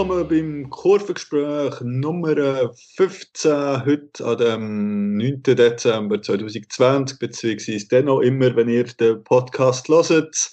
Willkommen 0.00 0.28
beim 0.28 0.70
Kurvengespräch 0.70 1.78
Nummer 1.82 2.72
15, 2.96 3.84
heute 3.84 4.24
an 4.24 4.38
dem 4.38 5.16
9. 5.18 5.42
Dezember 5.42 6.22
2020, 6.22 7.18
beziehungsweise 7.18 7.86
dennoch 7.86 8.20
immer, 8.20 8.56
wenn 8.56 8.70
ihr 8.70 8.84
den 8.84 9.22
Podcast 9.22 9.90
hört. 9.90 10.52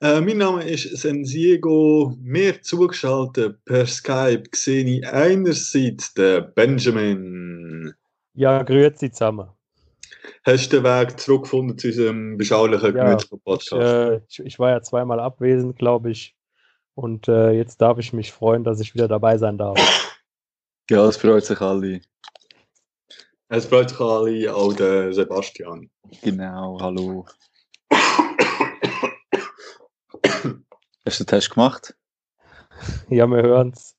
Äh, 0.00 0.20
mein 0.22 0.38
Name 0.38 0.68
ist 0.68 0.90
Sensiego, 0.96 2.16
mir 2.20 2.60
zugeschaltet 2.62 3.64
per 3.64 3.86
Skype 3.86 4.42
sehe 4.52 4.84
ich 4.84 5.06
einerseits 5.06 6.12
den 6.14 6.52
Benjamin. 6.56 7.94
Ja, 8.34 8.60
grüezi 8.64 9.12
zusammen. 9.12 9.50
Hast 10.42 10.72
du 10.72 10.78
den 10.78 10.84
Weg 10.84 11.20
zurückgefunden 11.20 11.78
zu 11.78 11.86
unserem 11.86 12.36
beschaulichen, 12.36 12.96
Ja, 12.96 13.04
gemütlichen 13.04 13.40
Podcast? 13.40 13.72
Äh, 13.72 14.16
ich, 14.28 14.40
ich 14.40 14.58
war 14.58 14.70
ja 14.70 14.82
zweimal 14.82 15.20
abwesend, 15.20 15.78
glaube 15.78 16.10
ich. 16.10 16.34
Und 16.94 17.28
äh, 17.28 17.50
jetzt 17.50 17.80
darf 17.80 17.98
ich 17.98 18.12
mich 18.12 18.32
freuen, 18.32 18.64
dass 18.64 18.80
ich 18.80 18.94
wieder 18.94 19.08
dabei 19.08 19.38
sein 19.38 19.58
darf. 19.58 19.78
Ja, 20.90 21.08
es 21.08 21.16
freut 21.16 21.42
sich 21.46 21.62
alle. 21.62 22.02
Es 23.48 23.64
freut 23.64 23.88
sich 23.88 23.98
alle, 24.00 24.54
auch 24.54 24.74
den 24.74 25.14
Sebastian. 25.14 25.88
Genau, 26.20 26.78
hallo. 26.78 27.24
Hast 31.06 31.20
du 31.20 31.24
den 31.24 31.26
Test 31.26 31.54
gemacht? 31.54 31.96
Ja, 33.08 33.26
wir 33.26 33.42
hören's. 33.42 33.96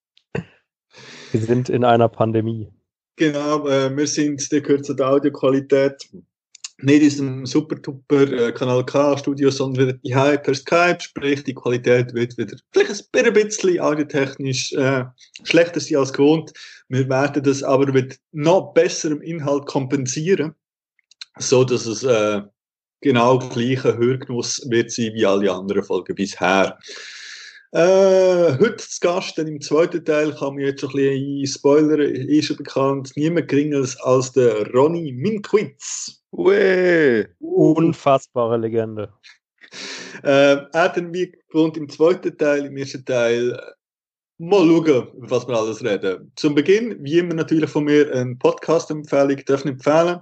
Wir 1.31 1.41
sind 1.41 1.69
in 1.69 1.83
einer 1.83 2.07
Pandemie. 2.07 2.71
Genau, 3.15 3.67
äh, 3.67 3.97
wir 3.97 4.05
sind, 4.05 4.51
der 4.51 4.61
gehört 4.61 4.85
zur 4.85 4.99
Audioqualität, 4.99 6.07
nicht 6.77 7.01
in 7.01 7.09
unserem 7.09 7.45
super-duper 7.45 8.31
äh, 8.31 8.83
K-Studio, 8.83 9.49
sondern 9.49 9.87
wieder 9.87 9.97
die 10.03 10.37
per 10.37 10.53
Skype, 10.53 10.97
sprich, 10.99 11.43
die 11.43 11.53
Qualität 11.53 12.13
wird 12.13 12.37
wieder 12.37 12.57
vielleicht 12.73 13.09
ein 13.13 13.33
bisschen 13.33 13.79
audiotechnisch 13.79 14.73
äh, 14.73 15.05
schlechter 15.43 15.79
sein 15.79 15.97
als 15.97 16.11
gewohnt. 16.11 16.51
Wir 16.89 17.07
werden 17.09 17.43
das 17.43 17.63
aber 17.63 17.91
mit 17.91 18.19
noch 18.31 18.73
besserem 18.73 19.21
Inhalt 19.21 19.65
kompensieren, 19.65 20.53
so 21.37 21.63
dass 21.63 21.85
es 21.85 22.03
äh, 22.03 22.41
genau 23.01 23.39
gleicher 23.39 23.97
Hörgenuss 23.97 24.65
wird 24.69 24.91
sein 24.91 25.13
wie 25.13 25.25
alle 25.25 25.51
anderen 25.51 25.83
Folgen 25.83 26.15
bisher. 26.15 26.77
Äh, 27.75 28.57
heute 28.57 28.77
zu 28.77 29.01
Gast, 29.01 29.37
denn 29.37 29.47
im 29.47 29.59
zweiten 29.59 30.05
Teil 30.05 30.33
kann 30.33 30.55
man 30.55 30.63
jetzt 30.63 30.79
schon 30.79 30.91
ein 30.91 30.95
bisschen 30.95 31.45
spoilern, 31.45 31.99
ist 31.99 32.45
schon 32.45 32.55
bekannt, 32.55 33.11
niemand 33.17 33.49
geringer 33.49 33.85
als 34.03 34.31
der 34.31 34.71
Ronny 34.71 35.11
Minkwitz. 35.11 36.23
Ue! 36.31 37.27
Unfassbare 37.39 38.55
Legende. 38.55 39.11
Äh, 40.23 40.55
er 40.71 40.89
dann 40.95 41.13
wie 41.13 41.33
gewohnt 41.49 41.75
im 41.75 41.89
zweiten 41.89 42.37
Teil, 42.37 42.67
im 42.67 42.77
ersten 42.77 43.03
Teil, 43.03 43.59
mal 44.37 44.65
schauen, 44.65 45.09
über 45.13 45.31
was 45.31 45.45
wir 45.45 45.57
alles 45.57 45.83
reden. 45.83 46.31
Zum 46.37 46.55
Beginn, 46.55 47.03
wie 47.03 47.19
immer 47.19 47.33
natürlich 47.33 47.69
von 47.69 47.83
mir, 47.83 48.09
eine 48.09 48.37
Podcast-Empfehlung, 48.37 49.43
darf 49.45 49.65
ich 49.65 49.71
empfehlen. 49.71 50.21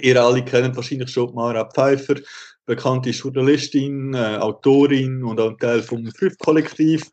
Ihr 0.00 0.22
alle 0.22 0.44
kennt 0.44 0.76
wahrscheinlich 0.76 1.10
schon 1.10 1.34
Mara 1.34 1.64
Pfeiffer, 1.64 2.16
bekannte 2.70 3.10
Journalistin, 3.10 4.14
äh, 4.14 4.38
Autorin 4.38 5.24
und 5.24 5.40
auch 5.40 5.58
Teil 5.58 5.82
vom 5.82 6.06
Fünf-Kollektiv. 6.06 7.10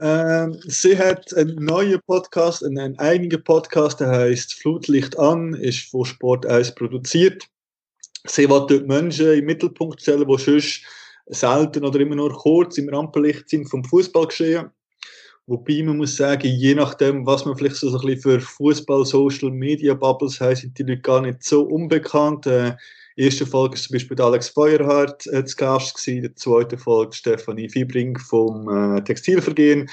Ähm, 0.00 0.58
sie 0.66 0.98
hat 0.98 1.32
einen 1.34 1.54
neuen 1.54 2.00
Podcast, 2.04 2.64
einen, 2.64 2.98
eigenen 2.98 3.44
Podcast, 3.44 4.00
der 4.00 4.08
heißt 4.08 4.54
Flutlicht 4.54 5.16
an, 5.20 5.54
ist 5.54 5.88
von 5.88 6.04
Sport 6.04 6.46
1 6.46 6.74
produziert. 6.74 7.46
Sie 8.26 8.50
will 8.50 8.66
dort 8.68 8.88
Menschen 8.88 9.34
im 9.34 9.44
Mittelpunkt 9.44 10.02
stellen, 10.02 10.26
die 10.26 10.42
sonst 10.42 10.82
selten 11.26 11.84
oder 11.84 12.00
immer 12.00 12.16
nur 12.16 12.32
kurz 12.32 12.76
im 12.76 12.88
Rampenlicht 12.88 13.48
sind 13.48 13.70
vom 13.70 13.84
Fußballgeschehen. 13.84 14.68
Wobei 15.46 15.84
man 15.84 15.98
muss 15.98 16.16
sagen, 16.16 16.48
je 16.48 16.74
nachdem, 16.74 17.24
was 17.24 17.44
man 17.44 17.56
vielleicht 17.56 17.76
so 17.76 17.86
ein 17.86 18.04
bisschen 18.04 18.20
für 18.20 18.40
Fußball-Social-Media-Bubbles 18.40 20.40
haben, 20.40 20.56
sind 20.56 20.76
die 20.76 20.82
Leute 20.82 21.02
gar 21.02 21.20
nicht 21.20 21.44
so 21.44 21.62
unbekannt. 21.62 22.48
Äh, 22.48 22.74
die 23.16 23.24
erste 23.24 23.46
Folge 23.46 23.76
war 23.76 23.82
zum 23.82 23.94
Beispiel 23.94 24.20
Alex 24.20 24.48
Feuerhardt 24.48 25.26
äh, 25.26 25.44
zu 25.44 25.56
Gast, 25.56 25.96
gewesen, 25.96 26.22
die 26.22 26.34
zweite 26.34 26.78
Folge 26.78 27.14
Stefanie 27.14 27.68
Fiebring 27.68 28.18
vom 28.18 28.68
äh, 28.68 29.02
Textilvergehen. 29.02 29.88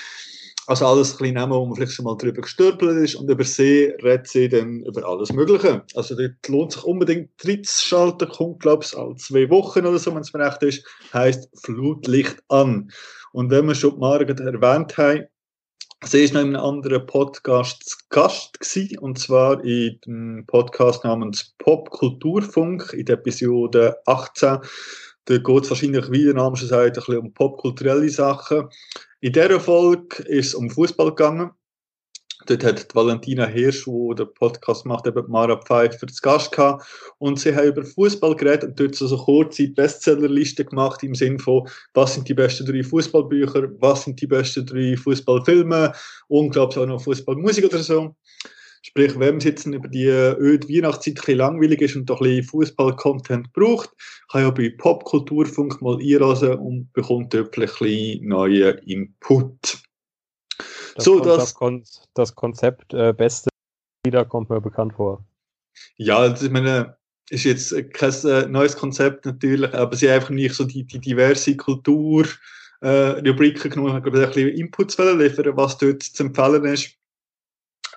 Also 0.67 0.85
alles 0.85 1.17
kleine 1.17 1.33
Namen, 1.33 1.53
wo 1.53 1.65
man 1.65 1.75
vielleicht 1.75 1.93
schon 1.93 2.05
mal 2.05 2.15
drüber 2.15 2.41
gestürpelt 2.41 3.03
ist. 3.03 3.15
Und 3.15 3.27
über 3.27 3.43
sie 3.43 3.91
redet 4.03 4.27
sie 4.27 4.47
dann 4.47 4.81
über 4.81 5.03
alles 5.03 5.33
Mögliche. 5.33 5.83
Also 5.95 6.15
dort 6.15 6.47
lohnt 6.47 6.73
sich 6.73 6.83
unbedingt 6.83 7.31
reinzuschalten. 7.43 8.29
Kommt, 8.29 8.59
glaube 8.59 8.83
ich, 8.85 8.95
alle 8.95 9.15
zwei 9.15 9.49
Wochen 9.49 9.87
oder 9.87 9.97
so, 9.97 10.13
wenn 10.13 10.21
es 10.21 10.31
mir 10.31 10.45
recht 10.45 10.61
ist. 10.61 10.85
Heißt 11.11 11.49
Flutlicht 11.63 12.37
an. 12.49 12.91
Und 13.31 13.49
wenn 13.49 13.67
wir 13.67 13.73
schon 13.73 13.95
die 13.95 13.99
Marke 13.99 14.27
erwähnt 14.27 14.95
haben, 14.97 15.25
Sie 16.05 16.23
ist 16.23 16.33
noch 16.33 16.41
in 16.41 16.55
einem 16.55 16.63
anderen 16.63 17.05
Podcast 17.05 17.89
zu 17.89 17.97
Gast 18.09 18.57
gewesen, 18.61 18.99
und 18.99 19.19
zwar 19.19 19.61
in 19.65 19.99
dem 20.05 20.45
Podcast 20.47 21.03
namens 21.03 21.53
Popkulturfunk 21.57 22.93
in 22.93 23.05
der 23.05 23.15
Episode 23.15 23.97
18. 24.05 24.59
Da 25.25 25.37
geht 25.37 25.63
es 25.63 25.69
wahrscheinlich, 25.69 26.09
wie 26.09 26.23
der 26.23 26.35
Name 26.35 26.55
schon 26.55 26.69
sagt, 26.69 26.85
ein 26.85 26.93
bisschen 26.93 27.17
um 27.17 27.33
popkulturelle 27.33 28.09
Sachen. 28.09 28.69
In 29.19 29.33
dieser 29.33 29.59
Folge 29.59 30.23
ist 30.23 30.47
es 30.47 30.55
um 30.55 30.69
Fußball 30.69 31.09
gegangen. 31.09 31.51
Dort 32.49 32.63
hat 32.63 32.95
Valentina 32.95 33.45
Hirsch, 33.45 33.85
die 33.85 34.15
den 34.15 34.33
Podcast 34.33 34.83
macht, 34.83 35.05
eben 35.05 35.23
Mara 35.29 35.55
Pfeiffer 35.57 36.07
zu 36.07 36.19
Gast 36.23 36.51
gehabt. 36.51 36.83
Und 37.19 37.39
sie 37.39 37.55
haben 37.55 37.67
über 37.67 37.85
Fußball 37.85 38.35
geredet 38.35 38.69
und 38.69 38.79
dort 38.79 38.95
so 38.95 39.07
eine 39.07 39.17
kurze 39.17 39.67
Bestsellerliste 39.67 40.65
gemacht 40.65 41.03
im 41.03 41.13
Sinne 41.13 41.37
von, 41.37 41.67
was 41.93 42.15
sind 42.15 42.27
die 42.27 42.33
besten 42.33 42.65
drei 42.65 42.83
Fußballbücher, 42.83 43.69
was 43.79 44.05
sind 44.05 44.19
die 44.19 44.25
besten 44.25 44.65
drei 44.65 44.97
Fußballfilme 44.97 45.93
und, 46.27 46.49
glaube 46.49 46.73
ich, 46.73 46.79
auch 46.79 46.87
noch 46.87 47.03
Fußballmusik 47.03 47.65
oder 47.65 47.83
so. 47.83 48.15
Sprich, 48.81 49.19
wenn 49.19 49.37
es 49.37 49.43
jetzt 49.43 49.67
über 49.67 49.87
die 49.87 50.07
öde 50.07 50.67
Weihnachtszeit 50.69 51.19
ein 51.27 51.37
langweilig 51.37 51.81
ist 51.81 51.97
und 51.97 52.09
doch 52.09 52.21
ein 52.21 52.29
bisschen 52.29 52.49
Fußball-Content 52.49 53.53
braucht, 53.53 53.91
kann 54.31 54.41
ja 54.41 54.49
bei 54.49 54.73
Popkulturfunk 54.75 55.83
mal 55.83 55.99
einlassen 55.99 56.53
und 56.53 56.91
bekommt 56.93 57.33
dort 57.35 57.55
ein 57.57 57.65
bisschen 57.67 58.27
neuen 58.27 58.77
Input. 58.79 59.83
Das, 60.99 61.05
So, 61.05 61.19
das- 61.19 61.53
das, 61.55 62.07
das 62.13 62.35
Konzept 62.35 62.93
äh, 62.93 63.13
beste 63.13 63.49
Lieder 64.05 64.25
kommt 64.25 64.49
mir 64.49 64.61
bekannt 64.61 64.93
vor. 64.93 65.23
Ja, 65.97 66.27
das 66.27 66.41
ich 66.43 66.51
meine, 66.51 66.97
ist 67.29 67.45
jetzt 67.45 67.73
kein 67.93 68.13
äh, 68.25 68.47
neues 68.47 68.75
Konzept 68.75 69.25
natürlich, 69.25 69.73
aber 69.73 69.95
sie 69.95 70.07
haben 70.09 70.15
einfach 70.15 70.29
nicht 70.31 70.55
so 70.55 70.65
die, 70.65 70.83
die 70.83 70.99
diverse 70.99 71.55
Kultur 71.55 72.25
äh, 72.81 73.19
Rubriken 73.27 73.71
genommen, 73.71 73.93
haben 73.93 74.03
glaube 74.03 74.19
ich, 74.19 74.23
ein 74.25 74.33
bisschen 74.33 74.49
Inputs 74.57 74.97
liefern, 74.97 75.55
was 75.57 75.77
dort 75.77 76.03
zu 76.03 76.23
empfehlen 76.23 76.65
ist. 76.65 76.95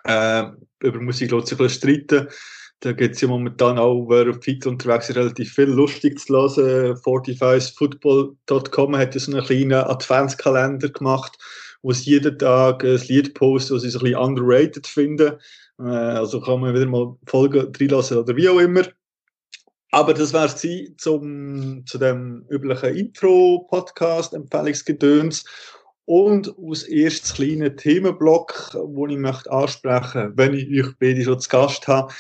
Äh, 0.04 0.44
über 0.82 1.00
Musik 1.00 1.30
lässt 1.30 1.48
sich 1.48 1.60
ein 1.60 1.69
streiten. 1.70 2.28
Da 2.80 2.92
gibt 2.92 3.14
es 3.14 3.20
ja 3.20 3.28
momentan 3.28 3.78
auch, 3.78 4.06
wer 4.08 4.28
auf 4.28 4.40
Twitter 4.40 4.69
unterwegs 4.69 5.08
ist, 5.08 5.16
relativ 5.16 5.52
viel 5.54 5.70
lustig 5.70 6.19
zu 6.19 6.34
hören. 6.34 6.96
45football.com 6.96 8.96
hat 8.96 9.14
ja 9.14 9.20
so 9.20 9.32
einen 9.32 9.44
kleinen 9.44 9.72
Adventskalender 9.72 10.88
gemacht, 10.88 11.38
wo 11.82 11.93
sie 11.93 12.11
jeden 12.11 12.38
Tag 12.38 12.84
ein 12.84 13.00
Lied 13.08 13.34
posten, 13.34 13.75
das 13.75 13.82
sie 13.82 13.88
ein 13.88 14.00
bisschen 14.00 14.17
underrated 14.17 14.87
finden. 14.87 15.34
Äh, 15.79 15.82
also 15.82 16.40
kann 16.40 16.61
man 16.61 16.75
wieder 16.75 16.87
mal 16.87 17.17
Folgen 17.26 17.73
reinlassen 17.79 18.19
oder 18.19 18.37
wie 18.37 18.49
auch 18.49 18.61
immer. 18.61 18.82
Aber 19.90 20.14
das 20.14 20.32
wäre 20.32 20.46
es 20.46 20.96
zum 20.96 21.84
zu 21.84 21.99
dem 21.99 22.46
üblichen 22.49 22.96
Intro-Podcast, 22.96 24.32
Empfehlungsgedöns. 24.32 25.44
Und 26.05 26.52
als 26.58 26.84
erstes 26.84 27.34
kleine 27.34 27.76
Themenblock, 27.76 28.75
wo 28.75 29.06
ich 29.06 29.19
möchte 29.19 29.52
ansprechen, 29.52 30.32
wenn 30.34 30.55
ich 30.55 30.67
euch 30.69 30.94
beide 30.99 31.23
schon 31.23 31.38
zu 31.38 31.49
Gast 31.49 31.87
habe, 31.87 32.12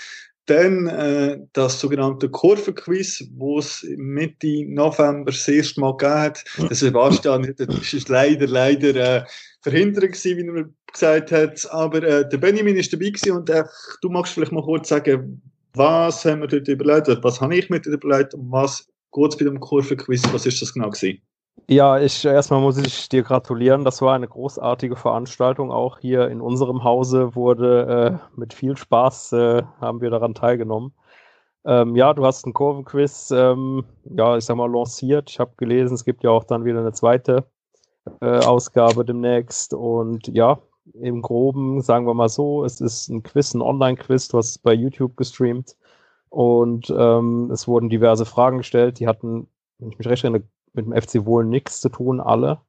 dann 0.46 0.86
äh, 0.88 1.38
das 1.52 1.78
sogenannte 1.78 2.28
Kurvenquiz, 2.28 3.24
wo 3.36 3.58
es 3.58 3.86
Mitte 3.96 4.64
November 4.66 5.30
das 5.30 5.46
erste 5.46 5.80
Mal 5.80 5.96
gegeben 5.96 6.20
hat. 6.20 6.44
Der 6.58 6.76
Sebastian 6.76 7.54
das 7.56 7.92
ist 7.92 8.08
leider, 8.08 8.46
leider 8.46 8.96
äh, 8.96 9.24
verhindert 9.60 10.12
gewesen, 10.12 10.36
wie 10.38 10.60
er 10.60 10.68
gesagt 10.92 11.32
hat. 11.32 11.66
Aber 11.70 12.02
äh, 12.02 12.28
der 12.28 12.38
Benjamin 12.38 12.76
ist 12.76 12.92
dabei 12.92 13.10
gewesen 13.10 13.32
und 13.32 13.50
äh, 13.50 13.64
du 14.00 14.08
magst 14.08 14.34
vielleicht 14.34 14.52
mal 14.52 14.62
kurz 14.62 14.88
sagen, 14.88 15.40
was 15.74 16.24
haben 16.24 16.40
wir 16.40 16.48
dort 16.48 16.68
überlegt, 16.68 17.08
was 17.22 17.40
habe 17.40 17.56
ich 17.56 17.68
dort 17.68 17.86
überlegt 17.86 18.34
und 18.34 18.50
was 18.50 18.86
geht 19.12 19.30
es 19.30 19.36
bei 19.36 19.44
dem 19.44 19.60
Kurvenquiz, 19.60 20.22
was 20.32 20.46
ist 20.46 20.60
das 20.60 20.74
genau 20.74 20.90
gewesen? 20.90 21.22
Ja, 21.68 21.98
ich 21.98 22.24
erstmal 22.24 22.60
muss 22.60 22.76
ich 22.78 23.08
dir 23.08 23.22
gratulieren. 23.22 23.84
Das 23.84 24.02
war 24.02 24.14
eine 24.14 24.28
großartige 24.28 24.96
Veranstaltung. 24.96 25.70
Auch 25.70 25.98
hier 25.98 26.28
in 26.28 26.40
unserem 26.40 26.84
Hause 26.84 27.34
wurde 27.34 28.20
äh, 28.22 28.38
mit 28.38 28.52
viel 28.52 28.76
Spaß 28.76 29.32
äh, 29.32 29.62
haben 29.80 30.00
wir 30.00 30.10
daran 30.10 30.34
teilgenommen. 30.34 30.92
Ähm, 31.64 31.94
ja, 31.96 32.12
du 32.14 32.26
hast 32.26 32.44
einen 32.44 32.54
Kurvenquiz, 32.54 33.30
ähm, 33.30 33.84
ja, 34.04 34.36
ich 34.36 34.44
sag 34.44 34.56
mal, 34.56 34.70
lanciert. 34.70 35.30
Ich 35.30 35.38
habe 35.38 35.52
gelesen, 35.56 35.94
es 35.94 36.04
gibt 36.04 36.24
ja 36.24 36.30
auch 36.30 36.44
dann 36.44 36.64
wieder 36.64 36.80
eine 36.80 36.92
zweite 36.92 37.44
äh, 38.20 38.38
Ausgabe 38.44 39.04
demnächst. 39.04 39.74
Und 39.74 40.28
ja, 40.28 40.58
im 40.94 41.22
Groben, 41.22 41.80
sagen 41.82 42.06
wir 42.06 42.14
mal 42.14 42.28
so, 42.28 42.64
es 42.64 42.80
ist 42.80 43.08
ein 43.08 43.22
Quiz, 43.22 43.54
ein 43.54 43.62
Online-Quiz, 43.62 44.28
du 44.28 44.38
hast 44.38 44.50
es 44.50 44.58
bei 44.58 44.74
YouTube 44.74 45.16
gestreamt. 45.16 45.76
Und 46.30 46.92
ähm, 46.96 47.50
es 47.52 47.68
wurden 47.68 47.90
diverse 47.90 48.24
Fragen 48.24 48.58
gestellt. 48.58 48.98
Die 48.98 49.06
hatten, 49.06 49.48
wenn 49.78 49.90
ich 49.90 49.98
mich 49.98 50.08
recht 50.08 50.24
erinnere, 50.24 50.44
mit 50.74 50.86
dem 50.86 50.92
FC 50.92 51.26
Wohl 51.26 51.44
nichts 51.44 51.80
zu 51.80 51.88
tun, 51.88 52.20
alle. 52.20 52.60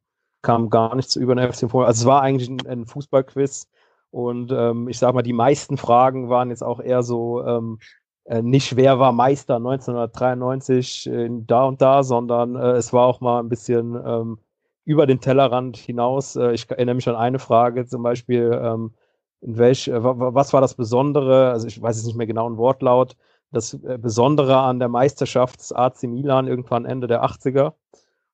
Kam 0.42 0.70
gar 0.70 0.96
nichts 0.96 1.16
über 1.16 1.36
den 1.36 1.52
FC 1.52 1.72
Wohl. 1.74 1.86
Also 1.86 2.02
es 2.02 2.06
war 2.06 2.22
eigentlich 2.22 2.50
ein, 2.50 2.66
ein 2.68 2.86
Fußballquiz. 2.86 3.70
Und 4.12 4.52
ähm, 4.52 4.88
ich 4.90 5.00
sag 5.00 5.14
mal, 5.16 5.24
die 5.24 5.34
meisten 5.34 5.78
Fragen 5.78 6.30
waren 6.30 6.50
jetzt 6.50 6.64
auch 6.64 6.80
eher 6.80 7.02
so, 7.02 7.44
ähm, 7.46 7.80
äh, 8.26 8.42
nicht 8.42 8.76
wer 8.76 9.00
war 9.00 9.12
Meister 9.12 9.56
1993 9.56 11.08
äh, 11.08 11.30
da 11.32 11.66
und 11.66 11.82
da, 11.82 12.04
sondern 12.04 12.56
äh, 12.56 12.74
es 12.74 12.94
war 12.94 13.08
auch 13.08 13.22
mal 13.22 13.40
ein 13.40 13.50
bisschen 13.50 13.96
ähm, 14.06 14.38
über 14.86 15.08
den 15.08 15.20
Tellerrand 15.20 15.78
hinaus. 15.78 16.36
Äh, 16.36 16.54
ich 16.54 16.70
erinnere 16.70 16.96
mich 16.96 17.10
an 17.10 17.16
eine 17.16 17.40
Frage 17.40 17.86
zum 17.86 18.04
Beispiel, 18.04 18.60
ähm, 18.62 18.92
in 19.42 19.58
welch, 19.58 19.88
äh, 19.88 20.04
was 20.04 20.54
war 20.54 20.62
das 20.62 20.76
Besondere, 20.76 21.52
also 21.52 21.68
ich 21.68 21.82
weiß 21.82 21.98
jetzt 21.98 22.06
nicht 22.06 22.16
mehr 22.16 22.28
genau 22.28 22.50
ein 22.50 22.58
Wortlaut, 22.58 23.16
das 23.54 23.74
äh, 23.74 23.98
Besondere 23.98 24.58
an 24.58 24.80
der 24.80 24.90
Meisterschaft 24.90 25.60
des 25.60 25.72
AC 25.72 26.04
Milan 26.04 26.48
irgendwann 26.48 26.86
Ende 26.86 27.08
der 27.08 27.24
80er. 27.24 27.74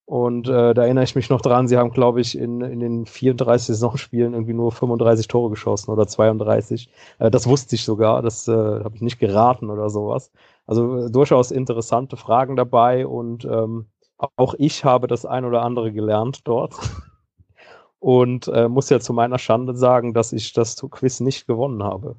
Und 0.05 0.47
äh, 0.49 0.73
da 0.73 0.83
erinnere 0.85 1.03
ich 1.03 1.15
mich 1.15 1.29
noch 1.29 1.41
dran, 1.41 1.67
sie 1.67 1.77
haben, 1.77 1.91
glaube 1.91 2.19
ich, 2.19 2.35
in, 2.35 2.61
in 2.61 2.79
den 2.79 3.05
34 3.05 3.67
Saisonspielen 3.67 4.33
irgendwie 4.33 4.55
nur 4.55 4.71
35 4.71 5.27
Tore 5.27 5.51
geschossen 5.51 5.91
oder 5.91 6.07
32. 6.07 6.89
Äh, 7.19 7.29
das 7.29 7.45
wusste 7.47 7.75
ich 7.75 7.83
sogar, 7.83 8.23
das 8.23 8.47
äh, 8.47 8.51
habe 8.51 8.95
ich 8.95 9.01
nicht 9.01 9.19
geraten 9.19 9.69
oder 9.69 9.91
sowas. 9.91 10.31
Also 10.65 11.05
äh, 11.05 11.11
durchaus 11.11 11.51
interessante 11.51 12.17
Fragen 12.17 12.55
dabei 12.55 13.05
und 13.05 13.45
ähm, 13.45 13.85
auch 14.17 14.55
ich 14.57 14.83
habe 14.83 15.05
das 15.05 15.25
ein 15.25 15.45
oder 15.45 15.61
andere 15.61 15.91
gelernt 15.91 16.41
dort. 16.47 16.73
Und 18.01 18.47
äh, 18.47 18.69
muss 18.69 18.89
ja 18.89 19.01
zu 19.01 19.11
meiner 19.11 19.37
Schande 19.37 19.75
sagen, 19.75 20.13
dass 20.13 20.31
ich 20.31 20.53
das 20.53 20.77
Quiz 20.77 21.19
nicht 21.19 21.47
gewonnen 21.47 21.83
habe. 21.83 22.15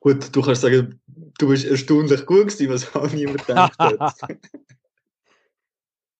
Gut, 0.00 0.34
du 0.34 0.42
kannst 0.42 0.62
sagen, 0.62 1.00
du 1.38 1.48
bist 1.48 1.64
erstaunlich 1.64 2.26
gut 2.26 2.48
gewesen, 2.48 2.70
was 2.70 2.94
auch 2.94 3.10
niemand 3.10 3.46
gedacht 3.46 3.78
hat. 3.78 4.14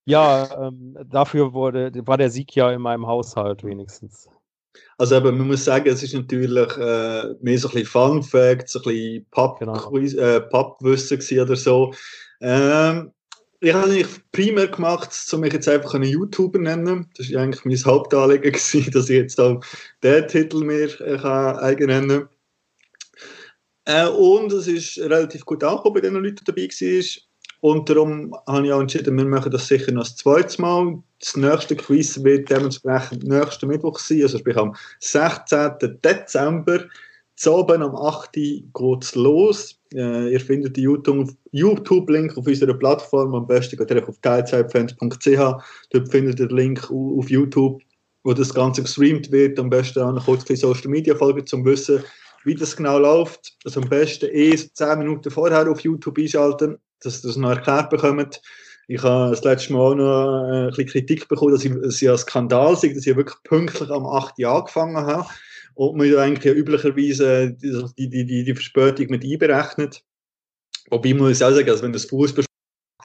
ja, 0.06 0.68
ähm, 0.68 0.96
dafür 1.06 1.52
wurde, 1.52 1.92
war 2.06 2.16
der 2.16 2.30
Sieg 2.30 2.54
ja 2.54 2.70
in 2.72 2.82
meinem 2.82 3.06
Haushalt 3.06 3.64
wenigstens. 3.64 4.28
Also 4.98 5.16
eben, 5.16 5.38
man 5.38 5.48
muss 5.48 5.64
sagen, 5.64 5.88
es 5.88 6.02
ist 6.02 6.14
natürlich 6.14 6.76
äh, 6.76 7.34
mehr 7.40 7.58
so 7.58 7.68
ein 7.68 7.74
bisschen 7.74 7.86
Fun 7.86 8.22
Fact, 8.22 8.68
so 8.68 8.80
ein 8.80 8.84
bisschen 8.84 9.26
Pub 9.30 9.58
Genau. 9.58 9.96
äh, 9.96 11.40
oder 11.40 11.56
so. 11.56 11.94
Ähm, 12.40 13.12
ich 13.60 13.72
habe 13.72 13.84
eigentlich 13.84 14.08
primär 14.32 14.68
gemacht, 14.68 15.10
um 15.32 15.40
mich 15.40 15.52
jetzt 15.52 15.68
einfach 15.68 15.94
einen 15.94 16.10
YouTuber 16.10 16.58
nennen. 16.58 17.08
Das 17.16 17.32
war 17.32 17.42
eigentlich 17.42 17.64
mein 17.64 17.84
Hauptanliegen, 17.84 18.42
gewesen, 18.52 18.90
dass 18.92 19.08
ich 19.08 19.16
jetzt 19.16 19.40
auch 19.40 19.60
den 20.02 20.28
Titel 20.28 20.64
mir 20.64 21.00
äh, 21.00 21.18
kann 21.18 21.56
eigen 21.56 21.86
nennen 21.86 22.28
äh, 23.86 24.06
Und 24.08 24.52
es 24.52 24.66
ist 24.66 24.98
relativ 24.98 25.44
gut 25.44 25.62
angekommen 25.64 25.94
bei 25.94 26.00
den 26.00 26.14
Leuten, 26.14 26.44
dabei 26.44 26.62
waren. 26.68 27.04
Und 27.60 27.88
darum 27.88 28.34
habe 28.46 28.66
ich 28.66 28.72
auch 28.72 28.80
entschieden, 28.80 29.16
wir 29.16 29.24
machen 29.24 29.50
das 29.50 29.66
sicher 29.68 29.90
noch 29.92 30.02
das 30.02 30.16
zweite 30.16 30.60
Mal. 30.60 31.02
Das 31.18 31.34
nächste 31.36 31.74
Quiz 31.76 32.22
wird 32.22 32.50
dementsprechend 32.50 33.24
nächsten 33.24 33.66
Mittwoch 33.68 33.98
sein, 33.98 34.22
also 34.22 34.36
sprich 34.38 34.56
am 34.56 34.74
16. 35.00 35.98
Dezember. 36.04 36.84
Zu 37.36 37.52
oben 37.54 37.82
am 37.82 37.96
8. 37.96 38.32
geht 38.34 39.02
es 39.02 39.14
los. 39.14 39.80
Äh, 39.94 40.32
ihr 40.32 40.40
findet 40.40 40.76
den 40.76 40.84
YouTube- 40.84 41.34
YouTube-Link 41.52 42.36
auf 42.36 42.46
unserer 42.46 42.74
Plattform. 42.74 43.34
Am 43.34 43.46
besten 43.46 43.76
geht 43.76 43.90
ihr 43.90 44.06
auf 44.08 44.18
teilzeitfans.ch. 44.20 45.26
Dort 45.90 46.08
findet 46.10 46.38
ihr 46.40 46.46
den 46.48 46.56
Link 46.56 46.90
au- 46.90 47.18
auf 47.18 47.30
YouTube, 47.30 47.82
wo 48.22 48.32
das 48.34 48.52
Ganze 48.54 48.82
gestreamt 48.82 49.32
wird. 49.32 49.58
Am 49.58 49.70
besten 49.70 50.00
auch 50.02 50.12
noch 50.12 50.24
kurz 50.24 50.44
bisschen 50.44 50.74
Social 50.74 50.90
Media 50.90 51.14
folgen, 51.14 51.40
um 51.40 51.46
zu 51.46 51.64
wissen, 51.64 52.04
wie 52.44 52.54
das 52.54 52.76
genau 52.76 52.98
läuft. 52.98 53.56
Also 53.64 53.80
am 53.80 53.88
besten 53.88 54.28
eh 54.30 54.54
so 54.56 54.68
10 54.72 54.98
Minuten 54.98 55.30
vorher 55.30 55.68
auf 55.70 55.80
YouTube 55.80 56.18
einschalten, 56.18 56.78
dass 57.00 57.24
ihr 57.24 57.28
das 57.28 57.36
noch 57.36 57.50
erklärt 57.50 57.90
bekommt. 57.90 58.40
Ich 58.86 59.02
habe 59.02 59.30
das 59.30 59.44
letzte 59.44 59.72
Mal 59.72 59.80
auch 59.80 59.94
noch 59.94 60.48
äh, 60.48 60.64
ein 60.64 60.68
bisschen 60.68 60.86
Kritik 60.86 61.28
bekommen, 61.28 61.52
dass 61.52 61.64
ich, 61.64 61.72
dass 61.72 62.02
ich 62.02 62.10
ein 62.10 62.18
Skandal 62.18 62.76
sei, 62.76 62.88
dass 62.88 63.06
ich 63.06 63.16
wirklich 63.16 63.42
pünktlich 63.44 63.90
am 63.90 64.06
8. 64.06 64.38
Jahr 64.38 64.58
angefangen 64.58 64.96
habe. 64.96 65.26
Und 65.74 65.96
man 65.96 66.10
ja 66.10 66.20
eigentlich 66.20 66.44
ja 66.44 66.52
üblicherweise 66.52 67.52
die, 67.52 68.08
die, 68.08 68.26
die, 68.26 68.44
die 68.44 68.54
Verspätung 68.54 69.06
mit 69.08 69.24
einberechnet. 69.24 70.02
Wobei 70.90 71.14
muss 71.14 71.38
ich 71.38 71.44
auch 71.44 71.50
sagen, 71.50 71.68
also 71.68 71.82
wenn 71.82 71.92
das 71.92 72.04
Fußball 72.04 72.44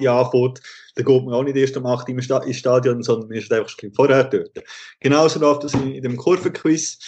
anfängt, 0.05 0.61
dann 0.95 1.05
geht 1.05 1.23
man 1.23 1.33
auch 1.33 1.43
nicht 1.43 1.57
erst 1.57 1.77
am 1.77 1.85
8. 1.85 2.09
Uhr 2.09 2.43
ins 2.45 2.57
Stadion, 2.57 3.01
sondern 3.01 3.31
ist 3.31 3.51
einfach 3.51 3.71
ein 3.71 3.75
bisschen 3.75 3.93
vorher 3.93 4.23
dort. 4.25 4.51
Genauso 4.99 5.39
läuft 5.39 5.63
das 5.63 5.73
in, 5.73 5.93
in 5.93 6.03
dem 6.03 6.17
Kurvenquiz. 6.17 6.99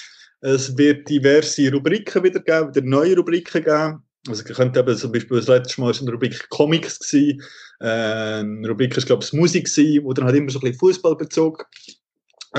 Es 0.41 0.75
wird 0.77 1.07
diverse 1.07 1.71
Rubriken 1.71 2.23
wieder 2.23 2.39
geben, 2.39 2.73
wieder 2.73 2.85
neue 2.85 3.15
Rubriken 3.15 3.63
geben. 3.63 4.03
Also 4.27 4.43
ihr 4.45 4.55
könnt 4.55 4.77
eben 4.77 4.97
zum 4.97 5.11
Beispiel 5.11 5.37
das 5.37 5.47
letzte 5.47 5.81
Mal 5.81 5.91
ist 5.91 6.01
eine 6.01 6.11
Rubrik 6.11 6.49
Comics 6.49 6.99
gewesen, 6.99 7.41
äh, 7.79 7.85
eine 7.85 8.67
Rubrik 8.67 8.95
ist 8.95 9.07
glaube 9.07 9.23
ich 9.23 9.33
Musik 9.33 9.65
gewesen, 9.65 10.03
wo 10.03 10.13
dann 10.13 10.25
halt 10.25 10.35
immer 10.35 10.51
so 10.51 10.59
ein 10.59 10.61
bisschen 10.61 10.79
Fußballbezug 10.79 11.65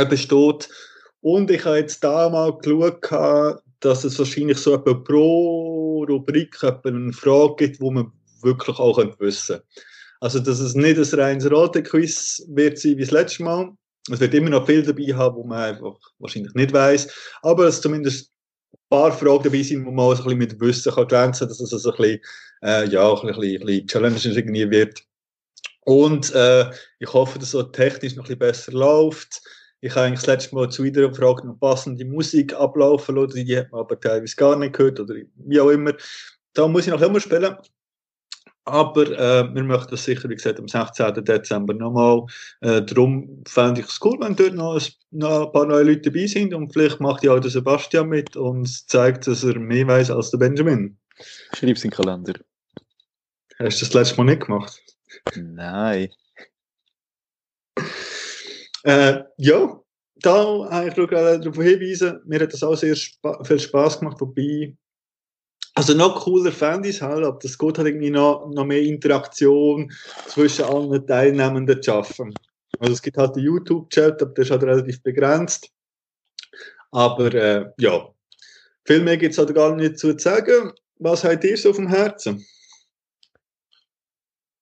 besteht. 0.08 0.68
Und 1.20 1.50
ich 1.50 1.64
habe 1.64 1.78
jetzt 1.78 2.02
da 2.02 2.28
mal 2.28 2.56
geschaut, 2.58 3.60
dass 3.78 4.04
es 4.04 4.18
wahrscheinlich 4.18 4.58
so 4.58 4.74
etwa 4.74 4.94
pro 4.94 6.04
Rubrik 6.08 6.56
etwa 6.62 6.88
eine 6.88 7.12
Frage 7.12 7.66
gibt, 7.66 7.80
wo 7.80 7.92
man 7.92 8.10
wirklich 8.42 8.78
auch 8.78 8.96
könnte 8.96 9.20
wissen 9.20 9.60
Also, 10.20 10.40
dass 10.40 10.58
es 10.58 10.74
nicht 10.74 10.98
ein 10.98 11.20
reines 11.20 11.48
Ratequiz 11.48 12.42
wird 12.48 12.78
sein 12.78 12.96
wie 12.96 13.02
das 13.02 13.12
letzte 13.12 13.44
Mal. 13.44 13.72
Es 14.10 14.20
wird 14.20 14.34
immer 14.34 14.50
noch 14.50 14.66
viel 14.66 14.82
dabei 14.82 15.14
haben, 15.14 15.36
wo 15.36 15.44
man 15.44 15.74
einfach 15.74 15.96
wahrscheinlich 16.18 16.54
nicht 16.54 16.72
weiß. 16.72 17.38
Aber 17.42 17.66
es 17.66 17.80
zumindest 17.80 18.32
ein 18.72 18.78
paar 18.88 19.12
Fragen 19.12 19.44
dabei 19.44 19.62
sind, 19.62 19.86
wo 19.86 19.90
man 19.90 20.06
auch 20.06 20.26
ein 20.26 20.38
mit 20.38 20.60
Wissen 20.60 20.92
kann 20.92 21.06
glänzen 21.06 21.46
kann, 21.46 21.48
dass 21.48 21.60
es 21.60 21.72
also 21.72 21.92
ein 21.92 21.96
bisschen, 21.96 22.20
äh, 22.62 22.88
ja, 22.88 23.08
ein 23.08 23.26
bisschen, 23.26 23.60
ein 23.60 23.66
bisschen 23.66 23.86
Challenge 23.86 24.18
irgendwie 24.24 24.70
wird. 24.70 25.02
Und 25.84 26.32
äh, 26.34 26.70
ich 26.98 27.12
hoffe, 27.12 27.38
dass 27.38 27.54
es 27.54 27.72
technisch 27.72 28.16
noch 28.16 28.24
ein 28.24 28.38
bisschen 28.38 28.38
besser 28.38 28.72
läuft. 28.72 29.42
Ich 29.80 29.92
habe 29.92 30.06
eigentlich 30.06 30.20
das 30.20 30.28
letzte 30.28 30.54
Mal 30.54 30.70
zu 30.70 30.84
jeder 30.84 31.12
Frage 31.12 31.46
noch 31.46 31.58
passende 31.58 32.04
Musik 32.04 32.54
ablaufen 32.54 33.16
lassen, 33.16 33.44
die 33.44 33.56
hat 33.56 33.72
man 33.72 33.80
aber 33.80 33.98
teilweise 33.98 34.36
gar 34.36 34.56
nicht 34.56 34.74
gehört 34.74 35.00
oder 35.00 35.14
wie 35.34 35.60
auch 35.60 35.70
immer. 35.70 35.92
Da 36.54 36.68
muss 36.68 36.86
ich 36.86 36.92
noch 36.92 37.02
immer 37.02 37.18
spielen. 37.18 37.56
Aber 38.64 39.06
äh, 39.06 39.54
wir 39.54 39.64
möchten 39.64 39.90
das 39.90 40.04
sicher, 40.04 40.28
wie 40.28 40.36
gesagt, 40.36 40.60
am 40.60 40.68
16. 40.68 41.24
Dezember 41.24 41.74
nochmal. 41.74 42.24
Äh, 42.60 42.82
darum 42.82 43.42
fände 43.46 43.80
ich 43.80 43.88
es 43.88 43.98
cool, 44.04 44.18
wenn 44.20 44.36
dort 44.36 44.54
noch 44.54 44.76
ein, 44.76 44.92
noch 45.10 45.46
ein 45.46 45.52
paar 45.52 45.66
neue 45.66 45.82
Leute 45.84 46.12
dabei 46.12 46.26
sind 46.26 46.54
und 46.54 46.72
vielleicht 46.72 47.00
macht 47.00 47.24
ja 47.24 47.32
auch 47.32 47.40
der 47.40 47.50
Sebastian 47.50 48.08
mit 48.08 48.36
und 48.36 48.68
zeigt, 48.88 49.26
dass 49.26 49.42
er 49.42 49.58
mehr 49.58 49.88
weiß 49.88 50.10
als 50.12 50.30
der 50.30 50.38
Benjamin. 50.38 50.96
Schreib's 51.54 51.84
in 51.84 51.90
den 51.90 51.96
Kalender. 51.96 52.34
Hast 53.58 53.80
du 53.80 53.84
das 53.84 53.94
letzte 53.94 54.16
Mal 54.18 54.24
nicht 54.32 54.46
gemacht? 54.46 54.80
Nein. 55.36 56.08
Äh, 58.84 59.22
ja, 59.36 59.80
da 60.16 60.70
habe 60.70 60.88
ich 60.88 60.94
gerade 60.94 61.40
darauf 61.40 61.56
hinweisen, 61.56 62.20
mir 62.26 62.40
hat 62.40 62.52
das 62.52 62.62
auch 62.62 62.76
sehr 62.76 62.94
spa 62.96 63.42
viel 63.44 63.58
Spaß 63.58 64.00
gemacht, 64.00 64.20
wobei, 64.20 64.76
also 65.74 65.94
noch 65.94 66.24
cooler 66.24 66.52
fände 66.52 66.88
ich 66.88 66.96
es 66.96 67.02
halt, 67.02 67.24
aber 67.24 67.38
das 67.38 67.56
geht 67.56 67.78
halt 67.78 67.88
irgendwie 67.88 68.10
noch, 68.10 68.48
noch 68.50 68.64
mehr 68.64 68.82
Interaktion 68.82 69.90
zwischen 70.26 70.64
allen 70.64 71.06
Teilnehmenden 71.06 71.82
zu 71.82 71.90
schaffen. 71.90 72.34
Also 72.78 72.92
es 72.94 73.02
gibt 73.02 73.16
halt 73.16 73.36
den 73.36 73.44
YouTube-Chat, 73.44 74.20
aber 74.22 74.32
der 74.32 74.44
ist 74.44 74.50
halt 74.50 74.62
relativ 74.62 75.02
begrenzt. 75.02 75.70
Aber 76.90 77.32
äh, 77.32 77.70
ja, 77.78 78.08
viel 78.84 79.02
mehr 79.02 79.16
gibt 79.16 79.32
es 79.32 79.38
halt 79.38 79.54
gar 79.54 79.74
nicht 79.74 79.98
zu 79.98 80.18
sagen. 80.18 80.72
Was 80.98 81.24
habt 81.24 81.44
ihr 81.44 81.56
so 81.56 81.70
auf 81.70 81.76
dem 81.76 81.88
Herzen? 81.88 82.44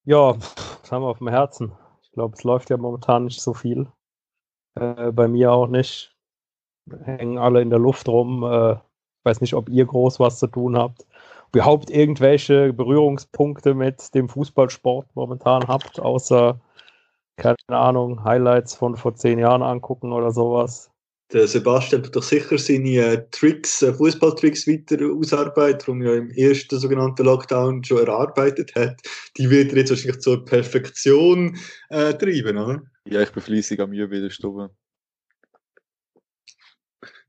Ja, 0.04 0.36
was 0.36 0.90
haben 0.90 1.02
wir 1.02 1.08
auf 1.08 1.18
dem 1.18 1.28
Herzen? 1.28 1.72
Ich 2.02 2.12
glaube, 2.12 2.36
es 2.36 2.44
läuft 2.44 2.70
ja 2.70 2.76
momentan 2.76 3.24
nicht 3.24 3.40
so 3.40 3.52
viel. 3.52 3.86
Äh, 4.74 5.12
bei 5.12 5.28
mir 5.28 5.52
auch 5.52 5.66
nicht. 5.66 6.16
Hängen 7.04 7.38
alle 7.38 7.62
in 7.62 7.70
der 7.70 7.78
Luft 7.78 8.08
rum. 8.08 8.42
Äh, 8.44 8.76
ich 9.20 9.24
weiß 9.26 9.42
nicht, 9.42 9.52
ob 9.54 9.68
ihr 9.68 9.84
groß 9.84 10.18
was 10.18 10.38
zu 10.38 10.46
tun 10.46 10.78
habt. 10.78 11.02
Ob 11.48 11.56
ihr 11.56 11.60
überhaupt 11.60 11.90
irgendwelche 11.90 12.72
Berührungspunkte 12.72 13.74
mit 13.74 14.14
dem 14.14 14.30
Fußballsport 14.30 15.08
momentan 15.14 15.68
habt, 15.68 16.00
außer, 16.00 16.58
keine 17.36 17.56
Ahnung, 17.68 18.24
Highlights 18.24 18.74
von 18.74 18.96
vor 18.96 19.14
zehn 19.14 19.38
Jahren 19.38 19.62
angucken 19.62 20.12
oder 20.12 20.30
sowas. 20.30 20.90
Der 21.34 21.46
Sebastian 21.46 22.02
tut 22.02 22.16
doch 22.16 22.22
sicher 22.22 22.56
seine 22.56 22.96
äh, 22.96 23.24
Tricks, 23.30 23.82
äh, 23.82 23.92
Fußballtricks 23.92 24.66
weiter 24.66 24.96
ausarbeiten, 25.14 26.00
die 26.00 26.06
er 26.06 26.14
ja 26.14 26.18
im 26.18 26.30
ersten 26.30 26.78
sogenannten 26.78 27.24
Lockdown 27.24 27.84
schon 27.84 27.98
erarbeitet 27.98 28.74
hat. 28.74 29.00
Die 29.36 29.48
wird 29.50 29.72
er 29.72 29.78
jetzt 29.78 29.90
wahrscheinlich 29.90 30.20
zur 30.20 30.44
Perfektion 30.44 31.56
äh, 31.90 32.14
treiben, 32.14 32.56
oder? 32.56 32.82
Ja, 33.04 33.20
ich 33.20 33.30
bin 33.30 33.42
fleissig 33.42 33.78
am 33.80 33.92
Üben 33.92 34.14
in 34.14 34.22
der 34.22 34.30
Stube. 34.30 34.70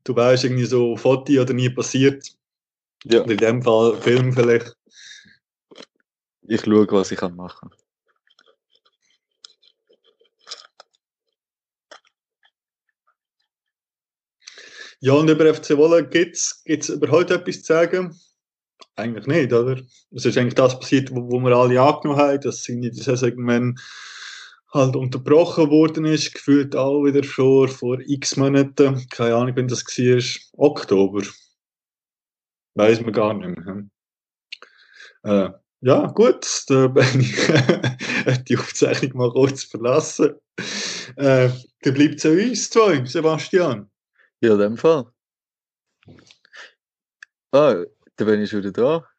Du 0.04 0.16
weißt 0.16 0.44
irgendwie 0.44 0.64
so 0.64 0.96
Foto 0.96 1.32
oder 1.40 1.54
nie 1.54 1.70
passiert. 1.70 2.26
Ja, 3.04 3.22
Oder 3.22 3.32
in 3.32 3.38
dem 3.38 3.62
Fall 3.62 4.00
Film 4.00 4.32
vielleicht. 4.32 4.76
ich 6.42 6.60
schaue, 6.60 6.86
was 6.90 7.10
ich 7.10 7.18
kann 7.18 7.36
machen 7.36 7.70
Ja, 15.04 15.14
und 15.14 15.28
über 15.28 15.52
FC 15.52 15.76
Wolle 15.76 16.08
gibt 16.08 16.36
es 16.36 16.88
überhaupt 16.88 17.32
etwas 17.32 17.62
zu 17.62 17.64
sagen? 17.64 18.16
Eigentlich 18.94 19.26
nicht, 19.26 19.52
oder? 19.52 19.80
Es 20.12 20.24
ist 20.24 20.38
eigentlich 20.38 20.54
das 20.54 20.78
passiert, 20.78 21.10
wo, 21.10 21.28
wo 21.28 21.40
wir 21.40 21.56
alle 21.56 21.80
angenommen 21.80 22.20
haben, 22.20 22.40
dass 22.40 22.62
sie 22.62 22.74
in 22.74 22.82
der 22.82 22.92
Saison 22.94 23.30
irgendwann 23.30 23.76
halt 24.72 24.96
unterbrochen 24.96 25.70
worden 25.70 26.04
ist, 26.04 26.34
gefühlt 26.34 26.74
auch 26.74 27.04
wieder 27.04 27.22
schon 27.22 27.68
vor 27.68 27.98
x 28.00 28.36
Monaten. 28.36 29.06
Keine 29.10 29.34
Ahnung, 29.34 29.56
wenn 29.56 29.68
das 29.68 29.84
war. 29.84 30.68
Oktober. 30.68 31.22
Weiß 32.74 33.00
man 33.02 33.12
gar 33.12 33.34
nicht 33.34 33.58
mehr. 33.58 33.66
hm. 33.66 33.90
Äh, 35.24 35.50
ja, 35.84 36.06
gut, 36.06 36.46
da 36.68 36.86
bin 36.88 37.20
ich 37.20 37.36
die 38.48 38.56
Aufzeichnung 38.56 39.16
mal 39.16 39.30
kurz 39.32 39.64
verlassen. 39.64 40.36
Äh, 41.16 41.50
dann 41.82 41.94
bleibt 41.94 42.16
es 42.16 42.26
an 42.26 42.38
uns 42.38 42.70
zwei, 42.70 43.04
Sebastian. 43.04 43.90
Ja, 44.40 44.52
in 44.54 44.58
dem 44.58 44.76
Fall. 44.76 45.06
Ah, 47.52 47.84
da 48.16 48.24
bin 48.24 48.40
ich 48.40 48.52
wieder 48.54 48.72
da. 48.72 49.11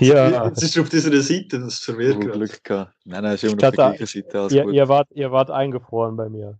Ja, 0.00 0.46
Es 0.52 0.62
ist 0.62 0.78
auf 0.78 0.88
dieser 0.88 1.20
Seite, 1.22 1.60
das 1.60 1.78
verwirrt 1.80 2.20
gerade. 2.20 2.38
Glück 2.38 2.64
gehabt. 2.64 2.94
Nein, 3.04 3.22
nein, 3.22 3.34
ist 3.34 3.44
immer 3.44 3.52
noch 3.56 3.64
auf 3.68 3.74
der 3.74 3.84
hatte- 3.86 3.96
gleichen 3.98 4.06
Seite. 4.06 4.40
Alles 4.40 4.52
ihr, 4.52 4.62
gut. 4.64 4.74
ihr, 4.74 4.88
wart, 4.88 5.08
ihr 5.12 5.30
wart 5.32 5.50
eingefroren 5.50 6.16
bei 6.16 6.28
mir. 6.28 6.58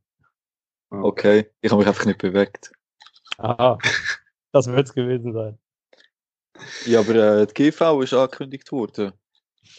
Okay, 0.90 1.50
ich 1.60 1.70
habe 1.70 1.80
mich 1.80 1.88
einfach 1.88 2.04
nicht 2.06 2.18
bewegt. 2.18 2.70
Aha, 3.38 3.78
das 4.52 4.66
wird 4.68 4.86
es 4.88 4.94
gewesen 4.94 5.32
sein. 5.32 5.58
Ja, 6.86 7.00
aber 7.00 7.14
äh, 7.42 7.46
die 7.46 7.54
GV 7.70 8.00
ist 8.02 8.14
angekündigt 8.14 8.70
worden. 8.72 9.12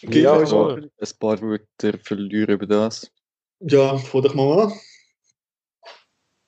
Okay, 0.04 0.20
Ja, 0.22 0.32
ja, 0.34 0.38
Also, 0.40 0.64
voll. 0.64 0.90
ein 1.00 1.08
paar 1.18 1.40
Wörter 1.40 1.98
verlieren 2.02 2.50
über 2.54 2.66
das. 2.66 3.10
ja, 3.60 3.96
fang 3.98 4.22
doch 4.22 4.34
mal 4.34 4.60
an. 4.66 4.72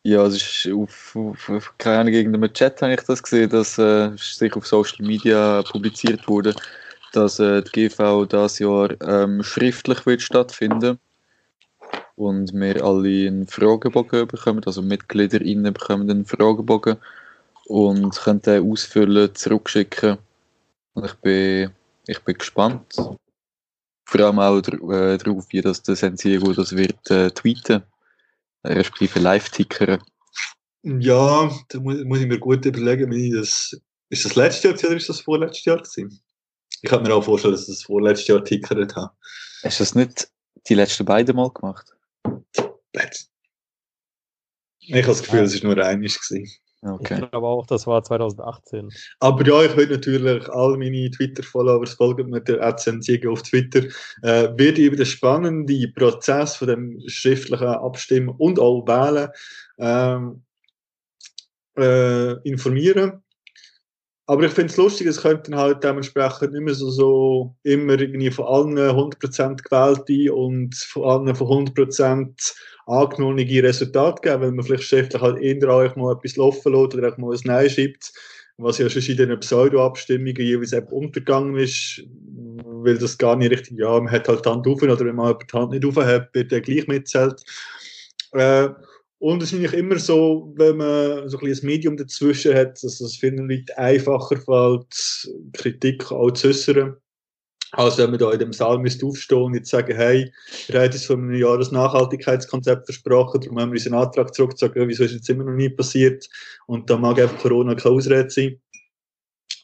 Ja, 0.02 0.24
es 0.24 0.36
ist 0.36 0.72
auf, 0.72 1.14
auf, 1.14 1.50
auf 1.50 1.74
keine 1.76 1.98
Ahnung, 1.98 2.14
in 2.14 2.20
irgendeinem 2.20 2.52
Chat 2.54 2.80
habe 2.80 2.94
ich 2.94 3.02
das 3.02 3.22
gesehen, 3.22 3.50
dass 3.50 3.76
äh, 3.76 4.10
sich 4.16 4.54
auf 4.54 4.66
Social 4.66 5.04
Media 5.06 5.62
publiziert 5.62 6.26
wurde, 6.26 6.54
dass 7.12 7.38
äh, 7.38 7.62
die 7.62 7.88
GV 7.88 8.24
das 8.24 8.58
Jahr 8.60 8.90
ähm, 9.02 9.42
schriftlich 9.42 10.06
wird 10.06 10.22
stattfinden 10.22 10.98
und 12.16 12.54
wir 12.54 12.82
alle 12.82 13.28
einen 13.28 13.46
Fragebogen 13.46 14.26
bekommen, 14.26 14.62
also 14.64 14.80
MitgliederInnen 14.80 15.74
bekommen 15.74 16.10
einen 16.10 16.24
Fragebogen 16.24 16.96
und 17.66 18.16
können 18.16 18.40
den 18.40 18.70
ausfüllen, 18.70 19.34
zurückschicken. 19.34 20.16
Und 20.94 21.04
ich 21.04 21.14
bin, 21.16 21.70
ich 22.06 22.20
bin 22.24 22.38
gespannt. 22.38 22.96
Vor 24.06 24.20
allem 24.20 24.38
auch 24.38 24.58
äh, 24.58 25.18
darauf, 25.18 25.46
wie 25.50 25.60
das 25.60 25.82
der 25.82 25.96
Sensiego 25.96 26.54
das 26.54 26.74
wird 26.74 27.10
äh, 27.10 27.30
tweeten 27.30 27.82
respektive 28.64 29.18
Live-Tickern. 29.18 30.02
Ja, 30.82 31.50
da 31.68 31.80
muss, 31.80 32.02
muss 32.04 32.20
ich 32.20 32.26
mir 32.26 32.38
gut 32.38 32.64
überlegen, 32.64 33.10
wie 33.12 33.28
ich 33.28 33.34
das. 33.34 33.80
Ist 34.08 34.24
das 34.24 34.34
letztes 34.34 34.64
Jahr 34.64 34.74
oder 34.74 34.96
ist 34.96 35.08
das 35.08 35.20
vorletztes 35.20 35.64
Jahr 35.64 35.78
gewesen? 35.78 36.20
Ich 36.82 36.88
kann 36.88 37.02
mir 37.02 37.14
auch 37.14 37.22
vorstellen, 37.22 37.52
dass 37.52 37.68
ich 37.68 37.76
das 37.76 37.82
vorletztes 37.82 38.26
Jahr 38.26 38.44
tickert 38.44 38.96
habe. 38.96 39.12
Hast 39.62 39.78
du 39.78 39.82
das 39.82 39.94
nicht 39.94 40.28
die 40.68 40.74
letzten 40.74 41.04
beiden 41.04 41.36
Mal 41.36 41.50
gemacht? 41.50 41.94
Ich 44.80 44.92
habe 44.92 45.06
das 45.06 45.22
Gefühl, 45.22 45.40
es 45.40 45.62
war 45.62 45.74
nur 45.74 45.84
einiges 45.84 46.20
gewesen. 46.20 46.50
Okay. 46.82 47.20
Ich 47.22 47.30
glaube 47.30 47.46
auch, 47.46 47.66
das 47.66 47.86
war 47.86 48.02
2018. 48.02 48.88
Aber 49.18 49.46
ja, 49.46 49.64
ich 49.64 49.76
will 49.76 49.88
natürlich 49.88 50.48
all 50.48 50.78
meine 50.78 51.10
Twitter-Followers 51.10 51.92
folgen 51.94 52.30
mit 52.30 52.48
der 52.48 52.62
Adsensiege 52.62 53.30
auf 53.30 53.42
Twitter. 53.42 53.80
Äh, 54.22 54.48
werde 54.56 54.80
über 54.80 54.96
den 54.96 55.04
spannenden 55.04 55.94
Prozess 55.94 56.56
von 56.56 56.68
dem 56.68 57.02
schriftlichen 57.06 57.66
Abstimmen 57.66 58.30
und 58.30 58.58
auch 58.58 58.86
Wählen 58.86 59.28
ähm, 59.78 60.42
äh, 61.76 62.32
informieren. 62.48 63.22
Aber 64.30 64.44
ich 64.44 64.52
finde 64.52 64.70
es 64.70 64.76
lustig, 64.76 65.08
es 65.08 65.22
könnten 65.22 65.56
halt 65.56 65.82
dementsprechend 65.82 66.52
nicht 66.52 66.62
mehr 66.62 66.74
so, 66.74 66.88
so 66.88 67.56
immer 67.64 67.98
irgendwie 67.98 68.30
von 68.30 68.44
allen 68.44 68.78
100% 68.78 69.60
gewählte 69.60 70.32
und 70.32 70.72
von 70.76 71.02
allen 71.02 71.34
von 71.34 71.66
100% 71.66 72.54
angenommene 72.86 73.62
Resultate 73.64 74.22
geben, 74.22 74.42
weil 74.42 74.52
man 74.52 74.64
vielleicht 74.64 74.84
schriftlich 74.84 75.20
halt 75.20 75.42
eher 75.42 75.68
auch 75.68 75.96
mal 75.96 76.14
etwas 76.14 76.36
laufen 76.36 76.72
lässt 76.72 76.94
oder 76.94 77.12
auch 77.12 77.18
mal 77.18 77.32
ein 77.34 77.40
Nein 77.42 77.70
schreibt, 77.70 78.12
was 78.56 78.78
ja 78.78 78.88
schon 78.88 79.02
in 79.02 79.16
den 79.16 79.40
Pseudo-Abstimmungen 79.40 80.36
jeweils 80.36 80.74
eben 80.74 80.86
untergegangen 80.86 81.56
ist, 81.56 82.00
weil 82.64 82.98
das 82.98 83.18
gar 83.18 83.34
nicht 83.34 83.50
richtig, 83.50 83.80
ja, 83.80 83.98
man 83.98 84.12
hat 84.12 84.28
halt 84.28 84.46
die 84.46 84.48
Hand 84.48 84.64
auf 84.64 84.80
oder 84.80 84.96
wenn 85.00 85.16
man 85.16 85.34
die 85.40 85.58
Hand 85.58 85.72
nicht 85.72 85.84
auf 85.84 85.96
hat, 85.96 86.32
wird 86.34 86.52
der 86.52 86.60
gleich 86.60 86.86
mitzählt. 86.86 87.42
Äh, 88.30 88.68
und 89.20 89.42
es 89.42 89.52
ist 89.52 89.58
eigentlich 89.58 89.74
immer 89.74 89.98
so, 89.98 90.50
wenn 90.56 90.78
man 90.78 91.28
so 91.28 91.36
ein 91.38 91.44
bisschen 91.44 91.66
ein 91.66 91.72
Medium 91.72 91.96
dazwischen 91.98 92.54
hat, 92.54 92.82
dass 92.82 93.02
es 93.02 93.16
vielen 93.16 93.48
Leuten 93.48 93.72
einfacher 93.76 94.38
fällt, 94.38 95.28
Kritik 95.52 96.10
auch 96.10 96.30
zu 96.30 96.48
äußern, 96.48 96.96
als 97.72 97.98
wenn 97.98 98.08
man 98.08 98.18
da 98.18 98.32
in 98.32 98.38
dem 98.38 98.54
Saal 98.54 98.78
müsste 98.78 99.04
aufstehen 99.04 99.42
und 99.42 99.54
jetzt 99.54 99.68
sagen, 99.68 99.94
hey, 99.94 100.32
wir 100.68 100.80
haben 100.80 100.90
uns 100.90 101.04
vor 101.04 101.16
einem 101.16 101.34
Jahr 101.34 101.58
das 101.58 101.70
Nachhaltigkeitskonzept 101.70 102.86
versprochen, 102.86 103.42
darum 103.42 103.60
haben 103.60 103.72
wir 103.72 103.76
unseren 103.76 103.94
Antrag 103.94 104.34
zurückgezogen, 104.34 104.88
wieso 104.88 105.04
ist 105.04 105.12
jetzt 105.12 105.28
immer 105.28 105.44
noch 105.44 105.52
nie 105.52 105.68
passiert? 105.68 106.26
Und 106.66 106.88
da 106.88 106.96
mag 106.96 107.18
einfach 107.20 107.38
Corona 107.40 107.74
keine 107.74 107.96
Ausrede 107.96 108.30
sein. 108.30 108.58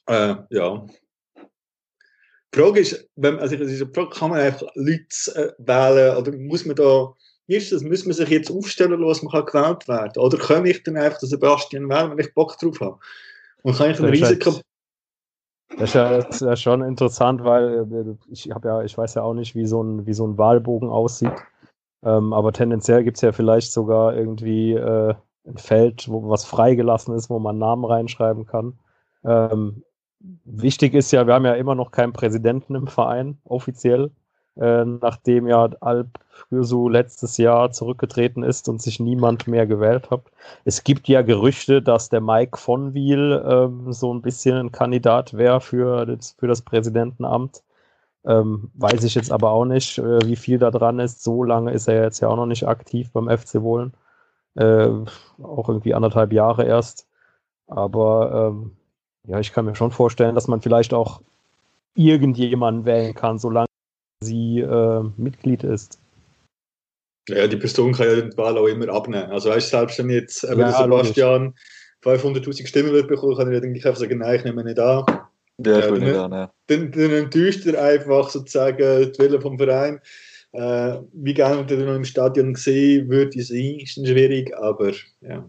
Äh, 0.07 0.37
ja. 0.51 0.87
Die 2.55 2.59
Frage 2.59 2.81
ist, 2.81 3.09
wenn, 3.17 3.39
also 3.39 3.57
Frage, 3.57 4.11
kann 4.11 4.31
man 4.31 4.41
einfach 4.41 4.67
Leute 4.75 5.07
äh, 5.35 5.53
wählen 5.57 6.17
oder 6.19 6.33
muss 6.33 6.67
man 6.67 6.77
da, 6.77 7.15
wie 7.47 7.57
ist 7.57 7.73
das, 7.73 7.83
muss 7.83 8.05
man 8.05 8.15
sich 8.15 8.29
jetzt 8.29 8.51
aufstellen 8.51 9.01
lassen, 9.01 9.27
man 9.27 9.33
kann 9.33 9.47
gewählt 9.47 9.89
werden 9.89 10.23
Oder 10.23 10.39
kann 10.39 10.67
ich 10.67 10.83
dann 10.83 10.97
einfach 10.97 11.19
den 11.19 11.29
Sebastian 11.29 11.89
wählen, 11.89 12.11
wenn 12.11 12.19
ich 12.19 12.35
Bock 12.35 12.59
drauf 12.59 12.81
habe? 12.81 12.99
Und 13.63 13.77
kann 13.77 13.91
ich 13.91 13.99
ein 13.99 14.07
Risiko... 14.07 14.61
Das 15.79 15.91
ist 15.91 15.95
ja, 15.95 16.19
das 16.19 16.37
ist 16.37 16.41
ja 16.41 16.57
schon 16.57 16.83
interessant, 16.83 17.45
weil 17.45 17.87
äh, 17.93 18.33
ich 18.33 18.51
habe 18.51 18.69
ja, 18.69 18.83
ich 18.83 18.97
weiß 18.97 19.15
ja 19.15 19.23
auch 19.23 19.35
nicht, 19.35 19.55
wie 19.55 19.67
so 19.67 19.83
ein, 19.83 20.07
wie 20.07 20.15
so 20.15 20.27
ein 20.27 20.39
Wahlbogen 20.39 20.89
aussieht. 20.89 21.33
Ähm, 22.05 22.33
aber 22.33 22.53
tendenziell 22.53 23.03
gibt 23.03 23.17
es 23.17 23.23
ja 23.23 23.33
vielleicht 23.33 23.73
sogar 23.73 24.15
irgendwie 24.15 24.73
äh, 24.73 25.15
ein 25.45 25.59
Feld, 25.59 26.09
wo 26.09 26.29
was 26.29 26.45
freigelassen 26.45 27.15
ist, 27.15 27.31
wo 27.31 27.39
man 27.39 27.59
Namen 27.59 27.85
reinschreiben 27.85 28.47
kann. 28.47 28.79
Ähm, 29.25 29.83
wichtig 30.45 30.95
ist 30.95 31.11
ja, 31.11 31.27
wir 31.27 31.35
haben 31.35 31.45
ja 31.45 31.55
immer 31.55 31.75
noch 31.75 31.91
keinen 31.91 32.13
Präsidenten 32.13 32.75
im 32.75 32.87
Verein, 32.87 33.39
offiziell, 33.45 34.11
äh, 34.57 34.85
nachdem 34.85 35.47
ja 35.47 35.69
Alp 35.81 36.09
Gürsu 36.51 36.89
letztes 36.89 37.37
Jahr 37.39 37.73
zurückgetreten 37.73 38.43
ist 38.43 38.69
und 38.69 38.81
sich 38.81 39.01
niemand 39.01 39.47
mehr 39.49 39.67
gewählt 39.67 40.11
hat. 40.11 40.23
Es 40.65 40.85
gibt 40.85 41.09
ja 41.09 41.23
Gerüchte, 41.23 41.83
dass 41.83 42.09
der 42.09 42.21
Mike 42.21 42.57
von 42.59 42.95
Wiel 42.95 43.43
ähm, 43.47 43.93
so 43.93 44.13
ein 44.13 44.23
bisschen 44.23 44.57
ein 44.57 44.73
Kandidat 44.73 45.35
wäre 45.35 45.61
für 45.61 46.07
das, 46.07 46.33
für 46.39 46.47
das 46.47 46.63
Präsidentenamt. 46.63 47.63
Ähm, 48.25 48.71
weiß 48.75 49.05
ich 49.05 49.15
jetzt 49.15 49.33
aber 49.33 49.51
auch 49.51 49.65
nicht, 49.65 49.99
äh, 49.99 50.27
wie 50.27 50.37
viel 50.37 50.59
da 50.59 50.71
dran 50.71 50.99
ist. 50.99 51.23
So 51.23 51.45
lange 51.45 51.73
ist 51.73 51.89
er 51.89 52.03
jetzt 52.03 52.21
ja 52.21 52.29
auch 52.29 52.37
noch 52.37 52.47
nicht 52.47 52.67
aktiv 52.67 53.11
beim 53.13 53.29
FC 53.29 53.63
Wohlen. 53.63 53.95
Äh, 54.57 54.89
auch 55.43 55.69
irgendwie 55.69 55.95
anderthalb 55.95 56.33
Jahre 56.33 56.65
erst. 56.65 57.07
Aber 57.67 58.51
ähm, 58.53 58.73
ja, 59.25 59.41
ich 59.41 59.53
kann 59.53 59.65
mir 59.65 59.75
schon 59.75 59.91
vorstellen, 59.91 60.35
dass 60.35 60.49
man 60.49 60.61
vielleicht 60.61 60.95
auch 60.95 61.21
irgendjemanden 61.95 62.85
wählen 62.85 63.15
kann, 63.15 63.39
solange 63.39 63.67
sie 64.23 64.61
äh, 64.61 65.03
Mitglied 65.17 65.65
ist. 65.65 65.99
Ja, 67.29 67.47
die 67.47 67.57
Person 67.57 67.93
kann 67.93 68.07
ja 68.07 68.21
die 68.21 68.37
Wahl 68.37 68.57
auch 68.57 68.67
immer 68.67 68.89
abnehmen. 68.89 69.31
Also 69.31 69.51
weißt 69.51 69.73
du, 69.73 69.79
selbst 69.79 69.99
wenn 69.99 70.11
jetzt 70.11 70.45
eben 70.45 70.61
Ja, 70.61 70.69
der 70.69 70.77
Sebastian 70.77 71.55
500'000 72.05 72.67
Stimmen 72.67 72.93
wird 72.93 73.09
bekommen, 73.09 73.37
kann 73.37 73.49
er 73.49 73.55
ja 73.55 73.61
dann 73.61 73.75
einfach 73.75 73.97
sagen, 73.97 74.19
nein, 74.19 74.37
ich 74.37 74.45
nehme 74.45 74.63
ihn 74.63 74.67
nicht 74.67 74.79
an. 74.79 75.05
Ja, 75.65 75.79
ich 75.79 75.85
Ja, 75.85 75.91
will 75.91 76.01
nicht 76.01 76.13
ne? 76.13 76.23
annehmen. 76.23 76.49
Dann, 76.69 76.93
dann 76.93 77.11
enttäuscht 77.11 77.67
er 77.67 77.83
einfach 77.83 78.29
sozusagen 78.31 79.13
die 79.13 79.19
Wille 79.19 79.41
vom 79.41 79.59
Verein. 79.59 80.01
Äh, 80.53 81.01
wie 81.13 81.35
gerne 81.35 81.67
er 81.69 81.77
noch 81.77 81.97
im 81.97 82.05
Stadion 82.05 82.55
gesehen 82.55 83.11
würde 83.11 83.43
sein, 83.43 83.81
ist 83.81 83.97
dann 83.97 84.07
schwierig, 84.07 84.57
aber 84.57 84.93
ja. 85.21 85.49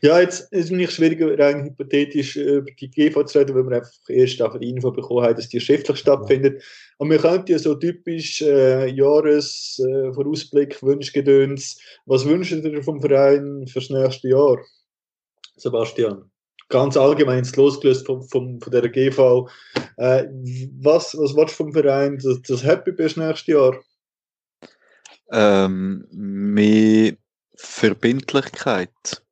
Ja, 0.00 0.20
jetzt 0.20 0.52
ist 0.52 0.66
es 0.66 0.70
nicht 0.70 0.92
schwieriger, 0.92 1.36
rein 1.38 1.64
hypothetisch 1.64 2.36
äh, 2.36 2.56
über 2.56 2.70
die 2.70 2.90
GV 2.90 3.24
zu 3.24 3.38
reden, 3.38 3.56
weil 3.56 3.68
wir 3.68 3.76
einfach 3.78 3.92
erst 4.08 4.40
auf 4.40 4.58
die 4.58 4.70
Info 4.70 4.92
bekommen 4.92 5.24
haben, 5.24 5.34
dass 5.36 5.48
die 5.48 5.60
schriftlich 5.60 5.98
stattfindet. 5.98 6.62
Und 6.98 7.10
wir 7.10 7.18
könnten 7.18 7.50
ja 7.50 7.58
so 7.58 7.74
typisch 7.74 8.42
äh, 8.42 8.86
Jahresvorausblick, 8.88 10.76
äh, 10.76 10.82
Wunschgedöns. 10.82 11.80
Was 12.06 12.24
wünscht 12.24 12.52
ihr 12.52 12.82
vom 12.82 13.00
Verein 13.00 13.66
fürs 13.66 13.90
nächste 13.90 14.28
Jahr, 14.28 14.58
Sebastian? 15.56 16.30
Ganz 16.68 16.96
allgemein, 16.96 17.38
jetzt 17.38 17.56
losgelöst 17.56 18.06
von, 18.06 18.22
von, 18.22 18.60
von 18.60 18.72
der 18.72 18.88
GV. 18.88 19.48
Äh, 19.96 20.26
was, 20.80 21.16
was 21.16 21.36
willst 21.36 21.54
du 21.54 21.64
vom 21.64 21.72
Verein, 21.72 22.18
dass 22.18 22.42
das 22.42 22.64
Happy 22.64 22.92
bist 22.92 23.16
nächstes 23.16 23.46
Jahr? 23.46 23.80
Ähm, 25.32 26.06
mehr 26.10 27.14
Verbindlichkeit 27.56 29.25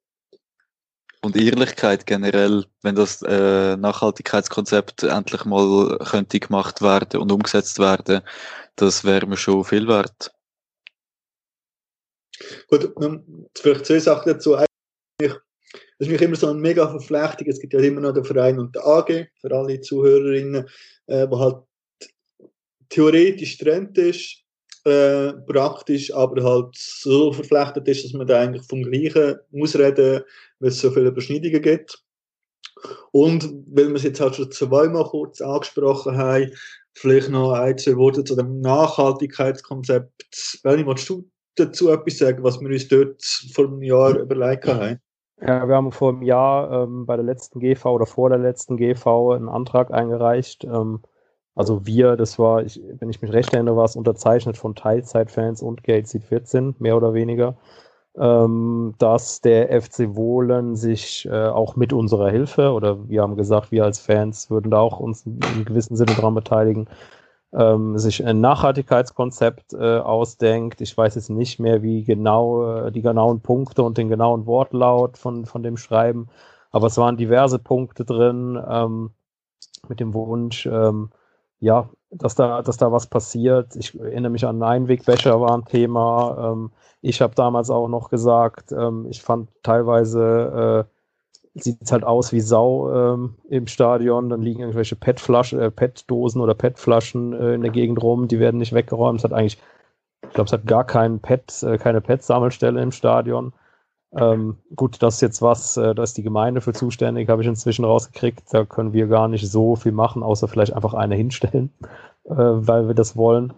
und 1.25 1.37
Ehrlichkeit 1.37 2.07
generell, 2.07 2.65
wenn 2.83 2.95
das 2.95 3.23
äh, 3.23 3.77
Nachhaltigkeitskonzept 3.77 5.05
endlich 5.05 5.45
mal 5.45 5.99
könnte 5.99 6.39
gemacht 6.39 6.83
werden 6.83 7.21
und 7.21 7.33
umgesetzt 7.33 7.79
werden, 7.79 8.21
das 8.77 9.05
wäre 9.05 9.27
mir 9.27 9.37
schon 9.37 9.65
viel 9.65 9.89
wert. 9.89 10.33
Gut, 12.69 12.93
vielleicht 13.57 13.87
zwei 13.87 13.99
Sachen 13.99 14.33
dazu. 14.33 14.55
Eigentlich, 14.55 15.41
das 15.99 16.09
ist 16.09 16.09
mich 16.09 16.21
immer 16.21 16.37
so 16.37 16.51
ein 16.51 16.59
mega 16.59 16.89
Verflechtung. 16.89 17.47
Es 17.47 17.61
gibt 17.61 17.73
ja 17.73 17.81
immer 17.81 18.01
noch 18.01 18.13
den 18.13 18.25
Verein 18.25 18.59
und 18.59 18.75
der 18.75 18.87
AG, 18.87 19.29
für 19.41 19.53
alle 19.53 19.81
Zuhörerinnen, 19.81 20.69
äh, 21.07 21.27
wo 21.31 21.39
halt 21.39 21.63
theoretisch 22.89 23.59
Trend 23.59 23.97
ist. 23.99 24.44
Äh, 24.85 25.33
praktisch, 25.47 26.15
aber 26.15 26.43
halt 26.43 26.77
so 26.77 27.33
verflechtet 27.33 27.89
ist, 27.89 28.05
dass 28.05 28.13
man 28.13 28.27
da 28.27 28.41
eigentlich 28.41 28.67
vom 28.67 28.83
Gleichen 28.83 29.39
muss 29.51 29.77
reden, 29.77 30.23
weil 30.61 30.69
es 30.69 30.81
so 30.81 30.91
viele 30.91 31.09
Überschneidungen 31.09 31.63
gibt. 31.63 32.03
Und 33.13 33.45
weil 33.67 33.89
wir 33.89 33.95
es 33.95 34.03
jetzt 34.03 34.21
halt 34.21 34.35
schon 34.35 34.51
zweimal 34.51 35.05
kurz 35.05 35.41
angesprochen 35.41 36.17
haben, 36.17 36.53
vielleicht 36.93 37.31
noch 37.31 37.53
ein, 37.53 37.79
zwei 37.79 37.97
Worte 37.97 38.25
zu 38.25 38.37
dem 38.37 38.61
Nachhaltigkeitskonzept. 38.61 40.61
Welche 40.63 40.87
willst 40.87 41.09
du 41.09 41.29
dazu 41.57 41.91
etwas 41.91 42.19
sagen, 42.19 42.43
was 42.43 42.61
wir 42.61 42.69
uns 42.69 42.89
dort 42.89 43.23
vor 43.53 43.67
einem 43.67 43.83
Jahr 43.83 44.19
überlegt 44.19 44.67
haben? 44.67 45.01
Ja, 45.41 45.67
wir 45.67 45.75
haben 45.75 45.93
vor 45.93 46.11
einem 46.11 46.23
Jahr 46.23 46.85
ähm, 46.85 47.07
bei 47.07 47.17
der 47.17 47.25
letzten 47.25 47.59
GV 47.59 47.87
oder 47.87 48.07
vor 48.07 48.29
der 48.29 48.39
letzten 48.39 48.77
GV 48.77 49.33
einen 49.33 49.49
Antrag 49.49 49.93
eingereicht. 49.93 50.65
Ähm, 50.65 51.01
also 51.55 51.87
wir, 51.87 52.17
das 52.17 52.39
war, 52.39 52.63
ich, 52.65 52.81
wenn 52.99 53.11
ich 53.11 53.23
mich 53.23 53.33
recht 53.33 53.53
erinnere, 53.55 53.77
war 53.77 53.85
es 53.85 53.97
unterzeichnet 53.97 54.57
von 54.57 54.75
Teilzeitfans 54.75 55.63
und 55.63 55.85
Gate 55.85 56.09
14, 56.09 56.77
mehr 56.79 56.97
oder 56.97 57.15
weniger, 57.15 57.57
ähm, 58.17 58.95
dass 58.99 59.41
der 59.41 59.81
FC 59.81 60.15
Wohlen 60.17 60.77
sich 60.77 61.27
äh, 61.27 61.49
auch 61.49 61.77
mit 61.77 61.93
unserer 61.93 62.31
Hilfe, 62.31 62.73
oder 62.73 63.09
wir 63.09 63.23
haben 63.23 63.37
gesagt, 63.37 63.73
wir 63.73 63.85
als 63.85 63.99
Fans 64.01 64.51
würden 64.51 64.71
da 64.71 64.81
auch 64.81 65.01
uns 65.01 65.27
in 65.27 65.65
gewissem 65.65 65.97
Sinne 65.97 66.13
dran 66.15 66.35
beteiligen, 66.35 66.89
ähm, 67.53 67.99
sich 67.99 68.25
ein 68.25 68.41
Nachhaltigkeitskonzept 68.41 69.75
äh, 69.75 69.99
ausdenkt. 69.99 70.81
Ich 70.81 70.97
weiß 70.97 71.15
jetzt 71.15 71.31
nicht 71.31 71.61
mehr, 71.61 71.83
wie 71.83 72.05
genau 72.05 72.87
äh, 72.87 72.93
die 72.93 73.03
genauen 73.03 73.41
Punkte 73.41 73.83
und 73.85 73.97
den 73.99 74.09
genauen 74.09 74.47
Wortlaut 74.47 75.19
von, 75.19 75.47
von 75.47 75.63
dem 75.63 75.77
Schreiben, 75.77 76.29
aber 76.73 76.89
es 76.89 76.97
waren 76.99 77.17
diverse 77.17 77.59
Punkte 77.61 78.05
drin 78.05 78.61
ähm, 78.69 79.11
mit 79.89 80.01
dem 80.01 80.15
Wunsch, 80.15 80.67
ähm, 80.67 81.11
ja, 81.61 81.89
dass 82.11 82.35
da, 82.35 82.63
dass 82.63 82.77
da 82.77 82.93
was 82.93 83.07
passiert. 83.07 83.77
Ich 83.77 83.99
erinnere 83.99 84.31
mich 84.31 84.47
an 84.47 84.63
Einwegbecher 84.63 85.41
war 85.41 85.55
ein 85.55 85.65
Thema. 85.65 86.53
Ähm, 86.53 86.71
ich 87.01 87.21
habe 87.21 87.35
damals 87.35 87.71
auch 87.71 87.89
noch 87.89 88.11
gesagt, 88.11 88.73
ähm, 88.73 89.07
ich 89.11 89.23
fand 89.23 89.51
teilweise 89.63 90.87
äh, 90.87 90.95
sieht 91.55 91.83
es 91.83 91.93
halt 91.93 92.05
aus 92.05 92.33
wie 92.33 92.41
Sau 92.41 92.93
ähm, 92.93 93.37
im 93.49 93.67
Stadion. 93.67 94.29
Dann 94.29 94.43
liegen 94.43 94.61
irgendwelche 94.61 94.97
PET-Flaschen, 94.97 95.61
äh, 95.61 95.71
PET-Dosen 95.71 96.41
oder 96.41 96.55
PET-Flaschen 96.55 97.33
äh, 97.33 97.55
in 97.55 97.63
der 97.63 97.71
Gegend 97.71 98.03
rum, 98.03 98.29
die 98.29 98.41
werden 98.41 98.59
nicht 98.59 98.73
weggeräumt. 98.73 99.21
Es 99.21 99.25
hat 99.25 99.33
eigentlich, 99.33 99.59
ich 100.23 100.35
glaube, 100.35 100.47
es 100.47 100.53
hat 100.53 100.67
gar 100.67 100.85
keinen 100.85 101.21
PET, 101.21 101.63
äh, 101.63 101.79
keine 101.79 102.01
PET-Sammelstelle 102.01 102.83
im 102.83 102.93
Stadion. 102.93 103.53
Ähm, 104.17 104.59
gut, 104.77 105.03
das 105.03 105.17
ist 105.17 105.21
jetzt 105.21 105.43
was, 105.43 105.77
äh, 105.77 105.95
da 105.95 106.03
ist 106.03 106.17
die 106.17 106.23
Gemeinde 106.23 106.61
für 106.61 106.73
zuständig, 106.73 107.29
habe 107.29 107.43
ich 107.43 107.49
inzwischen 107.49 107.85
rausgekriegt. 107.85 108.43
Da 108.53 108.65
können 108.65 108.93
wir 108.93 109.07
gar 109.09 109.29
nicht 109.29 109.51
so 109.51 109.77
viel 109.77 109.93
machen, 109.93 110.23
außer 110.23 110.49
vielleicht 110.49 110.75
einfach 110.75 110.95
eine 110.95 111.15
hinstellen, 111.17 111.71
äh, 112.25 112.35
weil 112.35 112.87
wir 112.87 112.95
das 112.95 113.17
wollen. 113.17 113.53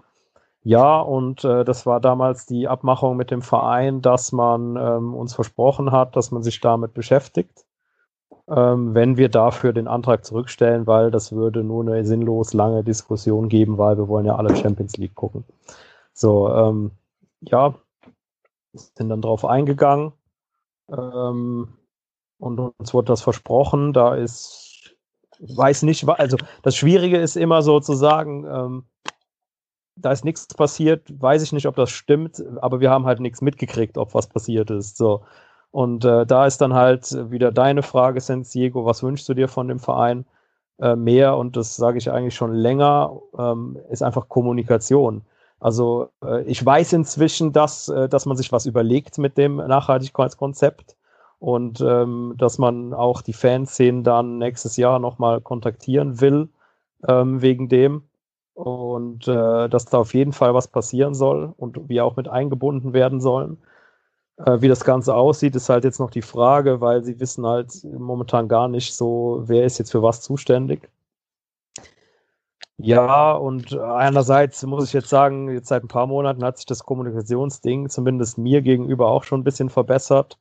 Ja, 0.62 0.98
und 1.00 1.44
äh, 1.44 1.64
das 1.64 1.86
war 1.86 2.00
damals 2.00 2.46
die 2.46 2.68
Abmachung 2.68 3.16
mit 3.16 3.30
dem 3.30 3.42
Verein, 3.42 4.02
dass 4.02 4.32
man 4.32 4.76
ähm, 4.76 5.14
uns 5.14 5.34
versprochen 5.34 5.92
hat, 5.92 6.16
dass 6.16 6.32
man 6.32 6.42
sich 6.42 6.60
damit 6.60 6.92
beschäftigt 6.94 7.66
ähm, 8.48 8.94
wenn 8.94 9.16
wir 9.16 9.28
dafür 9.28 9.72
den 9.72 9.88
Antrag 9.88 10.24
zurückstellen, 10.24 10.86
weil 10.86 11.10
das 11.10 11.32
würde 11.32 11.64
nur 11.64 11.82
eine 11.82 12.04
sinnlos 12.04 12.52
lange 12.52 12.84
Diskussion 12.84 13.48
geben, 13.48 13.78
weil 13.78 13.98
wir 13.98 14.08
wollen 14.08 14.26
ja 14.26 14.36
alle 14.36 14.54
Champions 14.56 14.96
League 14.96 15.14
gucken. 15.14 15.44
So, 16.12 16.48
ähm, 16.52 16.92
ja, 17.40 17.74
sind 18.72 19.08
dann 19.08 19.22
drauf 19.22 19.44
eingegangen 19.44 20.12
ähm, 20.90 21.68
und 22.38 22.58
uns 22.58 22.94
wurde 22.94 23.06
das 23.06 23.22
versprochen. 23.22 23.92
Da 23.92 24.14
ist, 24.14 24.94
weiß 25.40 25.82
nicht, 25.82 26.08
also 26.08 26.36
das 26.62 26.76
Schwierige 26.76 27.18
ist 27.18 27.36
immer 27.36 27.62
so 27.62 27.80
zu 27.80 27.94
sagen, 27.94 28.44
ähm, 28.48 28.84
da 29.96 30.12
ist 30.12 30.24
nichts 30.24 30.46
passiert, 30.48 31.02
weiß 31.20 31.42
ich 31.42 31.52
nicht, 31.52 31.66
ob 31.66 31.76
das 31.76 31.90
stimmt, 31.90 32.42
aber 32.60 32.80
wir 32.80 32.90
haben 32.90 33.06
halt 33.06 33.20
nichts 33.20 33.40
mitgekriegt, 33.40 33.96
ob 33.96 34.14
was 34.14 34.26
passiert 34.26 34.70
ist. 34.70 34.98
So. 34.98 35.24
Und 35.70 36.04
äh, 36.04 36.26
da 36.26 36.46
ist 36.46 36.58
dann 36.60 36.74
halt 36.74 37.30
wieder 37.30 37.50
deine 37.50 37.82
Frage, 37.82 38.20
Sensiego, 38.20 38.84
was 38.84 39.02
wünschst 39.02 39.28
du 39.28 39.34
dir 39.34 39.48
von 39.48 39.68
dem 39.68 39.78
Verein? 39.78 40.26
Äh, 40.78 40.96
mehr, 40.96 41.36
und 41.36 41.56
das 41.56 41.76
sage 41.76 41.98
ich 41.98 42.10
eigentlich 42.10 42.34
schon 42.34 42.52
länger, 42.52 43.18
ähm, 43.38 43.78
ist 43.90 44.02
einfach 44.02 44.28
Kommunikation. 44.28 45.22
Also 45.60 46.08
äh, 46.22 46.42
ich 46.44 46.64
weiß 46.64 46.92
inzwischen, 46.92 47.52
dass, 47.52 47.88
äh, 47.88 48.08
dass 48.08 48.26
man 48.26 48.36
sich 48.36 48.52
was 48.52 48.66
überlegt 48.66 49.18
mit 49.18 49.38
dem 49.38 49.56
Nachhaltigkeitskonzept 49.56 50.96
und 51.38 51.80
ähm, 51.80 52.34
dass 52.36 52.58
man 52.58 52.92
auch 52.94 53.22
die 53.22 53.32
Fanszenen 53.32 54.04
dann 54.04 54.38
nächstes 54.38 54.76
Jahr 54.76 54.98
nochmal 54.98 55.40
kontaktieren 55.40 56.20
will 56.20 56.48
ähm, 57.08 57.42
wegen 57.42 57.68
dem 57.68 58.02
und 58.54 59.28
äh, 59.28 59.68
dass 59.68 59.86
da 59.86 59.98
auf 59.98 60.14
jeden 60.14 60.32
Fall 60.32 60.54
was 60.54 60.68
passieren 60.68 61.14
soll 61.14 61.52
und 61.56 61.88
wir 61.88 62.04
auch 62.04 62.16
mit 62.16 62.28
eingebunden 62.28 62.92
werden 62.94 63.20
sollen. 63.20 63.58
Äh, 64.38 64.60
wie 64.60 64.68
das 64.68 64.84
Ganze 64.84 65.14
aussieht, 65.14 65.56
ist 65.56 65.68
halt 65.68 65.84
jetzt 65.84 66.00
noch 66.00 66.10
die 66.10 66.22
Frage, 66.22 66.80
weil 66.80 67.04
sie 67.04 67.20
wissen 67.20 67.46
halt 67.46 67.72
momentan 67.84 68.48
gar 68.48 68.68
nicht 68.68 68.94
so, 68.94 69.42
wer 69.46 69.64
ist 69.64 69.78
jetzt 69.78 69.92
für 69.92 70.02
was 70.02 70.20
zuständig. 70.22 70.90
Ja, 72.78 73.32
und 73.32 73.74
einerseits 73.78 74.62
muss 74.66 74.84
ich 74.84 74.92
jetzt 74.92 75.08
sagen, 75.08 75.50
jetzt 75.50 75.68
seit 75.68 75.82
ein 75.82 75.88
paar 75.88 76.06
Monaten 76.06 76.44
hat 76.44 76.58
sich 76.58 76.66
das 76.66 76.84
Kommunikationsding 76.84 77.88
zumindest 77.88 78.36
mir 78.36 78.60
gegenüber 78.60 79.08
auch 79.08 79.24
schon 79.24 79.40
ein 79.40 79.44
bisschen 79.44 79.70
verbessert. 79.70 80.38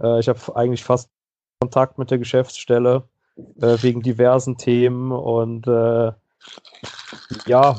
Äh, 0.00 0.20
ich 0.20 0.28
habe 0.28 0.38
eigentlich 0.56 0.84
fast 0.84 1.10
Kontakt 1.60 1.98
mit 1.98 2.10
der 2.10 2.18
Geschäftsstelle 2.18 3.04
äh, 3.60 3.76
wegen 3.82 4.02
diversen 4.02 4.56
Themen 4.56 5.12
und 5.12 5.66
äh, 5.66 6.12
ja, 7.46 7.76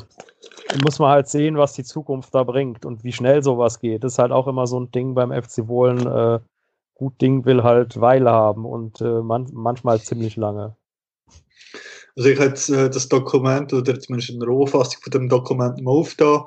muss 0.82 0.98
man 0.98 1.10
halt 1.10 1.28
sehen, 1.28 1.56
was 1.56 1.72
die 1.72 1.84
Zukunft 1.84 2.34
da 2.34 2.44
bringt 2.44 2.84
und 2.84 3.04
wie 3.04 3.12
schnell 3.12 3.42
sowas 3.42 3.80
geht. 3.80 4.04
Das 4.04 4.12
ist 4.12 4.18
halt 4.18 4.32
auch 4.32 4.46
immer 4.46 4.66
so 4.66 4.78
ein 4.78 4.90
Ding 4.92 5.14
beim 5.14 5.32
FC 5.32 5.66
Wohlen. 5.66 6.06
Äh, 6.06 6.40
gut 6.94 7.20
Ding 7.20 7.44
will 7.44 7.62
halt 7.62 8.00
Weile 8.00 8.30
haben 8.30 8.64
und 8.64 9.00
äh, 9.00 9.22
man, 9.22 9.48
manchmal 9.52 10.00
ziemlich 10.00 10.36
lange. 10.36 10.76
Also 12.18 12.30
ich 12.30 12.38
hätte 12.40 12.86
äh, 12.86 12.90
das 12.90 13.08
Dokument 13.08 13.72
oder 13.72 13.98
zumindest 13.98 14.32
eine 14.32 14.44
Rohfassung 14.44 15.00
von 15.00 15.12
dem 15.12 15.28
Dokument 15.28 15.80
mal 15.80 15.92
aufgetan. 15.92 16.42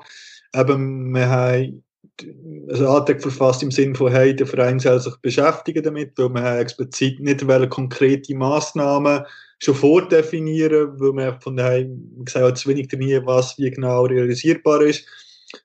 Eben, 0.54 1.14
wir 1.14 1.28
haben 1.30 1.82
einen 2.20 2.86
Antrag 2.86 3.22
verfasst 3.22 3.62
im 3.62 3.70
Sinne 3.70 3.94
von, 3.94 4.12
hey, 4.12 4.36
der 4.36 4.46
Verein 4.46 4.78
soll 4.78 5.00
sich 5.00 5.16
beschäftigen 5.22 5.82
damit, 5.82 6.12
weil 6.18 6.28
wir 6.28 6.42
haben 6.42 6.58
explizit 6.58 7.20
nicht 7.20 7.46
konkrete 7.70 8.34
Massnahmen 8.34 9.24
schon 9.60 9.74
vordefinieren, 9.74 11.00
weil 11.00 11.12
man 11.12 11.40
von 11.40 11.56
daheim 11.56 12.22
gesagt 12.22 12.44
hat, 12.44 12.58
zu 12.58 12.68
wenig 12.68 12.88
trainieren, 12.88 13.24
was 13.24 13.56
wie 13.56 13.70
genau 13.70 14.04
realisierbar 14.04 14.82
ist. 14.82 15.06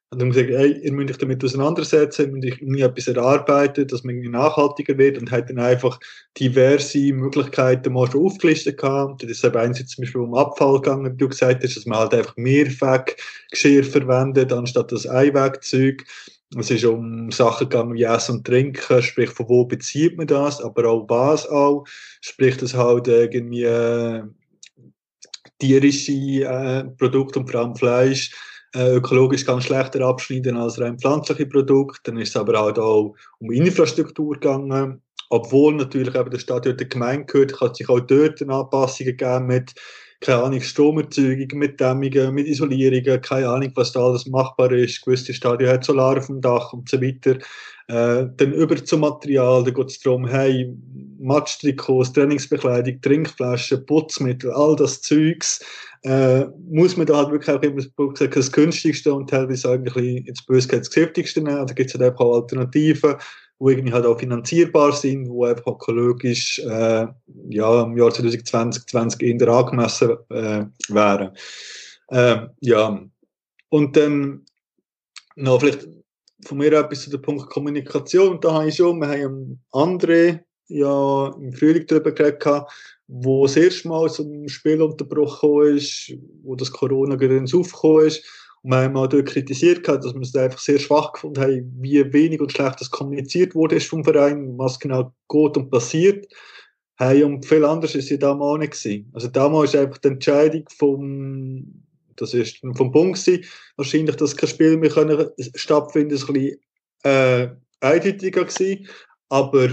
Und 0.09 0.21
dann 0.21 0.29
gesagt, 0.29 0.49
hey, 0.49 0.79
ihr 0.83 0.93
müsst 0.93 1.09
euch 1.11 1.17
damit 1.17 1.43
auseinandersetzen, 1.43 2.21
ihr 2.21 2.31
müsst 2.31 2.61
irgendwie 2.61 2.81
etwas 2.81 3.07
erarbeiten, 3.09 3.87
dass 3.87 4.05
man 4.05 4.15
irgendwie 4.15 4.29
nachhaltiger 4.29 4.97
wird 4.97 5.17
und 5.17 5.31
hat 5.31 5.49
dann 5.49 5.59
einfach 5.59 5.99
diverse 6.39 7.11
Möglichkeiten 7.11 7.91
mal 7.91 8.09
schon 8.09 8.25
aufgelistet 8.25 8.77
gehabt. 8.77 9.21
Das 9.21 9.31
ist 9.31 9.43
eben 9.43 9.57
einerseits 9.57 9.91
zum 9.91 10.03
Beispiel 10.03 10.21
um 10.21 10.33
Abfall 10.33 10.75
gegangen, 10.75 11.11
wie 11.11 11.17
du 11.17 11.27
gesagt 11.27 11.61
hast, 11.61 11.75
dass 11.75 11.85
man 11.85 11.99
halt 11.99 12.13
einfach 12.13 12.37
Mehrweggeschirr 12.37 13.83
verwendet, 13.83 14.53
anstatt 14.53 14.93
das 14.93 15.05
Einwegzeug. 15.05 16.05
Es 16.57 16.71
ist 16.71 16.85
um 16.85 17.29
Sachen 17.29 17.67
gegangen 17.67 17.93
wie 17.93 18.03
Essen 18.03 18.37
und 18.37 18.47
Trinken, 18.47 19.01
sprich 19.03 19.31
von 19.31 19.49
wo 19.49 19.65
bezieht 19.65 20.17
man 20.17 20.27
das, 20.27 20.61
aber 20.61 20.89
auch 20.89 21.09
was 21.09 21.45
auch, 21.49 21.83
sprich 22.21 22.55
das 22.55 22.73
halt 22.73 23.09
irgendwie 23.09 23.63
äh, 23.63 24.23
tierische 25.59 26.13
äh, 26.13 26.85
Produkte 26.97 27.39
und 27.39 27.51
vor 27.51 27.59
allem 27.59 27.75
Fleisch 27.75 28.31
äh, 28.75 28.95
ökologisch 28.95 29.45
ganz 29.45 29.65
schlechter 29.65 30.01
abschneiden 30.01 30.57
als 30.57 30.79
rein 30.79 30.99
pflanzliche 30.99 31.45
Produkte. 31.45 32.11
Dann 32.11 32.21
ist 32.21 32.29
es 32.29 32.35
aber 32.35 32.59
halt 32.59 32.79
auch 32.79 33.15
um 33.39 33.51
Infrastruktur 33.51 34.33
gegangen, 34.33 35.01
obwohl 35.29 35.73
natürlich 35.73 36.15
eben 36.15 36.29
der 36.29 36.39
Stadion 36.39 36.77
der 36.77 36.87
Gemeinde 36.87 37.25
gehört, 37.25 37.57
kann 37.57 37.73
sich 37.73 37.89
auch 37.89 37.99
dort 37.99 38.41
Anpassungen 38.41 39.17
geben 39.17 39.47
mit 39.47 39.73
keine 40.19 40.43
Ahnung, 40.43 40.61
Stromerzeugung, 40.61 41.59
mit 41.59 41.79
Dämmungen, 41.79 42.33
mit 42.33 42.47
Isolierungen, 42.47 43.21
keine 43.21 43.49
Ahnung, 43.49 43.71
was 43.75 43.91
da 43.91 44.03
alles 44.03 44.25
machbar 44.25 44.71
ist. 44.71 45.03
Gewisse 45.05 45.33
Stadien 45.33 45.69
haben 45.69 45.83
Solar 45.83 46.17
auf 46.17 46.27
dem 46.27 46.41
Dach 46.41 46.73
und 46.73 46.89
so 46.89 46.99
weiter. 46.99 47.37
Äh, 47.87 48.27
dann 48.35 48.53
über 48.53 48.83
zum 48.83 49.01
Material, 49.01 49.63
da 49.63 49.71
geht 49.71 49.87
es 49.87 49.99
darum, 49.99 50.27
hey, 50.27 50.75
Matschtrikots, 51.19 52.13
Trainingsbekleidung, 52.13 52.99
Trinkflaschen, 53.01 53.85
Putzmittel, 53.85 54.51
all 54.51 54.75
das 54.75 55.01
Zeugs, 55.01 55.63
äh, 56.03 56.45
muss 56.69 56.97
man 56.97 57.07
da 57.07 57.17
halt 57.17 57.31
wirklich 57.31 57.55
auch 57.55 57.61
immer 57.61 57.81
das 58.27 58.51
günstigste 58.51 59.13
und 59.13 59.29
teilweise 59.29 59.69
eigentlich 59.69 60.27
ins 60.27 60.45
Böse 60.45 60.67
das 60.67 60.89
giftigste 60.89 61.41
nehmen. 61.41 61.67
Da 61.67 61.73
gibt 61.73 61.89
es 61.89 61.93
halt 61.95 62.11
einfach 62.11 62.25
auch 62.25 62.41
Alternativen 62.41 63.15
die 63.59 63.71
irgendwie 63.71 63.93
halt 63.93 64.05
auch 64.05 64.19
finanzierbar 64.19 64.91
sind, 64.91 65.29
wo 65.29 65.45
einfach 65.45 65.73
ökologisch 65.73 66.59
äh, 66.59 67.07
ja, 67.49 67.83
im 67.83 67.97
Jahr 67.97 68.11
2020 68.11 68.85
20 68.85 69.21
in 69.23 69.39
der 69.39 69.49
angemessen 69.49 70.11
äh, 70.29 70.65
wären. 70.89 71.35
Äh, 72.09 72.47
ja. 72.61 73.01
Und 73.69 73.97
dann 73.97 74.45
noch 75.35 75.59
vielleicht 75.59 75.87
von 76.45 76.59
mir 76.59 76.71
etwas 76.71 77.01
zu 77.01 77.09
dem 77.09 77.21
Punkt 77.21 77.49
Kommunikation. 77.49 78.39
Da 78.39 78.53
habe 78.53 78.69
ich 78.69 78.75
schon, 78.75 78.99
wir 78.99 79.07
haben 79.07 79.59
André 79.71 80.41
ja 80.67 81.33
im 81.39 81.51
Frühling 81.53 81.85
darüber 81.87 82.11
geredet, 82.11 82.45
wo 83.07 83.45
das 83.45 83.55
erste 83.55 83.87
Mal 83.87 84.09
ein 84.09 84.49
Spiel 84.49 84.81
unterbrochen 84.81 85.77
ist, 85.77 86.13
wo 86.43 86.55
das 86.55 86.71
Corona 86.71 87.15
gerade 87.15 87.37
ins 87.37 87.55
Aufgekommen 87.55 88.07
ist 88.07 88.23
Und 88.63 88.71
wir 88.71 88.77
haben 88.77 88.97
auch 88.97 89.07
dort 89.07 89.27
kritisiert, 89.27 89.87
dass 89.87 90.13
wir 90.13 90.21
es 90.21 90.35
einfach 90.35 90.59
sehr 90.59 90.79
schwach 90.79 91.13
gefunden 91.13 91.41
haben, 91.41 91.77
wie 91.79 92.13
wenig 92.13 92.41
und 92.41 92.51
schlecht 92.51 92.81
das 92.81 92.91
kommuniziert 92.91 93.55
wurde 93.55 93.79
vom 93.79 94.03
Verein, 94.03 94.57
was 94.57 94.79
genau 94.79 95.13
geht 95.29 95.57
und 95.57 95.69
passiert. 95.69 96.27
Hey, 96.97 97.23
und 97.23 97.45
viel 97.45 97.63
anders 97.63 97.95
ist 97.95 98.09
ja 98.09 98.17
damals 98.17 98.53
auch 98.53 98.57
nicht 98.57 98.73
gewesen. 98.73 99.09
Also 99.13 99.27
damals 99.27 99.73
ist 99.73 99.79
einfach 99.79 99.99
die 99.99 100.07
Entscheidung 100.09 100.65
vom, 100.77 101.83
das 102.15 102.33
ist 102.33 102.57
vom 102.75 102.91
Bund 102.91 103.15
gewesen, 103.15 103.45
wahrscheinlich, 103.77 104.15
dass 104.15 104.35
kein 104.35 104.49
Spiel 104.49 104.77
mehr 104.77 104.89
können 104.89 105.29
stattfinden, 105.55 106.15
ist 106.15 106.27
ein 106.27 106.33
bisschen, 106.33 106.59
äh, 107.03 107.49
eindeutiger 107.79 108.45
gewesen. 108.45 108.87
Aber 109.29 109.69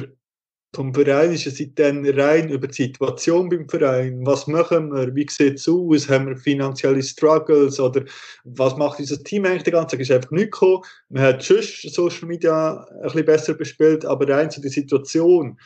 vom 0.74 0.94
Verein 0.94 1.32
ist 1.32 1.46
es 1.46 1.62
dann 1.74 2.06
rein 2.06 2.48
über 2.48 2.66
die 2.66 2.84
Situation 2.84 3.48
beim 3.48 3.68
Verein. 3.68 4.24
Was 4.26 4.46
machen 4.46 4.92
wir? 4.92 5.14
Wie 5.14 5.26
sieht 5.28 5.58
es 5.58 5.68
aus? 5.68 6.08
Haben 6.08 6.28
wir 6.28 6.36
finanzielle 6.36 7.02
Struggles? 7.02 7.78
Oder 7.80 8.04
was 8.44 8.76
macht 8.76 8.98
unser 8.98 9.22
Team 9.22 9.44
eigentlich 9.44 9.64
die 9.64 9.70
ganze 9.70 9.96
Zeit? 9.96 10.02
Es 10.02 10.10
ist 10.10 10.16
einfach 10.16 10.30
nichts 10.30 10.58
gekommen. 10.58 10.82
Man 11.08 11.22
hat 11.22 11.44
schon 11.44 11.58
Social 11.62 12.28
Media 12.28 12.84
ein 12.84 13.02
bisschen 13.02 13.24
besser 13.24 13.54
bespielt, 13.54 14.04
aber 14.04 14.28
rein 14.28 14.50
zu 14.50 14.60
der 14.60 14.70
Situation 14.70 15.58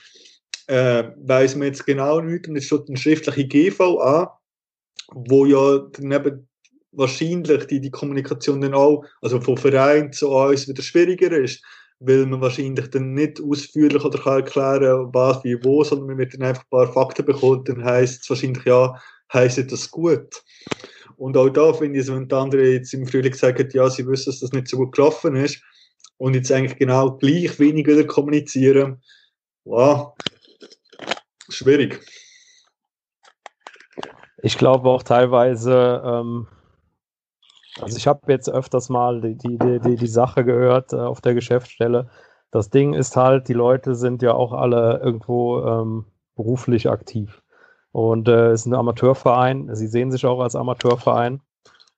äh, 0.66 1.04
weiss 1.16 1.56
man 1.56 1.68
jetzt 1.68 1.86
genau 1.86 2.20
nicht. 2.20 2.48
Und 2.48 2.56
es 2.56 2.64
steht 2.64 2.88
eine 2.88 2.96
schriftliche 2.96 3.46
GV 3.46 3.98
an, 4.00 4.28
wo 5.14 5.46
ja 5.46 5.78
daneben 5.92 6.48
wahrscheinlich 6.92 7.66
die, 7.66 7.80
die 7.80 7.90
Kommunikation 7.90 8.60
dann 8.60 8.74
auch, 8.74 9.04
also 9.20 9.40
vom 9.40 9.56
Verein 9.56 10.12
zu 10.12 10.30
uns 10.30 10.68
wieder 10.68 10.82
schwieriger 10.82 11.32
ist 11.32 11.62
weil 12.00 12.26
man 12.26 12.40
wahrscheinlich 12.40 12.90
dann 12.90 13.14
nicht 13.14 13.40
ausführlich 13.40 14.04
oder 14.04 14.18
kann 14.18 14.40
erklären, 14.40 15.08
was, 15.12 15.42
wie, 15.44 15.62
wo, 15.64 15.82
sondern 15.82 16.08
man 16.08 16.18
wird 16.18 16.34
dann 16.34 16.42
einfach 16.42 16.62
ein 16.62 16.70
paar 16.70 16.92
Fakten 16.92 17.24
bekommen, 17.24 17.64
dann 17.64 17.84
heisst 17.84 18.22
es 18.22 18.30
wahrscheinlich, 18.30 18.64
ja, 18.64 18.94
heisst 19.32 19.70
das 19.70 19.90
gut. 19.90 20.42
Und 21.16 21.36
auch 21.36 21.48
da 21.48 21.72
finde 21.72 21.98
ich 21.98 22.08
wenn 22.08 22.28
die 22.28 22.34
anderen 22.34 22.72
jetzt 22.72 22.94
im 22.94 23.06
Frühling 23.06 23.34
sagen, 23.34 23.68
ja, 23.72 23.90
sie 23.90 24.06
wissen, 24.06 24.30
dass 24.30 24.40
das 24.40 24.52
nicht 24.52 24.68
so 24.68 24.76
gut 24.76 24.92
gelaufen 24.92 25.34
ist 25.34 25.60
und 26.16 26.34
jetzt 26.34 26.52
eigentlich 26.52 26.78
genau 26.78 27.16
gleich 27.16 27.58
wenig 27.58 27.86
wieder 27.86 28.04
kommunizieren, 28.04 29.02
wow, 29.64 30.14
schwierig. 31.48 32.00
Ich 34.40 34.56
glaube 34.56 34.88
auch 34.88 35.02
teilweise, 35.02 36.00
ähm, 36.04 36.46
also 37.80 37.96
ich 37.96 38.06
habe 38.06 38.20
jetzt 38.32 38.50
öfters 38.50 38.88
mal 38.88 39.20
die, 39.20 39.36
die, 39.36 39.58
die, 39.58 39.96
die 39.96 40.06
Sache 40.06 40.44
gehört 40.44 40.92
äh, 40.92 40.96
auf 40.96 41.20
der 41.20 41.34
Geschäftsstelle. 41.34 42.08
Das 42.50 42.70
Ding 42.70 42.94
ist 42.94 43.16
halt, 43.16 43.48
die 43.48 43.54
Leute 43.54 43.94
sind 43.94 44.22
ja 44.22 44.34
auch 44.34 44.52
alle 44.52 45.00
irgendwo 45.02 45.60
ähm, 45.62 46.04
beruflich 46.34 46.88
aktiv. 46.88 47.42
Und 47.92 48.28
äh, 48.28 48.50
es 48.50 48.60
ist 48.60 48.66
ein 48.66 48.74
Amateurverein. 48.74 49.74
Sie 49.74 49.86
sehen 49.86 50.10
sich 50.10 50.24
auch 50.24 50.40
als 50.40 50.56
Amateurverein. 50.56 51.40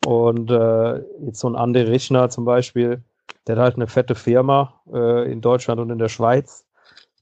Und 0.06 0.50
äh, 0.50 0.98
jetzt 1.24 1.40
so 1.40 1.48
ein 1.48 1.56
André 1.56 1.88
Richner 1.88 2.30
zum 2.30 2.44
Beispiel, 2.44 3.04
der 3.46 3.56
hat 3.56 3.62
halt 3.62 3.76
eine 3.76 3.86
fette 3.86 4.14
Firma 4.14 4.80
äh, 4.92 5.30
in 5.30 5.40
Deutschland 5.40 5.80
und 5.80 5.90
in 5.90 5.98
der 5.98 6.08
Schweiz. 6.08 6.64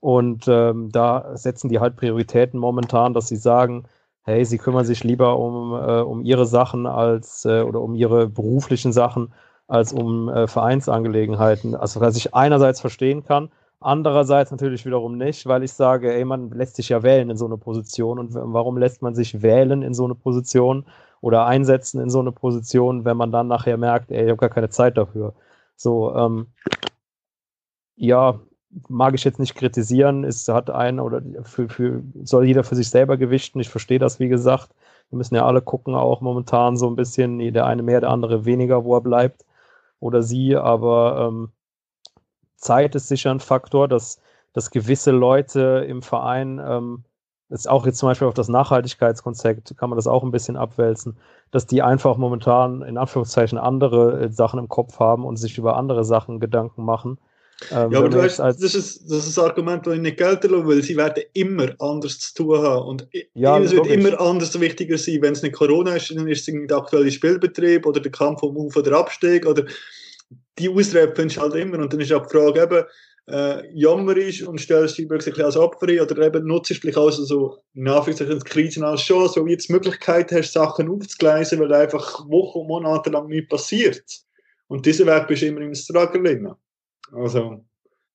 Und 0.00 0.46
ähm, 0.46 0.90
da 0.92 1.36
setzen 1.36 1.68
die 1.68 1.80
halt 1.80 1.96
Prioritäten 1.96 2.58
momentan, 2.58 3.14
dass 3.14 3.28
sie 3.28 3.36
sagen, 3.36 3.84
hey, 4.28 4.44
sie 4.44 4.58
kümmern 4.58 4.84
sich 4.84 5.02
lieber 5.04 5.38
um, 5.38 5.72
äh, 5.72 6.00
um 6.00 6.22
ihre 6.22 6.46
Sachen 6.46 6.86
als 6.86 7.44
äh, 7.46 7.62
oder 7.62 7.80
um 7.80 7.94
ihre 7.94 8.28
beruflichen 8.28 8.92
Sachen 8.92 9.32
als 9.68 9.92
um 9.92 10.28
äh, 10.28 10.46
Vereinsangelegenheiten. 10.46 11.74
Also 11.74 12.00
was 12.00 12.16
ich 12.16 12.34
einerseits 12.34 12.80
verstehen 12.80 13.24
kann, 13.24 13.50
andererseits 13.80 14.50
natürlich 14.50 14.84
wiederum 14.84 15.16
nicht, 15.16 15.46
weil 15.46 15.62
ich 15.62 15.72
sage, 15.72 16.12
ey, 16.12 16.24
man 16.24 16.50
lässt 16.50 16.76
sich 16.76 16.90
ja 16.90 17.02
wählen 17.02 17.30
in 17.30 17.36
so 17.36 17.46
eine 17.46 17.56
Position 17.56 18.18
und 18.18 18.34
warum 18.34 18.76
lässt 18.76 19.02
man 19.02 19.14
sich 19.14 19.42
wählen 19.42 19.82
in 19.82 19.94
so 19.94 20.04
eine 20.04 20.14
Position 20.14 20.84
oder 21.20 21.46
einsetzen 21.46 22.00
in 22.00 22.10
so 22.10 22.20
eine 22.20 22.32
Position, 22.32 23.04
wenn 23.04 23.16
man 23.16 23.32
dann 23.32 23.48
nachher 23.48 23.76
merkt, 23.78 24.10
ey, 24.10 24.24
ich 24.24 24.30
habe 24.30 24.36
gar 24.38 24.50
keine 24.50 24.68
Zeit 24.68 24.98
dafür. 24.98 25.34
So, 25.76 26.14
ähm, 26.14 26.48
ja, 27.96 28.40
mag 28.88 29.14
ich 29.14 29.24
jetzt 29.24 29.38
nicht 29.38 29.54
kritisieren. 29.54 30.24
Es 30.24 30.46
hat 30.48 30.70
ein 30.70 31.00
oder 31.00 31.22
für, 31.44 31.68
für, 31.68 32.02
soll 32.24 32.46
jeder 32.46 32.64
für 32.64 32.76
sich 32.76 32.90
selber 32.90 33.16
gewichten. 33.16 33.60
Ich 33.60 33.68
verstehe 33.68 33.98
das, 33.98 34.20
wie 34.20 34.28
gesagt. 34.28 34.70
Wir 35.10 35.16
müssen 35.16 35.34
ja 35.34 35.46
alle 35.46 35.62
gucken, 35.62 35.94
auch 35.94 36.20
momentan 36.20 36.76
so 36.76 36.88
ein 36.88 36.96
bisschen, 36.96 37.38
der 37.52 37.66
eine 37.66 37.82
mehr, 37.82 38.00
der 38.00 38.10
andere 38.10 38.44
weniger, 38.44 38.84
wo 38.84 38.96
er 38.96 39.00
bleibt 39.00 39.44
oder 40.00 40.22
sie. 40.22 40.56
Aber 40.56 41.28
ähm, 41.28 41.50
Zeit 42.56 42.94
ist 42.94 43.08
sicher 43.08 43.30
ein 43.30 43.40
Faktor, 43.40 43.88
dass, 43.88 44.20
dass 44.52 44.70
gewisse 44.70 45.12
Leute 45.12 45.86
im 45.88 46.02
Verein, 46.02 46.60
ähm, 46.62 47.04
ist 47.48 47.68
auch 47.70 47.86
jetzt 47.86 47.98
zum 47.98 48.10
Beispiel 48.10 48.28
auf 48.28 48.34
das 48.34 48.48
Nachhaltigkeitskonzept, 48.48 49.78
kann 49.78 49.88
man 49.88 49.96
das 49.96 50.06
auch 50.06 50.22
ein 50.22 50.30
bisschen 50.30 50.58
abwälzen, 50.58 51.16
dass 51.50 51.66
die 51.66 51.82
einfach 51.82 52.18
momentan 52.18 52.82
in 52.82 52.98
Anführungszeichen 52.98 53.56
andere 53.56 54.24
äh, 54.24 54.28
Sachen 54.30 54.58
im 54.58 54.68
Kopf 54.68 55.00
haben 55.00 55.24
und 55.24 55.38
sich 55.38 55.56
über 55.56 55.76
andere 55.76 56.04
Sachen 56.04 56.40
Gedanken 56.40 56.84
machen 56.84 57.18
ähm, 57.70 57.90
ja, 57.90 57.98
aber 57.98 58.08
du 58.08 58.18
weißt, 58.18 58.38
das 58.38 58.60
ist, 58.60 59.10
das 59.10 59.26
ist 59.26 59.38
ein 59.38 59.44
Argument, 59.46 59.86
das 59.86 59.94
ich 59.94 60.00
nicht 60.00 60.16
gelten 60.16 60.52
lasse, 60.52 60.66
weil 60.66 60.82
sie 60.82 60.96
werden 60.96 61.24
immer 61.32 61.74
anders 61.80 62.18
zu 62.20 62.34
tun 62.34 62.58
haben. 62.58 62.86
Und 62.86 63.08
ja, 63.34 63.58
es 63.58 63.72
wird 63.72 63.86
logisch. 63.86 63.94
immer 63.94 64.20
anders 64.20 64.60
wichtiger 64.60 64.96
sein. 64.96 65.22
Wenn 65.22 65.32
es 65.32 65.42
nicht 65.42 65.56
Corona 65.56 65.96
ist, 65.96 66.10
dann 66.10 66.28
ist 66.28 66.48
es 66.48 66.54
der 66.68 66.76
aktuelle 66.76 67.10
Spielbetrieb 67.10 67.84
oder 67.84 68.00
der 68.00 68.12
Kampf 68.12 68.42
um 68.42 68.56
Auf- 68.56 68.76
oder 68.76 68.96
Abstieg 68.96 69.44
oder 69.44 69.64
die 70.58 70.68
Ausrede 70.68 71.12
findest 71.14 71.38
du 71.38 71.40
halt 71.40 71.54
immer. 71.54 71.78
Und 71.78 71.92
dann 71.92 72.00
ist 72.00 72.12
auch 72.12 72.26
die 72.26 72.36
Frage 72.36 72.62
eben, 72.62 72.84
äh, 73.28 73.68
jammer 73.74 74.16
ist 74.16 74.42
und 74.42 74.60
stellst 74.60 74.96
dich 74.96 75.10
wirklich 75.10 75.44
als 75.44 75.56
Opfer 75.56 75.88
ein, 75.88 76.00
oder 76.00 76.26
eben 76.26 76.46
nutzt 76.46 76.72
vielleicht 76.72 76.96
auch 76.96 77.10
so, 77.10 77.58
in 77.74 77.88
Anführungszeichen, 77.88 78.42
Krisen 78.44 78.84
als 78.84 79.02
Chance, 79.02 79.40
wo 79.40 79.44
du 79.44 79.50
jetzt 79.50 79.68
die 79.68 79.72
Möglichkeit 79.72 80.32
hast, 80.32 80.52
Sachen 80.52 80.88
aufzugleisen, 80.88 81.58
weil 81.60 81.72
einfach 81.72 82.26
Wochen 82.28 82.60
und 82.60 82.68
Monate 82.68 83.10
lang 83.10 83.28
nichts 83.28 83.48
passiert. 83.48 84.04
Und 84.68 84.86
dieser 84.86 85.06
Weg 85.06 85.26
bist 85.26 85.42
du 85.42 85.46
immer 85.46 85.60
im 85.60 85.74
Struggle. 85.74 86.56
Also. 87.12 87.64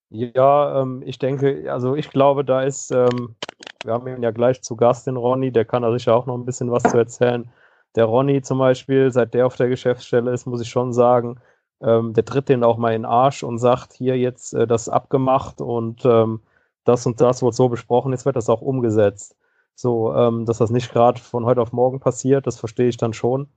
Ja, 0.10 0.82
ähm, 0.82 1.02
ich 1.06 1.18
denke, 1.18 1.72
also 1.72 1.96
ich 1.96 2.10
glaube, 2.12 2.46
da 2.46 2.62
ist, 2.62 2.92
ähm, 2.92 3.36
wir 3.84 3.94
haben 3.94 4.08
ihn 4.08 4.22
ja 4.22 4.32
gleich 4.32 4.62
zu 4.62 4.76
Gast, 4.76 5.08
den 5.08 5.18
Ronny, 5.18 5.52
der 5.52 5.66
kann 5.66 5.82
da 5.82 5.92
sicher 5.92 6.16
auch 6.16 6.28
noch 6.28 6.36
ein 6.36 6.46
bisschen 6.46 6.72
was 6.72 6.84
zu 6.84 6.98
erzählen. 6.98 7.50
Der 7.96 8.06
Ronny 8.06 8.42
zum 8.42 8.60
Beispiel, 8.60 9.12
seit 9.12 9.34
der 9.34 9.48
auf 9.48 9.56
der 9.56 9.70
Geschäftsstelle 9.70 10.32
ist, 10.32 10.46
muss 10.46 10.62
ich 10.62 10.70
schon 10.70 10.94
sagen, 10.94 11.40
ähm, 11.82 12.14
der 12.14 12.26
tritt 12.26 12.50
den 12.50 12.64
auch 12.64 12.78
mal 12.78 12.94
in 12.94 13.02
den 13.04 13.06
Arsch 13.12 13.44
und 13.44 13.58
sagt, 13.58 13.94
hier 13.94 14.18
jetzt 14.18 14.54
äh, 14.54 14.68
das 14.68 14.88
abgemacht 14.90 15.62
und 15.62 16.06
ähm, 16.06 16.42
das 16.84 17.06
und 17.06 17.20
das 17.22 17.42
wird 17.42 17.56
so 17.56 17.70
besprochen, 17.70 18.12
jetzt 18.12 18.26
wird 18.26 18.36
das 18.36 18.50
auch 18.50 18.62
umgesetzt. 18.62 19.36
So, 19.76 20.14
ähm, 20.14 20.46
dass 20.46 20.60
das 20.60 20.70
nicht 20.70 20.92
gerade 20.92 21.20
von 21.20 21.46
heute 21.46 21.62
auf 21.62 21.72
morgen 21.72 22.00
passiert, 22.00 22.46
das 22.48 22.60
verstehe 22.60 22.88
ich 22.90 22.98
dann 22.98 23.14
schon. 23.14 23.48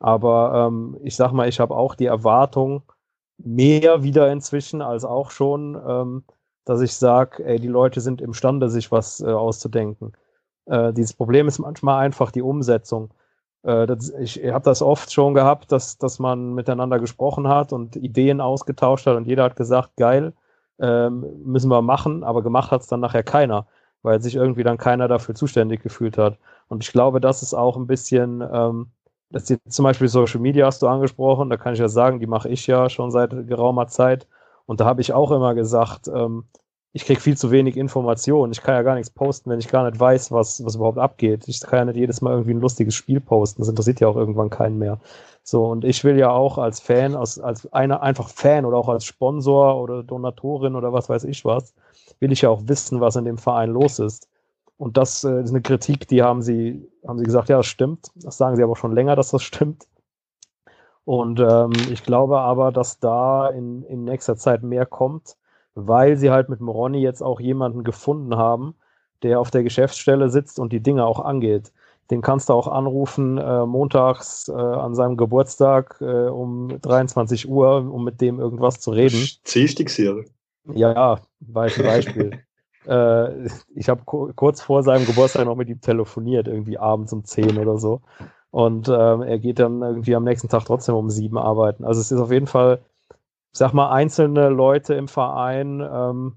Aber 0.00 0.66
ähm, 0.68 0.98
ich 1.02 1.16
sag 1.16 1.32
mal, 1.32 1.48
ich 1.48 1.60
habe 1.60 1.76
auch 1.76 1.94
die 1.94 2.06
Erwartung, 2.06 2.82
mehr 3.44 4.02
wieder 4.02 4.30
inzwischen 4.32 4.82
als 4.82 5.04
auch 5.04 5.30
schon, 5.30 5.80
ähm, 5.86 6.24
dass 6.64 6.80
ich 6.80 6.94
sage, 6.94 7.44
ey, 7.44 7.58
die 7.58 7.68
Leute 7.68 8.00
sind 8.00 8.20
imstande, 8.20 8.68
sich 8.70 8.92
was 8.92 9.20
äh, 9.20 9.26
auszudenken. 9.26 10.12
Äh, 10.66 10.92
dieses 10.92 11.14
Problem 11.14 11.48
ist 11.48 11.58
manchmal 11.58 12.04
einfach 12.04 12.30
die 12.30 12.42
Umsetzung. 12.42 13.10
Äh, 13.62 13.86
das, 13.86 14.10
ich 14.10 14.38
habe 14.52 14.64
das 14.64 14.82
oft 14.82 15.12
schon 15.12 15.34
gehabt, 15.34 15.72
dass, 15.72 15.98
dass 15.98 16.18
man 16.18 16.54
miteinander 16.54 16.98
gesprochen 16.98 17.48
hat 17.48 17.72
und 17.72 17.96
Ideen 17.96 18.40
ausgetauscht 18.40 19.06
hat 19.06 19.16
und 19.16 19.26
jeder 19.26 19.44
hat 19.44 19.56
gesagt, 19.56 19.96
geil, 19.96 20.32
ähm, 20.78 21.26
müssen 21.44 21.70
wir 21.70 21.82
machen, 21.82 22.24
aber 22.24 22.42
gemacht 22.42 22.70
hat 22.70 22.82
es 22.82 22.86
dann 22.86 23.00
nachher 23.00 23.22
keiner, 23.22 23.66
weil 24.02 24.20
sich 24.22 24.34
irgendwie 24.36 24.62
dann 24.62 24.78
keiner 24.78 25.08
dafür 25.08 25.34
zuständig 25.34 25.82
gefühlt 25.82 26.16
hat. 26.18 26.38
Und 26.68 26.82
ich 26.84 26.92
glaube, 26.92 27.20
das 27.20 27.42
ist 27.42 27.54
auch 27.54 27.76
ein 27.76 27.86
bisschen 27.86 28.42
ähm, 28.52 28.90
das 29.30 29.48
jetzt 29.48 29.72
zum 29.72 29.84
Beispiel 29.84 30.08
Social 30.08 30.40
Media 30.40 30.66
hast 30.66 30.82
du 30.82 30.88
angesprochen, 30.88 31.50
da 31.50 31.56
kann 31.56 31.74
ich 31.74 31.80
ja 31.80 31.88
sagen, 31.88 32.20
die 32.20 32.26
mache 32.26 32.48
ich 32.48 32.66
ja 32.66 32.88
schon 32.88 33.10
seit 33.10 33.30
geraumer 33.46 33.86
Zeit. 33.86 34.26
Und 34.66 34.80
da 34.80 34.84
habe 34.84 35.00
ich 35.00 35.12
auch 35.12 35.30
immer 35.30 35.54
gesagt, 35.54 36.08
ähm, 36.08 36.44
ich 36.92 37.04
kriege 37.04 37.20
viel 37.20 37.36
zu 37.36 37.50
wenig 37.50 37.76
Informationen. 37.76 38.52
Ich 38.52 38.62
kann 38.62 38.74
ja 38.74 38.82
gar 38.82 38.96
nichts 38.96 39.10
posten, 39.10 39.50
wenn 39.50 39.60
ich 39.60 39.68
gar 39.68 39.88
nicht 39.88 39.98
weiß, 40.00 40.32
was, 40.32 40.64
was 40.64 40.74
überhaupt 40.74 40.98
abgeht. 40.98 41.46
Ich 41.46 41.60
kann 41.60 41.80
ja 41.80 41.84
nicht 41.86 41.96
jedes 41.96 42.20
Mal 42.20 42.32
irgendwie 42.32 42.54
ein 42.54 42.60
lustiges 42.60 42.94
Spiel 42.94 43.20
posten. 43.20 43.62
Das 43.62 43.68
interessiert 43.68 44.00
ja 44.00 44.08
auch 44.08 44.16
irgendwann 44.16 44.50
keinen 44.50 44.78
mehr. 44.78 44.98
So, 45.42 45.66
und 45.66 45.84
ich 45.84 46.04
will 46.04 46.18
ja 46.18 46.30
auch 46.30 46.58
als 46.58 46.80
Fan, 46.80 47.14
als, 47.14 47.38
als 47.38 47.72
einer 47.72 48.02
einfach 48.02 48.28
Fan 48.28 48.64
oder 48.64 48.76
auch 48.76 48.88
als 48.88 49.04
Sponsor 49.04 49.80
oder 49.80 50.02
Donatorin 50.02 50.74
oder 50.74 50.92
was 50.92 51.08
weiß 51.08 51.24
ich 51.24 51.44
was, 51.44 51.74
will 52.18 52.32
ich 52.32 52.42
ja 52.42 52.50
auch 52.50 52.62
wissen, 52.66 53.00
was 53.00 53.16
in 53.16 53.24
dem 53.24 53.38
Verein 53.38 53.70
los 53.70 53.98
ist. 53.98 54.29
Und 54.80 54.96
das 54.96 55.24
äh, 55.24 55.42
ist 55.42 55.50
eine 55.50 55.60
Kritik, 55.60 56.08
die 56.08 56.22
haben 56.22 56.40
sie, 56.40 56.88
haben 57.06 57.18
sie 57.18 57.24
gesagt, 57.24 57.50
ja, 57.50 57.58
das 57.58 57.66
stimmt. 57.66 58.10
Das 58.14 58.38
sagen 58.38 58.56
sie 58.56 58.62
aber 58.62 58.76
schon 58.76 58.94
länger, 58.94 59.14
dass 59.14 59.30
das 59.30 59.42
stimmt. 59.42 59.86
Und 61.04 61.38
ähm, 61.38 61.72
ich 61.92 62.02
glaube 62.02 62.38
aber, 62.38 62.72
dass 62.72 62.98
da 62.98 63.48
in, 63.48 63.82
in 63.82 64.04
nächster 64.04 64.36
Zeit 64.36 64.62
mehr 64.62 64.86
kommt, 64.86 65.36
weil 65.74 66.16
sie 66.16 66.30
halt 66.30 66.48
mit 66.48 66.60
Moroni 66.60 67.02
jetzt 67.02 67.22
auch 67.22 67.40
jemanden 67.40 67.84
gefunden 67.84 68.36
haben, 68.36 68.74
der 69.22 69.38
auf 69.38 69.50
der 69.50 69.64
Geschäftsstelle 69.64 70.30
sitzt 70.30 70.58
und 70.58 70.72
die 70.72 70.80
Dinge 70.80 71.04
auch 71.04 71.20
angeht. 71.20 71.72
Den 72.10 72.22
kannst 72.22 72.48
du 72.48 72.54
auch 72.54 72.66
anrufen 72.66 73.36
äh, 73.36 73.66
montags 73.66 74.48
äh, 74.48 74.52
an 74.52 74.94
seinem 74.94 75.18
Geburtstag 75.18 75.98
äh, 76.00 76.28
um 76.28 76.80
23 76.80 77.46
Uhr, 77.46 77.86
um 77.92 78.02
mit 78.02 78.22
dem 78.22 78.40
irgendwas 78.40 78.80
zu 78.80 78.92
reden. 78.92 79.28
Dienstagsjahre. 79.44 80.24
Ja, 80.72 80.92
ja, 80.94 81.20
war 81.40 81.64
ein 81.64 81.82
Beispiel. 81.82 82.42
Äh, 82.86 83.46
ich 83.74 83.88
habe 83.88 84.02
kurz 84.04 84.62
vor 84.62 84.82
seinem 84.82 85.06
Geburtstag 85.06 85.44
noch 85.46 85.56
mit 85.56 85.68
ihm 85.68 85.80
telefoniert, 85.80 86.48
irgendwie 86.48 86.78
abends 86.78 87.12
um 87.12 87.24
10 87.24 87.58
oder 87.58 87.78
so. 87.78 88.02
Und 88.50 88.88
ähm, 88.88 89.22
er 89.22 89.38
geht 89.38 89.58
dann 89.58 89.82
irgendwie 89.82 90.14
am 90.16 90.24
nächsten 90.24 90.48
Tag 90.48 90.64
trotzdem 90.64 90.94
um 90.94 91.10
sieben 91.10 91.38
arbeiten. 91.38 91.84
Also 91.84 92.00
es 92.00 92.10
ist 92.10 92.20
auf 92.20 92.32
jeden 92.32 92.46
Fall, 92.48 92.80
sag 93.52 93.72
mal, 93.74 93.90
einzelne 93.90 94.48
Leute 94.48 94.94
im 94.94 95.08
Verein, 95.08 95.80
ähm, 95.80 96.36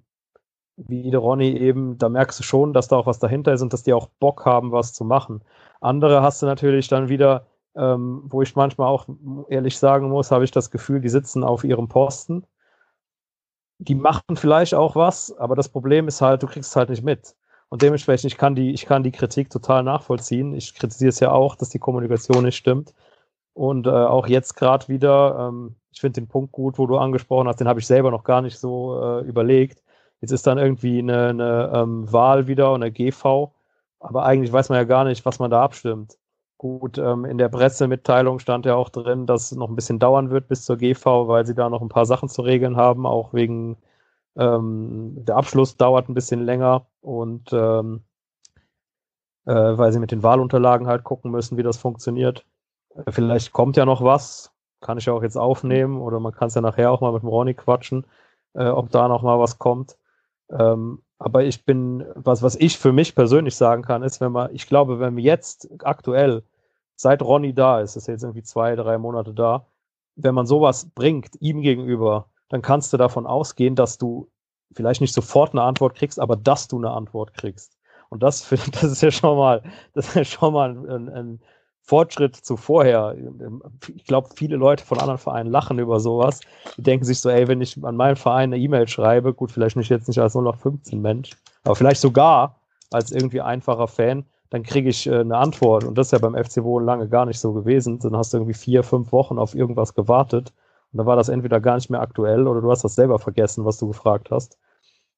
wie 0.77 1.11
der 1.11 1.19
Ronny 1.19 1.55
eben, 1.57 1.97
da 1.97 2.09
merkst 2.09 2.39
du 2.39 2.43
schon, 2.43 2.73
dass 2.73 2.87
da 2.87 2.97
auch 2.97 3.05
was 3.05 3.19
dahinter 3.19 3.53
ist 3.53 3.61
und 3.61 3.73
dass 3.73 3.83
die 3.83 3.93
auch 3.93 4.07
Bock 4.19 4.45
haben, 4.45 4.71
was 4.71 4.93
zu 4.93 5.05
machen. 5.05 5.41
Andere 5.81 6.21
hast 6.21 6.41
du 6.41 6.45
natürlich 6.45 6.87
dann 6.87 7.09
wieder, 7.09 7.45
ähm, 7.75 8.23
wo 8.25 8.41
ich 8.41 8.55
manchmal 8.55 8.87
auch 8.87 9.07
ehrlich 9.49 9.77
sagen 9.77 10.09
muss, 10.09 10.31
habe 10.31 10.43
ich 10.43 10.51
das 10.51 10.71
Gefühl, 10.71 11.01
die 11.01 11.09
sitzen 11.09 11.43
auf 11.43 11.63
ihrem 11.63 11.87
Posten. 11.87 12.45
Die 13.83 13.95
machen 13.95 14.35
vielleicht 14.35 14.73
auch 14.75 14.95
was, 14.95 15.35
aber 15.37 15.55
das 15.55 15.69
Problem 15.69 16.07
ist 16.07 16.21
halt, 16.21 16.43
du 16.43 16.47
kriegst 16.47 16.69
es 16.71 16.75
halt 16.75 16.89
nicht 16.89 17.03
mit. 17.03 17.35
Und 17.69 17.81
dementsprechend, 17.81 18.31
ich 18.31 18.37
kann 18.37 18.55
die, 18.55 18.71
ich 18.71 18.85
kann 18.85 19.03
die 19.03 19.11
Kritik 19.11 19.49
total 19.49 19.83
nachvollziehen. 19.83 20.53
Ich 20.53 20.75
kritisiere 20.75 21.09
es 21.09 21.19
ja 21.19 21.31
auch, 21.31 21.55
dass 21.55 21.69
die 21.69 21.79
Kommunikation 21.79 22.43
nicht 22.43 22.55
stimmt. 22.55 22.93
Und 23.53 23.87
äh, 23.87 23.89
auch 23.89 24.27
jetzt 24.27 24.55
gerade 24.55 24.87
wieder, 24.87 25.47
ähm, 25.49 25.75
ich 25.91 26.01
finde 26.01 26.21
den 26.21 26.27
Punkt 26.27 26.51
gut, 26.51 26.77
wo 26.77 26.87
du 26.87 26.97
angesprochen 26.97 27.47
hast, 27.47 27.59
den 27.59 27.67
habe 27.67 27.79
ich 27.79 27.87
selber 27.87 28.11
noch 28.11 28.23
gar 28.23 28.41
nicht 28.41 28.57
so 28.59 29.01
äh, 29.01 29.21
überlegt. 29.21 29.81
Jetzt 30.21 30.31
ist 30.31 30.47
dann 30.47 30.57
irgendwie 30.57 30.99
eine, 30.99 31.29
eine 31.29 31.71
ähm, 31.73 32.11
Wahl 32.11 32.47
wieder 32.47 32.71
und 32.71 32.83
eine 32.83 32.91
GV, 32.91 33.51
aber 33.99 34.23
eigentlich 34.23 34.51
weiß 34.51 34.69
man 34.69 34.77
ja 34.77 34.83
gar 34.85 35.03
nicht, 35.03 35.25
was 35.25 35.39
man 35.39 35.51
da 35.51 35.63
abstimmt. 35.63 36.17
Gut, 36.63 36.97
ähm, 36.97 37.25
in 37.25 37.37
der 37.37 37.49
Pressemitteilung 37.49 38.39
stand 38.39 38.65
ja 38.65 38.75
auch 38.75 38.87
drin, 38.87 39.25
dass 39.25 39.51
es 39.51 39.57
noch 39.57 39.67
ein 39.67 39.75
bisschen 39.75 39.99
dauern 39.99 40.29
wird 40.29 40.47
bis 40.47 40.63
zur 40.63 40.77
GV, 40.77 41.27
weil 41.27 41.45
sie 41.45 41.55
da 41.55 41.69
noch 41.69 41.81
ein 41.81 41.89
paar 41.89 42.05
Sachen 42.05 42.29
zu 42.29 42.41
regeln 42.41 42.77
haben, 42.77 43.05
auch 43.05 43.33
wegen 43.33 43.75
ähm, 44.37 45.25
der 45.25 45.35
Abschluss 45.35 45.75
dauert 45.75 46.07
ein 46.07 46.13
bisschen 46.13 46.45
länger 46.45 46.87
und 47.01 47.51
ähm, 47.51 48.03
äh, 49.45 49.51
weil 49.53 49.91
sie 49.91 49.99
mit 49.99 50.11
den 50.11 50.23
Wahlunterlagen 50.23 50.87
halt 50.87 51.03
gucken 51.03 51.31
müssen, 51.31 51.57
wie 51.57 51.63
das 51.63 51.75
funktioniert. 51.75 52.45
Äh, 52.95 53.11
vielleicht 53.11 53.51
kommt 53.51 53.75
ja 53.75 53.83
noch 53.85 54.01
was, 54.01 54.53
kann 54.79 54.97
ich 54.97 55.07
ja 55.07 55.11
auch 55.11 55.23
jetzt 55.23 55.37
aufnehmen 55.37 55.99
oder 56.01 56.21
man 56.21 56.31
kann 56.31 56.47
es 56.47 56.55
ja 56.55 56.61
nachher 56.61 56.91
auch 56.91 57.01
mal 57.01 57.11
mit 57.11 57.23
dem 57.23 57.29
Ronny 57.29 57.55
quatschen, 57.55 58.05
äh, 58.53 58.67
ob 58.69 58.89
da 58.89 59.09
noch 59.09 59.21
mal 59.21 59.37
was 59.37 59.59
kommt. 59.59 59.97
Ähm, 60.49 61.01
aber 61.19 61.43
ich 61.43 61.65
bin, 61.65 62.05
was, 62.15 62.41
was 62.41 62.55
ich 62.55 62.77
für 62.77 62.93
mich 62.93 63.15
persönlich 63.15 63.57
sagen 63.57 63.81
kann, 63.83 64.01
ist, 64.01 64.21
wenn 64.21 64.31
man, 64.31 64.55
ich 64.55 64.65
glaube, 64.67 65.01
wenn 65.01 65.17
wir 65.17 65.23
jetzt 65.23 65.69
aktuell, 65.83 66.43
seit 66.95 67.21
Ronny 67.21 67.53
da 67.53 67.81
ist, 67.81 67.95
ist 67.95 68.07
jetzt 68.07 68.23
irgendwie 68.23 68.43
zwei, 68.43 68.75
drei 68.75 68.97
Monate 68.97 69.33
da, 69.33 69.65
wenn 70.15 70.35
man 70.35 70.45
sowas 70.45 70.89
bringt, 70.93 71.41
ihm 71.41 71.61
gegenüber, 71.61 72.29
dann 72.49 72.61
kannst 72.61 72.93
du 72.93 72.97
davon 72.97 73.25
ausgehen, 73.25 73.75
dass 73.75 73.97
du 73.97 74.29
vielleicht 74.73 75.01
nicht 75.01 75.13
sofort 75.13 75.53
eine 75.53 75.63
Antwort 75.63 75.95
kriegst, 75.95 76.19
aber 76.19 76.35
dass 76.35 76.67
du 76.67 76.77
eine 76.77 76.91
Antwort 76.91 77.33
kriegst. 77.33 77.77
Und 78.09 78.21
das, 78.21 78.47
das 78.71 78.83
ist 78.83 79.01
ja 79.01 79.11
schon 79.11 79.37
mal, 79.37 79.63
das 79.93 80.09
ist 80.09 80.15
ja 80.15 80.23
schon 80.23 80.53
mal 80.53 80.69
ein, 80.69 81.09
ein 81.09 81.39
Fortschritt 81.81 82.35
zu 82.35 82.55
vorher. 82.55 83.15
Ich 83.93 84.05
glaube, 84.05 84.29
viele 84.35 84.55
Leute 84.55 84.85
von 84.85 84.99
anderen 84.99 85.17
Vereinen 85.17 85.51
lachen 85.51 85.79
über 85.79 85.99
sowas. 85.99 86.39
Die 86.77 86.83
denken 86.83 87.05
sich 87.05 87.19
so, 87.19 87.29
ey, 87.29 87.47
wenn 87.47 87.61
ich 87.61 87.83
an 87.83 87.97
meinen 87.97 88.15
Verein 88.15 88.53
eine 88.53 88.57
E-Mail 88.57 88.87
schreibe, 88.87 89.33
gut, 89.33 89.51
vielleicht 89.51 89.75
nicht 89.75 89.89
jetzt 89.89 90.07
nicht 90.07 90.19
als 90.19 90.33
015 90.33 91.01
Mensch, 91.01 91.31
aber 91.63 91.75
vielleicht 91.75 91.99
sogar 91.99 92.61
als 92.91 93.11
irgendwie 93.11 93.41
einfacher 93.41 93.87
Fan, 93.87 94.25
dann 94.53 94.61
kriege 94.61 94.87
ich 94.87 95.07
äh, 95.07 95.15
eine 95.15 95.37
Antwort. 95.37 95.83
Und 95.83 95.97
das 95.97 96.07
ist 96.07 96.11
ja 96.11 96.19
beim 96.19 96.35
FC 96.35 96.63
Wohlen 96.63 96.85
lange 96.85 97.09
gar 97.09 97.25
nicht 97.25 97.39
so 97.39 97.53
gewesen. 97.53 97.97
Dann 97.97 98.15
hast 98.15 98.33
du 98.33 98.37
irgendwie 98.37 98.53
vier, 98.53 98.83
fünf 98.83 99.11
Wochen 99.11 99.39
auf 99.39 99.55
irgendwas 99.55 99.95
gewartet 99.95 100.53
und 100.91 100.99
da 100.99 101.07
war 101.07 101.15
das 101.15 101.27
entweder 101.27 101.59
gar 101.59 101.73
nicht 101.73 101.89
mehr 101.89 102.01
aktuell 102.01 102.47
oder 102.47 102.61
du 102.61 102.69
hast 102.69 102.83
das 102.83 102.93
selber 102.93 103.17
vergessen, 103.17 103.65
was 103.65 103.79
du 103.79 103.87
gefragt 103.87 104.29
hast. 104.29 104.59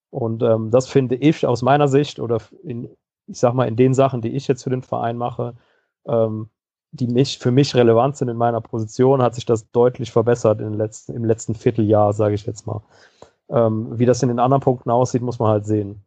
Und 0.10 0.41
ähm, 0.41 0.71
das 0.71 0.88
finde 0.88 1.15
ich 1.15 1.45
aus 1.45 1.63
meiner 1.63 1.89
Sicht 1.89 2.21
oder 2.21 2.38
in, 2.63 2.89
ich 3.28 3.38
sag 3.38 3.54
mal, 3.54 3.67
in 3.67 3.76
den 3.76 3.93
Sachen, 3.93 4.21
die 4.21 4.30
ich 4.30 4.48
jetzt 4.48 4.63
für 4.63 4.69
den 4.69 4.84
Verein 4.84 5.17
mache, 5.17 5.56
ähm, 6.08 6.50
die 6.91 7.08
mich, 7.08 7.38
für 7.38 7.52
mich 7.52 7.76
relevant 7.76 8.15
sind 8.15 8.30
in 8.30 8.38
meiner 8.38 8.62
Position, 8.62 9.21
hat 9.21 9.36
sich 9.36 9.45
das 9.45 9.69
deutlich 9.71 10.13
verbessert 10.13 10.62
in 10.62 10.76
letzten, 10.76 11.13
im 11.13 11.26
letzten 11.26 11.56
Vierteljahr, 11.56 12.13
sage 12.13 12.36
ich 12.36 12.45
jetzt 12.45 12.65
mal. 12.65 12.84
Ähm, 13.50 14.00
wie 14.00 14.06
das 14.06 14.24
in 14.24 14.30
den 14.30 14.39
anderen 14.39 14.62
Punkten 14.62 14.91
aussieht, 14.91 15.24
muss 15.24 15.39
man 15.39 15.50
halt 15.50 15.65
sehen. 15.65 16.05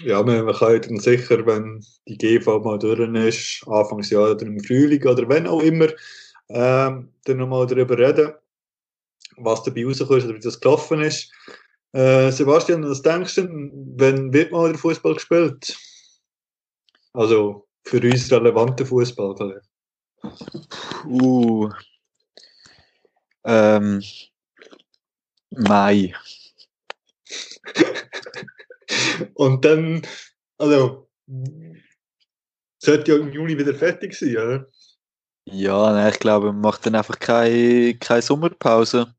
Ja, 0.00 0.22
man, 0.22 0.44
man 0.44 0.54
kann 0.54 0.80
dann 0.82 1.00
sicher, 1.00 1.46
wenn 1.46 1.84
die 2.06 2.18
GV 2.18 2.58
mal 2.60 2.78
durch 2.78 3.00
ist, 3.00 3.66
Anfangsjahr 3.66 4.32
oder 4.32 4.46
im 4.46 4.60
Frühling 4.60 5.02
oder 5.06 5.28
wenn 5.28 5.46
auch 5.46 5.62
immer, 5.62 5.88
ähm, 6.48 7.12
dann 7.24 7.36
nochmal 7.38 7.66
darüber 7.66 7.98
reden, 7.98 8.32
was 9.38 9.62
dabei 9.62 9.84
rauskommt 9.84 10.24
oder 10.24 10.34
wie 10.34 10.40
das 10.40 10.60
gelaufen 10.60 11.00
ist. 11.00 11.32
Äh, 11.92 12.30
Sebastian, 12.30 12.88
was 12.88 13.00
denkst 13.00 13.36
du, 13.36 13.48
wenn 13.96 14.32
wird 14.32 14.52
mal 14.52 14.68
der 14.68 14.78
Fußball 14.78 15.14
gespielt? 15.14 15.76
Also 17.14 17.66
für 17.84 18.02
uns 18.02 18.30
relevanten 18.30 18.84
Fußball. 18.84 19.62
Uh. 21.06 21.70
Ähm. 23.44 24.02
Mai. 25.50 26.12
Und 29.34 29.64
dann, 29.64 30.02
also, 30.58 31.08
sollte 32.78 33.12
ja 33.12 33.18
im 33.18 33.32
Juni 33.32 33.58
wieder 33.58 33.74
fertig 33.74 34.14
sein, 34.14 34.36
oder? 34.36 34.66
Ja, 35.48 35.92
nein, 35.92 36.12
ich 36.12 36.18
glaube, 36.18 36.46
man 36.52 36.60
macht 36.60 36.86
dann 36.86 36.94
einfach 36.96 37.18
keine, 37.18 37.94
keine 37.98 38.22
Sommerpause, 38.22 39.14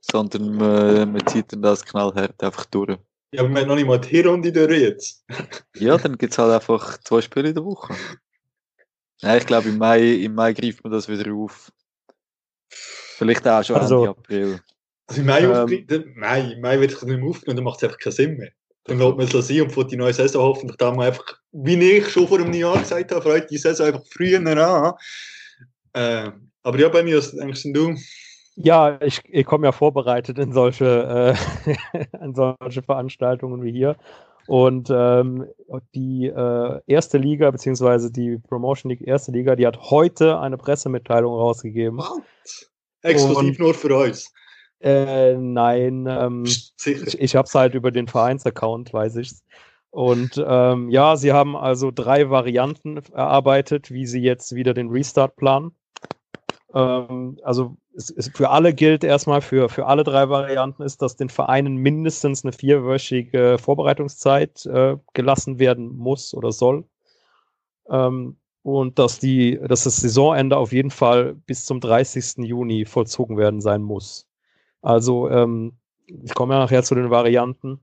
sondern 0.00 0.54
man, 0.56 1.12
man 1.12 1.26
zieht 1.26 1.52
dann 1.52 1.62
das 1.62 1.84
knallhart 1.84 2.40
einfach 2.42 2.64
durch. 2.66 2.96
Ja, 3.32 3.40
aber 3.42 3.50
wir 3.50 3.60
haben 3.60 3.68
noch 3.68 3.74
nicht 3.74 3.86
mal 3.86 4.00
die 4.00 4.08
Hinrunde 4.08 4.52
durch 4.52 4.80
jetzt. 4.80 5.24
ja, 5.74 5.96
dann 5.98 6.16
gibt 6.16 6.32
es 6.32 6.38
halt 6.38 6.52
einfach 6.52 6.98
zwei 6.98 7.20
Spiele 7.20 7.48
in 7.48 7.54
der 7.56 7.64
Woche. 7.64 7.94
Nein, 9.22 9.38
ich 9.38 9.46
glaube, 9.46 9.68
im 9.68 9.78
Mai, 9.78 10.00
im 10.14 10.34
Mai 10.34 10.52
greift 10.52 10.84
man 10.84 10.92
das 10.92 11.08
wieder 11.08 11.32
auf. 11.32 11.72
Vielleicht 12.68 13.46
auch 13.48 13.64
schon 13.64 13.76
Also- 13.76 13.98
Ende 14.04 14.10
April. 14.10 14.60
Also 15.08 15.20
im 15.20 15.26
Mai, 15.26 15.40
Ähm. 15.40 16.14
Mai, 16.16 16.40
im 16.52 16.60
Mai 16.60 16.80
wird 16.80 16.92
es 16.92 17.02
nicht 17.02 17.18
mehr 17.18 17.28
aufgenommen, 17.28 17.56
dann 17.56 17.64
macht 17.64 17.78
es 17.78 17.84
einfach 17.84 17.98
keinen 17.98 18.12
Sinn 18.12 18.36
mehr. 18.36 18.50
Dann 18.86 18.98
lässt 18.98 19.16
man 19.16 19.40
es 19.40 19.48
sein 19.48 19.62
und 19.62 19.72
vor 19.72 19.86
die 19.86 19.96
neue 19.96 20.12
Saison 20.12 20.42
hoffentlich 20.42 20.76
da 20.76 20.92
mal 20.92 21.08
einfach, 21.08 21.24
wie 21.52 21.74
ich 21.74 22.08
schon 22.08 22.28
vor 22.28 22.38
einem 22.38 22.52
Jahr 22.52 22.78
gesagt 22.78 23.10
habe, 23.10 23.22
freut 23.22 23.50
die 23.50 23.58
Saison 23.58 23.86
einfach 23.86 24.04
früher 24.10 24.38
an. 24.38 24.94
Äh, 25.92 26.30
aber 26.62 26.78
ja, 26.78 26.88
bei 26.88 27.02
mir, 27.02 27.18
was 27.18 27.32
denkst 27.32 27.62
denn 27.64 27.74
du? 27.74 27.94
Ja, 28.56 28.98
ich, 29.02 29.22
ich 29.28 29.44
komme 29.44 29.66
ja 29.66 29.72
vorbereitet 29.72 30.38
in 30.38 30.52
solche, 30.52 31.36
äh, 31.36 32.06
in 32.24 32.34
solche 32.34 32.82
Veranstaltungen 32.82 33.62
wie 33.62 33.72
hier. 33.72 33.96
Und 34.46 34.88
ähm, 34.90 35.46
die 35.94 36.26
äh, 36.26 36.80
erste 36.86 37.18
Liga, 37.18 37.50
beziehungsweise 37.50 38.12
die 38.12 38.38
Promotion 38.38 38.90
League 38.90 39.06
erste 39.06 39.32
Liga, 39.32 39.56
die 39.56 39.66
hat 39.66 39.90
heute 39.90 40.38
eine 40.38 40.56
Pressemitteilung 40.56 41.34
rausgegeben. 41.34 41.98
Was? 41.98 42.70
Exklusiv 43.02 43.50
Und- 43.50 43.58
nur 43.58 43.74
für 43.74 43.96
uns. 43.96 44.32
Äh, 44.80 45.34
nein, 45.34 46.06
ähm, 46.08 46.44
ich, 46.44 46.74
ich 47.18 47.36
habe 47.36 47.46
es 47.46 47.54
halt 47.54 47.74
über 47.74 47.90
den 47.90 48.08
Vereinsaccount, 48.08 48.92
weiß 48.92 49.16
ich's. 49.16 49.42
Und 49.90 50.42
ähm, 50.46 50.90
ja, 50.90 51.16
sie 51.16 51.32
haben 51.32 51.56
also 51.56 51.90
drei 51.90 52.28
Varianten 52.28 52.98
erarbeitet, 53.12 53.90
wie 53.90 54.06
sie 54.06 54.20
jetzt 54.20 54.54
wieder 54.54 54.74
den 54.74 54.90
Restart 54.90 55.36
planen. 55.36 55.72
Ähm, 56.74 57.38
also 57.42 57.76
es, 57.94 58.10
es, 58.10 58.28
für 58.28 58.50
alle 58.50 58.74
gilt 58.74 59.04
erstmal, 59.04 59.40
für, 59.40 59.70
für 59.70 59.86
alle 59.86 60.04
drei 60.04 60.28
Varianten 60.28 60.82
ist, 60.82 61.00
dass 61.00 61.16
den 61.16 61.30
Vereinen 61.30 61.76
mindestens 61.76 62.44
eine 62.44 62.52
vierwöchige 62.52 63.56
Vorbereitungszeit 63.58 64.66
äh, 64.66 64.98
gelassen 65.14 65.58
werden 65.58 65.96
muss 65.96 66.34
oder 66.34 66.52
soll. 66.52 66.84
Ähm, 67.88 68.36
und 68.62 68.98
dass, 68.98 69.18
die, 69.20 69.58
dass 69.66 69.84
das 69.84 69.98
Saisonende 69.98 70.56
auf 70.56 70.72
jeden 70.72 70.90
Fall 70.90 71.36
bis 71.46 71.64
zum 71.64 71.80
30. 71.80 72.44
Juni 72.44 72.84
vollzogen 72.84 73.38
werden 73.38 73.60
sein 73.60 73.80
muss. 73.80 74.25
Also 74.86 75.28
ähm, 75.28 75.72
ich 76.06 76.32
komme 76.32 76.54
ja 76.54 76.60
nachher 76.60 76.84
zu 76.84 76.94
den 76.94 77.10
Varianten. 77.10 77.80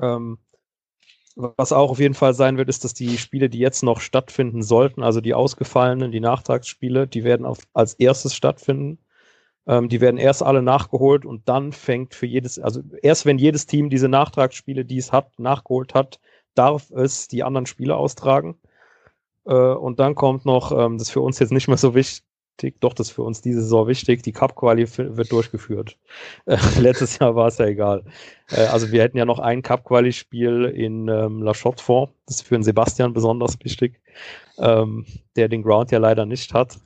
Ähm, 0.00 0.38
was 1.36 1.70
auch 1.70 1.90
auf 1.90 1.98
jeden 1.98 2.14
Fall 2.14 2.32
sein 2.32 2.56
wird, 2.56 2.70
ist, 2.70 2.82
dass 2.82 2.94
die 2.94 3.18
Spiele, 3.18 3.50
die 3.50 3.58
jetzt 3.58 3.82
noch 3.82 4.00
stattfinden 4.00 4.62
sollten, 4.62 5.02
also 5.02 5.20
die 5.20 5.34
ausgefallenen, 5.34 6.12
die 6.12 6.20
Nachtragsspiele, 6.20 7.06
die 7.06 7.24
werden 7.24 7.44
auf, 7.44 7.58
als 7.74 7.92
erstes 7.94 8.34
stattfinden. 8.34 8.98
Ähm, 9.66 9.90
die 9.90 10.00
werden 10.00 10.16
erst 10.16 10.42
alle 10.42 10.62
nachgeholt 10.62 11.26
und 11.26 11.46
dann 11.46 11.72
fängt 11.72 12.14
für 12.14 12.26
jedes, 12.26 12.58
also 12.58 12.80
erst 13.02 13.26
wenn 13.26 13.36
jedes 13.36 13.66
Team 13.66 13.90
diese 13.90 14.08
Nachtragsspiele, 14.08 14.86
die 14.86 14.96
es 14.96 15.12
hat, 15.12 15.38
nachgeholt 15.38 15.92
hat, 15.92 16.20
darf 16.54 16.90
es 16.90 17.28
die 17.28 17.42
anderen 17.42 17.66
Spiele 17.66 17.96
austragen. 17.96 18.58
Äh, 19.44 19.52
und 19.52 20.00
dann 20.00 20.14
kommt 20.14 20.46
noch, 20.46 20.72
ähm, 20.72 20.96
das 20.96 21.08
ist 21.08 21.12
für 21.12 21.20
uns 21.20 21.38
jetzt 21.38 21.52
nicht 21.52 21.68
mehr 21.68 21.76
so 21.76 21.94
wichtig, 21.94 22.24
doch, 22.80 22.94
das 22.94 23.08
ist 23.08 23.14
für 23.14 23.22
uns 23.22 23.40
diese 23.40 23.60
Saison 23.60 23.88
wichtig, 23.88 24.22
die 24.22 24.32
Cup-Quali 24.32 24.86
wird 24.96 25.32
durchgeführt. 25.32 25.98
Äh, 26.46 26.58
letztes 26.78 27.18
Jahr 27.18 27.34
war 27.34 27.48
es 27.48 27.58
ja 27.58 27.66
egal. 27.66 28.04
Äh, 28.50 28.66
also 28.66 28.92
wir 28.92 29.02
hätten 29.02 29.16
ja 29.16 29.24
noch 29.24 29.38
ein 29.38 29.62
Cup-Quali-Spiel 29.62 30.64
in 30.64 31.08
ähm, 31.08 31.42
La 31.42 31.54
Chaux-de-Fonds. 31.54 32.12
Das 32.26 32.36
ist 32.36 32.46
für 32.46 32.54
den 32.54 32.62
Sebastian 32.62 33.12
besonders 33.12 33.56
wichtig, 33.62 34.00
ähm, 34.58 35.06
der 35.36 35.48
den 35.48 35.62
Ground 35.62 35.90
ja 35.90 35.98
leider 35.98 36.26
nicht 36.26 36.52
hat. 36.52 36.78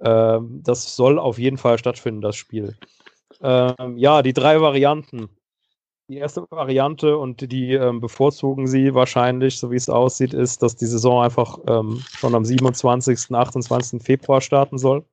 Ähm, 0.00 0.62
das 0.62 0.96
soll 0.96 1.18
auf 1.18 1.38
jeden 1.38 1.58
Fall 1.58 1.78
stattfinden, 1.78 2.20
das 2.20 2.36
Spiel. 2.36 2.76
Ähm, 3.40 3.96
ja, 3.96 4.22
die 4.22 4.32
drei 4.32 4.60
Varianten. 4.60 5.28
Die 6.12 6.18
erste 6.18 6.44
Variante 6.50 7.16
und 7.16 7.50
die 7.50 7.72
ähm, 7.72 8.00
bevorzugen 8.00 8.66
sie 8.66 8.92
wahrscheinlich, 8.92 9.58
so 9.58 9.70
wie 9.70 9.76
es 9.76 9.88
aussieht, 9.88 10.34
ist, 10.34 10.62
dass 10.62 10.76
die 10.76 10.84
Saison 10.84 11.22
einfach 11.22 11.58
ähm, 11.66 12.02
schon 12.06 12.34
am 12.34 12.44
27., 12.44 13.34
28. 13.34 14.02
Februar 14.02 14.42
starten 14.42 14.76
soll. 14.76 15.06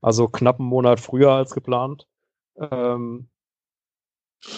Also 0.00 0.26
knapp 0.28 0.60
einen 0.60 0.68
Monat 0.68 0.98
früher 1.00 1.32
als 1.32 1.52
geplant. 1.52 2.06
Ähm, 2.56 3.28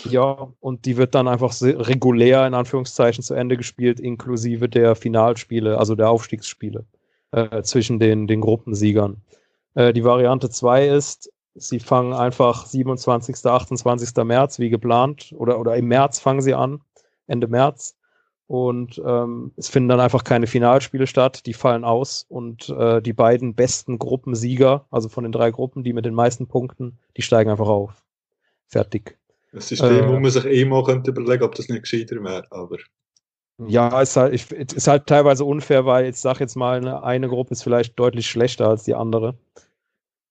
ja, 0.04 0.52
und 0.60 0.84
die 0.84 0.96
wird 0.96 1.16
dann 1.16 1.26
einfach 1.26 1.52
regulär 1.60 2.46
in 2.46 2.54
Anführungszeichen 2.54 3.24
zu 3.24 3.34
Ende 3.34 3.56
gespielt, 3.56 3.98
inklusive 3.98 4.68
der 4.68 4.94
Finalspiele, 4.94 5.78
also 5.78 5.96
der 5.96 6.10
Aufstiegsspiele 6.10 6.84
äh, 7.32 7.62
zwischen 7.62 7.98
den, 7.98 8.28
den 8.28 8.40
Gruppensiegern. 8.40 9.20
Äh, 9.74 9.92
die 9.92 10.04
Variante 10.04 10.48
2 10.48 10.88
ist, 10.90 11.32
sie 11.56 11.80
fangen 11.80 12.12
einfach 12.12 12.66
27., 12.66 13.44
28. 13.44 14.24
März 14.24 14.58
wie 14.58 14.70
geplant 14.70 15.34
oder, 15.36 15.58
oder 15.58 15.76
im 15.76 15.86
März 15.86 16.18
fangen 16.18 16.42
sie 16.42 16.54
an, 16.54 16.80
Ende 17.26 17.48
März. 17.48 17.96
Und 18.48 19.02
ähm, 19.04 19.52
es 19.56 19.68
finden 19.68 19.88
dann 19.88 19.98
einfach 19.98 20.22
keine 20.22 20.46
Finalspiele 20.46 21.08
statt, 21.08 21.46
die 21.46 21.52
fallen 21.52 21.84
aus 21.84 22.24
und 22.28 22.68
äh, 22.68 23.02
die 23.02 23.12
beiden 23.12 23.54
besten 23.54 23.98
Gruppensieger, 23.98 24.86
also 24.90 25.08
von 25.08 25.24
den 25.24 25.32
drei 25.32 25.50
Gruppen, 25.50 25.82
die 25.82 25.92
mit 25.92 26.04
den 26.04 26.14
meisten 26.14 26.46
Punkten, 26.46 26.98
die 27.16 27.22
steigen 27.22 27.50
einfach 27.50 27.66
auf. 27.66 28.04
Fertig. 28.68 29.18
Das 29.52 29.68
System, 29.68 30.04
äh, 30.04 30.08
wo 30.08 30.20
man 30.20 30.30
sich 30.30 30.44
eh 30.44 30.64
mal 30.64 30.84
könnte 30.84 31.10
überlegen, 31.10 31.42
ob 31.42 31.56
das 31.56 31.68
nicht 31.68 31.82
gescheiter 31.82 32.22
wäre, 32.22 32.46
aber. 32.50 32.76
Ja, 33.66 34.00
ist 34.02 34.16
halt, 34.16 34.34
ich, 34.34 34.50
ist 34.52 34.86
halt 34.86 35.06
teilweise 35.06 35.44
unfair, 35.44 35.86
weil 35.86 36.06
ich 36.06 36.16
sage 36.16 36.40
jetzt 36.40 36.56
mal, 36.56 36.76
eine, 36.76 37.02
eine 37.02 37.28
Gruppe 37.28 37.52
ist 37.52 37.62
vielleicht 37.62 37.98
deutlich 37.98 38.28
schlechter 38.28 38.68
als 38.68 38.84
die 38.84 38.94
andere. 38.94 39.34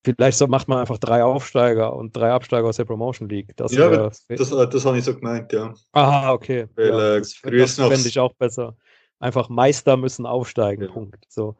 Vielleicht 0.05 0.37
so 0.37 0.45
macht 0.45 0.67
man 0.67 0.77
einfach 0.77 0.99
drei 0.99 1.23
Aufsteiger 1.23 1.95
und 1.95 2.15
drei 2.15 2.31
Absteiger 2.31 2.67
aus 2.67 2.77
der 2.77 2.85
Promotion 2.85 3.27
League. 3.27 3.53
Das 3.55 3.73
ja, 3.73 3.89
wär, 3.89 4.11
das, 4.29 4.49
das 4.51 4.85
habe 4.85 4.99
ich 4.99 5.03
so 5.03 5.15
gemeint, 5.15 5.51
ja. 5.51 5.73
Aha, 5.93 6.31
okay. 6.31 6.67
Weil, 6.75 6.89
ja, 6.89 7.15
äh, 7.15 7.19
das, 7.19 7.41
das 7.41 7.75
fände 7.75 8.07
ich 8.07 8.19
auch 8.19 8.33
besser. 8.35 8.75
Einfach 9.19 9.49
Meister 9.49 9.97
müssen 9.97 10.27
aufsteigen, 10.27 10.83
ja. 10.83 10.91
Punkt. 10.91 11.25
So. 11.27 11.55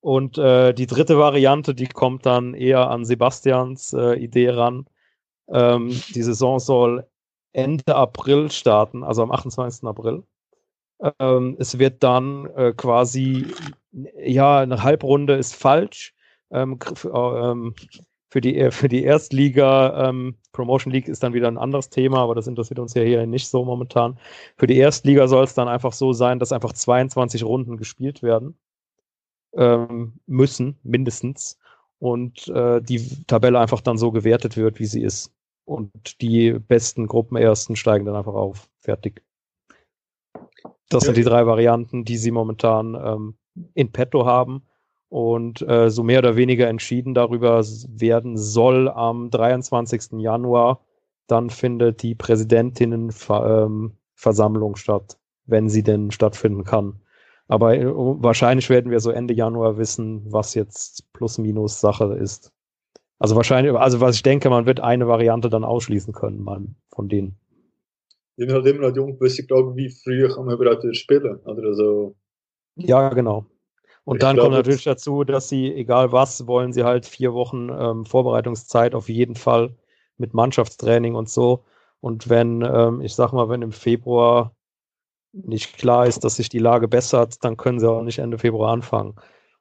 Und 0.00 0.38
äh, 0.38 0.74
die 0.74 0.88
dritte 0.88 1.18
Variante, 1.18 1.72
die 1.72 1.86
kommt 1.86 2.26
dann 2.26 2.54
eher 2.54 2.90
an 2.90 3.04
Sebastians 3.04 3.92
äh, 3.92 4.14
Idee 4.14 4.50
ran. 4.50 4.86
Ähm, 5.48 5.90
die 6.14 6.22
Saison 6.22 6.58
soll 6.58 7.06
Ende 7.52 7.94
April 7.94 8.50
starten, 8.50 9.04
also 9.04 9.22
am 9.22 9.30
28. 9.30 9.84
April. 9.84 10.24
Ähm, 11.20 11.56
es 11.60 11.78
wird 11.78 12.02
dann 12.02 12.46
äh, 12.56 12.72
quasi, 12.72 13.46
ja, 13.92 14.58
eine 14.58 14.82
Halbrunde 14.82 15.34
ist 15.34 15.54
falsch. 15.54 16.12
Ähm, 16.54 16.78
für, 16.80 17.10
ähm, 17.50 17.74
für, 18.30 18.40
die, 18.40 18.56
äh, 18.56 18.70
für 18.70 18.88
die 18.88 19.02
Erstliga, 19.02 20.08
ähm, 20.08 20.36
Promotion 20.52 20.92
League 20.92 21.08
ist 21.08 21.22
dann 21.22 21.34
wieder 21.34 21.48
ein 21.48 21.58
anderes 21.58 21.90
Thema, 21.90 22.18
aber 22.18 22.34
das 22.34 22.46
interessiert 22.46 22.78
uns 22.78 22.94
ja 22.94 23.02
hier 23.02 23.26
nicht 23.26 23.48
so 23.48 23.64
momentan. 23.64 24.18
Für 24.56 24.66
die 24.66 24.78
Erstliga 24.78 25.26
soll 25.26 25.44
es 25.44 25.54
dann 25.54 25.68
einfach 25.68 25.92
so 25.92 26.12
sein, 26.12 26.38
dass 26.38 26.52
einfach 26.52 26.72
22 26.72 27.44
Runden 27.44 27.76
gespielt 27.76 28.22
werden 28.22 28.56
ähm, 29.56 30.14
müssen, 30.26 30.78
mindestens 30.82 31.58
und 31.98 32.48
äh, 32.48 32.80
die 32.80 33.24
Tabelle 33.26 33.58
einfach 33.58 33.80
dann 33.80 33.98
so 33.98 34.12
gewertet 34.12 34.56
wird, 34.56 34.78
wie 34.78 34.86
sie 34.86 35.02
ist. 35.02 35.32
Und 35.64 36.20
die 36.20 36.52
besten 36.52 37.06
Gruppenersten 37.06 37.74
steigen 37.74 38.04
dann 38.04 38.16
einfach 38.16 38.34
auf. 38.34 38.68
Fertig. 38.80 39.22
Das 40.90 41.02
ja. 41.02 41.06
sind 41.06 41.16
die 41.16 41.24
drei 41.24 41.46
Varianten, 41.46 42.04
die 42.04 42.18
sie 42.18 42.30
momentan 42.30 42.94
ähm, 42.94 43.34
in 43.74 43.90
petto 43.90 44.26
haben. 44.26 44.62
Und 45.14 45.62
äh, 45.62 45.90
so 45.90 46.02
mehr 46.02 46.18
oder 46.18 46.34
weniger 46.34 46.66
entschieden 46.66 47.14
darüber 47.14 47.62
werden 47.62 48.36
soll 48.36 48.88
am 48.88 49.30
23. 49.30 50.18
Januar. 50.18 50.80
Dann 51.28 51.50
findet 51.50 52.02
die 52.02 52.16
Präsidentinnenversammlung 52.16 54.72
ähm, 54.72 54.76
statt, 54.76 55.16
wenn 55.46 55.68
sie 55.68 55.84
denn 55.84 56.10
stattfinden 56.10 56.64
kann. 56.64 56.98
Aber 57.46 57.76
äh, 57.76 57.86
wahrscheinlich 57.86 58.68
werden 58.70 58.90
wir 58.90 58.98
so 58.98 59.12
Ende 59.12 59.34
Januar 59.34 59.78
wissen, 59.78 60.24
was 60.32 60.54
jetzt 60.54 61.12
plus 61.12 61.38
minus 61.38 61.80
Sache 61.80 62.14
ist. 62.14 62.50
Also 63.20 63.36
wahrscheinlich, 63.36 63.72
also 63.72 64.00
was 64.00 64.16
ich 64.16 64.24
denke, 64.24 64.50
man 64.50 64.66
wird 64.66 64.80
eine 64.80 65.06
Variante 65.06 65.48
dann 65.48 65.62
ausschließen 65.62 66.12
können, 66.12 66.42
man, 66.42 66.74
von 66.88 67.08
denen. 67.08 67.38
Ich 68.36 68.44
bin 68.44 68.52
halt 68.52 68.66
immer 68.66 68.90
noch 68.90 69.20
ich 69.20 69.46
glaube, 69.46 69.76
wie 69.76 69.90
früh 69.90 70.28
kann 70.28 70.46
man 70.46 70.56
überhaupt 70.56 70.82
wieder 70.82 70.92
spielen, 70.92 71.38
oder 71.44 71.68
also. 71.68 72.16
Ja, 72.74 73.10
genau. 73.10 73.46
Und 74.04 74.16
ich 74.16 74.20
dann 74.20 74.36
kommt 74.36 74.52
natürlich 74.52 74.84
dazu, 74.84 75.24
dass 75.24 75.48
sie, 75.48 75.72
egal 75.72 76.12
was, 76.12 76.46
wollen 76.46 76.72
sie 76.72 76.84
halt 76.84 77.06
vier 77.06 77.32
Wochen 77.32 77.70
ähm, 77.70 78.04
Vorbereitungszeit 78.04 78.94
auf 78.94 79.08
jeden 79.08 79.34
Fall 79.34 79.74
mit 80.18 80.34
Mannschaftstraining 80.34 81.14
und 81.14 81.30
so. 81.30 81.64
Und 82.00 82.28
wenn, 82.28 82.62
ähm, 82.62 83.00
ich 83.00 83.14
sag 83.14 83.32
mal, 83.32 83.48
wenn 83.48 83.62
im 83.62 83.72
Februar 83.72 84.54
nicht 85.32 85.78
klar 85.78 86.06
ist, 86.06 86.22
dass 86.22 86.36
sich 86.36 86.48
die 86.48 86.58
Lage 86.58 86.86
bessert, 86.86 87.42
dann 87.42 87.56
können 87.56 87.80
sie 87.80 87.90
auch 87.90 88.02
nicht 88.02 88.18
Ende 88.18 88.38
Februar 88.38 88.72
anfangen. 88.72 89.14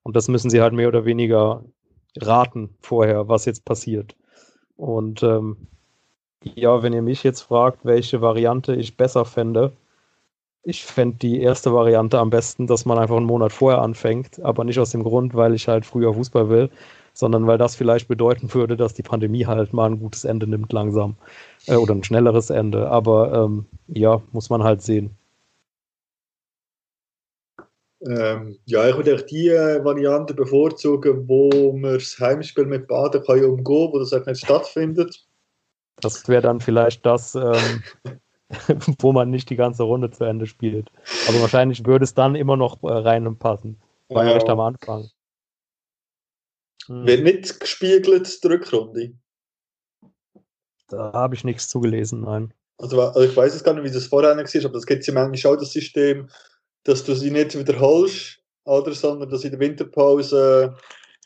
Und 0.03 0.15
das 0.15 0.27
müssen 0.27 0.49
sie 0.49 0.61
halt 0.61 0.73
mehr 0.73 0.89
oder 0.89 1.05
weniger 1.05 1.63
raten 2.17 2.75
vorher, 2.81 3.29
was 3.29 3.45
jetzt 3.45 3.65
passiert. 3.65 4.15
Und 4.75 5.23
ähm, 5.23 5.67
ja, 6.43 6.83
wenn 6.83 6.93
ihr 6.93 7.01
mich 7.01 7.23
jetzt 7.23 7.41
fragt, 7.41 7.85
welche 7.85 8.21
Variante 8.21 8.75
ich 8.75 8.97
besser 8.97 9.25
fände, 9.25 9.71
ich 10.63 10.85
fände 10.85 11.17
die 11.17 11.41
erste 11.41 11.73
Variante 11.73 12.19
am 12.19 12.29
besten, 12.29 12.67
dass 12.67 12.85
man 12.85 12.97
einfach 12.97 13.17
einen 13.17 13.25
Monat 13.25 13.51
vorher 13.51 13.81
anfängt, 13.81 14.41
aber 14.41 14.63
nicht 14.63 14.79
aus 14.79 14.91
dem 14.91 15.03
Grund, 15.03 15.35
weil 15.35 15.53
ich 15.53 15.67
halt 15.67 15.85
früher 15.85 16.13
Fußball 16.13 16.49
will, 16.49 16.69
sondern 17.13 17.45
weil 17.47 17.57
das 17.57 17.75
vielleicht 17.75 18.07
bedeuten 18.07 18.53
würde, 18.53 18.77
dass 18.77 18.93
die 18.93 19.03
Pandemie 19.03 19.45
halt 19.45 19.73
mal 19.73 19.89
ein 19.89 19.99
gutes 19.99 20.23
Ende 20.23 20.47
nimmt 20.47 20.71
langsam 20.71 21.15
äh, 21.67 21.75
oder 21.75 21.93
ein 21.93 22.03
schnelleres 22.03 22.49
Ende. 22.49 22.89
Aber 22.89 23.33
ähm, 23.33 23.65
ja, 23.87 24.21
muss 24.31 24.49
man 24.49 24.63
halt 24.63 24.81
sehen. 24.81 25.15
Ähm, 28.05 28.57
ja, 28.65 28.89
ich 28.89 28.95
würde 28.95 29.23
die 29.23 29.49
äh, 29.49 29.83
Variante 29.83 30.33
bevorzugen, 30.33 31.27
wo 31.27 31.73
man 31.73 31.93
das 31.93 32.17
Heimspiel 32.19 32.65
mit 32.65 32.87
Baden 32.87 33.23
kann 33.23 33.43
umgehen, 33.45 33.89
wo 33.91 33.99
das 33.99 34.11
halt 34.11 34.27
nicht 34.27 34.43
stattfindet. 34.43 35.25
Das 36.01 36.27
wäre 36.27 36.41
dann 36.41 36.59
vielleicht 36.59 37.05
das, 37.05 37.35
ähm, 37.35 37.83
wo 38.99 39.11
man 39.11 39.29
nicht 39.29 39.49
die 39.49 39.55
ganze 39.55 39.83
Runde 39.83 40.11
zu 40.11 40.23
Ende 40.23 40.45
spielt. 40.45 40.91
Aber 41.27 41.41
wahrscheinlich 41.41 41.85
würde 41.85 42.03
es 42.03 42.13
dann 42.13 42.35
immer 42.35 42.57
noch 42.57 42.81
äh, 42.83 42.91
rein 42.91 43.35
passen. 43.37 43.79
War 44.09 44.25
ja 44.25 44.33
recht 44.33 44.49
am 44.49 44.59
Anfang. 44.59 45.09
Hm. 46.87 47.07
Wird 47.07 47.23
nicht 47.23 47.59
gespiegelt, 47.59 48.43
die 48.43 48.47
Rückrunde? 48.47 49.13
Da 50.89 51.11
habe 51.13 51.35
ich 51.35 51.43
nichts 51.43 51.69
zugelesen, 51.69 52.21
nein. 52.21 52.53
Also, 52.77 53.01
also 53.01 53.21
ich 53.21 53.35
weiß 53.35 53.55
es 53.55 53.63
gar 53.63 53.73
nicht, 53.73 53.83
wie 53.83 53.91
das 53.91 54.07
vorher 54.07 54.35
war, 54.35 54.43
aber 54.43 54.73
das 54.73 54.85
gibt 54.85 55.01
es 55.01 55.07
ja 55.07 55.13
manchmal 55.13 55.53
auch 55.53 55.59
das 55.59 55.71
System, 55.71 56.29
dass 56.83 57.03
du 57.03 57.15
sie 57.15 57.31
nicht 57.31 57.57
wiederholst, 57.57 58.39
oder, 58.65 58.91
sondern 58.93 59.29
dass 59.29 59.43
in 59.43 59.51
der 59.51 59.59
Winterpause 59.59 60.75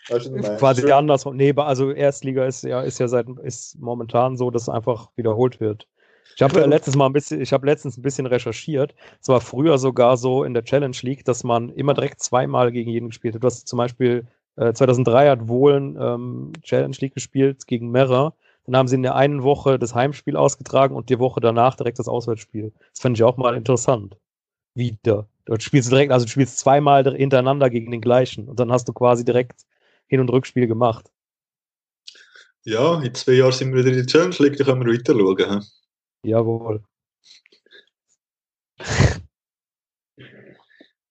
weißt 0.09 0.27
du, 0.27 0.57
quasi 0.57 0.91
anders. 0.91 1.25
Nee, 1.25 1.53
also 1.55 1.91
Erstliga 1.91 2.45
ist 2.45 2.63
ja, 2.63 2.81
ist 2.81 2.99
ja 2.99 3.07
seit 3.07 3.27
ist 3.43 3.79
momentan 3.79 4.37
so, 4.37 4.51
dass 4.51 4.63
es 4.63 4.69
einfach 4.69 5.09
wiederholt 5.15 5.59
wird. 5.59 5.87
Ich 6.35 6.41
habe 6.43 6.65
letztens 6.65 6.95
mal 6.95 7.07
ein 7.07 7.13
bisschen, 7.13 7.41
ich 7.41 7.51
habe 7.51 7.65
letztens 7.65 7.97
ein 7.97 8.03
bisschen 8.03 8.27
recherchiert. 8.27 8.93
Es 9.21 9.27
war 9.27 9.41
früher 9.41 9.77
sogar 9.77 10.17
so 10.17 10.43
in 10.43 10.53
der 10.53 10.63
Challenge 10.63 10.97
League, 11.01 11.25
dass 11.25 11.43
man 11.43 11.69
immer 11.69 11.93
direkt 11.93 12.21
zweimal 12.21 12.71
gegen 12.71 12.91
jeden 12.91 13.07
gespielt 13.07 13.33
hat. 13.33 13.43
Du 13.43 13.47
hast 13.47 13.67
zum 13.67 13.77
Beispiel 13.77 14.27
äh, 14.57 14.73
2003 14.73 15.29
hat 15.29 15.47
Wohlen 15.47 15.97
ähm, 15.99 16.53
Challenge 16.61 16.95
League 16.99 17.13
gespielt 17.13 17.65
gegen 17.67 17.89
Merra. 17.89 18.34
Dann 18.65 18.75
haben 18.75 18.88
sie 18.88 18.95
in 18.95 19.03
der 19.03 19.15
einen 19.15 19.43
Woche 19.43 19.80
das 19.80 19.95
Heimspiel 19.95 20.36
ausgetragen 20.36 20.95
und 20.95 21.09
die 21.09 21.19
Woche 21.19 21.39
danach 21.39 21.75
direkt 21.75 21.99
das 21.99 22.09
Auswärtsspiel. 22.09 22.73
Das 22.91 23.01
fand 23.01 23.17
ich 23.17 23.23
auch 23.23 23.38
mal 23.38 23.55
interessant. 23.55 24.17
Wieder. 24.75 25.28
Dort 25.45 25.63
spielst 25.63 25.88
du 25.88 25.91
direkt, 25.91 26.11
also 26.11 26.25
du 26.25 26.32
spielst 26.32 26.59
zweimal 26.59 27.03
hintereinander 27.15 27.69
gegen 27.69 27.91
den 27.91 28.01
gleichen 28.01 28.49
und 28.49 28.59
dann 28.59 28.71
hast 28.71 28.88
du 28.89 28.93
quasi 28.93 29.23
direkt 29.23 29.61
Hin- 30.07 30.19
und 30.19 30.30
Rückspiel 30.30 30.67
gemacht. 30.67 31.09
Ja, 32.63 33.01
in 33.01 33.13
zwei 33.13 33.34
Jahren 33.34 33.53
sind 33.53 33.73
wir 33.73 33.80
wieder 33.80 33.91
in 33.91 33.97
der 33.99 34.05
Challenge 34.05 34.36
League, 34.39 34.57
da 34.57 34.65
können 34.65 34.86
wir 34.86 34.93
weiter 34.93 35.13
schauen. 35.13 35.63
Jawohl. 36.24 36.84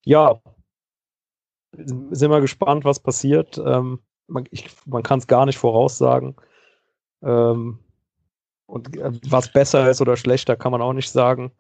ja, 0.04 0.40
sind 1.72 2.30
wir 2.30 2.40
gespannt, 2.40 2.84
was 2.84 3.00
passiert. 3.00 3.58
Ähm, 3.58 4.00
man, 4.26 4.48
man 4.86 5.02
kann 5.02 5.18
es 5.18 5.26
gar 5.26 5.46
nicht 5.46 5.58
voraussagen. 5.58 6.36
Ähm, 7.22 7.78
und 8.66 8.96
äh, 8.96 9.12
was 9.28 9.52
besser 9.52 9.90
ist 9.90 10.00
oder 10.00 10.16
schlechter, 10.16 10.56
kann 10.56 10.72
man 10.72 10.82
auch 10.82 10.92
nicht 10.92 11.10
sagen. 11.10 11.52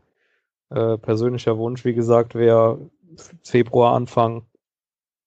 Äh, 0.70 0.98
persönlicher 0.98 1.56
Wunsch, 1.58 1.84
wie 1.84 1.94
gesagt, 1.94 2.34
wäre 2.34 2.90
Februar 3.44 3.94
anfangen 3.94 4.46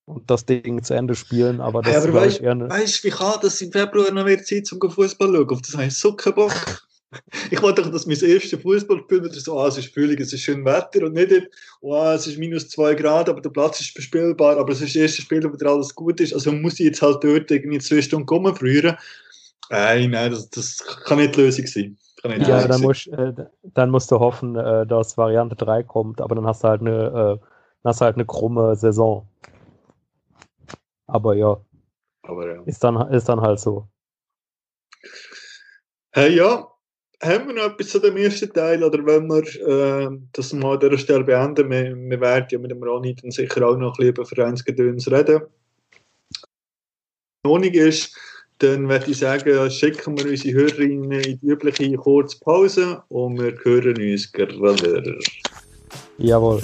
und 0.05 0.29
das 0.29 0.45
Ding 0.45 0.83
zu 0.83 0.93
Ende 0.93 1.15
spielen. 1.15 1.61
Aber 1.61 1.81
das 1.81 1.93
hey, 1.93 2.09
aber 2.09 2.21
weißt, 2.21 2.39
gerne. 2.39 2.69
Weißt 2.69 3.03
wie 3.03 3.09
kann 3.09 3.39
das 3.41 3.61
im 3.61 3.71
Februar 3.71 4.11
noch 4.11 4.25
mehr 4.25 4.43
Zeit 4.43 4.65
zum 4.65 4.79
Fußball 4.81 5.33
schauen? 5.33 5.49
Auf 5.49 5.61
das 5.61 5.73
habe 5.73 5.85
ich 5.85 5.97
so 5.97 6.13
keinen 6.15 6.35
Bock. 6.35 6.88
ich 7.51 7.61
wollte 7.61 7.81
doch, 7.81 7.91
dass 7.91 8.05
mein 8.05 8.19
erstes 8.19 8.61
Fußballspiel 8.61 9.23
wieder 9.23 9.33
so, 9.33 9.59
ah, 9.59 9.67
es 9.67 9.77
ist 9.77 9.93
frühling, 9.93 10.19
es 10.19 10.33
ist 10.33 10.41
schön 10.41 10.63
Wetter 10.63 11.05
und 11.05 11.13
nicht, 11.13 11.49
oh, 11.81 11.95
es 12.13 12.27
ist 12.27 12.37
minus 12.37 12.69
zwei 12.69 12.93
Grad, 12.93 13.29
aber 13.29 13.41
der 13.41 13.49
Platz 13.49 13.81
ist 13.81 13.93
bespielbar, 13.95 14.57
aber 14.57 14.71
es 14.71 14.81
ist 14.81 14.95
das 14.95 15.01
erste 15.01 15.21
Spiel, 15.23 15.43
wo 15.43 15.53
wieder 15.53 15.71
alles 15.71 15.93
gut 15.95 16.19
ist. 16.19 16.33
Also 16.33 16.51
muss 16.51 16.73
ich 16.73 16.85
jetzt 16.87 17.01
halt 17.01 17.23
dort 17.23 17.49
irgendwie 17.49 17.79
zwei 17.79 18.01
Stunden 18.01 18.25
kommen 18.27 18.55
früher. 18.55 18.97
Nein, 19.69 20.11
nein, 20.11 20.31
das, 20.31 20.49
das 20.49 20.77
kann 21.05 21.17
nicht 21.19 21.35
die 21.35 21.41
Lösung 21.41 21.65
sein. 21.67 21.97
Nicht 22.23 22.47
Ja, 22.47 22.59
sagen. 22.59 22.71
dann 22.71 22.81
musst, 22.81 23.07
äh, 23.07 23.33
dann 23.63 23.89
musst 23.89 24.11
du 24.11 24.19
hoffen, 24.19 24.55
äh, 24.55 24.85
dass 24.85 25.17
Variante 25.17 25.55
3 25.55 25.83
kommt, 25.83 26.21
aber 26.21 26.35
dann 26.35 26.45
hast 26.45 26.63
du 26.63 26.67
halt 26.67 26.81
eine, 26.81 27.39
äh, 27.39 27.45
hast 27.83 28.01
halt 28.01 28.15
eine 28.15 28.25
krumme 28.25 28.75
Saison. 28.75 29.27
Aber 31.07 31.35
ja, 31.35 31.57
Aber 32.23 32.47
ja. 32.47 32.61
ist 32.65 32.83
dann, 32.83 33.11
ist 33.11 33.29
dann 33.29 33.41
halt 33.41 33.59
so. 33.59 33.87
Hey, 36.11 36.35
ja, 36.35 36.67
haben 37.21 37.47
wir 37.47 37.53
noch 37.53 37.73
etwas 37.73 37.89
zu 37.89 37.99
dem 37.99 38.17
ersten 38.17 38.51
Teil 38.53 38.83
oder 38.83 39.05
wollen 39.05 39.27
wir 39.27 39.43
äh, 39.67 40.17
das 40.33 40.53
mal 40.53 40.73
an 40.73 40.79
dieser 40.79 40.97
Stelle 40.97 41.23
beenden? 41.23 41.69
Wir, 41.69 41.95
wir 41.95 42.21
werden 42.21 42.47
ja 42.49 42.59
mit 42.59 42.71
dem 42.71 42.83
Ronny 42.83 43.15
dann 43.15 43.31
sicher 43.31 43.67
auch 43.67 43.77
noch 43.77 43.93
ein 43.93 43.97
bisschen 43.97 44.09
über 44.09 44.25
Vereinsgedöns 44.25 45.11
reden. 45.11 45.41
Wenn 47.43 47.51
Ordnung 47.51 47.73
ist, 47.73 48.15
dann 48.59 48.89
würde 48.89 49.11
ich 49.11 49.17
sagen, 49.19 49.71
schicken 49.71 50.17
wir 50.17 50.29
unsere 50.29 50.53
Hörerinnen 50.53 51.11
in 51.11 51.39
die 51.39 51.47
übliche 51.47 51.95
kurze 51.95 52.37
Pause 52.39 53.01
und 53.09 53.39
wir 53.39 53.57
hören 53.63 53.95
uns 53.95 54.31
gerade. 54.31 55.19
Jawohl. 56.17 56.61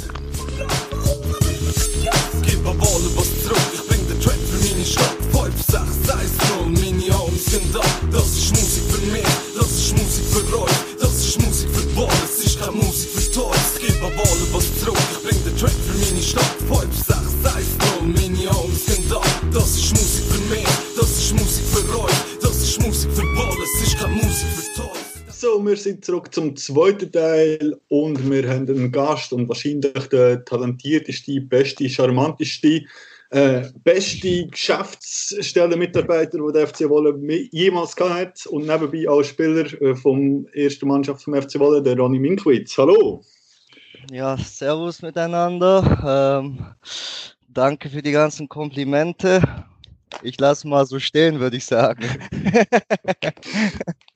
Stadt 16.35 16.57
5, 16.67 16.93
6, 16.93 17.17
1, 17.55 17.77
0, 18.01 18.07
meine 18.09 18.49
Homies 18.49 18.85
sind 18.87 19.09
da 19.09 19.21
Das 19.53 19.77
ist 19.77 19.91
Musik 19.91 20.25
für 20.25 20.53
mich, 20.53 20.67
das 20.97 21.11
ist 21.11 21.31
Musik 21.31 21.63
für 21.63 21.99
euch 22.03 22.39
Das 22.41 22.61
ist 22.61 22.85
Musik 22.85 23.09
für 23.11 23.21
Ball, 23.21 23.55
es 23.63 23.81
ist 23.81 23.97
keine 23.97 24.15
Musik 24.15 24.49
für 24.49 24.81
Toys 24.81 25.39
So, 25.39 25.65
wir 25.65 25.77
sind 25.77 26.03
zurück 26.03 26.33
zum 26.33 26.53
zweiten 26.57 27.09
Teil 27.09 27.77
und 27.87 28.29
wir 28.29 28.49
haben 28.49 28.67
einen 28.67 28.91
Gast 28.91 29.31
und 29.31 29.47
wahrscheinlich 29.47 30.07
der 30.11 30.43
talentierteste, 30.43 31.39
beste, 31.39 31.87
charmanteste, 31.87 32.83
äh, 33.29 33.61
beste 33.85 34.47
Geschäftsstellenmitarbeiter, 34.47 36.37
den 36.37 36.51
der 36.51 36.67
FC 36.67 36.89
Wolle 36.89 37.17
jemals 37.53 37.95
gehabt 37.95 38.13
hat 38.13 38.45
und 38.47 38.67
nebenbei 38.67 39.07
auch 39.07 39.23
Spieler 39.23 39.71
äh, 39.81 39.95
vom 39.95 40.47
ersten 40.53 40.89
Mannschaft 40.89 41.23
vom 41.23 41.41
FC 41.41 41.57
Wolle, 41.59 41.81
der 41.81 41.95
Ronny 41.95 42.19
Minkwitz. 42.19 42.77
Hallo! 42.77 43.23
Ja, 44.11 44.37
Servus 44.37 45.01
miteinander. 45.01 46.41
Ähm, 46.43 46.75
danke 47.47 47.89
für 47.89 48.01
die 48.01 48.11
ganzen 48.11 48.47
Komplimente. 48.47 49.41
Ich 50.21 50.39
lasse 50.39 50.67
mal 50.67 50.85
so 50.85 50.99
stehen, 50.99 51.39
würde 51.39 51.57
ich 51.57 51.65
sagen. 51.65 52.03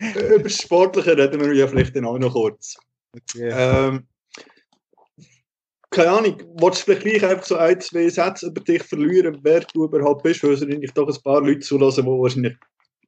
Äh, 0.02 0.36
Über 0.36 0.44
das 0.44 0.62
Sportliche 0.62 1.18
reden 1.18 1.42
wir 1.42 1.54
ja 1.54 1.68
vielleicht 1.68 1.96
dann 1.96 2.06
auch 2.06 2.18
noch 2.18 2.32
kurz. 2.32 2.78
Okay. 3.14 3.50
Ähm, 3.52 4.08
keine 5.90 6.12
Ahnung, 6.12 6.38
willst 6.56 6.82
du 6.82 6.86
vielleicht 6.86 7.02
gleich 7.02 7.32
einfach 7.32 7.46
so 7.46 7.58
ein, 7.58 7.82
zwei 7.82 8.08
Sätze 8.08 8.48
über 8.48 8.62
dich 8.62 8.84
verlieren, 8.84 9.40
wer 9.42 9.62
du 9.74 9.86
überhaupt 9.86 10.24
bist, 10.24 10.44
weil 10.44 10.54
es 10.54 10.62
wahrscheinlich 10.62 10.94
doch 10.94 11.08
ein 11.08 11.24
paar 11.24 11.42
Leute 11.42 11.60
zulassen, 11.60 12.06
die 12.06 12.12
wahrscheinlich 12.12 12.56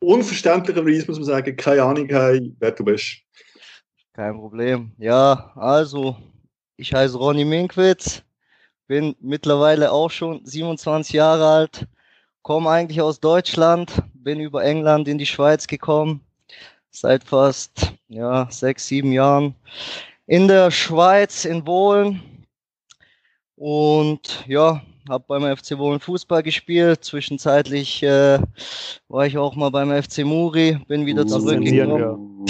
unverständlicherweise, 0.02 1.06
muss 1.08 1.20
man 1.20 1.26
sagen, 1.26 1.56
keine 1.56 1.84
Ahnung 1.84 2.12
haben, 2.12 2.56
wer 2.60 2.72
du 2.72 2.84
bist. 2.84 3.22
Kein 4.14 4.34
Problem. 4.34 4.92
Ja, 4.98 5.54
also, 5.56 6.18
ich 6.82 6.96
heiße 6.96 7.16
Ronny 7.16 7.46
Minkwitz, 7.46 8.24
bin 8.88 9.16
mittlerweile 9.20 9.92
auch 9.92 10.10
schon 10.10 10.44
27 10.44 11.14
Jahre 11.14 11.48
alt, 11.48 11.88
komme 12.42 12.72
eigentlich 12.72 13.00
aus 13.02 13.20
Deutschland, 13.20 14.02
bin 14.16 14.40
über 14.40 14.64
England 14.64 15.08
in 15.08 15.20
die 15.20 15.28
Schweiz 15.28 15.68
gekommen, 15.68 16.22
seit 16.90 17.24
fast 17.24 17.94
ja, 18.08 18.48
sechs, 18.50 18.88
sieben 18.88 19.12
Jahren 19.12 19.54
in 20.26 20.48
der 20.48 20.72
Schweiz, 20.72 21.46
in 21.46 21.68
Wohlen. 21.68 22.48
Und 23.56 24.44
ja, 24.48 24.82
habe 25.10 25.24
beim 25.28 25.56
FC 25.56 25.78
Wohlen 25.78 26.00
Fußball 26.00 26.44
gespielt. 26.44 27.04
Zwischenzeitlich 27.04 28.04
äh, 28.04 28.40
war 29.08 29.26
ich 29.26 29.38
auch 29.38 29.56
mal 29.56 29.70
beim 29.70 29.92
FC 29.92 30.20
Muri, 30.26 30.78
bin 30.88 31.06
wieder 31.06 31.24
Uh, 31.24 31.26
zurückgekommen. 31.26 32.46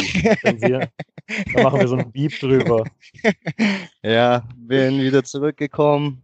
Da 1.53 1.63
machen 1.63 1.79
wir 1.79 1.87
so 1.87 1.95
einen 1.95 2.11
Beep 2.11 2.39
drüber. 2.39 2.85
Ja, 4.03 4.43
bin 4.55 4.99
wieder 4.99 5.23
zurückgekommen. 5.23 6.23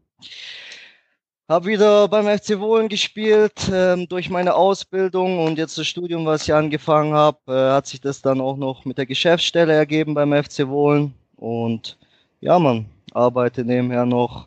Hab 1.47 1.65
wieder 1.65 2.07
beim 2.09 2.25
FC 2.25 2.59
Wohlen 2.59 2.89
gespielt 2.89 3.71
ähm, 3.71 4.07
durch 4.09 4.30
meine 4.30 4.55
Ausbildung 4.55 5.45
und 5.45 5.57
jetzt 5.57 5.78
das 5.78 5.88
Studium, 5.88 6.25
was 6.25 6.43
ich 6.43 6.53
angefangen 6.53 7.13
habe, 7.13 7.38
äh, 7.47 7.71
hat 7.71 7.88
sich 7.88 8.01
das 8.01 8.21
dann 8.21 8.41
auch 8.41 8.57
noch 8.57 8.84
mit 8.84 8.97
der 8.97 9.05
Geschäftsstelle 9.05 9.71
ergeben 9.71 10.13
beim 10.13 10.34
FC 10.34 10.67
Wohlen. 10.67 11.13
Und 11.38 11.97
ja, 12.41 12.59
man 12.59 12.88
arbeite 13.13 13.63
nebenher 13.63 14.05
noch 14.05 14.47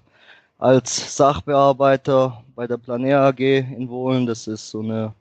als 0.60 1.16
Sachbearbeiter 1.16 2.44
bei 2.54 2.66
der 2.66 2.76
Planer 2.76 3.22
AG 3.22 3.40
in 3.40 3.88
Wohlen. 3.88 4.26
Das 4.26 4.46
ist 4.46 4.70
so 4.70 4.80
eine 4.80 5.14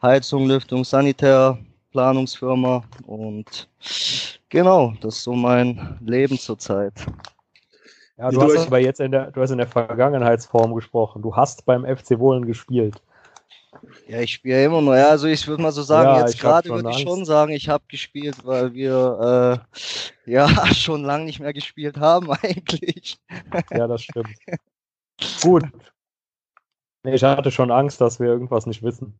Heizung, 0.00 0.46
Lüftung, 0.46 0.84
Sanitär, 0.84 1.58
Planungsfirma 1.90 2.84
und 3.06 3.68
genau, 4.48 4.94
das 5.00 5.16
ist 5.16 5.24
so 5.24 5.34
mein 5.34 5.98
Leben 6.00 6.38
zurzeit. 6.38 6.94
Ja, 8.16 8.30
du 8.30 8.42
hast 8.42 8.66
aber 8.66 8.78
jetzt 8.78 9.00
in 9.00 9.10
der, 9.10 9.32
du 9.32 9.40
hast 9.40 9.50
in 9.50 9.58
der 9.58 9.66
Vergangenheitsform 9.66 10.72
gesprochen. 10.74 11.20
Du 11.22 11.34
hast 11.34 11.66
beim 11.66 11.84
FC 11.84 12.18
Wohlen 12.18 12.46
gespielt. 12.46 13.02
Ja, 14.06 14.20
ich 14.20 14.34
spiele 14.34 14.64
immer 14.64 14.80
noch. 14.80 14.94
Ja, 14.94 15.08
also 15.08 15.26
ich 15.26 15.46
würde 15.48 15.62
mal 15.62 15.72
so 15.72 15.82
sagen, 15.82 16.08
Ja, 16.08 16.20
jetzt 16.20 16.38
gerade 16.38 16.68
würde 16.68 16.90
ich 16.90 17.00
schon 17.00 17.24
sagen, 17.24 17.52
ich 17.52 17.68
habe 17.68 17.82
gespielt, 17.88 18.36
weil 18.44 18.72
wir 18.72 19.58
äh, 20.26 20.30
ja 20.30 20.48
schon 20.72 21.02
lange 21.02 21.24
nicht 21.24 21.40
mehr 21.40 21.52
gespielt 21.52 21.98
haben 21.98 22.30
eigentlich. 22.42 23.18
Ja, 23.72 23.88
das 23.88 24.02
stimmt. 24.02 24.28
Gut. 25.42 25.64
Ich 27.04 27.22
hatte 27.22 27.50
schon 27.50 27.70
Angst, 27.70 28.00
dass 28.00 28.18
wir 28.18 28.28
irgendwas 28.28 28.66
nicht 28.66 28.82
wissen. 28.82 29.18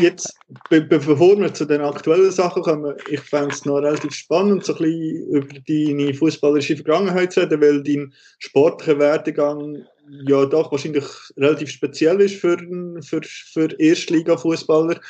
Jetzt, 0.00 0.36
be 0.68 0.80
be 0.80 0.98
bevor 0.98 1.38
wir 1.38 1.52
zu 1.54 1.64
den 1.64 1.80
aktuellen 1.80 2.30
Sachen 2.32 2.62
kommen, 2.62 2.94
ich 3.10 3.20
fände 3.20 3.54
es 3.54 3.64
noch 3.64 3.76
relativ 3.76 4.12
spannend, 4.12 4.64
so 4.64 4.74
ein 4.74 4.78
bisschen 4.78 5.28
über 5.30 5.46
deine 5.66 6.14
fußballerische 6.14 6.76
Vergangenheit 6.76 7.32
zu 7.32 7.40
reden, 7.40 7.60
weil 7.60 7.82
dein 7.82 8.12
sportlicher 8.38 8.98
Werdegang 8.98 9.84
ja 10.26 10.44
doch 10.46 10.72
wahrscheinlich 10.72 11.04
relativ 11.36 11.70
speziell 11.70 12.20
ist 12.20 12.36
für, 12.36 12.58
für, 13.02 13.20
für 13.22 13.68
Erstliga-Fußballer. 13.78 15.00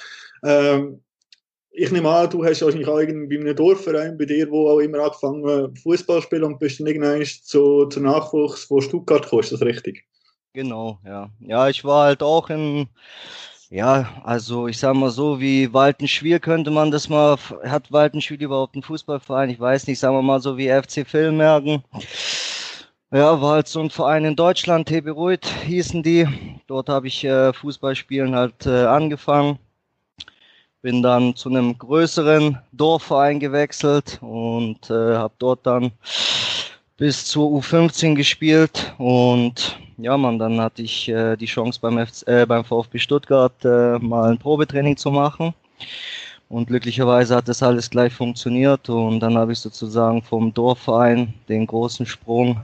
Ähm, 0.44 1.02
ich 1.78 1.92
nehme 1.92 2.08
an, 2.08 2.30
du 2.30 2.42
hast 2.42 2.62
wahrscheinlich 2.62 2.88
auch 2.88 2.96
bei 2.96 3.06
einem 3.06 3.54
Dorfverein 3.54 4.16
bei 4.16 4.24
dir, 4.24 4.50
wo 4.50 4.70
auch 4.70 4.78
immer 4.78 5.00
angefangen 5.00 5.76
Fußball 5.76 6.22
spielen 6.22 6.44
und 6.44 6.58
bist 6.58 6.80
dann 6.80 6.86
irgendwann 6.86 7.22
zu, 7.24 7.86
zu 7.86 8.00
Nachwuchs 8.00 8.64
von 8.64 8.80
Stuttgart 8.80 9.22
gekommen, 9.22 9.42
ist 9.42 9.52
das 9.52 9.60
richtig? 9.60 10.04
Genau, 10.54 10.98
ja. 11.04 11.28
Ja, 11.40 11.68
ich 11.68 11.84
war 11.84 12.06
halt 12.06 12.22
auch 12.22 12.48
in, 12.48 12.88
ja, 13.68 14.08
also 14.24 14.68
ich 14.68 14.78
sag 14.78 14.94
mal 14.94 15.10
so, 15.10 15.38
wie 15.38 15.70
Waltenschwiel 15.74 16.40
könnte 16.40 16.70
man 16.70 16.90
das 16.90 17.10
mal, 17.10 17.36
hat 17.64 17.92
Waltenschwiel 17.92 18.42
überhaupt 18.42 18.74
einen 18.74 18.82
Fußballverein? 18.82 19.50
Ich 19.50 19.60
weiß 19.60 19.86
nicht, 19.86 19.98
sagen 19.98 20.16
wir 20.16 20.22
mal 20.22 20.40
so 20.40 20.56
wie 20.56 20.70
FC 20.70 21.06
Villmergen. 21.06 21.84
Ja, 23.12 23.40
war 23.40 23.52
halt 23.56 23.68
so 23.68 23.80
ein 23.80 23.90
Verein 23.90 24.24
in 24.24 24.34
Deutschland, 24.34 24.88
TB 24.88 25.08
Ruid 25.10 25.46
hießen 25.66 26.02
die. 26.02 26.26
Dort 26.68 26.88
habe 26.88 27.06
ich 27.06 27.22
äh, 27.22 27.52
Fußballspielen 27.52 28.34
halt 28.34 28.64
äh, 28.64 28.86
angefangen. 28.86 29.58
Bin 30.82 31.02
dann 31.02 31.34
zu 31.34 31.48
einem 31.48 31.76
größeren 31.76 32.58
Dorfverein 32.72 33.40
gewechselt 33.40 34.18
und 34.20 34.90
äh, 34.90 35.16
habe 35.16 35.34
dort 35.38 35.66
dann 35.66 35.92
bis 36.96 37.24
zur 37.26 37.50
U15 37.50 38.14
gespielt 38.14 38.94
und 38.98 39.78
ja, 39.98 40.16
man, 40.16 40.38
dann 40.38 40.60
hatte 40.60 40.82
ich 40.82 41.08
äh, 41.08 41.36
die 41.36 41.46
Chance 41.46 41.78
beim, 41.80 42.04
FC, 42.04 42.26
äh, 42.28 42.46
beim 42.46 42.64
VfB 42.64 42.98
Stuttgart 42.98 43.64
äh, 43.64 43.98
mal 43.98 44.30
ein 44.30 44.38
Probetraining 44.38 44.96
zu 44.96 45.10
machen. 45.10 45.54
Und 46.48 46.68
glücklicherweise 46.68 47.34
hat 47.34 47.48
das 47.48 47.62
alles 47.62 47.90
gleich 47.90 48.12
funktioniert 48.12 48.88
und 48.88 49.18
dann 49.20 49.36
habe 49.36 49.52
ich 49.52 49.58
sozusagen 49.58 50.22
vom 50.22 50.54
Dorfverein 50.54 51.34
den 51.48 51.66
großen 51.66 52.06
Sprung 52.06 52.62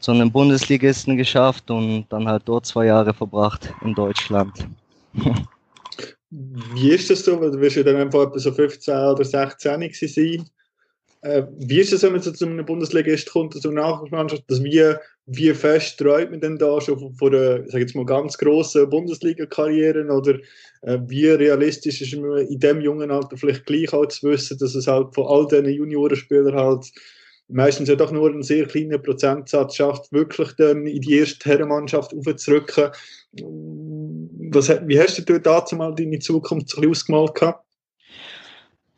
zu 0.00 0.12
einem 0.12 0.30
Bundesligisten 0.30 1.16
geschafft 1.16 1.70
und 1.70 2.06
dann 2.08 2.26
halt 2.26 2.44
dort 2.46 2.64
zwei 2.64 2.86
Jahre 2.86 3.12
verbracht 3.12 3.74
in 3.82 3.94
Deutschland. 3.94 4.66
Wie 6.30 6.90
ist 6.90 7.10
das 7.10 7.24
so? 7.24 7.36
Du 7.36 7.60
wirst 7.60 7.76
ja 7.76 7.82
dann 7.82 7.96
einfach 7.96 8.28
etwa 8.28 8.38
so 8.38 8.52
15 8.52 8.94
oder 8.94 9.24
16 9.24 9.80
gewesen 9.80 10.08
sein. 10.08 10.50
Äh, 11.22 11.46
wie 11.58 11.80
ist 11.80 11.92
das, 11.92 12.02
wenn 12.02 12.12
man 12.12 12.22
so 12.22 12.30
zu 12.30 12.46
einem 12.46 12.64
Bundesligist 12.64 13.30
kommt, 13.30 13.54
zu 13.54 13.70
einer 13.70 13.82
Nachwuchsmannschaft? 13.82 14.44
Das 14.48 14.62
wie, 14.62 14.94
wie 15.26 15.54
fest 15.54 15.98
träumt 15.98 16.30
man 16.30 16.40
denn 16.40 16.58
da 16.58 16.80
schon 16.80 17.14
von 17.14 17.34
einer, 17.34 17.68
sag 17.68 17.80
jetzt 17.80 17.96
mal, 17.96 18.04
ganz 18.04 18.36
grossen 18.38 18.88
Bundesliga-Karriere? 18.90 20.06
Oder 20.08 20.38
äh, 20.82 20.98
wie 21.06 21.28
realistisch 21.28 22.02
ist 22.02 22.16
man 22.16 22.46
in 22.46 22.60
dem 22.60 22.80
jungen 22.80 23.10
Alter 23.10 23.36
vielleicht 23.36 23.66
gleich 23.66 23.92
auch 23.92 24.06
zu 24.06 24.30
wissen, 24.30 24.58
dass 24.58 24.74
es 24.74 24.86
halt 24.86 25.14
von 25.14 25.26
all 25.26 25.46
diesen 25.46 25.68
Juniorenspielern 25.68 26.54
halt 26.54 26.92
meistens 27.48 27.88
ja 27.88 27.96
doch 27.96 28.10
nur 28.10 28.30
einen 28.30 28.42
sehr 28.42 28.66
kleinen 28.66 29.00
Prozentsatz 29.02 29.76
schafft, 29.76 30.12
wirklich 30.12 30.52
dann 30.58 30.86
in 30.86 31.00
die 31.00 31.18
erste 31.18 31.48
Herrenmannschaft 31.48 32.12
aufzurücken. 32.14 32.90
Was, 34.52 34.68
wie 34.68 35.00
hast 35.00 35.28
du 35.28 35.40
dazu 35.40 35.76
mal 35.76 35.94
deine 35.94 36.18
Zukunft 36.18 36.76
ein 36.76 36.88
ausgemalt 36.88 37.34
gehabt? 37.34 37.64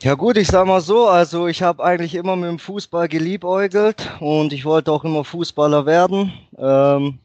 Ja 0.00 0.14
gut, 0.14 0.36
ich 0.36 0.46
sag 0.46 0.64
mal 0.64 0.80
so, 0.80 1.08
also 1.08 1.48
ich 1.48 1.60
habe 1.60 1.82
eigentlich 1.82 2.14
immer 2.14 2.36
mit 2.36 2.48
dem 2.48 2.60
Fußball 2.60 3.08
geliebäugelt 3.08 4.08
und 4.20 4.52
ich 4.52 4.64
wollte 4.64 4.92
auch 4.92 5.02
immer 5.02 5.24
Fußballer 5.24 5.86
werden. 5.86 6.32
Ähm, 6.56 7.18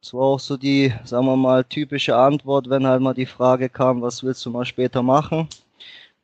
das 0.00 0.14
war 0.14 0.22
auch 0.22 0.40
so 0.40 0.56
die, 0.56 0.94
sagen 1.04 1.26
wir 1.26 1.36
mal, 1.36 1.62
typische 1.64 2.16
Antwort, 2.16 2.70
wenn 2.70 2.86
halt 2.86 3.02
mal 3.02 3.12
die 3.12 3.26
Frage 3.26 3.68
kam, 3.68 4.00
was 4.00 4.22
willst 4.22 4.46
du 4.46 4.50
mal 4.50 4.64
später 4.64 5.02
machen? 5.02 5.46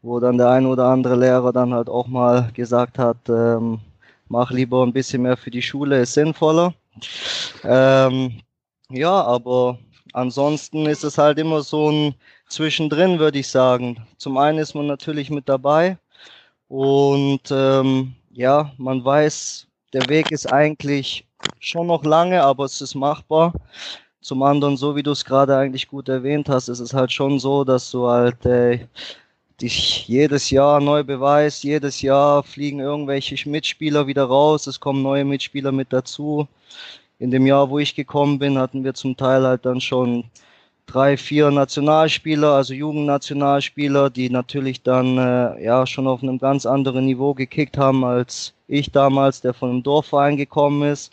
Wo 0.00 0.18
dann 0.18 0.38
der 0.38 0.48
ein 0.48 0.64
oder 0.64 0.86
andere 0.86 1.14
Lehrer 1.14 1.52
dann 1.52 1.74
halt 1.74 1.90
auch 1.90 2.06
mal 2.06 2.50
gesagt 2.54 2.98
hat, 2.98 3.18
ähm, 3.28 3.80
mach 4.32 4.50
lieber 4.50 4.82
ein 4.82 4.94
bisschen 4.94 5.22
mehr 5.22 5.36
für 5.36 5.50
die 5.50 5.60
Schule, 5.60 6.00
ist 6.00 6.14
sinnvoller. 6.14 6.72
Ähm, 7.64 8.40
ja, 8.88 9.22
aber 9.22 9.78
ansonsten 10.14 10.86
ist 10.86 11.04
es 11.04 11.18
halt 11.18 11.38
immer 11.38 11.60
so 11.62 11.90
ein 11.90 12.14
Zwischendrin, 12.48 13.18
würde 13.18 13.38
ich 13.38 13.48
sagen. 13.48 14.06
Zum 14.16 14.38
einen 14.38 14.58
ist 14.58 14.74
man 14.74 14.86
natürlich 14.86 15.28
mit 15.28 15.48
dabei 15.50 15.98
und 16.68 17.42
ähm, 17.50 18.14
ja, 18.32 18.72
man 18.78 19.04
weiß, 19.04 19.66
der 19.92 20.08
Weg 20.08 20.30
ist 20.30 20.46
eigentlich 20.46 21.26
schon 21.60 21.86
noch 21.86 22.02
lange, 22.02 22.42
aber 22.42 22.64
es 22.64 22.80
ist 22.80 22.94
machbar. 22.94 23.52
Zum 24.22 24.42
anderen, 24.44 24.78
so 24.78 24.96
wie 24.96 25.02
du 25.02 25.10
es 25.10 25.24
gerade 25.26 25.56
eigentlich 25.58 25.88
gut 25.88 26.08
erwähnt 26.08 26.48
hast, 26.48 26.68
ist 26.68 26.80
es 26.80 26.94
halt 26.94 27.12
schon 27.12 27.38
so, 27.38 27.64
dass 27.64 27.90
du 27.90 28.08
halt 28.08 28.46
äh, 28.46 28.86
dich 29.62 30.08
jedes 30.08 30.50
Jahr 30.50 30.80
neu 30.80 31.04
beweist, 31.04 31.64
jedes 31.64 32.02
Jahr 32.02 32.42
fliegen 32.42 32.80
irgendwelche 32.80 33.48
Mitspieler 33.48 34.06
wieder 34.06 34.24
raus, 34.24 34.66
es 34.66 34.80
kommen 34.80 35.02
neue 35.02 35.24
Mitspieler 35.24 35.72
mit 35.72 35.92
dazu. 35.92 36.48
In 37.18 37.30
dem 37.30 37.46
Jahr, 37.46 37.70
wo 37.70 37.78
ich 37.78 37.94
gekommen 37.94 38.38
bin, 38.38 38.58
hatten 38.58 38.84
wir 38.84 38.94
zum 38.94 39.16
Teil 39.16 39.44
halt 39.44 39.64
dann 39.64 39.80
schon 39.80 40.24
drei, 40.86 41.16
vier 41.16 41.50
Nationalspieler, 41.50 42.52
also 42.52 42.74
Jugendnationalspieler, 42.74 44.10
die 44.10 44.28
natürlich 44.28 44.82
dann 44.82 45.16
äh, 45.18 45.64
ja 45.64 45.86
schon 45.86 46.06
auf 46.06 46.22
einem 46.22 46.38
ganz 46.38 46.66
anderen 46.66 47.06
Niveau 47.06 47.34
gekickt 47.34 47.78
haben 47.78 48.04
als 48.04 48.52
ich 48.68 48.90
damals, 48.90 49.40
der 49.40 49.54
von 49.54 49.70
einem 49.70 49.82
Dorfverein 49.82 50.36
gekommen 50.36 50.90
ist. 50.90 51.12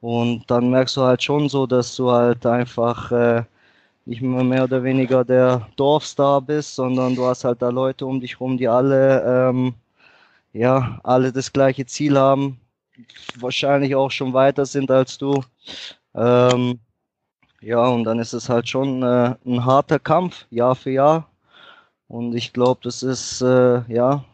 Und 0.00 0.44
dann 0.48 0.70
merkst 0.70 0.96
du 0.96 1.02
halt 1.02 1.22
schon 1.22 1.48
so, 1.48 1.66
dass 1.66 1.96
du 1.96 2.10
halt 2.10 2.44
einfach 2.46 3.10
äh, 3.12 3.42
nicht 4.08 4.22
mehr 4.22 4.64
oder 4.64 4.82
weniger 4.82 5.24
der 5.24 5.68
Dorfstar 5.76 6.40
bist, 6.40 6.74
sondern 6.74 7.14
du 7.14 7.26
hast 7.26 7.44
halt 7.44 7.60
da 7.60 7.68
Leute 7.68 8.06
um 8.06 8.20
dich 8.20 8.40
rum, 8.40 8.56
die 8.56 8.68
alle 8.68 9.22
ähm, 9.50 9.74
ja 10.52 10.98
alle 11.04 11.32
das 11.32 11.52
gleiche 11.52 11.86
Ziel 11.86 12.18
haben, 12.18 12.58
wahrscheinlich 13.38 13.94
auch 13.94 14.10
schon 14.10 14.32
weiter 14.32 14.66
sind 14.66 14.90
als 14.90 15.18
du. 15.18 15.44
Ähm, 16.14 16.80
ja, 17.60 17.86
und 17.86 18.04
dann 18.04 18.18
ist 18.18 18.32
es 18.32 18.48
halt 18.48 18.68
schon 18.68 19.02
äh, 19.02 19.34
ein 19.44 19.64
harter 19.64 19.98
Kampf, 19.98 20.46
Jahr 20.50 20.74
für 20.74 20.90
Jahr. 20.90 21.28
Und 22.08 22.34
ich 22.34 22.52
glaube, 22.52 22.80
das 22.84 23.02
ist 23.02 23.42
äh, 23.42 23.82
ja 23.92 24.24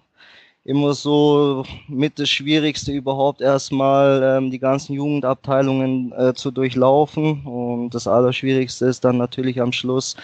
immer 0.64 0.94
so 0.94 1.64
mit 1.88 2.18
das 2.18 2.30
Schwierigste 2.30 2.92
überhaupt 2.92 3.42
erstmal 3.42 4.22
ähm, 4.22 4.50
die 4.50 4.58
ganzen 4.58 4.94
Jugendabteilungen 4.94 6.12
äh, 6.12 6.32
zu 6.34 6.50
durchlaufen. 6.50 7.44
Und 7.44 7.94
das 7.94 8.06
Allerschwierigste 8.06 8.86
ist 8.86 9.04
dann 9.04 9.18
natürlich 9.18 9.60
am 9.60 9.72
Schluss 9.72 10.16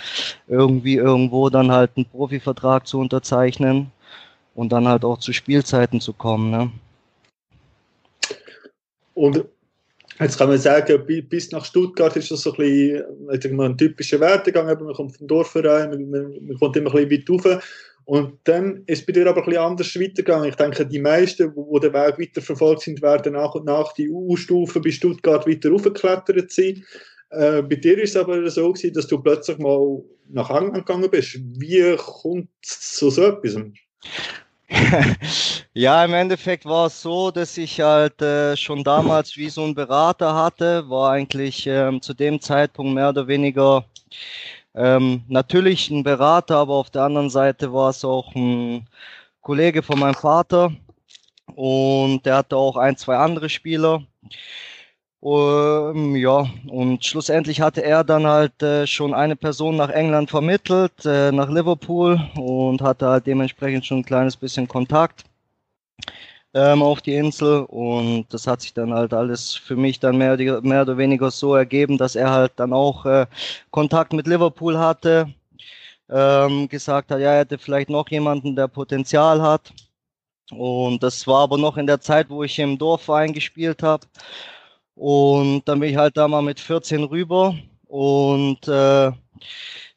irgendwie 0.48 0.96
irgendwo 0.96 1.50
dann 1.50 1.70
halt 1.70 1.90
einen 1.96 2.06
Profivertrag 2.06 2.86
zu 2.86 2.98
unterzeichnen 2.98 3.92
und 4.54 4.72
dann 4.72 4.88
halt 4.88 5.04
auch 5.04 5.18
zu 5.18 5.32
Spielzeiten 5.32 6.00
zu 6.00 6.12
kommen. 6.14 6.50
Ne? 6.50 6.70
Und 9.14 9.44
Jetzt 10.20 10.36
kann 10.36 10.50
man 10.50 10.58
sagen, 10.58 11.02
bis 11.30 11.50
nach 11.50 11.64
Stuttgart 11.64 12.14
ist 12.14 12.30
das 12.30 12.42
so 12.42 12.52
ein, 12.52 13.02
bisschen, 13.28 13.58
ein 13.58 13.78
typischer 13.78 14.20
Werdegang. 14.20 14.66
Man 14.66 14.92
kommt 14.92 15.16
vom 15.16 15.26
Dorfverein, 15.26 15.88
man, 15.88 16.10
man, 16.10 16.58
kommt 16.58 16.76
immer 16.76 16.94
ein 16.94 17.08
bisschen 17.08 17.42
weit 17.42 17.54
rauf. 17.54 17.62
Und 18.10 18.40
dann 18.42 18.82
ist 18.86 19.02
es 19.02 19.06
bei 19.06 19.12
dir 19.12 19.28
aber 19.28 19.38
ein 19.38 19.44
bisschen 19.44 19.62
anders 19.62 19.94
weitergegangen. 19.94 20.48
Ich 20.48 20.56
denke, 20.56 20.84
die 20.84 20.98
meisten, 20.98 21.54
die 21.54 21.80
den 21.80 21.92
Weg 21.92 22.18
weiter 22.18 22.42
verfolgt 22.42 22.82
sind, 22.82 23.00
werden 23.02 23.34
nach 23.34 23.54
und 23.54 23.66
nach 23.66 23.92
die 23.92 24.10
U-Stufen 24.10 24.82
bei 24.82 24.90
Stuttgart 24.90 25.46
weiter 25.46 25.70
raufgeklettert 25.70 26.50
sein. 26.50 26.84
Äh, 27.30 27.62
bei 27.62 27.76
dir 27.76 27.96
ist 27.98 28.10
es 28.10 28.16
aber 28.16 28.50
so 28.50 28.72
gewesen, 28.72 28.94
dass 28.94 29.06
du 29.06 29.20
plötzlich 29.20 29.58
mal 29.58 30.02
nach 30.28 30.50
England 30.50 30.86
gegangen 30.86 31.08
bist. 31.08 31.38
Wie 31.56 31.94
kommt 31.98 32.48
es 32.64 32.96
zu 32.96 33.10
so 33.10 33.26
etwas? 33.26 33.54
ja, 35.74 36.04
im 36.04 36.14
Endeffekt 36.14 36.64
war 36.64 36.86
es 36.86 37.00
so, 37.00 37.30
dass 37.30 37.56
ich 37.58 37.80
halt 37.80 38.20
äh, 38.20 38.56
schon 38.56 38.82
damals 38.82 39.36
wie 39.36 39.50
so 39.50 39.62
ein 39.62 39.76
Berater 39.76 40.34
hatte, 40.34 40.90
war 40.90 41.12
eigentlich 41.12 41.64
ähm, 41.68 42.02
zu 42.02 42.12
dem 42.14 42.40
Zeitpunkt 42.40 42.92
mehr 42.92 43.10
oder 43.10 43.28
weniger 43.28 43.84
ähm, 44.74 45.22
natürlich 45.28 45.90
ein 45.90 46.02
Berater, 46.02 46.56
aber 46.56 46.74
auf 46.74 46.90
der 46.90 47.02
anderen 47.02 47.30
Seite 47.30 47.72
war 47.72 47.90
es 47.90 48.04
auch 48.04 48.34
ein 48.34 48.86
Kollege 49.40 49.82
von 49.82 49.98
meinem 49.98 50.14
Vater 50.14 50.72
und 51.54 52.24
der 52.26 52.36
hatte 52.36 52.56
auch 52.56 52.76
ein, 52.76 52.96
zwei 52.96 53.16
andere 53.16 53.48
Spieler. 53.48 54.02
Um, 55.22 56.16
ja, 56.16 56.48
und 56.68 57.04
schlussendlich 57.04 57.60
hatte 57.60 57.84
er 57.84 58.04
dann 58.04 58.26
halt 58.26 58.62
äh, 58.62 58.86
schon 58.86 59.12
eine 59.12 59.36
Person 59.36 59.76
nach 59.76 59.90
England 59.90 60.30
vermittelt, 60.30 61.04
äh, 61.04 61.30
nach 61.30 61.50
Liverpool 61.50 62.18
und 62.36 62.80
hatte 62.80 63.06
halt 63.06 63.26
dementsprechend 63.26 63.84
schon 63.84 63.98
ein 63.98 64.04
kleines 64.04 64.36
bisschen 64.36 64.66
Kontakt 64.66 65.24
ähm, 66.54 66.82
auf 66.82 67.00
die 67.02 67.14
Insel 67.14 67.64
und 67.64 68.26
das 68.30 68.46
hat 68.46 68.62
sich 68.62 68.74
dann 68.74 68.92
halt 68.92 69.12
alles 69.14 69.54
für 69.54 69.76
mich 69.76 70.00
dann 70.00 70.18
mehr, 70.18 70.36
mehr 70.62 70.82
oder 70.82 70.96
weniger 70.98 71.30
so 71.30 71.54
ergeben, 71.54 71.98
dass 71.98 72.16
er 72.16 72.30
halt 72.30 72.52
dann 72.56 72.72
auch 72.72 73.06
äh, 73.06 73.26
Kontakt 73.70 74.12
mit 74.12 74.26
Liverpool 74.26 74.78
hatte, 74.78 75.32
ähm, 76.08 76.68
gesagt 76.68 77.10
hat, 77.10 77.20
ja, 77.20 77.32
er 77.32 77.40
hätte 77.40 77.58
vielleicht 77.58 77.90
noch 77.90 78.08
jemanden, 78.10 78.56
der 78.56 78.68
Potenzial 78.68 79.42
hat 79.42 79.72
und 80.52 81.02
das 81.02 81.26
war 81.26 81.42
aber 81.42 81.58
noch 81.58 81.76
in 81.76 81.86
der 81.86 82.00
Zeit, 82.00 82.30
wo 82.30 82.42
ich 82.44 82.58
im 82.58 82.78
Dorfverein 82.78 83.32
gespielt 83.32 83.82
habe 83.82 84.06
und 84.96 85.62
dann 85.66 85.80
bin 85.80 85.90
ich 85.90 85.96
halt 85.96 86.16
da 86.16 86.28
mal 86.28 86.42
mit 86.42 86.60
14 86.60 87.04
rüber 87.04 87.54
und 87.86 88.66
äh, 88.68 89.12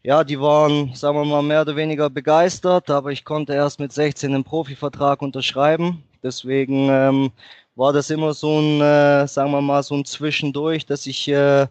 ja, 0.04 0.24
die 0.24 0.40
waren, 0.40 0.94
sagen 0.96 1.18
wir 1.18 1.26
mal, 1.26 1.42
mehr 1.42 1.62
oder 1.62 1.76
weniger 1.76 2.10
begeistert, 2.10 2.90
aber 2.90 3.12
ich 3.12 3.24
konnte 3.26 3.54
erst 3.54 3.80
mit 3.80 3.94
16 3.94 4.34
einen 4.36 4.44
Profivertrag 4.44 5.22
unterschreiben. 5.22 6.04
Deswegen 6.24 6.88
ähm, 6.90 7.32
war 7.76 7.94
das 7.94 8.10
immer 8.10 8.34
so 8.34 8.60
ein, 8.60 8.82
äh, 8.82 9.28
sagen 9.28 9.52
wir 9.52 9.62
mal, 9.62 9.82
so 9.84 9.96
ein 9.96 10.06
Zwischendurch, 10.06 10.86
dass 10.86 11.06
ich, 11.08 11.28
äh, 11.28 11.68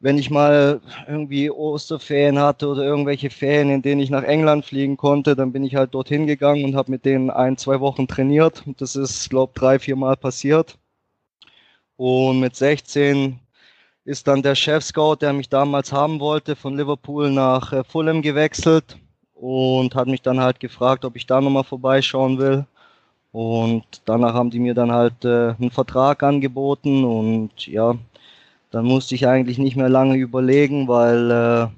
wenn 0.00 0.18
ich 0.18 0.30
mal 0.30 0.80
irgendwie 1.08 1.50
Osterferien 1.50 2.38
hatte 2.38 2.68
oder 2.68 2.82
irgendwelche 2.84 3.30
Ferien, 3.30 3.70
in 3.70 3.82
denen 3.82 4.00
ich 4.00 4.10
nach 4.10 4.22
England 4.22 4.64
fliegen 4.64 4.96
konnte, 4.96 5.34
dann 5.36 5.52
bin 5.52 5.64
ich 5.64 5.74
halt 5.74 5.94
dorthin 5.94 6.26
gegangen 6.26 6.64
und 6.64 6.76
habe 6.76 6.90
mit 6.90 7.04
denen 7.04 7.30
ein, 7.30 7.56
zwei 7.56 7.80
Wochen 7.80 8.06
trainiert. 8.08 8.62
Das 8.78 8.96
ist, 8.96 9.28
glaube 9.30 9.52
drei, 9.54 9.78
vier 9.78 9.96
Mal 9.96 10.16
passiert. 10.16 10.78
Und 11.96 12.40
mit 12.40 12.56
16 12.56 13.40
ist 14.04 14.28
dann 14.28 14.42
der 14.42 14.54
Chef-Scout, 14.54 15.16
der 15.20 15.32
mich 15.32 15.48
damals 15.48 15.92
haben 15.92 16.20
wollte, 16.20 16.56
von 16.56 16.76
Liverpool 16.76 17.30
nach 17.30 17.72
äh, 17.72 17.84
Fulham 17.84 18.22
gewechselt 18.22 18.96
und 19.34 19.94
hat 19.94 20.06
mich 20.08 20.22
dann 20.22 20.40
halt 20.40 20.60
gefragt, 20.60 21.04
ob 21.04 21.16
ich 21.16 21.26
da 21.26 21.40
nochmal 21.40 21.64
vorbeischauen 21.64 22.38
will. 22.38 22.66
Und 23.32 23.84
danach 24.06 24.34
haben 24.34 24.50
die 24.50 24.60
mir 24.60 24.74
dann 24.74 24.92
halt 24.92 25.24
äh, 25.24 25.54
einen 25.58 25.70
Vertrag 25.70 26.22
angeboten 26.22 27.04
und 27.04 27.66
ja, 27.66 27.96
dann 28.70 28.84
musste 28.84 29.14
ich 29.14 29.26
eigentlich 29.26 29.58
nicht 29.58 29.76
mehr 29.76 29.88
lange 29.88 30.16
überlegen, 30.16 30.88
weil 30.88 31.30
äh, 31.30 31.68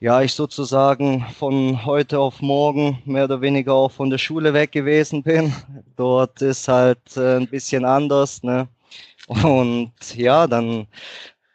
ja, 0.00 0.22
ich 0.22 0.32
sozusagen 0.32 1.26
von 1.38 1.84
heute 1.84 2.18
auf 2.20 2.40
morgen 2.40 3.02
mehr 3.04 3.24
oder 3.24 3.40
weniger 3.42 3.74
auch 3.74 3.92
von 3.92 4.10
der 4.10 4.18
Schule 4.18 4.54
weg 4.54 4.72
gewesen 4.72 5.22
bin. 5.22 5.52
Dort 5.96 6.40
ist 6.40 6.68
halt 6.68 7.16
äh, 7.16 7.36
ein 7.36 7.48
bisschen 7.48 7.84
anders, 7.84 8.42
ne? 8.42 8.68
Und 9.28 9.92
ja, 10.16 10.46
dann 10.46 10.86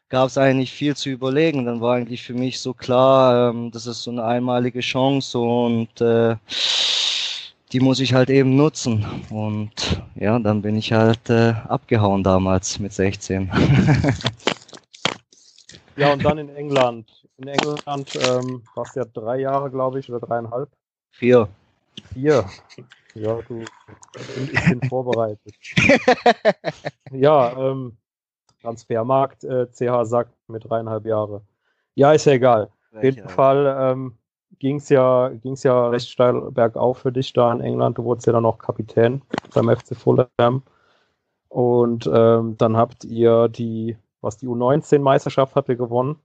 gab 0.09 0.27
es 0.27 0.37
eigentlich 0.37 0.71
viel 0.71 0.95
zu 0.95 1.09
überlegen. 1.09 1.65
Dann 1.65 1.81
war 1.81 1.95
eigentlich 1.95 2.23
für 2.23 2.33
mich 2.33 2.59
so 2.59 2.73
klar, 2.73 3.49
ähm, 3.49 3.71
das 3.71 3.87
ist 3.87 4.03
so 4.03 4.11
eine 4.11 4.23
einmalige 4.23 4.79
Chance 4.79 5.39
und 5.39 5.99
äh, 5.99 6.35
die 7.75 7.81
muss 7.81 7.99
ich 7.99 8.13
halt 8.13 8.29
eben 8.29 8.55
nutzen. 8.55 9.05
Und 9.29 10.01
ja, 10.15 10.39
dann 10.39 10.61
bin 10.61 10.77
ich 10.77 10.93
halt 10.93 11.29
äh, 11.29 11.55
abgehauen 11.67 12.23
damals 12.23 12.79
mit 12.79 12.93
16. 12.93 13.51
ja, 15.97 16.13
und 16.13 16.23
dann 16.23 16.37
in 16.37 16.55
England. 16.55 17.27
In 17.35 17.49
England 17.49 18.17
ähm, 18.29 18.63
warst 18.75 18.95
du 18.95 19.01
ja 19.01 19.05
drei 19.13 19.39
Jahre, 19.39 19.69
glaube 19.69 19.99
ich, 19.99 20.09
oder 20.09 20.25
dreieinhalb. 20.25 20.69
Vier. 21.11 21.49
Vier. 22.13 22.45
Ja, 23.13 23.41
du, 23.41 23.65
ich 24.53 24.69
bin 24.69 24.81
vorbereitet. 24.87 25.53
ja, 27.11 27.57
ähm, 27.57 27.97
Transfermarkt, 28.61 29.43
äh, 29.43 29.67
CH 29.69 30.05
sagt 30.05 30.31
mit 30.47 30.63
dreieinhalb 30.63 31.05
Jahre. 31.05 31.41
Ja, 31.95 32.13
ist 32.13 32.25
ja 32.25 32.31
egal. 32.31 32.69
Auf 32.93 33.03
jeden 33.03 33.27
Fall 33.27 33.77
ähm, 33.77 34.17
ging 34.59 34.77
es 34.77 34.89
ja, 34.89 35.29
ging's 35.29 35.63
ja 35.63 35.89
recht 35.89 36.09
steil 36.09 36.51
bergauf 36.51 36.99
für 36.99 37.11
dich 37.11 37.33
da 37.33 37.51
in 37.51 37.61
England. 37.61 37.97
Du 37.97 38.03
wurdest 38.03 38.27
ja 38.27 38.33
dann 38.33 38.45
auch 38.45 38.57
Kapitän 38.57 39.21
beim 39.53 39.69
FC 39.69 39.95
Fulham. 39.95 40.63
Und 41.49 42.09
ähm, 42.11 42.57
dann 42.57 42.75
habt 42.75 43.03
ihr 43.05 43.47
die, 43.47 43.97
was 44.21 44.37
die 44.37 44.47
U19-Meisterschaft 44.47 45.55
habt 45.55 45.69
ihr 45.69 45.75
gewonnen. 45.75 46.17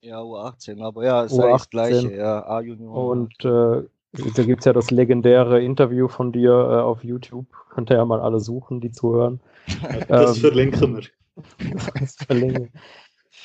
Ja, 0.00 0.20
U18, 0.20 0.82
aber 0.82 1.04
ja, 1.04 1.24
ist 1.24 1.32
U18. 1.32 1.50
das 1.50 1.70
gleiche, 1.70 2.16
ja, 2.16 2.46
A-Junior. 2.46 2.94
Und 2.94 3.44
äh, 3.44 3.82
Da 4.12 4.42
gibt 4.42 4.60
es 4.60 4.64
ja 4.64 4.72
das 4.72 4.90
legendäre 4.90 5.62
Interview 5.62 6.08
von 6.08 6.32
dir 6.32 6.52
äh, 6.52 6.80
auf 6.80 7.04
YouTube. 7.04 7.46
Könnt 7.70 7.90
ihr 7.90 7.96
ja 7.96 8.04
mal 8.04 8.20
alle 8.20 8.40
suchen, 8.40 8.80
die 8.80 8.90
zuhören. 8.90 9.40
Das 10.08 10.36
Ähm, 10.36 10.40
verlinken 10.40 10.96
wir. 10.96 11.02
das 12.00 12.16
verlinken. 12.16 12.70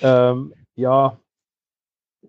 ähm, 0.01 0.53
ja, 0.75 1.17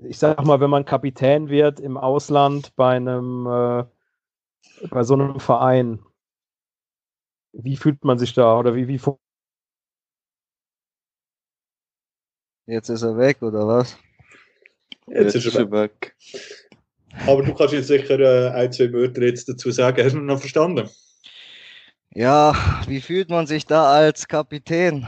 ich 0.02 0.18
sag 0.18 0.44
mal, 0.44 0.60
wenn 0.60 0.70
man 0.70 0.84
Kapitän 0.84 1.48
wird 1.48 1.80
im 1.80 1.96
Ausland 1.96 2.74
bei 2.76 2.96
einem, 2.96 3.46
äh, 3.46 3.84
bei 4.88 5.02
so 5.04 5.14
einem 5.14 5.40
Verein, 5.40 6.04
wie 7.52 7.76
fühlt 7.76 8.04
man 8.04 8.18
sich 8.18 8.34
da 8.34 8.58
oder 8.58 8.74
wie, 8.74 8.88
wie 8.88 9.00
Jetzt 12.66 12.88
ist 12.88 13.02
er 13.02 13.16
weg, 13.16 13.42
oder 13.42 13.66
was? 13.66 13.98
Jetzt 15.06 15.34
ist 15.34 15.54
er 15.54 15.70
weg. 15.70 15.70
weg. 15.70 16.16
Aber 17.26 17.42
du 17.42 17.54
kannst 17.54 17.74
jetzt 17.74 17.88
sicher 17.88 18.18
äh, 18.18 18.50
ein, 18.50 18.72
zwei 18.72 18.92
Wörter 18.92 19.22
jetzt 19.22 19.48
dazu 19.48 19.70
sagen. 19.70 20.02
Hast 20.02 20.14
du 20.14 20.20
noch 20.20 20.40
verstanden? 20.40 20.88
Ja, 22.14 22.54
wie 22.86 23.00
fühlt 23.00 23.28
man 23.28 23.46
sich 23.46 23.66
da 23.66 23.92
als 23.92 24.26
Kapitän? 24.28 25.06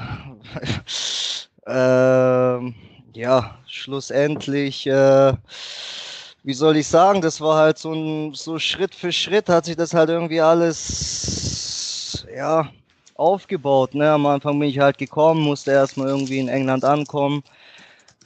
ähm, 1.67 2.75
ja, 3.17 3.57
schlussendlich, 3.67 4.87
äh, 4.87 5.33
wie 6.45 6.53
soll 6.55 6.77
ich 6.77 6.87
sagen, 6.87 7.23
das 7.23 7.41
war 7.41 7.57
halt 7.57 7.79
so 7.79 7.93
ein, 7.93 8.35
so 8.35 8.59
Schritt 8.59 8.95
für 8.95 9.11
Schritt 9.11 9.49
hat 9.49 9.65
sich 9.65 9.77
das 9.77 9.95
halt 9.95 10.11
irgendwie 10.11 10.41
alles, 10.41 12.27
ja, 12.35 12.69
aufgebaut. 13.15 13.95
Ne? 13.95 14.11
Am 14.11 14.27
Anfang 14.27 14.59
bin 14.61 14.69
ich 14.69 14.79
halt 14.79 14.99
gekommen, 14.99 15.41
musste 15.43 15.71
erstmal 15.73 16.09
irgendwie 16.09 16.39
in 16.39 16.49
England 16.49 16.85
ankommen. 16.85 17.43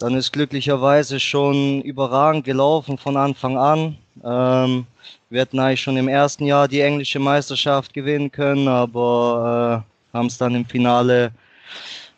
Dann 0.00 0.14
ist 0.16 0.32
glücklicherweise 0.32 1.20
schon 1.20 1.82
überragend 1.82 2.44
gelaufen 2.44 2.98
von 2.98 3.16
Anfang 3.16 3.56
an. 3.56 3.96
Ähm, 4.24 4.86
wir 5.28 5.40
hätten 5.42 5.60
eigentlich 5.60 5.82
schon 5.82 5.96
im 5.96 6.08
ersten 6.08 6.46
Jahr 6.46 6.66
die 6.66 6.80
englische 6.80 7.20
Meisterschaft 7.20 7.94
gewinnen 7.94 8.32
können, 8.32 8.66
aber 8.66 9.84
äh, 10.12 10.16
haben 10.16 10.26
es 10.26 10.38
dann 10.38 10.54
im 10.56 10.66
Finale 10.66 11.30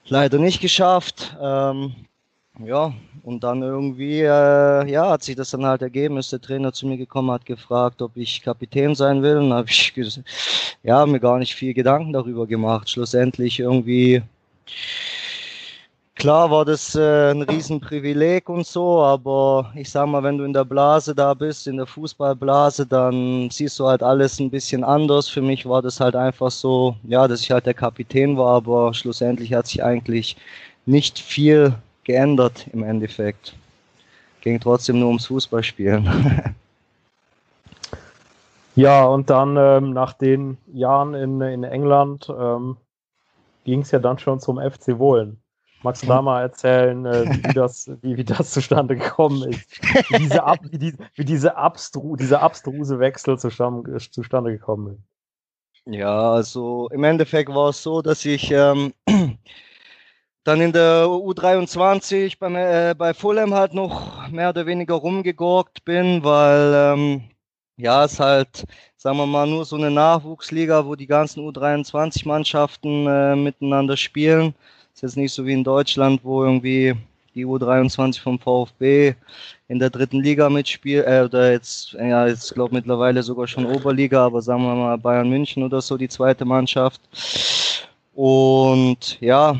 leider 0.06 0.38
nicht 0.38 0.60
geschafft. 0.60 1.36
Ähm, 1.40 1.94
ja, 2.66 2.92
und 3.24 3.44
dann 3.44 3.62
irgendwie, 3.62 4.20
äh, 4.20 4.90
ja, 4.90 5.10
hat 5.10 5.22
sich 5.22 5.36
das 5.36 5.50
dann 5.50 5.64
halt 5.64 5.82
ergeben, 5.82 6.16
ist 6.16 6.32
der 6.32 6.40
Trainer 6.40 6.72
zu 6.72 6.86
mir 6.86 6.96
gekommen, 6.96 7.30
hat 7.30 7.46
gefragt, 7.46 8.02
ob 8.02 8.16
ich 8.16 8.42
Kapitän 8.42 8.94
sein 8.94 9.22
will. 9.22 9.38
Und 9.38 9.52
habe 9.52 9.68
ich 9.68 9.92
ja, 10.82 11.06
mir 11.06 11.20
gar 11.20 11.38
nicht 11.38 11.54
viel 11.54 11.74
Gedanken 11.74 12.12
darüber 12.12 12.46
gemacht. 12.46 12.90
Schlussendlich 12.90 13.60
irgendwie, 13.60 14.22
klar 16.16 16.50
war 16.50 16.64
das 16.64 16.94
äh, 16.94 17.30
ein 17.30 17.42
Riesenprivileg 17.42 18.48
und 18.48 18.66
so, 18.66 19.02
aber 19.02 19.72
ich 19.76 19.90
sag 19.90 20.06
mal, 20.08 20.22
wenn 20.22 20.38
du 20.38 20.44
in 20.44 20.52
der 20.52 20.64
Blase 20.64 21.14
da 21.14 21.34
bist, 21.34 21.66
in 21.66 21.76
der 21.76 21.86
Fußballblase, 21.86 22.86
dann 22.86 23.50
siehst 23.50 23.78
du 23.78 23.86
halt 23.86 24.02
alles 24.02 24.40
ein 24.40 24.50
bisschen 24.50 24.84
anders. 24.84 25.28
Für 25.28 25.42
mich 25.42 25.66
war 25.66 25.82
das 25.82 26.00
halt 26.00 26.16
einfach 26.16 26.50
so, 26.50 26.96
ja, 27.04 27.28
dass 27.28 27.42
ich 27.42 27.50
halt 27.50 27.66
der 27.66 27.74
Kapitän 27.74 28.36
war, 28.36 28.56
aber 28.56 28.94
schlussendlich 28.94 29.52
hat 29.54 29.68
sich 29.68 29.82
eigentlich 29.84 30.36
nicht 30.86 31.18
viel 31.18 31.74
geändert 32.04 32.66
im 32.72 32.82
Endeffekt. 32.82 33.54
Ging 34.40 34.58
trotzdem 34.58 34.98
nur 34.98 35.08
ums 35.08 35.26
Fußballspielen. 35.26 36.54
Ja, 38.74 39.04
und 39.04 39.28
dann 39.28 39.56
ähm, 39.58 39.92
nach 39.92 40.14
den 40.14 40.56
Jahren 40.72 41.14
in, 41.14 41.40
in 41.42 41.62
England 41.62 42.32
ähm, 42.34 42.78
ging 43.64 43.80
es 43.80 43.90
ja 43.90 43.98
dann 43.98 44.18
schon 44.18 44.40
zum 44.40 44.58
FC 44.58 44.98
Wohlen. 44.98 45.42
Magst 45.82 46.04
du 46.04 46.06
da 46.06 46.22
mal 46.22 46.40
erzählen, 46.40 47.04
äh, 47.04 47.24
wie, 47.28 47.52
das, 47.52 47.90
wie, 48.02 48.16
wie 48.16 48.24
das 48.24 48.52
zustande 48.52 48.96
gekommen 48.96 49.50
ist? 49.50 49.82
Wie, 50.10 50.18
diese 50.18 50.44
Ab, 50.44 50.60
wie, 50.70 50.78
die, 50.78 50.94
wie 51.14 51.24
diese 51.24 51.56
abstru, 51.56 52.16
dieser 52.16 52.40
abstruse 52.40 52.98
Wechsel 53.00 53.38
zustande, 53.38 53.98
zustande 53.98 54.52
gekommen 54.52 54.94
ist? 54.94 55.92
Ja, 55.92 56.32
also 56.32 56.88
im 56.92 57.02
Endeffekt 57.02 57.52
war 57.52 57.70
es 57.70 57.82
so, 57.82 58.00
dass 58.00 58.24
ich 58.24 58.52
ähm, 58.52 58.92
dann 60.44 60.60
in 60.60 60.72
der 60.72 61.04
U23 61.06 62.38
beim, 62.38 62.56
äh, 62.56 62.94
bei 62.96 63.14
Fulham 63.14 63.54
halt 63.54 63.74
noch 63.74 64.28
mehr 64.28 64.50
oder 64.50 64.66
weniger 64.66 64.94
rumgegurkt 64.94 65.84
bin, 65.84 66.24
weil 66.24 66.72
ähm, 66.74 67.22
ja, 67.76 68.04
es 68.04 68.18
halt, 68.20 68.64
sagen 68.96 69.18
wir 69.18 69.26
mal, 69.26 69.46
nur 69.46 69.64
so 69.64 69.76
eine 69.76 69.90
Nachwuchsliga, 69.90 70.84
wo 70.86 70.94
die 70.94 71.06
ganzen 71.06 71.40
U23-Mannschaften 71.48 73.06
äh, 73.06 73.36
miteinander 73.36 73.96
spielen. 73.96 74.54
Ist 74.94 75.02
jetzt 75.02 75.16
nicht 75.16 75.32
so 75.32 75.46
wie 75.46 75.52
in 75.54 75.64
Deutschland, 75.64 76.20
wo 76.22 76.44
irgendwie 76.44 76.94
die 77.34 77.46
U23 77.46 78.20
vom 78.20 78.38
VfB 78.38 79.14
in 79.68 79.78
der 79.78 79.90
dritten 79.90 80.20
Liga 80.20 80.50
mitspielt, 80.50 81.06
äh, 81.06 81.22
oder 81.24 81.52
jetzt, 81.52 81.92
ja, 81.94 82.26
jetzt 82.26 82.52
glaube 82.54 82.74
mittlerweile 82.74 83.22
sogar 83.22 83.46
schon 83.46 83.64
Oberliga, 83.66 84.26
aber 84.26 84.42
sagen 84.42 84.62
wir 84.62 84.74
mal 84.74 84.98
Bayern 84.98 85.30
München 85.30 85.62
oder 85.62 85.80
so, 85.80 85.96
die 85.96 86.08
zweite 86.08 86.44
Mannschaft. 86.44 87.00
Und 88.14 89.18
ja, 89.20 89.56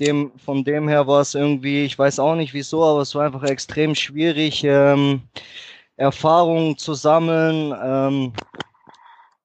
dem, 0.00 0.32
von 0.38 0.64
dem 0.64 0.88
her 0.88 1.06
war 1.06 1.20
es 1.20 1.34
irgendwie, 1.34 1.84
ich 1.84 1.98
weiß 1.98 2.18
auch 2.18 2.34
nicht 2.34 2.54
wieso, 2.54 2.84
aber 2.84 3.00
es 3.00 3.14
war 3.14 3.26
einfach 3.26 3.44
extrem 3.44 3.94
schwierig, 3.94 4.64
ähm, 4.64 5.22
Erfahrungen 5.96 6.76
zu 6.78 6.94
sammeln 6.94 7.74
ähm, 7.82 8.32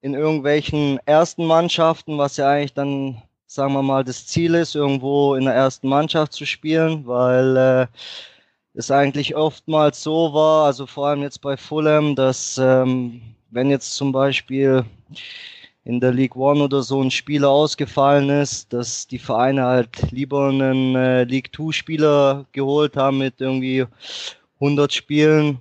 in 0.02 0.14
irgendwelchen 0.14 1.00
ersten 1.06 1.46
Mannschaften, 1.46 2.18
was 2.18 2.38
ja 2.38 2.50
eigentlich 2.50 2.74
dann, 2.74 3.22
sagen 3.46 3.74
wir 3.74 3.84
mal, 3.84 4.04
das 4.04 4.28
Ziel 4.28 4.56
ist, 4.56 4.76
irgendwo 4.76 5.36
in 5.36 5.46
der 5.46 5.54
ersten 5.54 5.88
Mannschaft 5.88 6.34
zu 6.34 6.46
spielen, 6.46 7.06
weil 7.06 7.58
äh, 7.58 7.88
es 8.74 8.92
eigentlich 8.92 9.36
oftmals 9.36 10.04
so 10.04 10.34
war, 10.34 10.66
also 10.66 10.86
vor 10.86 11.08
allem 11.08 11.24
jetzt 11.24 11.42
bei 11.42 11.58
Fulham, 11.58 12.16
dass 12.16 12.58
ähm, 12.58 13.22
wenn 13.50 13.70
jetzt 13.70 13.96
zum 13.96 14.12
Beispiel 14.12 14.86
in 15.88 16.02
der 16.02 16.12
League 16.12 16.36
One 16.36 16.62
oder 16.62 16.84
so 16.84 17.02
ein 17.02 17.12
Spieler 17.12 17.50
ausgefallen 17.50 18.30
ist, 18.30 18.74
dass 18.74 19.08
die 19.08 19.20
Vereine 19.20 19.64
halt 19.64 20.12
lieber 20.12 20.50
einen 20.50 20.96
äh, 20.98 21.24
League 21.24 21.54
Two 21.54 21.72
Spieler 21.72 22.46
geholt 22.52 22.98
haben 22.98 23.20
mit 23.20 23.40
irgendwie 23.40 23.86
100 24.60 24.92
Spielen, 24.92 25.60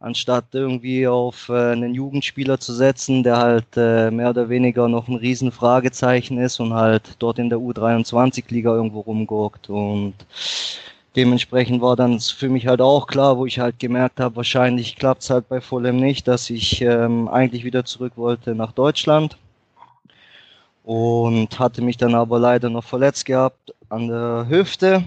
anstatt 0.00 0.44
irgendwie 0.52 1.08
auf 1.08 1.48
äh, 1.48 1.72
einen 1.72 1.94
Jugendspieler 1.94 2.60
zu 2.60 2.74
setzen, 2.74 3.22
der 3.22 3.38
halt 3.38 3.76
äh, 3.76 4.10
mehr 4.10 4.30
oder 4.30 4.50
weniger 4.50 4.86
noch 4.86 5.08
ein 5.08 5.16
riesen 5.16 5.50
Fragezeichen 5.50 6.36
ist 6.36 6.60
und 6.60 6.74
halt 6.74 7.16
dort 7.18 7.38
in 7.38 7.48
der 7.48 7.58
U23-Liga 7.58 8.74
irgendwo 8.74 9.00
rumgurkt. 9.00 9.70
Und 9.70 10.12
dementsprechend 11.16 11.80
war 11.82 11.96
dann 11.96 12.20
für 12.20 12.48
mich 12.48 12.66
halt 12.66 12.80
auch 12.80 13.06
klar, 13.06 13.38
wo 13.38 13.46
ich 13.46 13.58
halt 13.58 13.78
gemerkt 13.78 14.20
habe, 14.20 14.36
wahrscheinlich 14.36 14.96
klappt 14.96 15.22
es 15.22 15.30
halt 15.30 15.48
bei 15.48 15.60
Fulham 15.60 15.96
nicht, 15.96 16.28
dass 16.28 16.50
ich 16.50 16.80
ähm, 16.82 17.28
eigentlich 17.28 17.64
wieder 17.64 17.84
zurück 17.84 18.12
wollte 18.16 18.54
nach 18.54 18.72
Deutschland. 18.72 19.36
Und 20.84 21.58
hatte 21.58 21.82
mich 21.82 21.98
dann 21.98 22.14
aber 22.14 22.38
leider 22.38 22.70
noch 22.70 22.84
verletzt 22.84 23.26
gehabt 23.26 23.74
an 23.90 24.08
der 24.08 24.46
Hüfte 24.48 25.04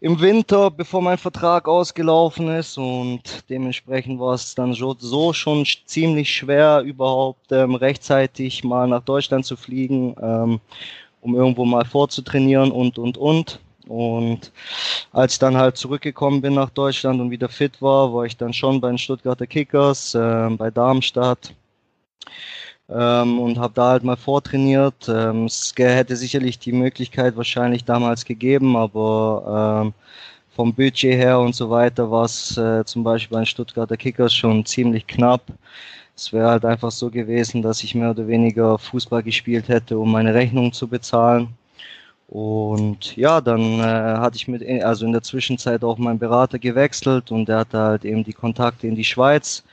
im 0.00 0.20
Winter, 0.20 0.70
bevor 0.70 1.02
mein 1.02 1.18
Vertrag 1.18 1.68
ausgelaufen 1.68 2.48
ist. 2.48 2.78
Und 2.78 3.44
dementsprechend 3.50 4.20
war 4.20 4.34
es 4.34 4.54
dann 4.54 4.72
so, 4.72 5.32
schon 5.32 5.66
ziemlich 5.84 6.32
schwer, 6.32 6.82
überhaupt 6.82 7.50
ähm, 7.52 7.74
rechtzeitig 7.74 8.64
mal 8.64 8.86
nach 8.88 9.02
Deutschland 9.02 9.44
zu 9.44 9.56
fliegen, 9.56 10.14
ähm, 10.20 10.60
um 11.20 11.34
irgendwo 11.34 11.64
mal 11.64 11.84
vorzutrainieren 11.84 12.70
und, 12.70 12.98
und, 12.98 13.18
und. 13.18 13.60
Und 13.88 14.52
als 15.12 15.34
ich 15.34 15.38
dann 15.38 15.56
halt 15.56 15.76
zurückgekommen 15.76 16.40
bin 16.42 16.54
nach 16.54 16.70
Deutschland 16.70 17.20
und 17.20 17.30
wieder 17.30 17.48
fit 17.48 17.80
war, 17.80 18.12
war 18.12 18.26
ich 18.26 18.36
dann 18.36 18.52
schon 18.52 18.80
bei 18.80 18.88
den 18.88 18.98
Stuttgarter 18.98 19.46
Kickers, 19.46 20.14
äh, 20.14 20.50
bei 20.50 20.70
Darmstadt 20.70 21.54
ähm, 22.90 23.38
und 23.40 23.58
habe 23.58 23.74
da 23.74 23.90
halt 23.90 24.04
mal 24.04 24.16
vortrainiert. 24.16 25.08
Ähm, 25.08 25.46
es 25.46 25.74
hätte 25.76 26.16
sicherlich 26.16 26.58
die 26.58 26.72
Möglichkeit 26.72 27.36
wahrscheinlich 27.36 27.84
damals 27.84 28.24
gegeben, 28.24 28.76
aber 28.76 29.84
ähm, 29.86 29.94
vom 30.54 30.74
Budget 30.74 31.14
her 31.14 31.38
und 31.38 31.54
so 31.54 31.70
weiter 31.70 32.10
war 32.10 32.24
es 32.24 32.56
äh, 32.56 32.84
zum 32.84 33.04
Beispiel 33.04 33.36
bei 33.36 33.42
den 33.42 33.46
Stuttgarter 33.46 33.96
Kickers 33.96 34.34
schon 34.34 34.64
ziemlich 34.66 35.06
knapp. 35.06 35.42
Es 36.16 36.32
wäre 36.32 36.50
halt 36.50 36.64
einfach 36.64 36.90
so 36.90 37.10
gewesen, 37.10 37.62
dass 37.62 37.84
ich 37.84 37.94
mehr 37.94 38.10
oder 38.10 38.26
weniger 38.26 38.76
Fußball 38.78 39.22
gespielt 39.22 39.68
hätte, 39.68 39.98
um 39.98 40.10
meine 40.10 40.34
Rechnung 40.34 40.72
zu 40.72 40.88
bezahlen. 40.88 41.48
Und 42.28 43.16
ja, 43.16 43.40
dann 43.40 43.80
äh, 43.80 43.82
hatte 43.82 44.36
ich 44.36 44.48
mit, 44.48 44.62
also 44.84 45.06
in 45.06 45.12
der 45.12 45.22
Zwischenzeit 45.22 45.82
auch 45.82 45.96
meinen 45.96 46.18
Berater 46.18 46.58
gewechselt 46.58 47.30
und 47.32 47.46
der 47.48 47.60
hatte 47.60 47.78
halt 47.78 48.04
eben 48.04 48.22
die 48.22 48.34
Kontakte 48.34 48.86
in 48.86 48.94
die 48.94 49.04
Schweiz 49.04 49.64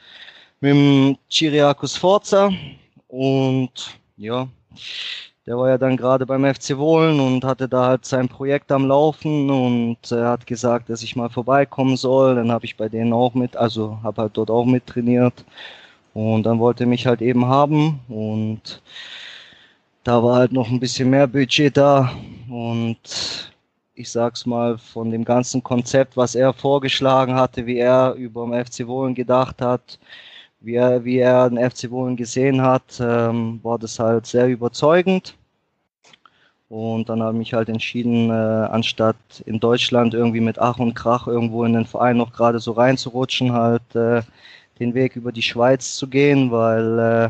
mit 0.61 0.71
dem 0.73 1.17
Chiriakos 1.29 1.97
Forza. 1.97 2.51
Und 3.09 3.99
ja, 4.15 4.47
der 5.45 5.57
war 5.57 5.69
ja 5.69 5.77
dann 5.77 5.97
gerade 5.97 6.25
beim 6.25 6.45
FC 6.45 6.77
Wohlen 6.77 7.19
und 7.19 7.43
hatte 7.43 7.67
da 7.67 7.87
halt 7.87 8.05
sein 8.05 8.29
Projekt 8.29 8.71
am 8.71 8.87
Laufen 8.87 9.49
und 9.49 9.97
er 10.11 10.29
hat 10.29 10.47
gesagt, 10.47 10.89
dass 10.89 11.03
ich 11.03 11.17
mal 11.17 11.29
vorbeikommen 11.29 11.97
soll. 11.97 12.35
Dann 12.35 12.51
habe 12.51 12.65
ich 12.65 12.77
bei 12.77 12.87
denen 12.87 13.11
auch 13.11 13.33
mit, 13.33 13.57
also 13.57 13.99
habe 14.01 14.23
halt 14.23 14.37
dort 14.37 14.49
auch 14.49 14.65
mit 14.65 14.87
trainiert. 14.87 15.43
Und 16.13 16.43
dann 16.43 16.59
wollte 16.59 16.85
er 16.85 16.87
mich 16.87 17.05
halt 17.05 17.21
eben 17.21 17.45
haben 17.47 17.99
und 18.07 18.81
da 20.05 20.23
war 20.23 20.37
halt 20.37 20.53
noch 20.53 20.69
ein 20.69 20.79
bisschen 20.79 21.09
mehr 21.09 21.27
Budget 21.27 21.75
da 21.75 22.11
und 22.49 23.51
ich 23.95 24.11
sag's 24.11 24.45
mal 24.45 24.77
von 24.77 25.09
dem 25.11 25.23
ganzen 25.25 25.63
Konzept, 25.63 26.17
was 26.17 26.35
er 26.35 26.53
vorgeschlagen 26.53 27.35
hatte, 27.35 27.65
wie 27.65 27.77
er 27.77 28.13
über 28.15 28.45
dem 28.45 28.65
FC 28.65 28.87
Wohlen 28.87 29.15
gedacht 29.15 29.61
hat, 29.61 29.99
wie 30.59 30.75
er, 30.75 31.03
wie 31.05 31.19
er 31.19 31.49
den 31.49 31.69
FC 31.69 31.89
Wohlen 31.91 32.15
gesehen 32.15 32.61
hat, 32.61 32.99
ähm, 32.99 33.59
war 33.63 33.79
das 33.79 33.99
halt 33.99 34.25
sehr 34.25 34.47
überzeugend. 34.47 35.35
Und 36.67 37.09
dann 37.09 37.21
habe 37.21 37.33
ich 37.33 37.39
mich 37.39 37.53
halt 37.53 37.69
entschieden, 37.69 38.29
äh, 38.29 38.33
anstatt 38.33 39.15
in 39.45 39.59
Deutschland 39.59 40.13
irgendwie 40.13 40.39
mit 40.41 40.59
Ach 40.59 40.79
und 40.79 40.95
Krach 40.95 41.27
irgendwo 41.27 41.63
in 41.63 41.73
den 41.73 41.85
Verein 41.85 42.17
noch 42.17 42.33
gerade 42.33 42.59
so 42.59 42.71
reinzurutschen, 42.71 43.53
halt 43.53 43.95
äh, 43.95 44.23
den 44.79 44.93
Weg 44.93 45.15
über 45.15 45.31
die 45.31 45.41
Schweiz 45.41 45.95
zu 45.95 46.07
gehen, 46.07 46.51
weil 46.51 46.99
äh, 46.99 47.29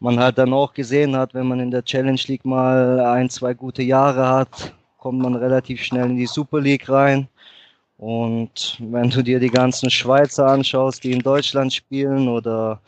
man 0.00 0.18
halt 0.18 0.38
dann 0.38 0.52
auch 0.52 0.74
gesehen 0.74 1.16
hat, 1.16 1.34
wenn 1.34 1.46
man 1.46 1.60
in 1.60 1.70
der 1.70 1.84
Challenge 1.84 2.20
League 2.26 2.44
mal 2.44 3.00
ein, 3.00 3.30
zwei 3.30 3.54
gute 3.54 3.82
Jahre 3.82 4.28
hat, 4.28 4.74
kommt 4.98 5.20
man 5.20 5.34
relativ 5.34 5.82
schnell 5.82 6.06
in 6.10 6.16
die 6.16 6.26
Super 6.26 6.60
League 6.60 6.88
rein. 6.88 7.28
Und 7.96 8.76
wenn 8.78 9.10
du 9.10 9.22
dir 9.22 9.40
die 9.40 9.50
ganzen 9.50 9.90
Schweizer 9.90 10.46
anschaust, 10.46 11.02
die 11.02 11.12
in 11.12 11.20
Deutschland 11.20 11.72
spielen 11.72 12.28
oder 12.28 12.80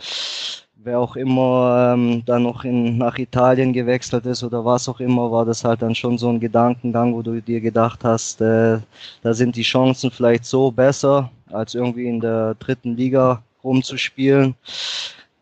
wer 0.83 0.99
auch 0.99 1.17
immer 1.17 1.95
ähm, 1.95 2.23
dann 2.25 2.45
noch 2.45 2.65
in, 2.65 2.97
nach 2.97 3.19
Italien 3.19 3.73
gewechselt 3.73 4.25
ist 4.27 4.43
oder 4.43 4.65
was 4.65 4.89
auch 4.89 5.01
immer, 5.01 5.31
war 5.31 5.45
das 5.45 5.65
halt 5.65 5.83
dann 5.83 5.95
schon 5.95 6.17
so 6.17 6.29
ein 6.29 6.41
Gedankengang, 6.41 7.15
wo 7.15 7.23
du 7.23 7.41
dir 7.43 7.61
gedacht 7.61 8.05
hast, 8.05 8.41
äh, 8.41 8.79
da 9.23 9.35
sind 9.35 9.57
die 9.57 9.63
Chancen 9.63 10.11
vielleicht 10.11 10.45
so 10.45 10.71
besser, 10.71 11.31
als 11.51 11.75
irgendwie 11.75 12.07
in 12.07 12.21
der 12.21 12.55
dritten 12.55 12.97
Liga 12.97 13.43
rumzuspielen. 13.65 14.55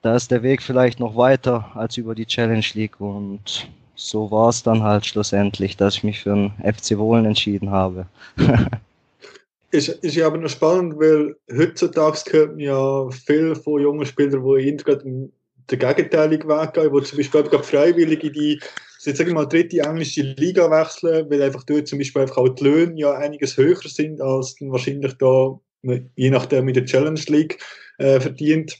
Da 0.02 0.14
ist 0.14 0.30
der 0.30 0.42
Weg 0.42 0.62
vielleicht 0.62 1.00
noch 1.00 1.16
weiter 1.16 1.70
als 1.74 1.96
über 1.96 2.14
die 2.14 2.26
Challenge 2.26 2.64
League 2.74 3.00
und 3.00 3.68
so 3.94 4.30
war 4.30 4.48
es 4.48 4.62
dann 4.62 4.82
halt 4.82 5.06
schlussendlich, 5.06 5.76
dass 5.76 5.96
ich 5.96 6.04
mich 6.04 6.20
für 6.20 6.30
den 6.30 6.52
FC 6.62 6.96
Wohlen 6.98 7.24
entschieden 7.24 7.70
habe. 7.70 8.06
ist, 9.72 9.88
ist 9.88 10.20
aber 10.20 10.38
noch 10.38 10.48
spannend, 10.48 10.98
weil 10.98 11.36
heutzutage 11.52 12.22
hört 12.30 12.50
man 12.50 12.60
ja 12.60 13.10
viel 13.10 13.56
von 13.56 13.82
jungen 13.82 14.06
Spielern, 14.06 14.44
die 14.68 14.76
gerade 14.76 15.02
den 15.02 15.32
gegenteiligen 15.68 16.48
Weg 16.48 16.74
gehen, 16.74 16.92
die 16.94 17.02
zum 17.02 17.18
Beispiel 17.18 17.42
gerade 17.42 17.64
freiwillig 17.64 18.22
in 18.22 18.32
die 18.32 18.60
jetzt 19.04 19.18
sage 19.18 19.30
ich 19.30 19.34
mal, 19.34 19.46
dritte 19.46 19.80
englische 19.80 20.22
Liga 20.22 20.70
wechseln, 20.70 21.30
weil 21.30 21.42
einfach 21.42 21.64
dort 21.64 21.88
zum 21.88 21.98
Beispiel 21.98 22.22
einfach 22.22 22.38
auch 22.38 22.48
die 22.48 22.64
Löhne 22.64 22.98
ja 22.98 23.12
einiges 23.12 23.56
höher 23.56 23.76
sind 23.84 24.20
als 24.20 24.56
dann 24.56 24.72
wahrscheinlich 24.72 25.14
da, 25.14 25.58
je 25.82 26.30
nachdem 26.30 26.68
in 26.68 26.74
der 26.74 26.86
Challenge 26.86 27.20
League 27.28 27.58
äh, 27.98 28.20
verdient. 28.20 28.78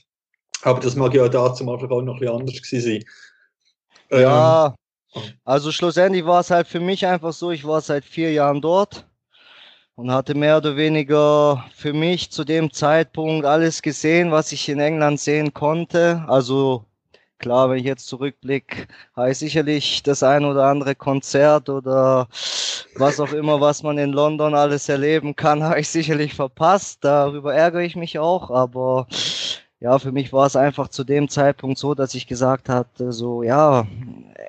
Aber 0.63 0.79
das 0.79 0.95
mag 0.95 1.13
ja 1.13 1.29
da 1.29 1.53
zum 1.53 1.69
Anfang 1.69 1.89
auch 1.91 2.01
noch 2.01 2.15
ein 2.15 2.19
bisschen 2.19 2.35
anders 2.35 2.61
gewesen 2.61 3.03
sein. 4.09 4.21
Ja, 4.21 4.75
ähm, 5.13 5.23
also 5.43 5.71
schlussendlich 5.71 6.25
war 6.25 6.41
es 6.41 6.51
halt 6.51 6.67
für 6.67 6.79
mich 6.79 7.05
einfach 7.05 7.33
so, 7.33 7.51
ich 7.51 7.65
war 7.65 7.81
seit 7.81 8.05
vier 8.05 8.31
Jahren 8.31 8.61
dort 8.61 9.07
und 9.95 10.11
hatte 10.11 10.35
mehr 10.35 10.57
oder 10.57 10.75
weniger 10.77 11.65
für 11.75 11.93
mich 11.93 12.31
zu 12.31 12.43
dem 12.43 12.71
Zeitpunkt 12.71 13.45
alles 13.45 13.81
gesehen, 13.81 14.31
was 14.31 14.51
ich 14.51 14.69
in 14.69 14.79
England 14.79 15.19
sehen 15.19 15.53
konnte. 15.53 16.23
Also 16.27 16.85
klar, 17.39 17.69
wenn 17.69 17.79
ich 17.79 17.85
jetzt 17.85 18.07
zurückblicke, 18.07 18.87
habe 19.15 19.31
ich 19.31 19.37
sicherlich 19.37 20.03
das 20.03 20.23
ein 20.23 20.45
oder 20.45 20.65
andere 20.65 20.95
Konzert 20.95 21.69
oder 21.69 22.27
was 22.95 23.19
auch 23.19 23.33
immer, 23.33 23.61
was 23.61 23.83
man 23.83 23.97
in 23.97 24.11
London 24.11 24.53
alles 24.53 24.89
erleben 24.89 25.35
kann, 25.35 25.63
habe 25.63 25.79
ich 25.79 25.89
sicherlich 25.89 26.33
verpasst. 26.33 26.99
Darüber 27.03 27.53
ärgere 27.53 27.81
ich 27.81 27.95
mich 27.95 28.19
auch, 28.19 28.51
aber 28.51 29.07
ja, 29.79 29.97
für 29.97 30.11
mich 30.11 30.33
war 30.33 30.45
es 30.45 30.55
einfach 30.55 30.89
zu 30.89 31.03
dem 31.03 31.29
Zeitpunkt 31.29 31.77
so, 31.77 31.95
dass 31.95 32.13
ich 32.13 32.27
gesagt 32.27 32.67
hatte, 32.69 33.13
so 33.13 33.43
ja, 33.43 33.87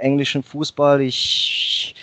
englischen 0.00 0.42
Fußball, 0.42 1.00
ich 1.00 1.94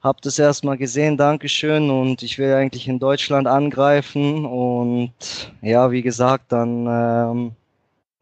habe 0.00 0.18
das 0.22 0.38
erstmal 0.38 0.76
gesehen, 0.78 1.16
Dankeschön, 1.16 1.90
und 1.90 2.22
ich 2.22 2.38
will 2.38 2.54
eigentlich 2.54 2.86
in 2.86 2.98
Deutschland 3.00 3.46
angreifen. 3.48 4.46
Und 4.46 5.12
ja, 5.60 5.90
wie 5.90 6.02
gesagt, 6.02 6.52
dann 6.52 6.86
ähm, 6.86 7.52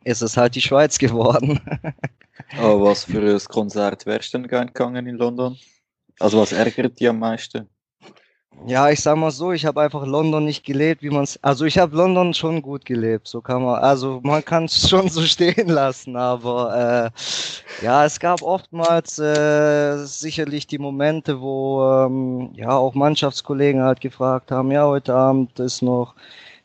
ist 0.07 0.23
es 0.23 0.37
halt 0.37 0.55
die 0.55 0.61
Schweiz 0.61 0.99
geworden. 1.07 1.61
Aber 2.57 2.83
was 2.83 3.05
für 3.05 3.21
ein 3.21 3.41
Konzert 3.49 4.07
wärst 4.07 4.33
du 4.33 4.39
denn 4.39 4.49
gegangen 4.49 5.07
in 5.07 5.17
London? 5.17 5.59
Also 6.21 6.39
was 6.39 6.53
ärgert 6.53 6.99
dich 6.99 7.09
am 7.09 7.19
meisten? 7.19 7.69
Ja, 8.65 8.89
ich 8.89 9.03
sag 9.03 9.17
mal 9.17 9.31
so, 9.31 9.53
ich 9.53 9.67
habe 9.67 9.83
einfach 9.83 10.07
London 10.07 10.45
nicht 10.45 10.65
gelebt, 10.65 11.03
wie 11.03 11.11
man 11.11 11.25
es. 11.25 11.39
Also 11.43 11.67
ich 11.67 11.77
habe 11.77 11.95
London 11.95 12.33
schon 12.33 12.63
gut 12.63 12.87
gelebt, 12.87 13.29
so 13.29 13.43
kann 13.43 13.63
man. 13.63 13.83
Also 13.83 14.21
man 14.23 14.43
kann 14.43 14.65
es 14.65 14.89
schon 14.89 15.11
so 15.11 15.23
stehen 15.23 15.69
lassen, 15.69 16.17
aber 16.17 17.13
äh, 17.13 17.85
ja, 17.85 18.07
es 18.07 18.19
gab 18.19 18.43
oftmals 18.43 19.19
äh, 19.19 19.99
sicherlich 20.07 20.67
die 20.67 20.79
Momente, 20.79 21.41
wo 21.41 22.07
ähm, 22.07 22.51
ja 22.55 22.71
auch 22.71 22.95
Mannschaftskollegen 22.95 23.83
halt 23.83 24.01
gefragt 24.01 24.51
haben, 24.51 24.71
ja 24.73 24.87
heute 24.87 25.15
Abend 25.15 25.59
ist 25.61 25.83
noch 25.83 26.15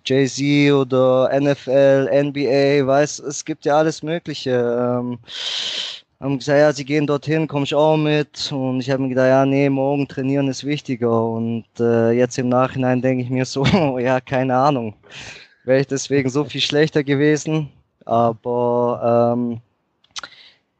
Jay-Z 0.06 0.74
oder 0.74 1.30
NFL, 1.40 2.10
NBA, 2.12 2.86
weiß, 2.86 3.20
es 3.20 3.46
gibt 3.46 3.66
ja 3.66 3.78
alles 3.78 4.04
Mögliche. 4.04 4.52
Ähm, 4.52 5.20
haben 6.22 6.38
gesagt, 6.38 6.60
ja, 6.60 6.72
sie 6.72 6.86
gehen 6.86 7.08
dorthin, 7.08 7.48
komm 7.48 7.64
ich 7.64 7.74
auch 7.74 7.98
mit. 7.98 8.52
Und 8.52 8.80
ich 8.80 8.90
habe 8.92 9.02
mir 9.02 9.10
gedacht, 9.10 9.28
ja, 9.28 9.46
nee, 9.46 9.70
morgen 9.70 10.08
trainieren 10.08 10.48
ist 10.48 10.64
wichtiger. 10.64 11.26
Und 11.26 11.66
äh, 11.80 12.12
jetzt 12.12 12.38
im 12.38 12.50
Nachhinein 12.50 13.02
denke 13.02 13.24
ich 13.24 13.30
mir 13.30 13.46
so, 13.46 13.66
ja, 14.00 14.22
keine 14.22 14.56
Ahnung. 14.56 14.94
Wäre 15.64 15.82
ich 15.82 15.88
deswegen 15.88 16.30
so 16.30 16.44
viel 16.44 16.62
schlechter 16.62 17.04
gewesen. 17.04 17.70
Aber 18.06 19.34
ähm, 19.36 19.62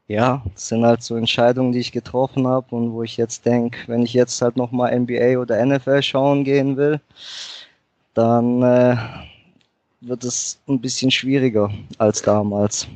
ja, 0.08 0.42
das 0.52 0.68
sind 0.68 0.84
halt 0.84 1.02
so 1.02 1.16
Entscheidungen, 1.16 1.72
die 1.72 1.80
ich 1.80 1.92
getroffen 1.92 2.46
habe 2.46 2.74
und 2.74 2.92
wo 2.92 3.02
ich 3.02 3.16
jetzt 3.16 3.46
denke, 3.46 3.78
wenn 3.86 4.02
ich 4.02 4.12
jetzt 4.12 4.40
halt 4.42 4.56
nochmal 4.56 4.96
NBA 4.98 5.38
oder 5.38 5.64
NFL 5.64 6.02
schauen 6.02 6.44
gehen 6.44 6.76
will, 6.76 7.00
dann 8.14 8.62
äh, 8.62 8.96
wird 10.00 10.24
es 10.24 10.60
ein 10.68 10.80
bisschen 10.80 11.10
schwieriger 11.10 11.70
als 11.98 12.22
damals. 12.22 12.86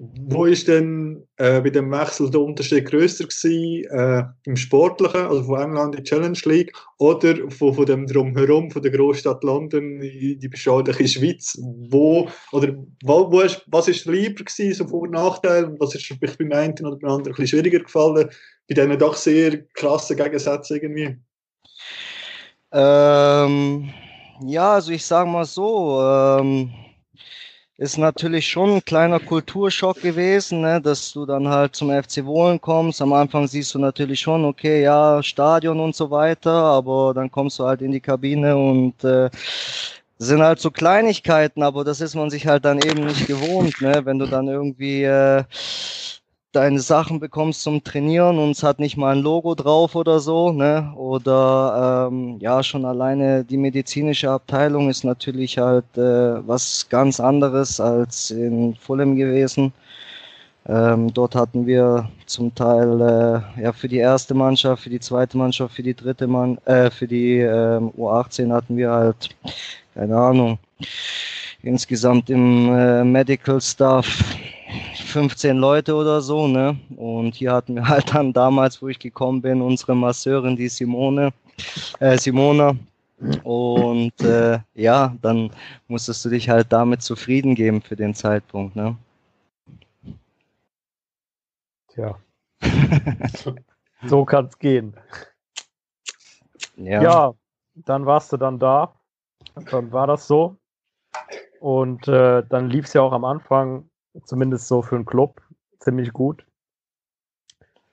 Wo 0.00 0.44
ist 0.44 0.68
denn 0.68 1.26
äh, 1.38 1.60
bei 1.60 1.70
dem 1.70 1.90
Wechsel 1.90 2.30
der 2.30 2.40
Unterschied 2.40 2.84
grösser 2.84 3.24
gewesen, 3.24 3.84
äh, 3.90 4.22
im 4.44 4.54
Sportlichen, 4.54 5.22
also 5.22 5.42
von 5.42 5.60
England 5.60 5.96
in 5.96 6.04
die 6.04 6.08
Challenge 6.08 6.38
League, 6.44 6.72
oder 6.98 7.34
von, 7.50 7.74
von 7.74 7.84
dem 7.84 8.06
Drumherum, 8.06 8.70
von 8.70 8.80
der 8.80 8.92
Großstadt 8.92 9.42
London 9.42 10.00
in 10.00 10.38
die 10.38 10.48
beschauliche 10.48 11.08
Schweiz? 11.08 11.58
Wo, 11.60 12.28
oder 12.52 12.76
wo, 13.02 13.32
wo 13.32 13.40
ist, 13.40 13.64
was 13.66 13.88
ist 13.88 14.06
lieber 14.06 14.44
gewesen, 14.44 14.72
so 14.72 14.86
Vor- 14.86 15.02
und 15.02 15.10
Nachteil, 15.10 15.74
was 15.80 15.96
ist 15.96 16.06
vielleicht 16.06 16.38
beim 16.38 16.52
einen 16.52 16.74
oder 16.78 16.96
beim 16.96 17.10
anderen 17.10 17.34
ein 17.34 17.36
bisschen 17.36 17.58
schwieriger 17.58 17.80
gefallen, 17.80 18.30
bei 18.68 18.74
diesen 18.74 18.98
doch 19.00 19.16
sehr 19.16 19.64
krassen 19.74 20.16
Gegensätzen 20.16 20.76
irgendwie? 20.76 21.16
Ähm, 22.70 23.90
ja, 24.42 24.74
also 24.74 24.92
ich 24.92 25.04
sage 25.04 25.28
mal 25.28 25.44
so, 25.44 26.00
ähm, 26.02 26.72
ist 27.76 27.96
natürlich 27.96 28.48
schon 28.48 28.76
ein 28.76 28.84
kleiner 28.84 29.20
Kulturschock 29.20 30.00
gewesen, 30.00 30.62
ne, 30.62 30.80
dass 30.80 31.12
du 31.12 31.24
dann 31.26 31.48
halt 31.48 31.76
zum 31.76 31.90
FC 31.90 32.24
Wohlen 32.24 32.60
kommst. 32.60 33.00
Am 33.00 33.12
Anfang 33.12 33.46
siehst 33.46 33.74
du 33.74 33.78
natürlich 33.78 34.20
schon, 34.20 34.44
okay, 34.44 34.82
ja, 34.82 35.22
Stadion 35.22 35.78
und 35.78 35.94
so 35.94 36.10
weiter, 36.10 36.52
aber 36.52 37.14
dann 37.14 37.30
kommst 37.30 37.58
du 37.60 37.64
halt 37.64 37.80
in 37.82 37.92
die 37.92 38.00
Kabine 38.00 38.56
und 38.56 39.04
äh, 39.04 39.30
sind 40.18 40.42
halt 40.42 40.58
so 40.60 40.70
Kleinigkeiten, 40.72 41.62
aber 41.62 41.84
das 41.84 42.00
ist 42.00 42.16
man 42.16 42.30
sich 42.30 42.46
halt 42.48 42.64
dann 42.64 42.78
eben 42.80 43.06
nicht 43.06 43.26
gewohnt, 43.28 43.80
ne, 43.80 44.04
wenn 44.04 44.18
du 44.18 44.26
dann 44.26 44.48
irgendwie 44.48 45.04
äh, 45.04 45.44
deine 46.52 46.80
Sachen 46.80 47.20
bekommst 47.20 47.62
zum 47.62 47.84
Trainieren 47.84 48.38
und 48.38 48.52
es 48.52 48.62
hat 48.62 48.78
nicht 48.78 48.96
mal 48.96 49.16
ein 49.16 49.22
Logo 49.22 49.54
drauf 49.54 49.94
oder 49.94 50.18
so, 50.20 50.52
ne? 50.52 50.92
Oder 50.96 52.08
ähm, 52.10 52.38
ja, 52.40 52.62
schon 52.62 52.84
alleine 52.84 53.44
die 53.44 53.58
medizinische 53.58 54.30
Abteilung 54.30 54.88
ist 54.88 55.04
natürlich 55.04 55.58
halt 55.58 55.84
äh, 55.96 56.46
was 56.46 56.88
ganz 56.88 57.20
anderes 57.20 57.80
als 57.80 58.30
in 58.30 58.74
Fulham 58.76 59.16
gewesen. 59.16 59.72
Ähm, 60.66 61.12
dort 61.14 61.34
hatten 61.34 61.66
wir 61.66 62.10
zum 62.26 62.54
Teil 62.54 63.00
äh, 63.00 63.62
ja 63.62 63.72
für 63.72 63.88
die 63.88 63.98
erste 63.98 64.34
Mannschaft, 64.34 64.82
für 64.82 64.90
die 64.90 65.00
zweite 65.00 65.38
Mannschaft, 65.38 65.74
für 65.74 65.82
die 65.82 65.94
dritte 65.94 66.26
Mann, 66.26 66.58
äh, 66.66 66.90
für 66.90 67.08
die 67.08 67.38
äh, 67.38 67.78
U18 67.78 68.52
hatten 68.52 68.76
wir 68.76 68.90
halt 68.90 69.30
keine 69.94 70.16
Ahnung 70.16 70.58
insgesamt 71.62 72.30
im 72.30 72.68
äh, 72.74 73.04
Medical 73.04 73.60
Staff 73.60 74.06
15 75.08 75.56
Leute 75.56 75.94
oder 75.94 76.20
so, 76.20 76.46
ne? 76.46 76.78
Und 76.96 77.34
hier 77.34 77.52
hatten 77.52 77.74
wir 77.76 77.88
halt 77.88 78.14
dann 78.14 78.32
damals, 78.32 78.80
wo 78.82 78.88
ich 78.88 78.98
gekommen 78.98 79.42
bin, 79.42 79.62
unsere 79.62 79.94
Masseurin, 79.94 80.56
die 80.56 80.68
Simone, 80.68 81.32
äh, 82.00 82.16
Simona. 82.18 82.76
Und 83.42 84.20
äh, 84.20 84.60
ja, 84.74 85.16
dann 85.22 85.50
musstest 85.88 86.24
du 86.24 86.28
dich 86.28 86.48
halt 86.48 86.72
damit 86.72 87.02
zufrieden 87.02 87.54
geben 87.54 87.82
für 87.82 87.96
den 87.96 88.14
Zeitpunkt, 88.14 88.76
ne? 88.76 88.96
Tja. 91.88 92.16
so 94.06 94.24
kann 94.24 94.46
es 94.46 94.58
gehen. 94.58 94.94
Ja. 96.76 97.02
ja, 97.02 97.34
dann 97.74 98.06
warst 98.06 98.32
du 98.32 98.36
dann 98.36 98.58
da. 98.58 98.94
Dann 99.70 99.90
war 99.90 100.06
das 100.06 100.28
so. 100.28 100.56
Und 101.58 102.06
äh, 102.06 102.44
dann 102.48 102.70
lief 102.70 102.84
es 102.84 102.92
ja 102.92 103.02
auch 103.02 103.12
am 103.12 103.24
Anfang 103.24 103.88
zumindest 104.24 104.68
so 104.68 104.82
für 104.82 104.96
einen 104.96 105.04
Club, 105.04 105.40
ziemlich 105.80 106.12
gut. 106.12 106.44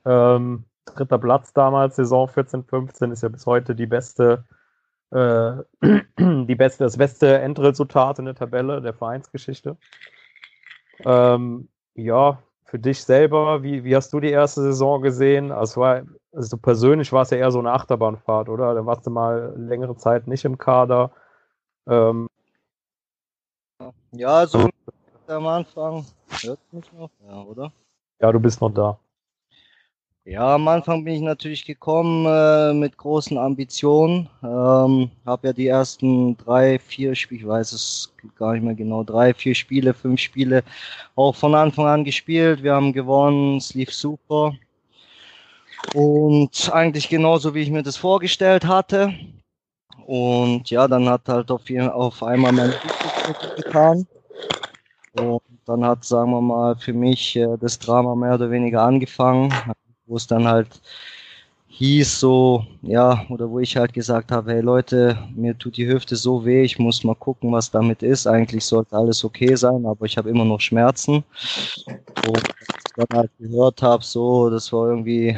Ähm, 0.06 0.66
dritter 0.86 1.18
Platz 1.18 1.54
damals, 1.54 1.96
Saison 1.96 2.28
14, 2.28 2.64
15, 2.64 3.12
ist 3.12 3.24
ja 3.24 3.30
bis 3.30 3.46
heute 3.46 3.76
die 3.76 3.88
beste, 3.88 4.46
äh, 5.12 5.54
die 6.20 6.56
beste, 6.56 6.84
das 6.84 6.98
beste 6.98 7.40
Endresultat 7.40 8.20
in 8.20 8.26
der 8.26 8.36
Tabelle 8.36 8.82
der 8.82 8.94
Vereinsgeschichte. 8.94 9.78
Ähm, 11.04 11.70
ja, 11.96 12.40
für 12.66 12.80
dich 12.80 13.04
selber, 13.04 13.64
wie, 13.64 13.84
wie 13.84 13.96
hast 13.96 14.12
du 14.14 14.20
die 14.20 14.32
erste 14.32 14.62
Saison 14.62 15.02
gesehen? 15.02 15.52
Also, 15.52 15.82
war, 15.82 16.04
also 16.32 16.58
persönlich 16.58 17.12
war 17.12 17.22
es 17.24 17.30
ja 17.30 17.38
eher 17.38 17.52
so 17.52 17.60
eine 17.60 17.72
Achterbahnfahrt, 17.72 18.50
oder? 18.50 18.74
Da 18.76 18.86
warst 18.86 19.06
du 19.06 19.12
mal 19.12 19.54
längere 19.58 19.96
Zeit 19.96 20.28
nicht 20.28 20.46
im 20.46 20.58
Kader. 20.58 21.12
Ähm, 21.88 22.28
ja, 24.12 24.46
so 24.48 24.70
am 25.30 25.48
Anfang. 25.48 26.06
Hört 26.42 26.60
mich 26.72 26.92
noch? 26.94 27.10
Ja, 27.28 27.42
oder? 27.44 27.72
Ja, 28.22 28.32
du 28.32 28.40
bist 28.40 28.62
noch 28.62 28.72
da. 28.72 28.98
Ja, 30.28 30.56
am 30.56 30.68
Anfang 30.68 31.04
bin 31.04 31.14
ich 31.14 31.22
natürlich 31.22 31.66
gekommen 31.66 32.26
äh, 32.26 32.74
mit 32.74 32.98
großen 32.98 33.38
Ambitionen. 33.38 34.28
Ähm, 34.42 35.12
habe 35.24 35.48
ja 35.48 35.54
die 35.54 35.68
ersten 35.68 36.36
drei, 36.38 36.80
vier 36.80 37.14
Spiele, 37.14 37.42
ich 37.42 37.48
weiß 37.48 37.74
es 37.74 38.12
gar 38.36 38.54
nicht 38.54 38.64
mehr 38.64 38.74
genau, 38.74 39.04
drei, 39.04 39.36
vier 39.36 39.54
Spiele, 39.54 39.94
fünf 39.94 40.20
Spiele 40.20 40.64
auch 41.16 41.36
von 41.36 41.54
Anfang 41.54 41.86
an 41.86 42.04
gespielt. 42.04 42.64
Wir 42.64 42.74
haben 42.74 42.92
gewonnen, 42.92 43.58
es 43.58 43.76
lief 43.76 43.94
super. 43.94 44.54
Und 45.94 46.72
eigentlich 46.74 47.08
genauso, 47.08 47.54
wie 47.54 47.62
ich 47.62 47.70
mir 47.70 47.84
das 47.84 47.96
vorgestellt 47.96 48.66
hatte. 48.66 49.14
Und 50.08 50.72
ja, 50.72 50.88
dann 50.88 51.08
hat 51.08 51.28
halt 51.28 51.52
auf, 51.52 51.62
auf 51.70 52.24
einmal 52.24 52.52
mein 52.52 52.72
Fußball 52.72 53.56
getan. 53.58 54.08
Und 55.16 55.42
dann 55.66 55.86
hat, 55.86 56.04
sagen 56.06 56.32
wir 56.32 56.42
mal, 56.42 56.76
für 56.76 56.94
mich 56.94 57.36
äh, 57.36 57.58
das 57.60 57.80
Drama 57.80 58.16
mehr 58.16 58.36
oder 58.36 58.52
weniger 58.52 58.84
angefangen 58.84 59.54
wo 60.08 60.18
es 60.18 60.28
dann 60.28 60.48
halt 60.48 60.82
hieß 61.68 62.20
so, 62.20 62.66
ja, 62.84 63.26
oder 63.30 63.50
wo 63.50 63.60
ich 63.60 63.76
halt 63.76 63.94
gesagt 63.94 64.32
habe, 64.32 64.54
hey 64.54 64.62
Leute, 64.62 65.18
mir 65.36 65.58
tut 65.58 65.76
die 65.78 65.88
Hüfte 65.88 66.16
so 66.16 66.46
weh, 66.46 66.64
ich 66.64 66.80
muss 66.80 67.04
mal 67.04 67.16
gucken, 67.16 67.52
was 67.52 67.70
damit 67.70 68.02
ist. 68.02 68.28
Eigentlich 68.28 68.64
sollte 68.66 68.96
alles 68.96 69.26
okay 69.26 69.56
sein, 69.56 69.86
aber 69.86 70.06
ich 70.06 70.18
habe 70.18 70.30
immer 70.30 70.46
noch 70.46 70.62
Schmerzen. 70.62 71.24
Und 72.28 72.38
ich 72.38 72.94
dann 72.96 73.08
halt 73.18 73.32
gehört 73.40 73.82
habe, 73.82 74.04
so, 74.04 74.50
das 74.50 74.72
war 74.72 74.90
irgendwie 74.90 75.36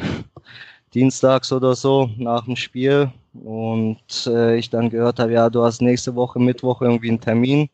dienstags 0.94 1.52
oder 1.52 1.74
so 1.74 2.08
nach 2.16 2.44
dem 2.44 2.56
Spiel 2.56 3.10
und 3.44 4.26
äh, 4.26 4.56
ich 4.56 4.70
dann 4.70 4.90
gehört 4.90 5.18
habe, 5.18 5.32
ja, 5.32 5.50
du 5.50 5.62
hast 5.62 5.82
nächste 5.82 6.14
Woche 6.14 6.38
Mittwoch 6.38 6.82
irgendwie 6.82 7.10
einen 7.10 7.20
Termin. 7.20 7.68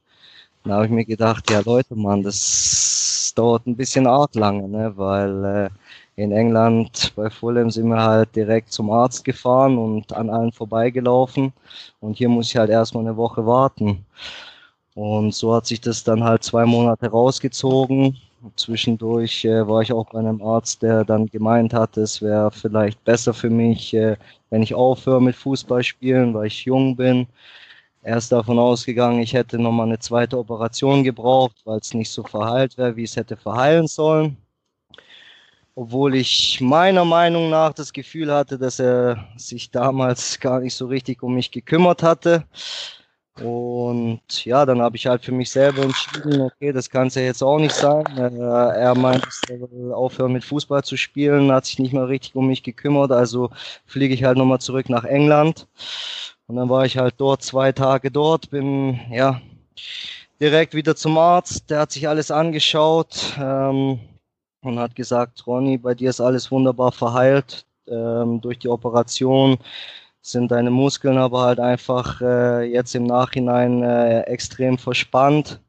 Da 0.64 0.76
habe 0.76 0.86
ich 0.86 0.90
mir 0.90 1.04
gedacht, 1.04 1.50
ja 1.50 1.60
Leute, 1.60 1.94
Mann, 1.94 2.22
das 2.22 3.32
dauert 3.36 3.66
ein 3.66 3.76
bisschen 3.76 4.06
arg 4.06 4.34
lange, 4.34 4.66
ne, 4.66 4.92
weil 4.96 5.44
äh, 5.44 5.70
in 6.16 6.32
England 6.32 7.12
bei 7.16 7.28
Fulham 7.28 7.70
sind 7.70 7.88
wir 7.88 8.02
halt 8.02 8.34
direkt 8.34 8.72
zum 8.72 8.90
Arzt 8.90 9.24
gefahren 9.24 9.76
und 9.76 10.12
an 10.14 10.30
allen 10.30 10.52
vorbeigelaufen. 10.52 11.52
Und 12.00 12.16
hier 12.16 12.30
muss 12.30 12.48
ich 12.48 12.56
halt 12.56 12.70
erstmal 12.70 13.04
eine 13.04 13.16
Woche 13.16 13.44
warten. 13.46 14.06
Und 14.94 15.34
so 15.34 15.54
hat 15.54 15.66
sich 15.66 15.80
das 15.80 16.04
dann 16.04 16.24
halt 16.24 16.44
zwei 16.44 16.64
Monate 16.66 17.08
rausgezogen. 17.10 18.16
Zwischendurch 18.56 19.44
äh, 19.44 19.66
war 19.68 19.82
ich 19.82 19.92
auch 19.92 20.06
bei 20.10 20.18
einem 20.20 20.42
Arzt, 20.42 20.82
der 20.82 21.04
dann 21.04 21.26
gemeint 21.26 21.74
hat, 21.74 21.96
es 21.98 22.22
wäre 22.22 22.50
vielleicht 22.50 23.02
besser 23.04 23.34
für 23.34 23.50
mich, 23.50 23.94
äh, 23.94 24.16
wenn 24.50 24.62
ich 24.62 24.74
aufhöre 24.74 25.20
mit 25.22 25.36
Fußball 25.36 25.82
spielen, 25.82 26.34
weil 26.34 26.46
ich 26.46 26.64
jung 26.64 26.96
bin. 26.96 27.26
Er 28.04 28.18
ist 28.18 28.30
davon 28.30 28.58
ausgegangen, 28.58 29.20
ich 29.20 29.32
hätte 29.32 29.58
nochmal 29.58 29.86
eine 29.86 29.98
zweite 29.98 30.38
Operation 30.38 31.02
gebraucht, 31.04 31.56
weil 31.64 31.78
es 31.78 31.94
nicht 31.94 32.10
so 32.10 32.22
verheilt 32.22 32.78
wäre, 32.78 32.96
wie 32.96 33.04
es 33.04 33.16
hätte 33.16 33.36
verheilen 33.36 33.88
sollen 33.88 34.36
obwohl 35.74 36.14
ich 36.14 36.60
meiner 36.60 37.04
Meinung 37.04 37.50
nach 37.50 37.72
das 37.72 37.92
Gefühl 37.92 38.32
hatte, 38.32 38.58
dass 38.58 38.78
er 38.78 39.28
sich 39.36 39.70
damals 39.70 40.38
gar 40.40 40.60
nicht 40.60 40.74
so 40.74 40.86
richtig 40.86 41.22
um 41.22 41.34
mich 41.34 41.50
gekümmert 41.50 42.02
hatte. 42.02 42.44
Und 43.40 44.44
ja, 44.44 44.64
dann 44.64 44.80
habe 44.80 44.96
ich 44.96 45.08
halt 45.08 45.24
für 45.24 45.32
mich 45.32 45.50
selber 45.50 45.82
entschieden, 45.82 46.40
okay, 46.40 46.70
das 46.70 46.88
kann 46.88 47.08
es 47.08 47.16
ja 47.16 47.22
jetzt 47.22 47.42
auch 47.42 47.58
nicht 47.58 47.74
sein. 47.74 48.04
Er, 48.16 48.30
er 48.30 48.94
meint, 48.94 49.26
er 49.48 49.60
will 49.60 49.92
aufhören 49.92 50.32
mit 50.34 50.44
Fußball 50.44 50.84
zu 50.84 50.96
spielen, 50.96 51.50
hat 51.50 51.66
sich 51.66 51.80
nicht 51.80 51.92
mehr 51.92 52.06
richtig 52.06 52.36
um 52.36 52.46
mich 52.46 52.62
gekümmert, 52.62 53.10
also 53.10 53.50
fliege 53.86 54.14
ich 54.14 54.22
halt 54.22 54.38
nochmal 54.38 54.60
zurück 54.60 54.88
nach 54.88 55.02
England. 55.02 55.66
Und 56.46 56.56
dann 56.56 56.68
war 56.68 56.84
ich 56.84 56.98
halt 56.98 57.14
dort 57.18 57.42
zwei 57.42 57.72
Tage 57.72 58.10
dort, 58.10 58.50
bin 58.50 59.00
ja 59.10 59.40
direkt 60.40 60.74
wieder 60.74 60.94
zum 60.96 61.16
Arzt, 61.16 61.70
der 61.70 61.80
hat 61.80 61.92
sich 61.92 62.08
alles 62.08 62.30
angeschaut. 62.30 63.34
Ähm, 63.38 64.00
und 64.62 64.78
hat 64.78 64.94
gesagt, 64.94 65.46
Ronny, 65.46 65.76
bei 65.76 65.94
dir 65.94 66.10
ist 66.10 66.20
alles 66.20 66.50
wunderbar 66.50 66.90
verheilt 66.90 67.66
ähm, 67.86 68.40
durch 68.40 68.58
die 68.58 68.68
Operation 68.68 69.58
sind 70.22 70.50
deine 70.50 70.70
Muskeln 70.70 71.18
aber 71.18 71.42
halt 71.42 71.60
einfach 71.60 72.20
äh, 72.22 72.64
jetzt 72.64 72.94
im 72.94 73.04
Nachhinein 73.04 73.82
äh, 73.82 74.20
extrem 74.22 74.78
verspannt. 74.78 75.60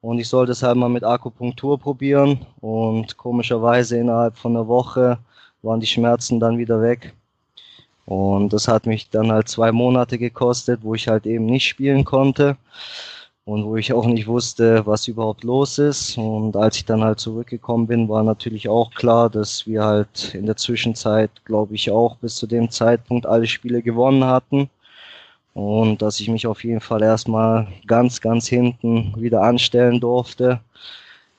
Und 0.00 0.20
ich 0.20 0.28
sollte 0.28 0.52
es 0.52 0.62
halt 0.62 0.76
mal 0.76 0.88
mit 0.88 1.02
Akupunktur 1.02 1.78
probieren. 1.78 2.46
Und 2.60 3.16
komischerweise 3.16 3.98
innerhalb 3.98 4.36
von 4.36 4.56
einer 4.56 4.68
Woche 4.68 5.18
waren 5.62 5.80
die 5.80 5.86
Schmerzen 5.86 6.38
dann 6.38 6.58
wieder 6.58 6.80
weg 6.80 7.14
und 8.06 8.52
das 8.52 8.68
hat 8.68 8.86
mich 8.86 9.10
dann 9.10 9.32
halt 9.32 9.48
zwei 9.48 9.72
Monate 9.72 10.16
gekostet, 10.18 10.80
wo 10.82 10.94
ich 10.94 11.08
halt 11.08 11.26
eben 11.26 11.46
nicht 11.46 11.66
spielen 11.66 12.04
konnte 12.04 12.56
und 13.44 13.64
wo 13.64 13.76
ich 13.76 13.92
auch 13.92 14.06
nicht 14.06 14.28
wusste, 14.28 14.86
was 14.86 15.08
überhaupt 15.08 15.44
los 15.44 15.78
ist. 15.78 16.16
Und 16.18 16.56
als 16.56 16.76
ich 16.76 16.84
dann 16.84 17.04
halt 17.04 17.20
zurückgekommen 17.20 17.86
bin, 17.88 18.08
war 18.08 18.22
natürlich 18.22 18.68
auch 18.68 18.92
klar, 18.92 19.30
dass 19.30 19.66
wir 19.66 19.84
halt 19.84 20.34
in 20.34 20.46
der 20.46 20.56
Zwischenzeit, 20.56 21.30
glaube 21.44 21.74
ich, 21.74 21.90
auch 21.90 22.16
bis 22.16 22.36
zu 22.36 22.46
dem 22.46 22.70
Zeitpunkt 22.70 23.26
alle 23.26 23.46
Spiele 23.46 23.82
gewonnen 23.82 24.24
hatten. 24.24 24.70
Und 25.54 26.02
dass 26.02 26.20
ich 26.20 26.28
mich 26.28 26.46
auf 26.46 26.64
jeden 26.64 26.80
Fall 26.80 27.02
erstmal 27.02 27.68
ganz, 27.86 28.20
ganz 28.20 28.46
hinten 28.46 29.14
wieder 29.16 29.42
anstellen 29.42 30.00
durfte. 30.00 30.60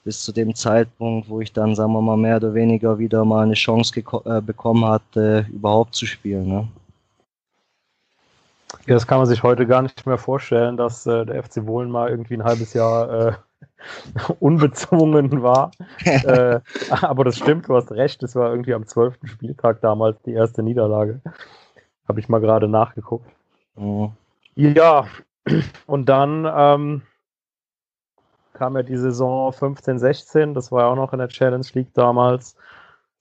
Bis 0.07 0.23
zu 0.23 0.31
dem 0.31 0.55
Zeitpunkt, 0.55 1.27
wo 1.27 1.41
ich 1.41 1.51
dann, 1.51 1.75
sagen 1.75 1.91
wir 1.91 2.01
mal, 2.01 2.15
mehr 2.15 2.37
oder 2.37 2.53
weniger 2.53 2.97
wieder 2.97 3.25
mal 3.25 3.43
eine 3.43 3.55
Chance 3.55 3.99
äh, 3.99 4.41
bekommen 4.41 4.85
hatte, 4.85 5.45
überhaupt 5.51 5.95
zu 5.95 6.05
spielen. 6.05 6.47
Ne? 6.47 6.67
Ja, 8.85 8.93
das 8.93 9.05
kann 9.05 9.17
man 9.17 9.27
sich 9.27 9.43
heute 9.43 9.67
gar 9.67 9.81
nicht 9.81 10.05
mehr 10.05 10.17
vorstellen, 10.17 10.77
dass 10.77 11.05
äh, 11.07 11.25
der 11.25 11.43
FC 11.43 11.65
Wohlen 11.65 11.91
mal 11.91 12.09
irgendwie 12.09 12.35
ein 12.35 12.45
halbes 12.45 12.73
Jahr 12.73 13.27
äh, 13.27 13.33
unbezwungen 14.39 15.43
war. 15.43 15.71
äh, 16.05 16.61
aber 17.01 17.25
das 17.25 17.35
stimmt, 17.35 17.67
du 17.67 17.75
hast 17.75 17.91
recht, 17.91 18.23
es 18.23 18.33
war 18.33 18.49
irgendwie 18.49 18.75
am 18.75 18.87
zwölften 18.87 19.27
Spieltag 19.27 19.81
damals 19.81 20.21
die 20.21 20.31
erste 20.31 20.63
Niederlage. 20.63 21.19
Habe 22.07 22.21
ich 22.21 22.29
mal 22.29 22.39
gerade 22.39 22.69
nachgeguckt. 22.69 23.29
Mhm. 23.75 24.13
Ja, 24.55 25.05
und 25.85 26.07
dann 26.07 26.49
ähm, 26.49 27.01
kam 28.57 28.75
ja 28.75 28.83
die 28.83 28.97
Saison 28.97 29.51
15, 29.53 29.99
16, 29.99 30.53
das 30.53 30.71
war 30.71 30.83
ja 30.83 30.87
auch 30.89 30.95
noch 30.95 31.13
in 31.13 31.19
der 31.19 31.29
Challenge 31.29 31.67
League 31.73 31.93
damals. 31.93 32.55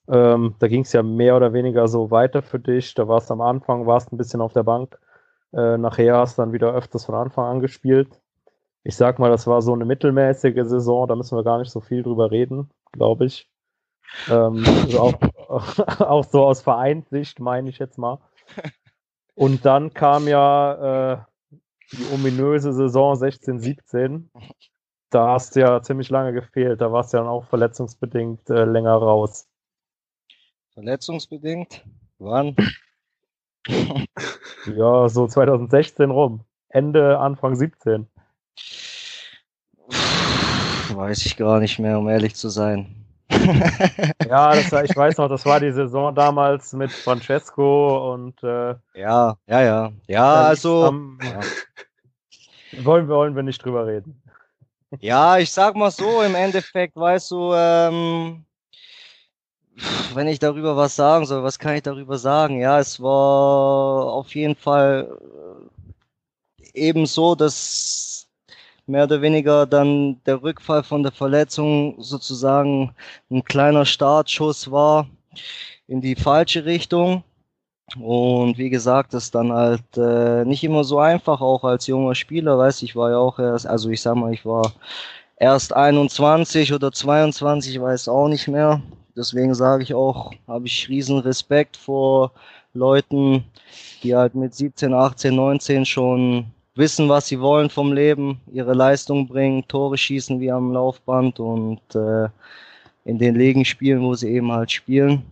Ähm, 0.09 0.55
da 0.59 0.69
ging 0.69 0.83
es 0.83 0.93
ja 0.93 1.03
mehr 1.03 1.37
oder 1.37 1.53
weniger 1.53 1.89
so 1.89 2.11
weiter 2.11 2.43
für 2.43 2.61
dich. 2.61 2.95
Da 2.95 3.09
warst 3.09 3.31
du 3.31 3.35
am 3.35 3.41
Anfang, 3.41 3.87
warst 3.87 4.13
ein 4.13 4.17
bisschen 4.17 4.41
auf 4.41 4.53
der 4.53 4.63
Bank 4.63 4.99
äh, 5.53 5.79
nachher 5.79 6.19
hast 6.19 6.39
du 6.39 6.43
dann 6.43 6.53
wieder 6.53 6.75
öfters 6.75 7.07
von 7.07 7.15
Anfang 7.15 7.47
an 7.47 7.61
gespielt. 7.61 8.21
Ich 8.85 8.95
sag 8.97 9.19
mal, 9.19 9.31
das 9.31 9.47
war 9.47 9.63
so 9.63 9.73
eine 9.73 9.85
mittelmäßige 9.85 10.65
Saison, 10.65 11.09
da 11.09 11.17
müssen 11.17 11.37
wir 11.37 11.45
gar 11.45 11.59
nicht 11.59 11.71
so 11.71 11.81
viel 11.81 12.03
drüber 12.03 12.31
reden, 12.31 12.71
glaube 12.93 13.25
ich. 13.27 13.51
Ähm, 14.31 14.65
also 14.67 15.01
auch, 15.01 15.15
auch, 16.01 16.25
so 16.25 16.45
aus 16.45 16.63
Vereinssicht, 16.63 17.41
meine 17.41 17.71
ich 17.71 17.79
jetzt 17.79 17.99
mal. 17.99 18.19
Und 19.35 19.65
dann 19.65 19.93
kam 19.93 20.29
ja 20.29 21.15
äh, 21.15 21.19
die 21.93 22.15
ominöse 22.15 22.73
Saison 22.73 23.17
16, 23.17 23.59
17. 23.59 24.31
Da 25.11 25.29
hast 25.29 25.55
du 25.55 25.61
ja 25.61 25.83
ziemlich 25.83 26.11
lange 26.11 26.33
gefehlt. 26.33 26.81
Da 26.81 26.93
warst 26.93 27.13
du 27.13 27.19
ja 27.19 27.23
dann 27.23 27.33
auch 27.33 27.47
verletzungsbedingt 27.47 28.51
äh, 28.51 28.65
länger 28.65 28.95
raus. 28.95 29.47
Verletzungsbedingt? 30.75 31.85
Wann? 32.19 32.57
ja, 34.67 35.09
so 35.09 35.27
2016 35.27 36.11
rum. 36.11 36.41
Ende, 36.69 37.19
Anfang 37.19 37.57
17. 37.57 38.07
Weiß 40.93 41.25
ich 41.27 41.37
gar 41.37 41.61
nicht 41.61 41.79
mehr, 41.79 41.99
um 41.99 42.09
ehrlich 42.09 42.35
zu 42.35 42.49
sein. 42.49 43.07
ja, 44.29 44.55
das 44.55 44.71
war, 44.73 44.85
ich 44.85 44.97
weiß 44.97 45.19
noch, 45.19 45.29
das 45.29 45.45
war 45.47 45.61
die 45.61 45.73
Saison 45.73 46.15
damals 46.15 46.73
mit 46.73 46.93
Francesco 46.93 48.13
und 48.15 48.41
äh, 48.43 48.75
ja, 48.95 49.37
ja, 49.47 49.63
ja, 49.63 49.93
ja, 50.07 50.35
also 50.45 50.85
am, 50.85 51.19
ja. 51.23 51.41
Wollen, 52.85 53.09
wollen 53.09 53.35
wir 53.35 53.43
nicht 53.43 53.65
drüber 53.65 53.87
reden. 53.87 54.23
Ja, 55.01 55.39
ich 55.39 55.51
sag 55.51 55.75
mal 55.75 55.91
so, 55.91 56.23
im 56.23 56.35
Endeffekt, 56.35 56.97
weißt 56.97 57.31
du, 57.33 57.53
ähm, 57.55 58.45
wenn 60.15 60.29
ich 60.29 60.39
darüber 60.39 60.77
was 60.77 60.97
sagen 60.97 61.27
soll, 61.27 61.43
was 61.43 61.59
kann 61.59 61.75
ich 61.75 61.83
darüber 61.83 62.19
sagen? 62.19 62.61
Ja, 62.61 62.79
es 62.79 63.01
war 63.01 64.13
auf 64.13 64.35
jeden 64.35 64.55
Fall 64.55 65.19
äh, 66.59 66.71
eben 66.75 67.07
so, 67.07 67.35
dass 67.35 68.29
mehr 68.87 69.05
oder 69.05 69.21
weniger 69.21 69.67
dann 69.67 70.23
der 70.25 70.43
Rückfall 70.43 70.85
von 70.85 71.03
der 71.03 71.13
Verletzung 71.13 72.01
sozusagen 72.01 72.95
ein 73.31 73.45
kleiner 73.45 73.85
Startschuss 73.85 74.71
war 74.71 75.09
in 75.89 76.01
die 76.01 76.15
falsche 76.17 76.65
Richtung. 76.65 77.25
Und 77.95 78.59
wie 78.59 78.69
gesagt, 78.69 79.15
das 79.15 79.31
dann 79.31 79.53
halt 79.53 79.97
äh, 79.97 80.45
nicht 80.45 80.65
immer 80.65 80.83
so 80.83 80.99
einfach, 80.99 81.41
auch 81.41 81.63
als 81.63 81.87
junger 81.87 82.17
Spieler, 82.17 82.59
weiß 82.59 82.83
ich 82.83 82.97
war 82.97 83.11
ja 83.11 83.19
auch 83.19 83.39
erst, 83.39 83.67
also 83.67 83.91
ich 83.91 84.03
sag 84.03 84.17
mal, 84.17 84.33
ich 84.33 84.45
war 84.45 84.73
erst 85.37 85.73
21 85.73 86.73
oder 86.73 86.91
22, 86.91 87.77
ich 87.77 87.81
weiß 87.81 88.09
auch 88.09 88.29
nicht 88.29 88.49
mehr. 88.49 88.83
Deswegen 89.17 89.55
sage 89.55 89.85
ich 89.85 89.95
auch, 89.95 90.33
habe 90.49 90.67
ich 90.67 90.89
riesen 90.89 91.21
Respekt 91.21 91.77
vor 91.77 92.33
Leuten, 92.75 93.45
die 94.03 94.17
halt 94.17 94.35
mit 94.35 94.55
17, 94.55 94.93
18, 94.93 95.35
19 95.35 95.87
schon 95.87 96.47
wissen, 96.75 97.09
was 97.09 97.29
sie 97.29 97.41
wollen 97.41 97.71
vom 97.71 97.93
Leben, 97.93 98.41
ihre 98.53 98.75
Leistung 98.75 99.29
bringen, 99.29 99.67
Tore 99.69 99.97
schießen 99.97 100.41
wie 100.41 100.51
am 100.51 100.73
Laufband 100.73 101.41
und 101.41 101.81
äh, 101.95 102.29
in 103.05 103.19
den 103.19 103.37
Ligen 103.37 103.65
spielen, 103.65 104.03
wo 104.03 104.15
sie 104.15 104.29
eben 104.33 104.53
halt 104.53 104.73
spielen. 104.73 105.25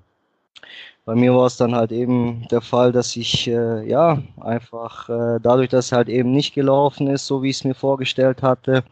Bei 1.04 1.14
mir 1.14 1.34
war 1.34 1.46
es 1.46 1.58
dann 1.58 1.74
halt 1.74 1.92
eben 1.92 2.48
der 2.50 2.62
Fall, 2.62 2.90
dass 2.90 3.14
ich 3.16 3.46
äh, 3.46 3.86
ja 3.86 4.22
einfach 4.40 5.08
äh, 5.10 5.38
dadurch, 5.42 5.68
dass 5.68 5.86
es 5.86 5.92
halt 5.92 6.08
eben 6.08 6.32
nicht 6.32 6.54
gelaufen 6.54 7.08
ist, 7.08 7.26
so 7.26 7.42
wie 7.42 7.50
ich 7.50 7.56
es 7.56 7.64
mir 7.64 7.74
vorgestellt 7.74 8.42
hatte, 8.42 8.84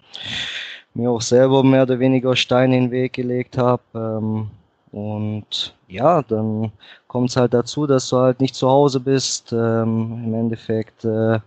mir 0.94 1.10
auch 1.10 1.22
selber 1.22 1.62
mehr 1.62 1.84
oder 1.84 1.98
weniger 1.98 2.36
Steine 2.36 2.76
in 2.76 2.84
den 2.84 2.90
Weg 2.90 3.14
gelegt 3.14 3.56
habe. 3.56 3.82
Ähm, 3.94 4.50
und 4.92 5.74
ja, 5.88 6.20
dann 6.22 6.70
kommt 7.08 7.30
es 7.30 7.36
halt 7.36 7.54
dazu, 7.54 7.86
dass 7.86 8.10
du 8.10 8.18
halt 8.18 8.40
nicht 8.40 8.54
zu 8.54 8.68
Hause 8.68 9.00
bist. 9.00 9.52
Ähm, 9.52 10.22
Im 10.26 10.34
Endeffekt 10.34 11.04
äh, 11.06 11.38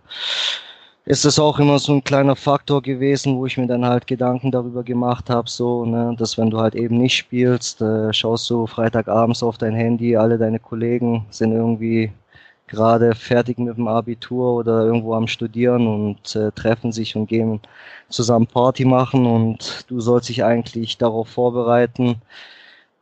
ist 1.06 1.24
das 1.24 1.38
auch 1.38 1.60
immer 1.60 1.78
so 1.78 1.92
ein 1.94 2.04
kleiner 2.04 2.34
Faktor 2.34 2.82
gewesen, 2.82 3.36
wo 3.36 3.46
ich 3.46 3.56
mir 3.56 3.68
dann 3.68 3.84
halt 3.86 4.06
Gedanken 4.08 4.50
darüber 4.50 4.82
gemacht 4.82 5.30
habe, 5.30 5.48
so, 5.48 5.84
ne, 5.86 6.16
dass 6.18 6.36
wenn 6.36 6.50
du 6.50 6.58
halt 6.58 6.74
eben 6.74 6.98
nicht 6.98 7.16
spielst, 7.16 7.80
äh, 7.80 8.12
schaust 8.12 8.50
du 8.50 8.66
Freitagabends 8.66 9.42
auf 9.42 9.56
dein 9.56 9.74
Handy, 9.74 10.16
alle 10.16 10.36
deine 10.36 10.58
Kollegen 10.58 11.24
sind 11.30 11.52
irgendwie 11.52 12.12
gerade 12.66 13.14
fertig 13.14 13.58
mit 13.58 13.76
dem 13.76 13.86
Abitur 13.88 14.54
oder 14.54 14.84
irgendwo 14.84 15.14
am 15.14 15.28
Studieren 15.28 15.86
und 15.86 16.34
äh, 16.34 16.50
treffen 16.52 16.90
sich 16.90 17.14
und 17.16 17.28
gehen 17.28 17.60
zusammen 18.08 18.48
Party 18.48 18.84
machen 18.84 19.26
und 19.26 19.84
du 19.88 20.00
sollst 20.00 20.28
dich 20.28 20.44
eigentlich 20.44 20.98
darauf 20.98 21.28
vorbereiten, 21.28 22.20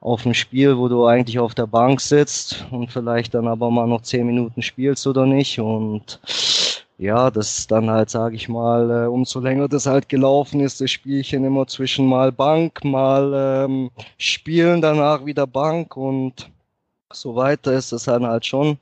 auf 0.00 0.26
ein 0.26 0.34
Spiel, 0.34 0.76
wo 0.76 0.88
du 0.88 1.06
eigentlich 1.06 1.38
auf 1.38 1.54
der 1.54 1.66
Bank 1.66 2.00
sitzt 2.02 2.66
und 2.70 2.92
vielleicht 2.92 3.32
dann 3.34 3.48
aber 3.48 3.70
mal 3.70 3.86
noch 3.86 4.02
zehn 4.02 4.26
Minuten 4.26 4.60
spielst 4.60 5.06
oder 5.06 5.24
nicht 5.24 5.58
und 5.58 6.20
ja, 6.98 7.30
das 7.30 7.66
dann 7.66 7.90
halt, 7.90 8.10
sage 8.10 8.36
ich 8.36 8.48
mal, 8.48 8.90
äh, 8.90 9.06
umso 9.08 9.40
länger 9.40 9.68
das 9.68 9.86
halt 9.86 10.08
gelaufen 10.08 10.60
ist, 10.60 10.80
das 10.80 10.90
Spielchen 10.90 11.44
immer 11.44 11.66
zwischen 11.66 12.06
mal 12.06 12.30
Bank, 12.32 12.84
mal 12.84 13.66
ähm, 13.66 13.90
Spielen, 14.16 14.80
danach 14.80 15.24
wieder 15.24 15.46
Bank 15.46 15.96
und 15.96 16.50
so 17.12 17.36
weiter 17.36 17.72
ist 17.72 17.92
das 17.92 18.04
dann 18.04 18.26
halt 18.26 18.46
schon 18.46 18.78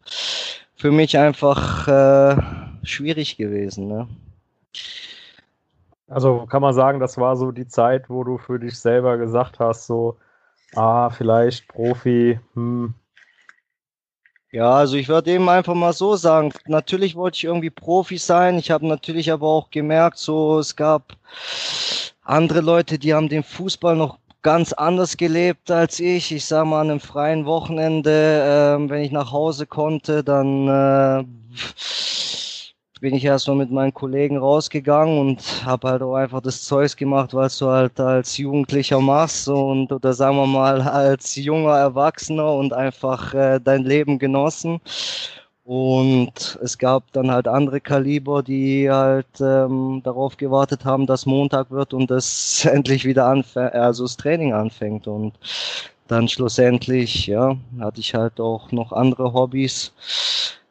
für 0.74 0.90
mich 0.90 1.16
einfach 1.18 1.88
äh, 1.88 2.36
schwierig 2.82 3.36
gewesen. 3.36 3.88
Ne? 3.88 4.08
Also 6.08 6.46
kann 6.46 6.62
man 6.62 6.74
sagen, 6.74 7.00
das 7.00 7.16
war 7.18 7.36
so 7.36 7.52
die 7.52 7.68
Zeit, 7.68 8.10
wo 8.10 8.24
du 8.24 8.38
für 8.38 8.58
dich 8.58 8.78
selber 8.78 9.16
gesagt 9.16 9.58
hast, 9.60 9.86
so, 9.86 10.18
ah, 10.74 11.10
vielleicht 11.10 11.68
Profi, 11.68 12.38
hm, 12.54 12.94
ja, 14.53 14.70
also 14.70 14.96
ich 14.96 15.09
würde 15.09 15.32
eben 15.32 15.48
einfach 15.48 15.74
mal 15.74 15.92
so 15.94 16.14
sagen, 16.16 16.53
natürlich 16.66 17.14
wollte 17.14 17.36
ich 17.36 17.44
irgendwie 17.44 17.70
Profi 17.70 18.18
sein. 18.18 18.59
Ich 18.59 18.70
habe 18.70 18.86
natürlich 18.86 19.32
aber 19.32 19.48
auch 19.48 19.70
gemerkt, 19.70 20.18
so 20.18 20.59
es 20.59 20.76
gab 20.76 21.16
andere 22.22 22.61
Leute, 22.61 22.98
die 22.98 23.14
haben 23.14 23.28
den 23.28 23.42
Fußball 23.42 23.96
noch 23.96 24.18
ganz 24.42 24.72
anders 24.72 25.16
gelebt 25.16 25.70
als 25.70 26.00
ich. 26.00 26.32
Ich 26.32 26.44
sag 26.44 26.66
mal, 26.66 26.82
an 26.82 26.90
einem 26.90 27.00
freien 27.00 27.46
Wochenende, 27.46 28.11
äh, 28.78 28.90
wenn 28.90 29.03
ich 29.03 29.11
nach 29.11 29.32
Hause 29.32 29.66
konnte, 29.66 30.22
dann 30.22 30.68
äh, 30.68 31.24
bin 33.03 33.16
ich 33.16 33.24
erstmal 33.24 33.57
mit 33.57 33.72
meinen 33.72 33.92
Kollegen 33.92 34.36
rausgegangen 34.38 35.18
und 35.18 35.66
habe 35.66 35.88
halt 35.88 36.03
auch 36.03 36.14
einfach 36.14 36.40
das 36.40 36.62
Zeugs 36.62 36.96
gemacht, 36.96 37.34
was 37.34 37.59
du 37.59 37.66
halt 37.66 37.98
als 37.98 38.36
Jugendlicher 38.36 39.00
machst 39.00 39.48
und 39.48 39.90
oder 39.90 40.12
sagen 40.14 40.36
wir 40.36 40.46
mal 40.46 40.80
als 40.82 41.34
junger 41.34 41.76
Erwachsener 41.78 42.55
und 42.55 42.72
einfach 42.72 43.34
äh, 43.34 43.59
dein 43.59 43.82
Leben 43.82 44.20
genossen. 44.20 44.80
Und 45.64 46.59
es 46.62 46.78
gab 46.78 47.11
dann 47.12 47.32
halt 47.32 47.48
andere 47.48 47.80
Kaliber, 47.80 48.40
die 48.44 48.88
halt 48.88 49.40
ähm, 49.40 50.00
darauf 50.05 50.36
gewartet 50.36 50.84
haben, 50.84 51.07
dass 51.09 51.26
Montag 51.26 51.72
wird 51.72 51.94
und 51.94 52.09
es 52.12 52.64
endlich 52.72 53.05
wieder 53.05 53.26
anfängt, 53.26 53.74
also 53.74 54.05
das 54.05 54.16
Training 54.16 54.53
anfängt. 54.53 55.09
Und 55.09 55.34
dann 56.07 56.28
schlussendlich, 56.28 57.26
ja, 57.26 57.57
hatte 57.80 57.98
ich 57.98 58.14
halt 58.14 58.38
auch 58.38 58.70
noch 58.70 58.92
andere 58.92 59.32
Hobbys 59.32 59.92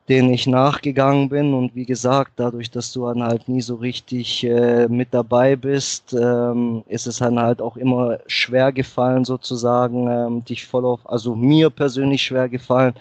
denen 0.10 0.34
ich 0.34 0.47
nachgegangen 0.47 1.30
bin. 1.30 1.54
Und 1.54 1.76
wie 1.76 1.86
gesagt, 1.86 2.34
dadurch, 2.36 2.72
dass 2.72 2.91
du 2.93 3.06
dann 3.06 3.24
halt 3.24 3.47
nie 3.47 3.62
so 3.62 3.76
richtig 3.76 4.43
äh, 4.43 4.88
mit 4.88 5.14
dabei 5.14 5.56
bist, 5.56 6.14
ähm, 6.14 6.84
ist 6.88 7.08
es 7.08 7.18
dann 7.18 7.39
halt 7.39 7.62
auch 7.62 7.78
immer 7.78 8.20
schwer 8.28 8.72
gefallen, 8.72 9.26
sozusagen, 9.26 10.08
ähm, 10.08 10.45
dich 10.45 10.66
voll 10.66 10.86
auf, 10.86 10.99
also 11.10 11.36
mir 11.36 11.70
persönlich 11.70 12.22
schwer 12.24 12.49
gefallen, 12.49 12.93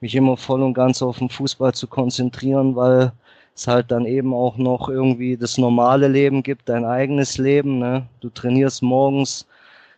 mich 0.00 0.14
immer 0.14 0.36
voll 0.36 0.62
und 0.62 0.74
ganz 0.74 1.02
auf 1.02 1.18
den 1.18 1.30
Fußball 1.30 1.74
zu 1.74 1.86
konzentrieren, 1.86 2.76
weil 2.76 3.12
es 3.54 3.66
halt 3.66 3.90
dann 3.90 4.06
eben 4.06 4.34
auch 4.34 4.56
noch 4.56 4.88
irgendwie 4.88 5.36
das 5.36 5.58
normale 5.58 6.08
Leben 6.08 6.42
gibt, 6.42 6.68
dein 6.68 6.84
eigenes 6.84 7.38
Leben. 7.38 7.78
Ne? 7.78 8.06
Du 8.20 8.30
trainierst 8.30 8.82
morgens 8.82 9.46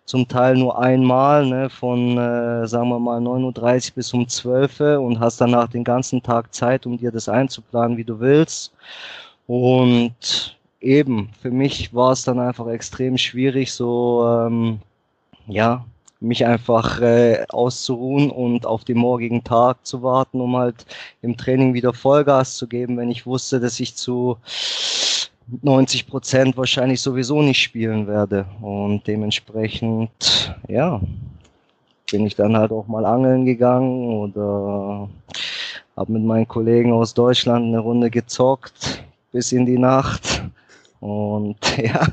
zum 0.04 0.28
Teil 0.28 0.56
nur 0.56 0.78
einmal, 0.78 1.46
ne, 1.46 1.70
von, 1.70 2.18
äh, 2.18 2.66
sagen 2.66 2.88
wir 2.90 2.98
mal, 2.98 3.20
9.30 3.20 3.90
Uhr 3.90 3.94
bis 3.94 4.12
um 4.14 4.28
12 4.28 4.80
Uhr 4.80 5.00
und 5.00 5.20
hast 5.20 5.40
danach 5.40 5.68
den 5.68 5.84
ganzen 5.84 6.22
Tag 6.22 6.54
Zeit, 6.54 6.86
um 6.86 6.98
dir 6.98 7.10
das 7.10 7.28
einzuplanen, 7.28 7.96
wie 7.96 8.04
du 8.04 8.20
willst. 8.20 8.72
Und 9.46 10.56
eben, 10.80 11.30
für 11.40 11.50
mich 11.50 11.94
war 11.94 12.12
es 12.12 12.24
dann 12.24 12.38
einfach 12.38 12.66
extrem 12.68 13.16
schwierig, 13.18 13.72
so, 13.72 14.26
ähm, 14.28 14.80
ja, 15.46 15.84
mich 16.20 16.46
einfach 16.46 17.00
äh, 17.00 17.44
auszuruhen 17.48 18.30
und 18.30 18.66
auf 18.66 18.84
den 18.84 18.98
morgigen 18.98 19.44
Tag 19.44 19.84
zu 19.86 20.02
warten, 20.02 20.40
um 20.40 20.56
halt 20.56 20.86
im 21.22 21.36
Training 21.36 21.74
wieder 21.74 21.92
Vollgas 21.92 22.56
zu 22.56 22.66
geben, 22.66 22.96
wenn 22.96 23.10
ich 23.10 23.26
wusste, 23.26 23.60
dass 23.60 23.78
ich 23.80 23.94
zu 23.94 24.38
90 25.46 26.06
Prozent 26.06 26.56
wahrscheinlich 26.56 27.00
sowieso 27.00 27.42
nicht 27.42 27.60
spielen 27.60 28.06
werde. 28.06 28.46
Und 28.60 29.06
dementsprechend, 29.06 30.56
ja, 30.68 31.00
bin 32.10 32.26
ich 32.26 32.34
dann 32.34 32.56
halt 32.56 32.70
auch 32.70 32.86
mal 32.86 33.04
angeln 33.04 33.44
gegangen 33.44 34.08
oder 34.08 35.08
habe 35.96 36.12
mit 36.12 36.24
meinen 36.24 36.48
Kollegen 36.48 36.92
aus 36.92 37.14
Deutschland 37.14 37.66
eine 37.66 37.78
Runde 37.78 38.10
gezockt 38.10 39.04
bis 39.32 39.52
in 39.52 39.66
die 39.66 39.78
Nacht. 39.78 40.44
Und 41.00 41.58
ja, 41.76 42.06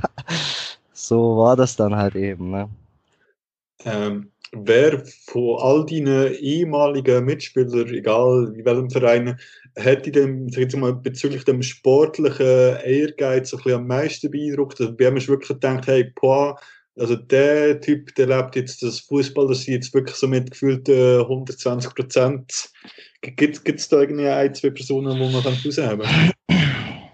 so 0.94 1.38
war 1.38 1.56
das 1.56 1.76
dann 1.76 1.96
halt 1.96 2.16
eben. 2.16 2.52
Ne? 2.52 2.70
Ähm, 3.86 4.31
wer 4.52 5.04
von 5.26 5.60
all 5.60 5.86
deinen 5.86 6.34
ehemaligen 6.36 7.26
Mitspielern, 7.26 7.94
egal 7.94 8.54
in 8.56 8.66
welchem 8.66 8.90
Verein, 8.90 9.40
hätte 9.76 10.12
denn, 10.12 10.48
jetzt 10.50 10.76
mal, 10.76 10.94
bezüglich 10.94 11.46
dem 11.46 11.62
sportlichen 11.64 12.78
Ehrgeiz 12.84 13.50
so 13.50 13.58
am 13.70 13.88
meisten 13.88 14.30
beeindruckt? 14.30 14.80
Also, 14.82 14.96
bei 14.96 15.08
ihm 15.08 15.16
du 15.16 15.28
wirklich 15.28 15.50
gedacht, 15.50 15.88
hey, 15.88 16.12
boah, 16.20 16.58
also 17.00 17.16
der 17.16 17.80
Typ, 17.80 18.14
der 18.16 18.28
lebt 18.28 18.56
jetzt 18.56 18.84
das 18.84 19.00
Fußball, 19.02 19.48
das 19.48 19.66
jetzt 19.66 19.94
wirklich 19.94 20.16
so 20.16 20.28
mit 20.28 20.52
gefühlten 20.52 21.22
120 21.22 21.96
Prozent. 21.96 22.70
Gibt 23.22 23.68
es 23.68 23.88
da 23.88 24.02
irgendwie 24.02 24.28
ein, 24.28 24.54
zwei 24.54 24.72
Personen, 24.72 25.18
wo 25.18 25.30
man 25.30 25.42
herausheben 25.42 26.02
kann? 26.02 26.32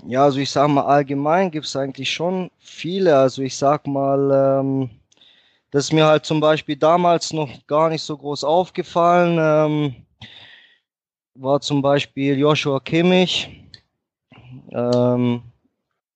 Ja, 0.08 0.24
also 0.24 0.40
ich 0.40 0.50
sag 0.50 0.70
mal, 0.70 0.86
allgemein 0.86 1.52
gibt 1.52 1.66
es 1.66 1.76
eigentlich 1.76 2.12
schon 2.12 2.50
viele. 2.60 3.18
Also 3.18 3.42
ich 3.42 3.56
sag 3.56 3.86
mal, 3.86 4.62
ähm, 4.62 4.90
das 5.72 5.86
ist 5.86 5.94
mir 5.94 6.06
halt 6.06 6.26
zum 6.26 6.40
Beispiel 6.40 6.76
damals 6.76 7.34
noch 7.34 7.50
gar 7.68 7.90
nicht 7.90 8.02
so 8.02 8.18
groß 8.18 8.44
aufgefallen. 8.44 9.38
Ähm, 9.40 9.96
war 11.36 11.60
zum 11.62 11.82
Beispiel 11.82 12.38
Joshua 12.38 12.80
Kimmich. 12.80 13.50
Ähm, 14.72 15.42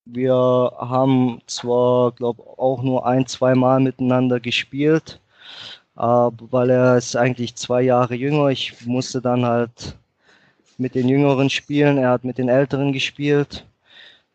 wir 0.04 0.34
haben 0.34 1.40
zwar, 1.46 2.12
glaube 2.12 2.42
auch 2.58 2.82
nur 2.82 3.06
ein, 3.06 3.26
zwei 3.26 3.54
Mal 3.54 3.80
miteinander 3.80 4.40
gespielt, 4.40 5.20
aber 5.94 6.32
weil 6.50 6.70
er 6.70 6.96
ist 6.96 7.16
eigentlich 7.16 7.54
zwei 7.54 7.82
Jahre 7.82 8.14
jünger. 8.14 8.48
Ich 8.48 8.86
musste 8.86 9.20
dann 9.20 9.44
halt 9.44 9.96
mit 10.78 10.94
den 10.94 11.08
Jüngeren 11.08 11.50
spielen. 11.50 11.98
Er 11.98 12.10
hat 12.10 12.24
mit 12.24 12.38
den 12.38 12.48
Älteren 12.48 12.92
gespielt 12.92 13.64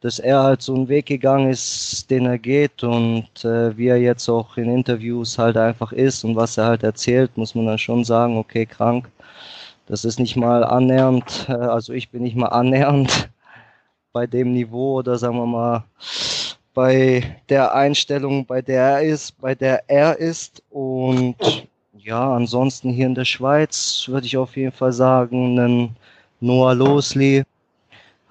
dass 0.01 0.19
er 0.19 0.43
halt 0.43 0.61
so 0.61 0.75
einen 0.75 0.89
Weg 0.89 1.07
gegangen 1.07 1.49
ist, 1.49 2.09
den 2.11 2.25
er 2.25 2.37
geht 2.37 2.83
und 2.83 3.27
äh, 3.43 3.75
wie 3.77 3.87
er 3.87 3.97
jetzt 3.97 4.29
auch 4.29 4.57
in 4.57 4.69
Interviews 4.69 5.37
halt 5.37 5.57
einfach 5.57 5.91
ist 5.91 6.23
und 6.23 6.35
was 6.35 6.57
er 6.57 6.65
halt 6.65 6.83
erzählt, 6.83 7.35
muss 7.37 7.55
man 7.55 7.65
dann 7.65 7.79
schon 7.79 8.03
sagen, 8.03 8.37
okay, 8.37 8.65
krank. 8.65 9.09
Das 9.87 10.05
ist 10.05 10.19
nicht 10.19 10.35
mal 10.35 10.63
annähernd, 10.63 11.47
äh, 11.49 11.53
also 11.53 11.93
ich 11.93 12.09
bin 12.09 12.23
nicht 12.23 12.35
mal 12.35 12.47
annähernd 12.49 13.29
bei 14.13 14.27
dem 14.27 14.53
Niveau 14.53 14.99
oder 14.99 15.17
sagen 15.17 15.37
wir 15.37 15.45
mal 15.45 15.83
bei 16.73 17.41
der 17.49 17.73
Einstellung, 17.73 18.45
bei 18.45 18.61
der 18.61 18.83
er 18.83 19.01
ist, 19.01 19.41
bei 19.41 19.55
der 19.55 19.89
er 19.89 20.17
ist 20.19 20.61
und 20.69 21.35
ja, 21.97 22.35
ansonsten 22.35 22.91
hier 22.91 23.07
in 23.07 23.15
der 23.15 23.25
Schweiz 23.25 24.05
würde 24.07 24.27
ich 24.27 24.37
auf 24.37 24.55
jeden 24.55 24.71
Fall 24.71 24.93
sagen, 24.93 25.59
einen 25.59 25.95
Noah 26.39 26.75
Losley, 26.75 27.43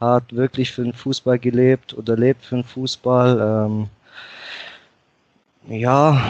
hat 0.01 0.35
wirklich 0.35 0.73
für 0.73 0.85
den 0.85 0.93
Fußball 0.93 1.39
gelebt 1.39 1.95
oder 1.97 2.17
lebt 2.17 2.45
für 2.45 2.57
den 2.57 2.65
Fußball. 2.65 3.67
Ähm, 3.67 3.89
Ja, 5.69 6.21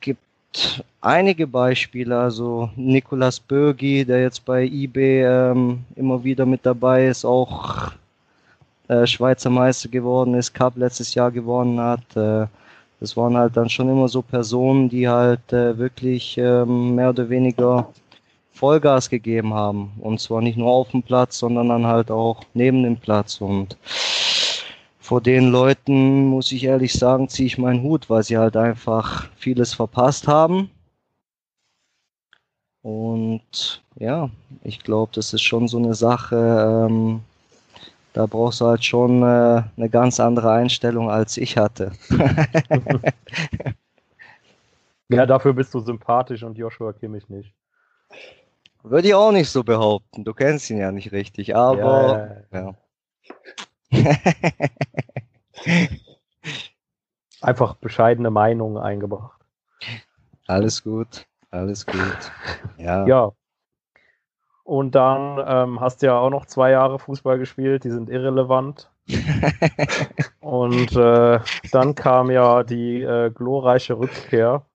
gibt 0.00 0.84
einige 1.00 1.46
Beispiele. 1.46 2.18
Also 2.18 2.70
Nicolas 2.76 3.38
Bürgi, 3.40 4.04
der 4.04 4.22
jetzt 4.22 4.44
bei 4.44 4.64
eBay 4.64 5.24
ähm, 5.24 5.84
immer 5.96 6.22
wieder 6.24 6.44
mit 6.46 6.64
dabei 6.66 7.06
ist, 7.08 7.24
auch 7.24 7.92
äh, 8.88 9.06
Schweizer 9.06 9.50
Meister 9.50 9.88
geworden 9.88 10.34
ist, 10.34 10.52
Cup 10.54 10.76
letztes 10.76 11.14
Jahr 11.14 11.30
gewonnen 11.30 11.80
hat. 11.80 12.16
Äh, 12.16 12.46
das 13.00 13.16
waren 13.16 13.36
halt 13.36 13.56
dann 13.56 13.68
schon 13.68 13.88
immer 13.88 14.08
so 14.08 14.22
Personen, 14.22 14.88
die 14.88 15.08
halt 15.08 15.52
äh, 15.52 15.76
wirklich 15.78 16.36
ähm, 16.38 16.94
mehr 16.94 17.10
oder 17.10 17.28
weniger 17.28 17.88
Vollgas 18.64 19.10
gegeben 19.10 19.52
haben. 19.52 19.92
Und 20.00 20.20
zwar 20.20 20.40
nicht 20.40 20.56
nur 20.56 20.70
auf 20.70 20.90
dem 20.90 21.02
Platz, 21.02 21.38
sondern 21.38 21.68
dann 21.68 21.86
halt 21.86 22.10
auch 22.10 22.44
neben 22.54 22.82
dem 22.82 22.96
Platz. 22.96 23.42
Und 23.42 23.76
vor 25.00 25.20
den 25.20 25.50
Leuten, 25.50 26.24
muss 26.28 26.50
ich 26.50 26.64
ehrlich 26.64 26.94
sagen, 26.94 27.28
ziehe 27.28 27.46
ich 27.46 27.58
meinen 27.58 27.82
Hut, 27.82 28.08
weil 28.08 28.22
sie 28.22 28.38
halt 28.38 28.56
einfach 28.56 29.28
vieles 29.36 29.74
verpasst 29.74 30.28
haben. 30.28 30.70
Und 32.80 33.82
ja, 33.96 34.30
ich 34.62 34.78
glaube, 34.78 35.12
das 35.14 35.34
ist 35.34 35.42
schon 35.42 35.68
so 35.68 35.76
eine 35.76 35.94
Sache, 35.94 36.88
ähm, 36.88 37.20
da 38.14 38.24
brauchst 38.24 38.62
du 38.62 38.66
halt 38.66 38.82
schon 38.82 39.22
äh, 39.22 39.62
eine 39.76 39.90
ganz 39.90 40.20
andere 40.20 40.52
Einstellung, 40.52 41.10
als 41.10 41.36
ich 41.36 41.58
hatte. 41.58 41.92
ja, 45.10 45.26
dafür 45.26 45.52
bist 45.52 45.74
du 45.74 45.80
sympathisch 45.80 46.42
und 46.42 46.56
Joshua 46.56 46.94
Kimmich 46.94 47.28
nicht. 47.28 47.52
Würde 48.84 49.08
ich 49.08 49.14
auch 49.14 49.32
nicht 49.32 49.48
so 49.48 49.64
behaupten. 49.64 50.24
Du 50.24 50.34
kennst 50.34 50.68
ihn 50.68 50.76
ja 50.76 50.92
nicht 50.92 51.10
richtig, 51.10 51.56
aber 51.56 52.44
ja. 52.52 52.74
ja. 53.90 53.90
Einfach 57.40 57.76
bescheidene 57.76 58.30
Meinungen 58.30 58.76
eingebracht. 58.76 59.40
Alles 60.46 60.84
gut, 60.84 61.26
alles 61.50 61.86
gut. 61.86 62.32
Ja. 62.76 63.06
Ja. 63.06 63.32
Und 64.64 64.94
dann 64.94 65.42
ähm, 65.46 65.80
hast 65.80 66.02
du 66.02 66.06
ja 66.06 66.18
auch 66.18 66.28
noch 66.28 66.44
zwei 66.44 66.70
Jahre 66.70 66.98
Fußball 66.98 67.38
gespielt, 67.38 67.84
die 67.84 67.90
sind 67.90 68.10
irrelevant. 68.10 68.90
Und 70.40 70.92
äh, 70.92 71.40
dann 71.72 71.94
kam 71.94 72.30
ja 72.30 72.62
die 72.62 73.00
äh, 73.00 73.30
glorreiche 73.30 73.98
Rückkehr 73.98 74.66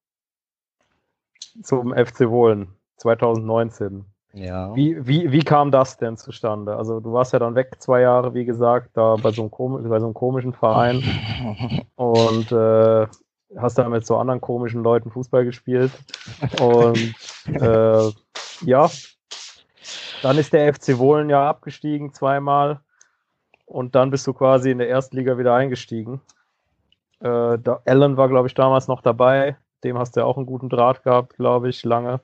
zum 1.62 1.94
FC 1.94 2.22
Wohlen. 2.30 2.79
2019. 3.00 4.06
Ja. 4.34 4.76
Wie, 4.76 5.08
wie, 5.08 5.32
wie 5.32 5.44
kam 5.44 5.72
das 5.72 5.98
denn 5.98 6.16
zustande? 6.16 6.76
Also 6.76 7.00
du 7.00 7.12
warst 7.14 7.34
ja 7.34 7.40
dann 7.40 7.56
weg 7.56 7.78
zwei 7.80 8.02
Jahre, 8.02 8.34
wie 8.34 8.46
gesagt, 8.46 8.92
da 8.94 9.16
bei 9.16 9.32
so 9.32 9.42
einem, 9.42 9.90
bei 9.90 10.00
so 10.00 10.06
einem 10.06 10.14
komischen 10.14 10.54
Verein 10.54 11.04
und 11.96 12.52
äh, 12.52 13.08
hast 13.58 13.78
da 13.78 13.90
mit 13.90 14.06
so 14.06 14.18
anderen 14.18 14.42
komischen 14.42 14.84
Leuten 14.84 15.10
Fußball 15.10 15.46
gespielt. 15.46 15.92
Und 16.62 17.16
äh, 17.48 18.12
ja, 18.66 18.90
dann 20.22 20.38
ist 20.38 20.54
der 20.54 20.74
FC 20.74 20.98
Wohlen 21.00 21.30
ja 21.30 21.50
abgestiegen 21.50 22.14
zweimal 22.14 22.82
und 23.66 23.96
dann 23.96 24.12
bist 24.12 24.28
du 24.28 24.34
quasi 24.34 24.70
in 24.70 24.78
der 24.78 24.90
ersten 24.90 25.16
Liga 25.18 25.38
wieder 25.38 25.56
eingestiegen. 25.56 26.22
Äh, 27.20 27.58
da, 27.58 27.82
Allen 27.86 28.18
war, 28.18 28.30
glaube 28.30 28.48
ich, 28.48 28.54
damals 28.54 28.88
noch 28.88 29.02
dabei. 29.02 29.58
Dem 29.84 29.98
hast 29.98 30.16
du 30.16 30.20
ja 30.20 30.26
auch 30.26 30.38
einen 30.38 30.46
guten 30.46 30.70
Draht 30.70 31.04
gehabt, 31.04 31.36
glaube 31.38 31.70
ich, 31.70 31.84
lange. 31.84 32.20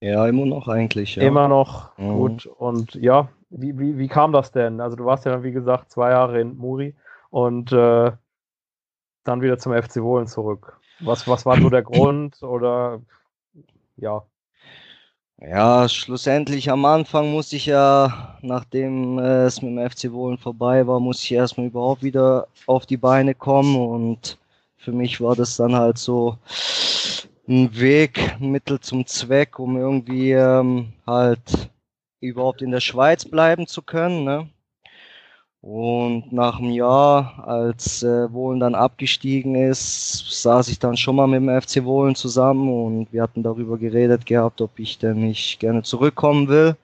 Ja, 0.00 0.26
immer 0.28 0.46
noch 0.46 0.68
eigentlich. 0.68 1.16
Ja. 1.16 1.26
Immer 1.26 1.48
noch, 1.48 1.96
Mhm. 1.98 2.12
gut. 2.14 2.46
Und 2.46 2.94
ja, 2.94 3.28
wie, 3.50 3.78
wie, 3.78 3.98
wie 3.98 4.08
kam 4.08 4.32
das 4.32 4.52
denn? 4.52 4.80
Also 4.80 4.96
du 4.96 5.04
warst 5.04 5.24
ja 5.24 5.32
dann, 5.32 5.42
wie 5.42 5.52
gesagt, 5.52 5.90
zwei 5.90 6.10
Jahre 6.10 6.40
in 6.40 6.56
Muri 6.56 6.94
und 7.30 7.72
äh, 7.72 8.12
dann 9.24 9.42
wieder 9.42 9.58
zum 9.58 9.72
FC 9.72 10.02
Wohlen 10.02 10.26
zurück. 10.26 10.78
Was, 11.00 11.26
was 11.26 11.44
war 11.44 11.60
so 11.60 11.68
der 11.70 11.82
Grund 11.90 12.42
oder 12.42 13.00
ja, 13.96 14.22
Ja, 15.40 15.88
schlussendlich 15.88 16.70
am 16.70 16.84
Anfang 16.84 17.30
musste 17.32 17.56
ich 17.56 17.66
ja, 17.66 18.38
nachdem 18.42 19.18
äh, 19.18 19.44
es 19.44 19.62
mit 19.62 19.70
dem 19.70 19.90
FC 19.90 20.12
Wohlen 20.12 20.38
vorbei 20.38 20.86
war, 20.86 20.98
musste 21.00 21.24
ich 21.24 21.32
erstmal 21.32 21.66
überhaupt 21.68 22.02
wieder 22.02 22.46
auf 22.66 22.86
die 22.86 22.96
Beine 22.96 23.34
kommen 23.34 23.76
und 23.76 24.38
für 24.76 24.92
mich 24.92 25.20
war 25.20 25.36
das 25.36 25.56
dann 25.56 25.74
halt 25.76 25.98
so 25.98 26.38
ein 27.48 27.78
Weg, 27.78 28.36
ein 28.40 28.50
Mittel 28.50 28.78
zum 28.80 29.06
Zweck, 29.06 29.58
um 29.58 29.76
irgendwie 29.76 30.32
ähm, 30.32 30.92
halt 31.06 31.70
überhaupt 32.20 32.62
in 32.62 32.70
der 32.70 32.80
Schweiz 32.80 33.24
bleiben 33.24 33.66
zu 33.66 33.82
können. 33.82 34.24
Ne? 34.24 34.48
Und 35.60 36.32
nach 36.32 36.58
einem 36.58 36.70
Jahr, 36.70 37.44
als 37.46 38.02
äh, 38.02 38.32
Wohlen 38.32 38.60
dann 38.60 38.74
abgestiegen 38.74 39.54
ist, 39.54 40.42
saß 40.42 40.68
ich 40.68 40.78
dann 40.78 40.96
schon 40.96 41.16
mal 41.16 41.26
mit 41.26 41.40
dem 41.40 41.60
FC 41.60 41.84
Wohlen 41.84 42.14
zusammen 42.14 42.68
und 42.68 43.12
wir 43.12 43.22
hatten 43.22 43.42
darüber 43.42 43.78
geredet 43.78 44.26
gehabt, 44.26 44.60
ob 44.60 44.78
ich 44.78 44.98
denn 44.98 45.20
nicht 45.20 45.58
gerne 45.58 45.82
zurückkommen 45.82 46.48
will. 46.48 46.76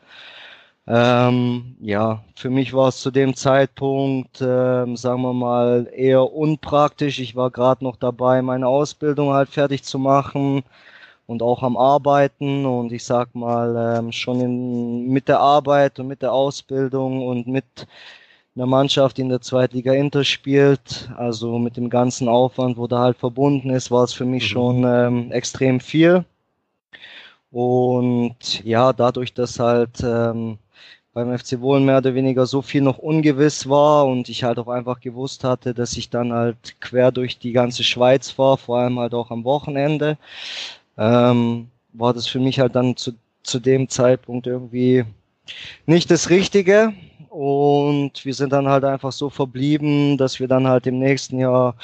Ähm, 0.87 1.76
ja, 1.80 2.22
für 2.37 2.51
mich 2.51 2.74
war 2.74 2.89
es 2.89 3.01
zu 3.01 3.11
dem 3.11 3.35
Zeitpunkt, 3.37 4.41
ähm, 4.43 4.97
sagen 4.97 5.22
wir 5.22 5.32
mal, 5.32 5.89
eher 5.95 6.32
unpraktisch. 6.32 7.20
Ich 7.20 7.35
war 7.37 7.51
gerade 7.51 7.82
noch 7.85 7.97
dabei, 7.97 8.43
meine 8.43 8.68
Ausbildung 8.68 9.32
halt 9.32 9.49
fertig 9.49 9.82
zu 9.85 9.99
machen 9.99 10.62
und 11.26 11.43
auch 11.43 11.62
am 11.62 11.76
Arbeiten 11.78 12.66
und 12.66 12.93
ich 12.93 13.05
sag 13.05 13.35
mal, 13.35 13.99
ähm, 13.99 14.12
schon 14.12 14.41
in, 14.41 15.09
mit 15.09 15.28
der 15.28 15.41
Arbeit 15.41 15.99
und 16.01 16.09
mit 16.09 16.22
der 16.22 16.32
Ausbildung 16.35 17.26
und 17.26 17.47
mit 17.49 17.64
einer 18.57 18.66
Mannschaft, 18.66 19.18
die 19.18 19.22
in 19.22 19.30
der 19.30 19.41
Zweitliga 19.43 19.93
Inter 19.95 20.24
spielt, 20.24 21.11
also 21.16 21.59
mit 21.59 21.76
dem 21.78 21.91
ganzen 21.91 22.28
Aufwand, 22.28 22.76
wo 22.78 22.87
da 22.89 23.01
halt 23.01 23.18
verbunden 23.18 23.70
ist, 23.70 23.91
war 23.91 24.05
es 24.05 24.12
für 24.14 24.26
mich 24.26 24.45
Mhm. 24.45 24.49
schon 24.49 24.85
ähm, 24.87 25.32
extrem 25.32 25.80
viel. 25.80 26.24
Und 27.51 28.62
ja, 28.64 28.93
dadurch, 28.93 29.32
dass 29.32 29.59
halt 29.59 30.03
ähm, 30.03 30.59
beim 31.15 31.37
FC 31.39 31.61
Wohlen 31.61 31.85
mehr 31.85 31.99
oder 31.99 32.15
weniger 32.15 32.45
so 32.45 32.61
viel 32.61 32.83
noch 32.83 32.99
ungewiss 32.99 33.69
war 33.69 34.07
und 34.07 34.28
ich 34.28 34.43
halt 34.43 34.59
auch 34.59 34.69
einfach 34.69 35.01
gewusst 35.01 35.45
hatte, 35.45 35.73
dass 35.73 35.97
ich 35.97 36.11
dann 36.11 36.32
halt 36.32 36.81
quer 36.81 37.12
durch 37.12 37.39
die 37.39 37.53
ganze 37.53 37.85
Schweiz 37.85 38.31
fahre, 38.31 38.59
vor 38.59 38.78
allem 38.78 38.99
halt 38.99 39.15
auch 39.15 39.31
am 39.31 39.45
Wochenende, 39.45 40.19
ähm, 40.99 41.69
war 41.93 42.12
das 42.12 42.27
für 42.27 42.41
mich 42.41 42.59
halt 42.59 42.74
dann 42.74 42.97
zu, 42.97 43.12
zu 43.45 43.61
dem 43.61 43.89
Zeitpunkt 43.89 44.49
irgendwie 44.49 45.05
nicht 45.86 46.11
das 46.11 46.31
Richtige. 46.31 46.93
Und 47.28 48.24
wir 48.24 48.35
sind 48.35 48.53
dann 48.53 48.69
halt 48.69 48.85
einfach 48.85 49.12
so 49.12 49.31
verblieben, 49.31 50.19
dass 50.19 50.39
wir 50.41 50.49
dann 50.49 50.69
halt 50.69 50.86
im 50.86 50.99
nächsten 50.99 51.39
Jahr 51.39 51.77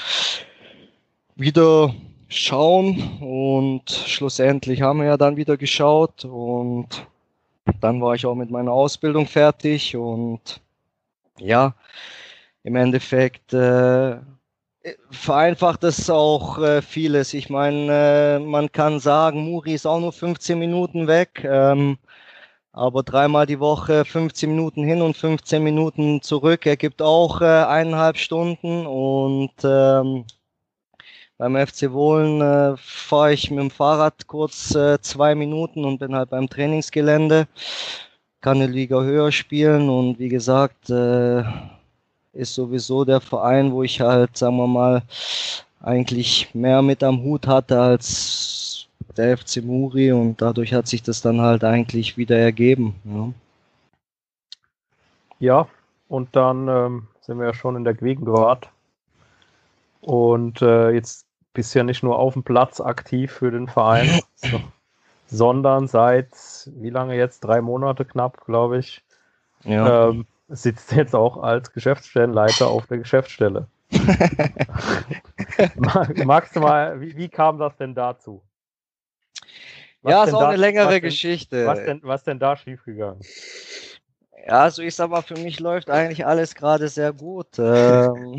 wieder 1.37 1.95
schauen. 2.29 3.19
Und 3.21 3.91
schlussendlich 3.91 4.83
haben 4.83 5.01
wir 5.01 5.07
ja 5.07 5.17
dann 5.17 5.37
wieder 5.37 5.57
geschaut. 5.57 6.25
Und 6.25 7.07
dann 7.81 8.01
war 8.01 8.15
ich 8.15 8.27
auch 8.27 8.35
mit 8.35 8.51
meiner 8.51 8.73
Ausbildung 8.73 9.27
fertig. 9.27 9.97
Und 9.97 10.61
ja, 11.39 11.75
im 12.63 12.77
Endeffekt 12.77 13.53
äh, 13.53 14.19
vereinfacht 15.11 15.85
es 15.85 16.09
auch 16.11 16.59
äh, 16.59 16.83
vieles. 16.83 17.35
Ich 17.35 17.51
meine, 17.51 17.93
äh, 17.93 18.39
man 18.39 18.73
kann 18.73 19.01
sagen, 19.01 19.45
Muri 19.45 19.75
ist 19.75 19.87
auch 19.87 20.01
nur 20.01 20.13
15 20.13 20.59
Minuten 20.59 21.07
weg. 21.07 21.45
Ähm, 21.45 21.99
aber 22.73 23.03
dreimal 23.03 23.47
die 23.47 23.61
Woche 23.61 24.05
15 24.05 24.51
Minuten 24.51 24.85
hin 24.85 25.03
und 25.03 25.17
15 25.17 25.63
Minuten 25.63 26.23
zurück 26.23 26.67
ergibt 26.67 27.03
auch 27.03 27.41
äh, 27.41 27.45
eineinhalb 27.45 28.17
Stunden. 28.17 28.87
Und 28.87 29.53
ähm, 29.65 30.25
beim 31.41 31.57
FC 31.57 31.91
Wohlen 31.91 32.43
äh, 32.43 32.77
fahre 32.77 33.33
ich 33.33 33.51
mit 33.51 33.61
dem 33.61 33.71
Fahrrad 33.71 34.27
kurz 34.27 34.75
äh, 34.75 35.01
zwei 35.01 35.35
Minuten 35.35 35.87
und 35.87 35.99
bin 35.99 36.15
halt 36.15 36.29
beim 36.29 36.51
Trainingsgelände. 36.51 37.49
Kann 38.43 38.59
eine 38.59 38.67
Liga 38.67 39.01
höher 39.01 39.33
spielen 39.33 39.89
und 39.89 40.19
wie 40.19 40.29
gesagt, 40.29 40.91
äh, 40.91 41.43
ist 42.35 42.55
sowieso 42.55 43.07
der 43.07 43.23
Verein, 43.23 43.73
wo 43.73 43.83
ich 43.83 44.03
halt, 44.03 44.37
sagen 44.37 44.59
wir 44.59 44.67
mal, 44.67 45.03
eigentlich 45.81 46.55
mehr 46.55 46.83
mit 46.83 47.03
am 47.03 47.23
Hut 47.23 47.47
hatte 47.47 47.81
als 47.81 48.87
der 49.17 49.39
FC 49.39 49.63
Muri 49.65 50.13
und 50.13 50.43
dadurch 50.43 50.75
hat 50.75 50.89
sich 50.89 51.03
das 51.03 51.23
dann 51.23 51.41
halt 51.41 51.65
eigentlich 51.65 52.19
wieder 52.19 52.37
ergeben. 52.37 52.95
Ja. 53.05 53.33
Ja, 55.39 55.69
und 56.09 56.37
dann 56.37 56.69
ähm, 56.69 57.07
sind 57.23 57.39
wir 57.39 57.47
ja 57.47 57.55
schon 57.55 57.77
in 57.77 57.85
der 57.85 57.95
Gegenwart. 57.95 58.69
Und 60.03 60.61
äh, 60.63 60.91
jetzt 60.91 61.27
bist 61.53 61.75
ja 61.75 61.83
nicht 61.83 62.03
nur 62.03 62.19
auf 62.19 62.35
dem 62.35 62.43
Platz 62.45 62.81
aktiv 62.81 63.33
für 63.33 63.51
den 63.51 63.67
Verein, 63.69 64.21
so, 64.37 64.61
sondern 65.27 65.87
seit, 65.89 66.29
wie 66.77 66.91
lange 66.91 67.17
jetzt? 67.17 67.41
Drei 67.41 67.61
Monate 67.61 68.05
knapp, 68.05 68.45
glaube 68.47 68.79
ich, 68.79 69.03
Ja. 69.65 70.09
ähm, 70.09 70.27
sitzt 70.49 70.93
jetzt 70.93 71.15
auch 71.15 71.37
als 71.37 71.73
Geschäftsstellenleiter 71.73 72.69
auf 72.69 72.87
der 72.87 72.99
Geschäftsstelle. 72.99 73.67
Mag- 75.77 76.25
Magst 76.25 76.57
du 76.57 76.61
mal, 76.61 77.01
wie, 77.01 77.17
wie 77.17 77.29
kam 77.29 77.59
das 77.59 77.77
denn 77.77 77.95
dazu? 77.95 78.43
Was 80.03 80.13
ja, 80.13 80.21
denn 80.21 80.29
ist 80.29 80.35
auch 80.35 80.41
da- 80.41 80.49
eine 80.49 80.57
längere 80.57 80.87
was 80.87 80.93
denn- 80.95 81.03
Geschichte. 81.03 81.67
Was 81.67 81.85
denn, 81.85 82.01
was 82.03 82.25
denn 82.25 82.39
da 82.39 82.57
schiefgegangen? 82.57 83.21
Ja, 84.47 84.63
also 84.63 84.83
ich 84.83 84.95
sag 84.95 85.11
mal, 85.11 85.23
für 85.23 85.37
mich 85.37 85.61
läuft 85.61 85.91
eigentlich 85.91 86.25
alles 86.27 86.55
gerade 86.55 86.89
sehr 86.89 87.13
gut. 87.13 87.59
Ähm, 87.59 88.37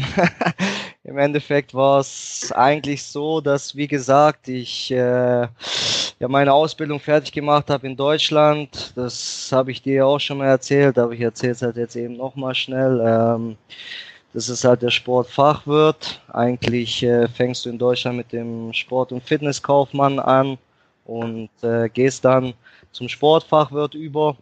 im 1.03 1.17
Endeffekt 1.17 1.73
war 1.73 1.99
es 1.99 2.51
eigentlich 2.53 3.03
so, 3.03 3.39
dass, 3.41 3.75
wie 3.75 3.87
gesagt, 3.87 4.47
ich 4.47 4.91
äh, 4.91 5.41
ja 5.47 6.27
meine 6.27 6.53
Ausbildung 6.53 6.99
fertig 6.99 7.31
gemacht 7.31 7.69
habe 7.69 7.87
in 7.87 7.95
Deutschland. 7.95 8.93
Das 8.95 9.49
habe 9.51 9.71
ich 9.71 9.81
dir 9.81 10.07
auch 10.07 10.19
schon 10.19 10.39
mal 10.39 10.47
erzählt, 10.47 10.97
aber 10.97 11.13
ich 11.13 11.21
erzähle 11.21 11.53
es 11.53 11.61
halt 11.61 11.75
jetzt 11.77 11.95
eben 11.95 12.17
nochmal 12.17 12.55
schnell. 12.55 12.99
Ähm, 13.05 13.57
das 14.33 14.49
ist 14.49 14.63
halt 14.63 14.81
der 14.81 14.91
Sportfachwirt. 14.91 16.21
Eigentlich 16.31 17.03
äh, 17.03 17.27
fängst 17.27 17.65
du 17.65 17.69
in 17.69 17.77
Deutschland 17.77 18.17
mit 18.17 18.31
dem 18.31 18.73
Sport- 18.73 19.11
und 19.11 19.23
Fitnesskaufmann 19.23 20.19
an 20.19 20.57
und 21.05 21.49
äh, 21.63 21.89
gehst 21.89 22.25
dann 22.25 22.53
zum 22.91 23.07
Sportfachwirt 23.09 23.93
über. 23.93 24.37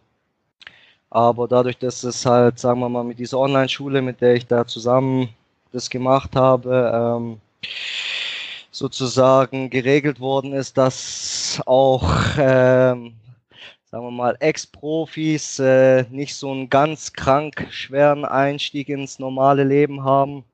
Aber 1.10 1.48
dadurch, 1.48 1.78
dass 1.78 2.04
es 2.04 2.24
halt, 2.24 2.58
sagen 2.58 2.80
wir 2.80 2.88
mal, 2.88 3.04
mit 3.04 3.18
dieser 3.18 3.38
Online-Schule, 3.38 4.00
mit 4.02 4.20
der 4.20 4.34
ich 4.34 4.46
da 4.46 4.66
zusammen 4.66 5.28
das 5.72 5.90
gemacht 5.90 6.36
habe, 6.36 7.18
ähm, 7.20 7.40
sozusagen 8.70 9.70
geregelt 9.70 10.20
worden 10.20 10.52
ist, 10.52 10.78
dass 10.78 11.60
auch, 11.66 12.08
ähm, 12.38 13.14
sagen 13.90 14.04
wir 14.04 14.10
mal, 14.10 14.36
Ex-Profis 14.40 15.58
äh, 15.58 16.04
nicht 16.10 16.36
so 16.36 16.52
einen 16.52 16.70
ganz 16.70 17.12
krank 17.12 17.66
schweren 17.70 18.24
Einstieg 18.24 18.88
ins 18.88 19.18
normale 19.18 19.64
Leben 19.64 20.04
haben, 20.04 20.44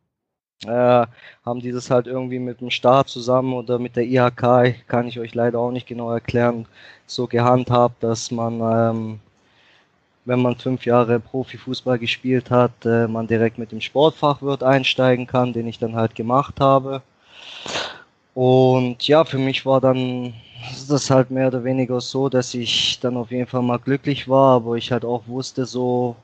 äh, 0.64 1.06
haben 1.44 1.60
die 1.60 1.72
das 1.72 1.90
halt 1.90 2.06
irgendwie 2.06 2.38
mit 2.38 2.60
dem 2.62 2.70
Staat 2.70 3.08
zusammen 3.08 3.52
oder 3.52 3.78
mit 3.78 3.96
der 3.96 4.04
IHK, 4.04 4.86
kann 4.88 5.06
ich 5.06 5.20
euch 5.20 5.34
leider 5.34 5.58
auch 5.58 5.70
nicht 5.70 5.86
genau 5.86 6.10
erklären, 6.10 6.66
so 7.06 7.26
gehandhabt, 7.26 8.02
dass 8.02 8.30
man, 8.30 8.60
ähm, 8.60 9.20
wenn 10.27 10.43
man 10.43 10.57
fünf 10.57 10.85
Jahre 10.85 11.19
Profifußball 11.20 11.98
gespielt 11.98 12.51
hat, 12.51 12.85
äh, 12.85 13.09
man 13.09 13.27
direkt 13.27 13.59
mit 13.59 13.73
dem 13.73 13.81
Sportfachwirt 13.81 14.62
einsteigen 14.62 15.27
kann, 15.27 15.53
den 15.53 15.66
ich 15.66 15.78
dann 15.78 15.97
halt 15.97 16.15
gemacht 16.15 16.61
habe. 16.61 17.03
Und 18.35 19.09
ja, 19.09 19.24
für 19.24 19.39
mich 19.39 19.65
war 19.65 19.81
dann 19.81 20.35
das 20.89 21.11
halt 21.11 21.31
mehr 21.31 21.48
oder 21.48 21.65
weniger 21.65 22.01
so, 22.01 22.28
dass 22.28 22.53
ich 22.55 23.01
dann 23.01 23.16
auf 23.16 23.31
jeden 23.31 23.47
Fall 23.47 23.62
mal 23.62 23.78
glücklich 23.78 24.28
war, 24.28 24.57
aber 24.57 24.77
ich 24.77 24.93
halt 24.93 25.05
auch 25.05 25.23
wusste 25.27 25.65
so, 25.65 26.16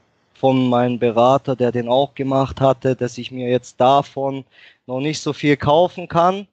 von 0.43 0.69
meinem 0.69 0.99
Berater, 0.99 1.55
der 1.55 1.71
den 1.71 1.89
auch 1.89 2.17
gemacht 2.17 2.61
hatte, 2.61 2.97
dass 2.97 3.17
ich 3.17 3.31
mir 3.31 3.49
jetzt 3.49 3.81
davon 3.81 4.45
noch 4.87 4.99
nicht 4.99 5.21
so 5.21 5.33
viel 5.33 5.57
kaufen 5.57 6.09
kann. 6.09 6.49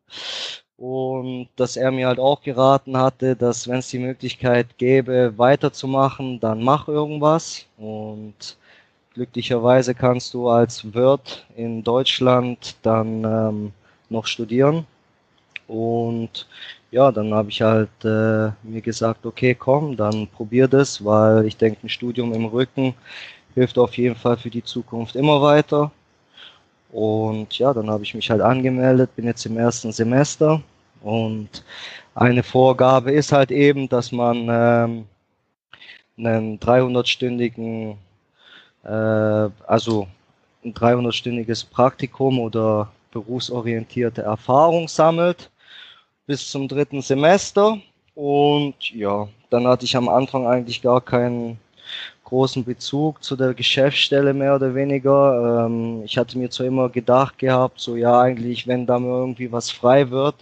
Und 0.80 1.49
dass 1.57 1.76
er 1.76 1.91
mir 1.91 2.07
halt 2.07 2.19
auch 2.19 2.41
geraten 2.41 2.95
hatte, 2.97 3.35
dass 3.35 3.68
wenn 3.68 3.80
es 3.80 3.89
die 3.89 3.99
Möglichkeit 3.99 4.77
gäbe, 4.77 5.34
weiterzumachen, 5.38 6.39
dann 6.39 6.64
mach 6.64 6.88
irgendwas. 6.88 7.65
Und 7.77 8.57
glücklicherweise 9.14 9.93
kannst 9.93 10.34
du 10.34 10.47
als 10.47 10.93
Wirt 10.93 11.45
in 11.57 11.84
Deutschland 11.84 12.77
dann 12.81 13.23
ähm, 13.26 13.72
noch 14.10 14.26
studieren. 14.26 14.85
Und 15.68 16.47
ja, 16.91 17.11
dann 17.11 17.34
habe 17.34 17.49
ich 17.49 17.61
halt 17.61 17.89
äh, 18.03 18.51
mir 18.64 18.81
gesagt, 18.81 19.26
okay, 19.26 19.56
komm, 19.56 19.97
dann 19.97 20.27
probier 20.27 20.68
das, 20.69 21.03
weil 21.03 21.45
ich 21.45 21.57
denke, 21.57 21.85
ein 21.85 21.89
Studium 21.89 22.34
im 22.34 22.45
Rücken 22.45 22.95
hilft 23.53 23.77
auf 23.77 23.97
jeden 23.97 24.15
Fall 24.15 24.38
für 24.38 24.49
die 24.49 24.64
Zukunft 24.64 25.15
immer 25.15 25.41
weiter. 25.41 25.91
Und 26.91 27.57
ja, 27.60 27.74
dann 27.74 27.90
habe 27.90 28.03
ich 28.03 28.16
mich 28.16 28.30
halt 28.30 28.41
angemeldet, 28.41 29.16
bin 29.16 29.26
jetzt 29.26 29.45
im 29.45 29.57
ersten 29.57 29.91
Semester 29.91 30.61
und 31.02 31.64
eine 32.16 32.44
Vorgabe 32.44 33.11
ist 33.11 33.32
halt 33.32 33.52
eben, 33.52 33.88
dass 33.88 34.11
man 34.11 34.48
ähm, 34.49 35.06
einen 36.18 36.60
300-stündigen, 36.60 37.95
äh, 38.84 38.90
also 38.90 40.07
ein 40.64 40.74
300-stündiges 40.74 41.66
Praktikum 41.70 42.40
oder 42.40 42.91
berufsorientierte 43.11 44.22
Erfahrung 44.24 44.88
sammelt 44.88 45.49
bis 46.26 46.49
zum 46.49 46.68
dritten 46.68 47.02
Semester. 47.02 47.78
Und 48.16 48.91
ja, 48.91 49.30
dann 49.49 49.66
hatte 49.68 49.86
ich 49.86 49.95
am 49.95 50.10
Anfang 50.10 50.45
eigentlich 50.45 50.82
gar 50.82 51.02
keinen 51.02 51.60
großen 52.30 52.64
Bezug 52.64 53.23
zu 53.23 53.35
der 53.35 53.53
Geschäftsstelle 53.53 54.34
mehr 54.34 54.56
oder 54.56 54.73
weniger. 54.76 55.65
Ähm, 55.65 56.03
ich 56.06 56.18
hatte 56.18 56.38
mir 56.38 56.49
zwar 56.49 56.68
immer 56.68 56.89
gedacht 56.89 57.38
gehabt, 57.39 57.80
so 57.80 57.95
ja 57.95 58.22
eigentlich, 58.22 58.68
wenn 58.68 58.85
da 58.85 58.99
mir 58.99 59.10
irgendwie 59.10 59.51
was 59.51 59.72
frei 59.72 60.10
wird, 60.11 60.35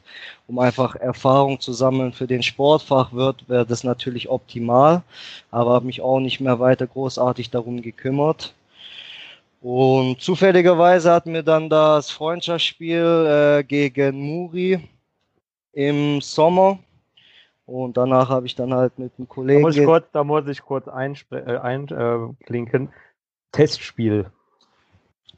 um 0.47 0.59
einfach 0.59 0.95
Erfahrung 0.95 1.59
zu 1.59 1.73
sammeln 1.73 2.13
für 2.13 2.27
den 2.27 2.43
Sportfach 2.43 3.13
wird, 3.13 3.47
wäre 3.49 3.65
das 3.65 3.83
natürlich 3.83 4.29
optimal, 4.29 5.01
aber 5.51 5.73
habe 5.73 5.85
mich 5.85 6.01
auch 6.01 6.19
nicht 6.19 6.39
mehr 6.41 6.59
weiter 6.59 6.87
großartig 6.87 7.49
darum 7.51 7.81
gekümmert. 7.81 8.53
Und 9.61 10.21
zufälligerweise 10.21 11.11
hat 11.11 11.25
mir 11.25 11.43
dann 11.43 11.69
das 11.69 12.11
Freundschaftsspiel 12.11 13.59
äh, 13.59 13.63
gegen 13.63 14.19
Muri 14.21 14.79
im 15.73 16.21
Sommer 16.21 16.79
und 17.67 17.97
danach 17.97 18.29
habe 18.29 18.47
ich 18.47 18.55
dann 18.55 18.73
halt 18.73 18.97
mit 18.97 19.11
einem 19.17 19.27
Kollegen. 19.27 19.61
Da 19.61 19.67
muss 19.67 19.75
ich 19.75 19.85
kurz, 19.85 20.05
da 20.13 20.23
muss 20.23 20.47
ich 20.47 20.61
kurz 20.61 20.87
einklinken. 20.87 22.87
Äh, 22.87 22.91
Testspiel. 23.51 24.31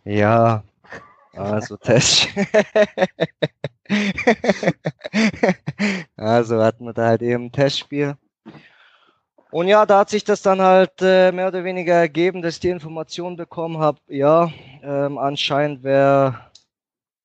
Ja, 0.05 0.63
also 1.35 1.75
Testspiel. 1.77 2.45
also 6.17 6.61
hatten 6.61 6.85
wir 6.85 6.93
da 6.93 7.07
halt 7.07 7.23
eben 7.23 7.45
ein 7.45 7.51
Testspiel. 7.51 8.15
Und 9.49 9.67
ja, 9.67 9.87
da 9.87 10.01
hat 10.01 10.11
sich 10.11 10.23
das 10.23 10.43
dann 10.43 10.61
halt 10.61 11.01
äh, 11.01 11.31
mehr 11.31 11.47
oder 11.47 11.63
weniger 11.63 11.95
ergeben, 11.95 12.43
dass 12.43 12.53
ich 12.55 12.59
die 12.59 12.69
Information 12.69 13.37
bekommen 13.37 13.79
habe, 13.79 13.97
ja, 14.07 14.51
ähm, 14.83 15.17
anscheinend 15.17 15.81
wäre 15.81 16.48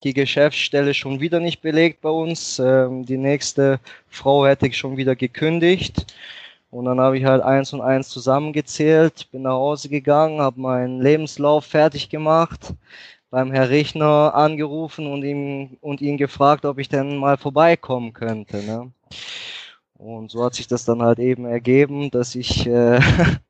die 0.04 0.14
Geschäftsstelle 0.14 0.94
schon 0.94 1.20
wieder 1.20 1.40
nicht 1.40 1.62
belegt 1.62 2.02
bei 2.02 2.10
uns. 2.10 2.58
Ähm, 2.58 3.04
die 3.04 3.16
nächste 3.16 3.80
Frau 4.08 4.46
hätte 4.46 4.66
ich 4.66 4.76
schon 4.76 4.96
wieder 4.96 5.16
gekündigt. 5.16 6.14
Und 6.70 6.86
dann 6.86 7.00
habe 7.00 7.16
ich 7.16 7.24
halt 7.24 7.42
eins 7.42 7.72
und 7.72 7.80
eins 7.80 8.08
zusammengezählt, 8.08 9.28
bin 9.30 9.42
nach 9.42 9.52
Hause 9.52 9.88
gegangen, 9.88 10.40
habe 10.40 10.60
meinen 10.60 11.00
Lebenslauf 11.00 11.64
fertig 11.64 12.08
gemacht, 12.08 12.74
beim 13.30 13.52
Herr 13.52 13.70
Richner 13.70 14.34
angerufen 14.34 15.06
und 15.06 15.22
ihm 15.22 15.76
und 15.80 16.00
ihn 16.00 16.16
gefragt, 16.16 16.64
ob 16.64 16.78
ich 16.78 16.88
denn 16.88 17.16
mal 17.16 17.36
vorbeikommen 17.36 18.12
könnte. 18.12 18.56
Ne? 18.58 18.90
Und 19.94 20.32
so 20.32 20.44
hat 20.44 20.54
sich 20.54 20.66
das 20.66 20.84
dann 20.84 21.00
halt 21.00 21.20
eben 21.20 21.46
ergeben, 21.46 22.10
dass 22.10 22.34
ich 22.34 22.66
äh, 22.66 22.98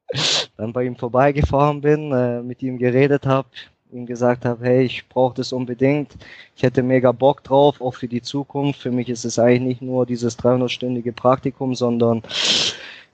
dann 0.59 0.75
bei 0.75 0.85
ihm 0.85 0.97
vorbeigefahren 0.97 1.81
bin, 1.81 2.13
äh, 2.13 2.43
mit 2.43 2.63
ihm 2.63 2.77
geredet 2.77 3.27
habe, 3.27 3.49
ihm 3.95 4.07
gesagt 4.07 4.45
habe, 4.45 4.65
hey, 4.65 4.85
ich 4.85 5.09
brauche 5.09 5.35
das 5.35 5.53
unbedingt. 5.53 6.13
Ich 6.57 6.63
hätte 6.63 6.83
mega 6.83 7.13
Bock 7.13 7.43
drauf, 7.45 7.81
auch 7.81 7.95
für 7.95 8.09
die 8.09 8.23
Zukunft. 8.23 8.81
Für 8.81 8.91
mich 8.91 9.09
ist 9.09 9.25
es 9.25 9.39
eigentlich 9.39 9.63
nicht 9.63 9.83
nur 9.83 10.05
dieses 10.07 10.39
300-stündige 10.39 11.13
Praktikum, 11.13 11.75
sondern 11.75 12.23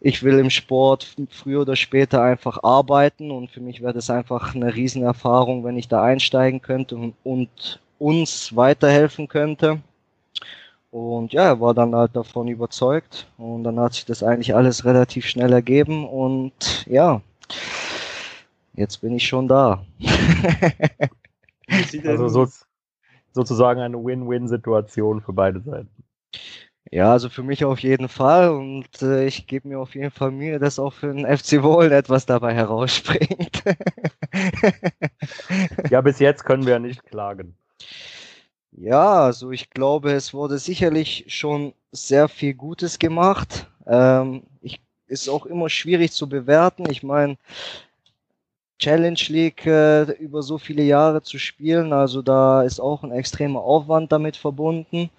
ich 0.01 0.23
will 0.23 0.39
im 0.39 0.51
Sport 0.51 1.15
früher 1.29 1.61
oder 1.61 1.77
später 1.77 2.23
einfach 2.23 2.63
arbeiten 2.63 3.31
und 3.31 3.51
für 3.51 3.61
mich 3.61 3.83
wäre 3.83 3.93
das 3.93 4.09
einfach 4.09 4.55
eine 4.55 4.75
Riesenerfahrung, 4.75 5.63
wenn 5.63 5.77
ich 5.77 5.89
da 5.89 6.03
einsteigen 6.03 6.63
könnte 6.63 6.97
und, 6.97 7.15
und 7.23 7.81
uns 7.99 8.57
weiterhelfen 8.57 9.29
könnte. 9.29 9.81
Und 10.91 11.33
ja, 11.33 11.45
er 11.45 11.61
war 11.61 11.75
dann 11.75 11.95
halt 11.95 12.17
davon 12.17 12.49
überzeugt 12.49 13.27
und 13.39 13.63
dann 13.63 13.79
hat 13.79 13.95
sich 13.95 14.07
das 14.07 14.23
eigentlich 14.23 14.57
alles 14.57 14.85
relativ 14.85 15.27
schnell 15.27 15.53
ergeben 15.53 16.09
und 16.09 16.85
ja, 16.89 17.21
jetzt 18.75 19.01
bin 19.01 19.15
ich 19.15 19.27
schon 19.27 19.49
da. 19.49 19.85
also 22.05 22.29
so, 22.29 22.49
sozusagen 23.33 23.81
eine 23.81 24.03
Win-Win-Situation 24.03 25.21
für 25.21 25.33
beide 25.33 25.61
Seiten. 25.61 25.91
Ja, 26.91 27.13
also 27.13 27.29
für 27.29 27.45
mich 27.45 27.65
auf 27.65 27.79
jeden 27.81 28.09
Fall 28.09 28.51
und 28.51 29.03
äh, 29.03 29.27
ich 29.27 29.47
gebe 29.47 29.69
mir 29.69 29.79
auf 29.79 29.95
jeden 29.95 30.11
Fall 30.11 30.33
Mühe, 30.33 30.59
dass 30.59 30.81
auch 30.81 30.93
für 30.93 31.13
den 31.13 31.25
FC 31.25 31.63
Wohlen 31.63 31.93
etwas 31.93 32.27
dabei 32.27 32.53
herausspringt. 32.53 33.63
ja, 35.91 36.01
bis 36.01 36.19
jetzt 36.19 36.45
können 36.45 36.67
wir 36.67 36.73
ja 36.73 36.79
nicht 36.81 37.05
klagen. 37.05 37.55
Ja, 38.73 39.25
also 39.25 39.53
ich 39.53 39.71
glaube, 39.71 40.13
es 40.13 40.35
wurde 40.35 40.59
sicherlich 40.59 41.27
schon 41.29 41.75
sehr 41.93 42.29
viel 42.29 42.55
Gutes 42.55 42.99
gemacht. 42.99 43.69
Ähm, 43.87 44.43
ich, 44.61 44.81
ist 45.07 45.29
auch 45.29 45.47
immer 45.47 45.69
schwierig 45.69 46.13
zu 46.13 46.29
bewerten. 46.29 46.89
Ich 46.91 47.03
meine, 47.03 47.37
Challenge 48.81 49.21
League 49.29 49.67
äh, 49.67 50.11
über 50.13 50.43
so 50.43 50.57
viele 50.57 50.83
Jahre 50.83 51.23
zu 51.23 51.39
spielen. 51.39 51.93
Also 51.93 52.23
da 52.23 52.63
ist 52.63 52.81
auch 52.81 53.03
ein 53.03 53.13
extremer 53.13 53.61
Aufwand 53.61 54.11
damit 54.11 54.37
verbunden. 54.37 55.11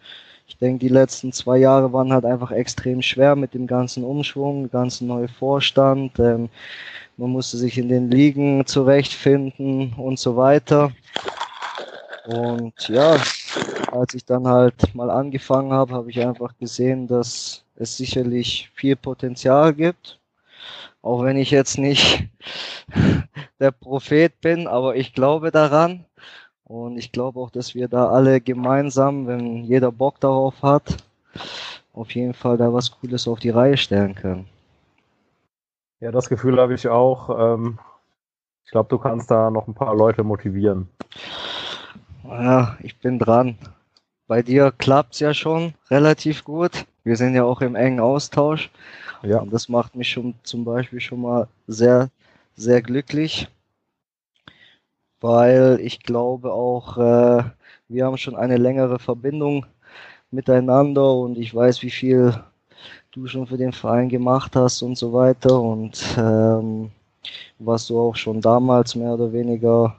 Ich 0.48 0.58
denke, 0.58 0.80
die 0.80 0.92
letzten 0.92 1.32
zwei 1.32 1.60
Jahre 1.60 1.94
waren 1.94 2.12
halt 2.12 2.26
einfach 2.26 2.52
extrem 2.52 3.02
schwer 3.02 3.36
mit 3.36 3.54
dem 3.54 3.68
ganzen 3.68 4.04
Umschwung, 4.04 4.64
dem 4.64 4.72
ganzen 4.72 5.08
neuen 5.08 5.30
Vorstand. 5.30 6.18
Ähm, 6.20 6.50
man 7.18 7.30
musste 7.30 7.58
sich 7.58 7.78
in 7.78 7.88
den 7.88 8.10
Ligen 8.10 8.66
zurechtfinden 8.66 9.94
und 9.94 10.18
so 10.18 10.36
weiter. 10.36 10.92
Und 12.26 12.74
ja, 12.90 13.16
als 13.92 14.16
ich 14.16 14.26
dann 14.26 14.48
halt 14.48 14.96
mal 14.96 15.12
angefangen 15.12 15.72
habe, 15.72 15.94
habe 15.94 16.10
ich 16.10 16.20
einfach 16.20 16.54
gesehen, 16.60 17.08
dass 17.08 17.64
es 17.76 17.96
sicherlich 17.96 18.72
viel 18.74 18.96
Potenzial 18.96 19.74
gibt 19.74 20.21
auch 21.02 21.24
wenn 21.24 21.38
ich 21.38 21.52
jetzt 21.52 21.78
nicht 21.78 22.30
der 23.60 23.72
Prophet 23.72 24.40
bin, 24.42 24.68
aber 24.68 24.96
ich 24.96 25.14
glaube 25.14 25.52
daran. 25.52 26.06
Und 26.64 26.98
ich 26.98 27.12
glaube 27.12 27.40
auch, 27.40 27.50
dass 27.50 27.76
wir 27.76 27.90
da 27.90 28.10
alle 28.10 28.40
gemeinsam, 28.40 29.28
wenn 29.28 29.64
jeder 29.66 29.92
Bock 29.92 30.20
darauf 30.22 30.64
hat, 30.64 30.98
auf 31.94 32.12
jeden 32.12 32.34
Fall 32.34 32.58
da 32.58 32.72
was 32.72 32.92
Cooles 32.92 33.28
auf 33.28 33.40
die 33.40 33.50
Reihe 33.50 33.76
stellen 33.76 34.16
können. 34.16 34.48
Ja, 36.00 36.12
das 36.12 36.30
Gefühl 36.30 36.60
habe 36.60 36.74
ich 36.74 36.88
auch. 36.88 37.56
Ähm, 37.56 37.78
ich 38.66 38.72
glaube, 38.72 38.90
du 38.90 38.98
kannst 38.98 39.30
da 39.30 39.52
noch 39.52 39.68
ein 39.68 39.74
paar 39.74 39.96
Leute 39.96 40.24
motivieren. 40.24 40.88
Ja, 42.24 42.78
ich 42.82 42.98
bin 43.00 43.20
dran. 43.20 43.58
Bei 44.32 44.42
dir 44.42 44.72
klappt's 44.72 45.20
ja 45.20 45.34
schon 45.34 45.74
relativ 45.90 46.46
gut. 46.46 46.86
Wir 47.04 47.18
sind 47.18 47.36
ja 47.36 47.44
auch 47.44 47.60
im 47.60 47.76
engen 47.76 48.00
Austausch. 48.00 48.72
Ja. 49.24 49.40
Und 49.40 49.52
das 49.52 49.68
macht 49.68 49.94
mich 49.94 50.08
schon 50.08 50.36
zum 50.44 50.64
Beispiel 50.64 51.02
schon 51.02 51.20
mal 51.20 51.50
sehr, 51.68 52.10
sehr 52.56 52.82
glücklich. 52.82 53.50
Weil 55.20 55.82
ich 55.84 56.02
glaube 56.02 56.54
auch, 56.54 56.98
äh, 56.98 57.44
wir 57.90 58.06
haben 58.06 58.18
schon 58.18 58.38
eine 58.38 58.56
längere 58.56 59.00
Verbindung 59.00 59.66
miteinander 60.32 61.14
und 61.14 61.38
ich 61.38 61.54
weiß, 61.54 61.82
wie 61.82 61.92
viel 61.92 62.34
du 63.12 63.28
schon 63.28 63.48
für 63.48 63.58
den 63.58 63.74
Verein 63.74 64.08
gemacht 64.08 64.56
hast 64.56 64.82
und 64.82 64.98
so 64.98 65.12
weiter 65.12 65.60
und 65.60 66.02
ähm, 66.18 66.90
was 67.60 67.88
du 67.88 68.00
auch 68.00 68.16
schon 68.16 68.40
damals 68.40 68.96
mehr 68.96 69.12
oder 69.12 69.34
weniger 69.34 69.98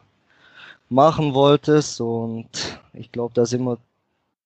machen 0.88 1.34
wolltest 1.34 2.00
und 2.00 2.48
ich 2.94 3.12
glaube, 3.12 3.34
da 3.34 3.44
sind 3.44 3.64
wir 3.64 3.76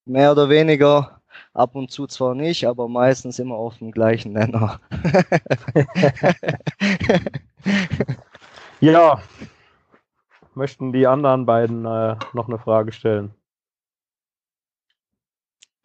mehr 0.07 0.33
oder 0.33 0.49
weniger 0.49 1.20
ab 1.53 1.74
und 1.74 1.91
zu 1.91 2.07
zwar 2.07 2.35
nicht, 2.35 2.66
aber 2.66 2.89
meistens 2.89 3.39
immer 3.39 3.57
auf 3.57 3.78
dem 3.78 3.91
gleichen 3.91 4.33
Nenner. 4.33 4.81
ja, 8.81 9.20
möchten 10.55 10.93
die 10.93 11.07
anderen 11.07 11.47
beiden 11.47 11.85
äh, 11.85 12.16
noch 12.33 12.49
eine 12.49 12.59
Frage 12.59 12.93
stellen? 12.93 13.35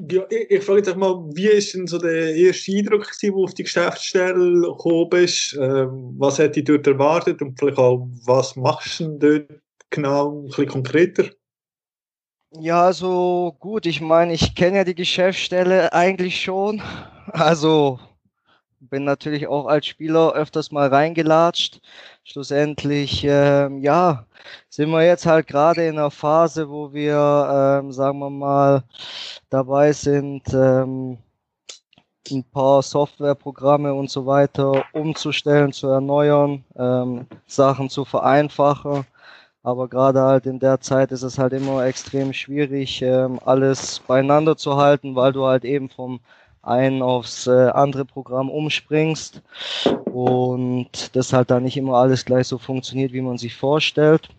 Ja, 0.10 0.24
ich, 0.30 0.50
ich 0.50 0.64
frage 0.64 0.80
jetzt 0.80 0.96
mal, 0.96 1.16
wie 1.36 1.48
ist 1.48 1.74
denn 1.74 1.86
so 1.86 2.00
der 2.00 2.36
erste 2.36 2.72
Eindruck, 2.72 3.04
gewesen, 3.04 3.34
wo 3.34 3.40
du 3.40 3.44
auf 3.44 3.54
die 3.54 3.64
Geschäftsstelle 3.64 4.62
gekommen 4.62 5.10
bist? 5.10 5.56
Ähm, 5.60 6.16
was 6.18 6.40
hätte 6.40 6.62
dich 6.62 6.66
dort 6.66 6.88
erwartet 6.88 7.42
und 7.42 7.60
vielleicht 7.60 7.78
auch, 7.78 8.08
was 8.26 8.56
machst 8.56 9.00
du 9.00 9.18
denn 9.18 9.20
dort 9.20 9.62
genau, 9.92 10.42
ein 10.42 10.46
bisschen 10.46 10.68
konkreter? 10.68 11.26
Ja, 12.54 12.84
also 12.86 13.56
gut, 13.60 13.86
ich 13.86 14.02
meine, 14.02 14.34
ich 14.34 14.56
kenne 14.56 14.78
ja 14.78 14.84
die 14.84 14.96
Geschäftsstelle 14.96 15.94
eigentlich 15.94 16.42
schon. 16.42 16.82
Also 17.34 18.00
bin 18.80 19.04
natürlich 19.06 19.48
auch 19.48 19.68
als 19.68 19.86
Spieler 19.88 20.34
öfters 20.34 20.72
mal 20.72 20.90
reingelatscht. 20.90 21.82
Schlussendlich, 22.24 23.24
ähm, 23.26 23.80
ja, 23.80 24.26
sind 24.70 24.90
wir 24.92 25.04
jetzt 25.06 25.26
halt 25.26 25.48
gerade 25.48 25.86
in 25.88 25.98
einer 25.98 26.12
Phase, 26.12 26.70
wo 26.70 26.92
wir, 26.94 27.80
ähm, 27.84 27.92
sagen 27.94 28.20
wir 28.20 28.30
mal, 28.30 28.84
dabei 29.50 29.94
sind, 29.94 30.44
ähm, 30.54 31.20
ein 32.32 32.44
paar 32.44 32.82
Softwareprogramme 32.82 33.94
und 33.94 34.10
so 34.10 34.26
weiter 34.26 34.84
umzustellen, 34.94 35.74
zu 35.74 35.88
erneuern, 35.88 36.64
ähm, 36.78 37.28
Sachen 37.48 37.90
zu 37.90 38.06
vereinfachen. 38.06 39.06
Aber 39.64 39.88
gerade 39.88 40.22
halt 40.22 40.46
in 40.48 40.60
der 40.60 40.80
Zeit 40.82 41.12
ist 41.12 41.22
es 41.24 41.38
halt 41.38 41.54
immer 41.54 41.86
extrem 41.86 42.34
schwierig, 42.34 43.02
ähm, 43.02 43.40
alles 43.46 44.00
beieinander 44.00 44.58
zu 44.58 44.78
halten, 44.78 45.16
weil 45.16 45.34
du 45.34 45.46
halt 45.46 45.66
eben 45.66 45.90
vom 45.90 46.20
einen 46.64 47.02
aufs 47.02 47.48
äh, 47.48 47.70
andere 47.70 48.06
Programm 48.06 48.50
umspringst 48.50 49.42
und 50.06 51.16
das 51.16 51.34
halt 51.34 51.52
dann 51.52 51.64
nicht 51.64 51.78
immer 51.78 51.96
alles 51.98 52.26
gleich 52.26 52.48
so 52.48 52.58
funktioniert, 52.58 53.14
wie 53.14 53.22
man 53.22 53.38
sich 53.38 53.56
vorstellt. 53.56 54.30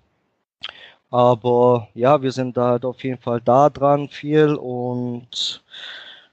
Aber 1.10 1.88
ja, 1.94 2.22
wir 2.22 2.32
sind 2.32 2.56
da 2.56 2.68
halt 2.70 2.84
auf 2.84 3.02
jeden 3.04 3.20
Fall 3.20 3.40
da 3.40 3.70
dran 3.70 4.08
viel 4.08 4.54
und 4.54 5.62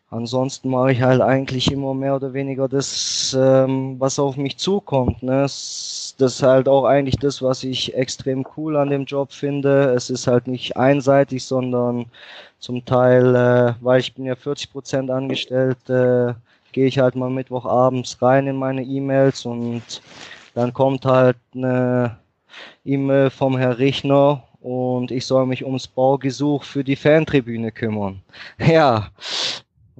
ansonsten 0.10 0.70
mache 0.70 0.92
ich 0.92 1.02
halt 1.02 1.22
eigentlich 1.22 1.72
immer 1.72 1.94
mehr 1.94 2.16
oder 2.16 2.34
weniger 2.34 2.68
das, 2.68 3.36
ähm, 3.40 4.00
was 4.00 4.20
auf 4.20 4.38
mich 4.38 4.58
zukommt. 4.58 5.24
Ne? 5.24 5.42
Das 5.42 6.16
ist 6.18 6.44
halt 6.44 6.68
auch 6.68 6.86
eigentlich 6.86 7.18
das, 7.18 7.42
was 7.42 7.64
ich 7.64 7.96
extrem 7.96 8.46
cool 8.58 8.78
an 8.78 8.90
dem 8.90 9.06
Job 9.06 9.32
finde. 9.32 9.94
Es 9.96 10.10
ist 10.10 10.28
halt 10.28 10.48
nicht 10.48 10.78
einseitig, 10.78 11.46
sondern 11.46 12.06
zum 12.60 12.84
Teil, 12.86 13.36
äh, 13.36 13.74
weil 13.82 14.00
ich 14.02 14.14
bin 14.14 14.26
ja 14.26 14.36
40 14.36 14.72
Prozent 14.72 15.12
angestellt, 15.12 15.90
äh, 15.90 16.34
gehe 16.72 16.88
ich 16.88 17.00
halt 17.00 17.16
mal 17.16 17.30
Mittwochabends 17.30 18.22
rein 18.22 18.48
in 18.48 18.56
meine 18.58 18.84
E-Mails 18.84 19.46
und 19.46 20.02
dann 20.54 20.74
kommt 20.74 21.06
halt 21.06 21.38
eine 21.56 22.18
E-Mail 22.86 23.30
vom 23.30 23.58
Herr 23.58 23.78
Richner 23.80 24.44
und 24.62 25.12
ich 25.12 25.26
soll 25.26 25.46
mich 25.46 25.64
ums 25.64 25.88
Baugesuch 25.88 26.64
für 26.64 26.84
die 26.84 26.96
Fantribüne 26.96 27.72
kümmern. 27.72 28.22
Ja, 28.60 29.10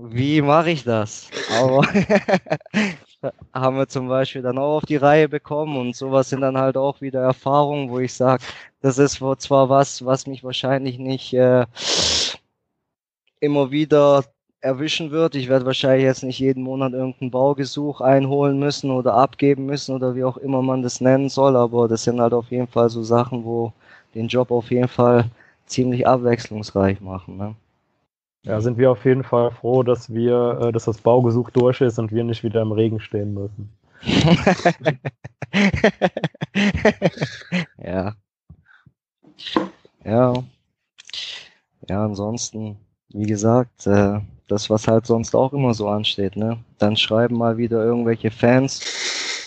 wie 0.02 0.42
mache 0.42 0.72
ich 0.72 0.84
das? 0.84 1.30
Aber 1.60 1.82
haben 3.54 3.78
wir 3.78 3.88
zum 3.88 4.08
Beispiel 4.08 4.42
dann 4.42 4.58
auch 4.58 4.78
auf 4.78 4.86
die 4.86 4.96
Reihe 4.96 5.28
bekommen 5.28 5.78
und 5.78 5.96
sowas 5.96 6.30
sind 6.30 6.42
dann 6.42 6.58
halt 6.58 6.78
auch 6.78 7.02
wieder 7.02 7.22
Erfahrungen, 7.22 7.90
wo 7.90 8.00
ich 8.00 8.14
sage, 8.14 8.44
das 8.82 8.98
ist 8.98 9.22
zwar 9.40 9.70
was, 9.70 10.06
was 10.06 10.28
mich 10.28 10.44
wahrscheinlich 10.44 11.00
nicht 11.00 11.34
äh, 11.34 11.66
immer 13.42 13.72
wieder 13.72 14.24
erwischen 14.62 15.12
wird. 15.12 15.36
Ich 15.36 15.50
werde 15.50 15.66
wahrscheinlich 15.66 16.04
jetzt 16.06 16.24
nicht 16.24 16.40
jeden 16.40 16.64
Monat 16.64 16.94
irgendein 16.94 17.32
Baugesuch 17.32 18.02
einholen 18.02 18.60
müssen 18.60 18.92
oder 18.92 19.14
abgeben 19.16 19.66
müssen 19.66 19.96
oder 19.96 20.16
wie 20.16 20.24
auch 20.24 20.38
immer 20.38 20.62
man 20.62 20.82
das 20.82 21.02
nennen 21.02 21.30
soll, 21.30 21.56
aber 21.58 21.88
das 21.88 22.04
sind 22.04 22.22
halt 22.22 22.34
auf 22.34 22.52
jeden 22.52 22.68
Fall 22.68 22.90
so 22.90 23.04
Sachen, 23.04 23.44
wo 23.44 23.74
den 24.16 24.28
Job 24.28 24.52
auf 24.52 24.72
jeden 24.72 24.88
Fall 24.88 25.26
ziemlich 25.66 26.08
abwechslungsreich 26.08 27.02
machen. 27.02 27.38
Ne? 27.38 27.56
Ja, 28.44 28.62
sind 28.62 28.78
wir 28.78 28.92
auf 28.92 29.06
jeden 29.06 29.24
Fall 29.24 29.52
froh, 29.52 29.84
dass 29.84 30.14
wir, 30.14 30.60
äh, 30.62 30.72
dass 30.72 30.86
das 30.86 31.00
Baugesuch 31.02 31.50
durch 31.52 31.82
ist 31.82 32.00
und 32.00 32.12
wir 32.12 32.24
nicht 32.24 32.44
wieder 32.44 32.62
im 32.62 32.72
Regen 32.72 33.00
stehen 33.00 33.34
müssen. 33.34 33.70
ja. 37.78 38.16
Ja. 40.06 40.34
Ja, 41.88 42.06
ansonsten, 42.06 42.78
wie 43.10 43.26
gesagt, 43.26 43.88
äh, 43.88 44.20
das, 44.48 44.70
was 44.70 44.88
halt 44.88 45.06
sonst 45.06 45.36
auch 45.36 45.54
immer 45.54 45.74
so 45.74 45.88
ansteht, 45.90 46.36
ne? 46.36 46.64
Dann 46.78 46.96
schreiben 46.98 47.38
mal 47.38 47.58
wieder 47.58 47.84
irgendwelche 47.84 48.32
Fans, 48.32 48.82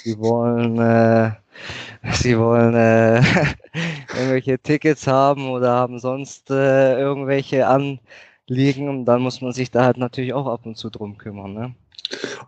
die 0.05 0.19
wollen, 0.19 0.79
äh, 0.79 1.33
sie 2.13 2.39
wollen 2.39 2.75
äh, 2.75 3.19
irgendwelche 4.15 4.59
Tickets 4.59 5.07
haben 5.07 5.51
oder 5.51 5.71
haben 5.73 5.99
sonst 5.99 6.51
äh, 6.51 6.99
irgendwelche 6.99 7.67
Anliegen 8.49 8.89
und 8.89 9.05
dann 9.05 9.23
muss 9.23 9.41
man 9.41 9.53
sich 9.53 9.71
da 9.71 9.85
halt 9.85 9.97
natürlich 9.97 10.33
auch 10.33 10.47
ab 10.47 10.67
und 10.67 10.77
zu 10.77 10.91
drum 10.91 11.17
kümmern. 11.19 11.55
Ne? 11.55 11.75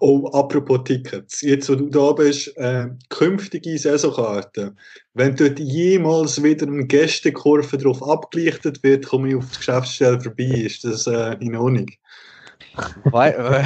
Oh, 0.01 0.29
apropos 0.33 0.81
Tickets. 0.85 1.41
Jetzt, 1.41 1.71
wo 1.71 1.75
du 1.75 1.89
da 1.89 2.13
bist, 2.13 2.55
äh, 2.59 2.89
künftige 3.09 3.79
Saisonkarten. 3.79 4.79
Wenn 5.15 5.37
dort 5.37 5.59
jemals 5.59 6.43
wieder 6.43 6.67
eine 6.67 6.87
Gästekurve 6.87 7.79
drauf 7.79 8.03
abgelichtet 8.03 8.83
wird, 8.83 9.07
komme 9.07 9.29
ich 9.29 9.37
auf 9.37 9.51
die 9.53 9.59
Geschäftsstelle 9.59 10.21
vorbei. 10.21 10.45
Ist 10.45 10.85
das 10.85 11.07
äh, 11.07 11.37
in 11.41 11.57
Ordnung? 11.57 11.87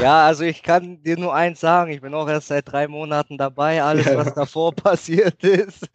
Ja, 0.00 0.26
also 0.26 0.44
ich 0.44 0.62
kann 0.62 1.02
dir 1.02 1.16
nur 1.18 1.34
eins 1.34 1.60
sagen, 1.60 1.90
ich 1.90 2.00
bin 2.02 2.12
auch 2.12 2.28
erst 2.28 2.48
seit 2.48 2.70
drei 2.70 2.86
Monaten 2.88 3.38
dabei. 3.38 3.82
Alles, 3.82 4.06
Ja. 4.06 4.16
was 4.16 4.34
davor 4.34 4.72
passiert 4.74 5.42
ist, 5.42 5.88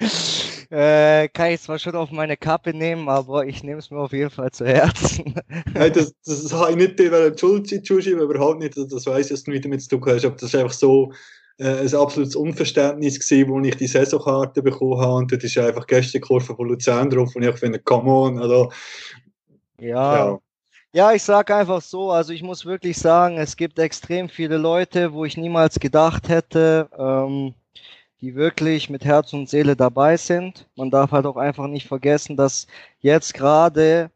äh, 0.71 1.27
kann 1.27 1.51
ich 1.51 1.61
zwar 1.61 1.77
schon 1.79 1.95
auf 1.95 2.11
meine 2.11 2.37
Kappe 2.37 2.73
nehmen, 2.73 3.09
aber 3.09 3.45
ich 3.45 3.61
nehme 3.61 3.79
es 3.79 3.91
mir 3.91 3.99
auf 3.99 4.13
jeden 4.13 4.29
Fall 4.29 4.51
zu 4.51 4.65
Herzen. 4.65 5.35
Nein, 5.73 5.91
das, 5.93 6.13
das 6.25 6.53
habe 6.53 6.71
ich 6.71 6.77
nicht 6.77 6.97
dir 6.97 7.35
zuschieben, 7.35 8.21
überhaupt 8.21 8.59
nicht. 8.59 8.77
Das 8.77 9.05
weiß 9.05 9.25
ich, 9.25 9.31
dass 9.31 9.43
du 9.43 9.51
nicht 9.51 9.65
damit 9.65 9.81
zu 9.81 9.89
tun 9.89 10.03
hast. 10.05 10.23
Aber 10.23 10.35
das 10.35 10.43
ist 10.43 10.55
einfach 10.55 10.71
so 10.71 11.11
äh, 11.57 11.81
ein 11.81 11.93
absolutes 11.95 12.37
Unverständnis 12.37 13.19
gewesen, 13.19 13.49
wo 13.49 13.59
ich 13.59 13.75
die 13.75 13.87
Saisonkarte 13.87 14.63
bekommen 14.63 15.01
habe. 15.01 15.15
Und 15.15 15.31
dort 15.31 15.43
ist 15.43 15.57
einfach 15.57 15.83
die 15.83 15.95
Gästekurve 15.95 16.55
von 16.55 16.67
Luzern 16.69 17.09
drauf. 17.09 17.35
Und 17.35 17.43
ich 17.43 17.57
finde, 17.57 17.79
come 17.79 18.09
on. 18.09 18.39
Also, 18.39 18.71
Ja, 19.77 20.15
ja. 20.15 20.39
Ja, 20.93 21.13
ich 21.13 21.23
sag 21.23 21.49
einfach 21.51 21.81
so, 21.81 22.11
also 22.11 22.33
ich 22.33 22.43
muss 22.43 22.65
wirklich 22.65 22.97
sagen, 22.97 23.37
es 23.37 23.55
gibt 23.55 23.79
extrem 23.79 24.27
viele 24.27 24.57
Leute, 24.57 25.13
wo 25.13 25.23
ich 25.23 25.37
niemals 25.37 25.79
gedacht 25.79 26.27
hätte, 26.27 26.89
ähm, 26.97 27.53
die 28.21 28.35
wirklich 28.35 28.89
mit 28.89 29.03
Herz 29.03 29.33
und 29.33 29.49
Seele 29.49 29.75
dabei 29.75 30.17
sind. 30.17 30.67
Man 30.75 30.91
darf 30.91 31.11
halt 31.11 31.25
auch 31.25 31.37
einfach 31.37 31.67
nicht 31.67 31.87
vergessen, 31.87 32.37
dass 32.37 32.67
jetzt 32.99 33.33
gerade 33.33 34.11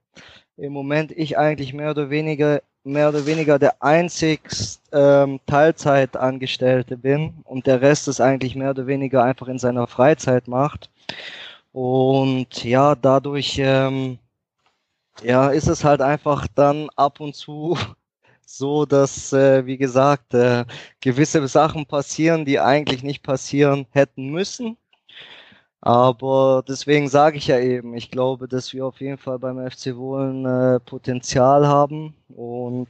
im 0.57 0.71
Moment 0.73 1.11
ich 1.11 1.37
eigentlich 1.37 1.73
mehr 1.73 1.91
oder 1.91 2.09
weniger 2.09 2.61
mehr 2.85 3.09
oder 3.09 3.25
weniger 3.25 3.57
der 3.57 3.81
einzigst 3.81 4.79
ähm, 4.91 5.39
Teilzeitangestellte 5.47 6.97
bin 6.97 7.33
und 7.43 7.65
der 7.65 7.81
Rest 7.81 8.07
es 8.07 8.21
eigentlich 8.21 8.55
mehr 8.55 8.69
oder 8.71 8.85
weniger 8.87 9.23
einfach 9.23 9.47
in 9.47 9.57
seiner 9.57 9.87
Freizeit 9.87 10.47
macht. 10.47 10.89
Und 11.73 12.63
ja, 12.63 12.95
dadurch 12.95 13.57
ähm, 13.59 14.19
ja, 15.23 15.49
ist 15.49 15.67
es 15.67 15.83
halt 15.83 16.01
einfach 16.01 16.47
dann 16.55 16.89
ab 16.95 17.19
und 17.19 17.35
zu 17.35 17.77
so, 18.45 18.85
dass, 18.85 19.33
äh, 19.33 19.65
wie 19.65 19.77
gesagt, 19.77 20.33
äh, 20.33 20.65
gewisse 21.01 21.47
Sachen 21.47 21.85
passieren, 21.85 22.45
die 22.45 22.59
eigentlich 22.59 23.03
nicht 23.03 23.23
passieren 23.23 23.87
hätten 23.91 24.29
müssen. 24.29 24.77
Aber 25.81 26.63
deswegen 26.67 27.09
sage 27.09 27.37
ich 27.37 27.47
ja 27.47 27.59
eben, 27.59 27.95
ich 27.95 28.09
glaube, 28.11 28.47
dass 28.47 28.73
wir 28.73 28.85
auf 28.85 28.99
jeden 29.01 29.17
Fall 29.19 29.37
beim 29.39 29.59
FC 29.69 29.95
Wohlen 29.95 30.45
äh, 30.45 30.79
Potenzial 30.79 31.67
haben 31.67 32.15
und 32.35 32.87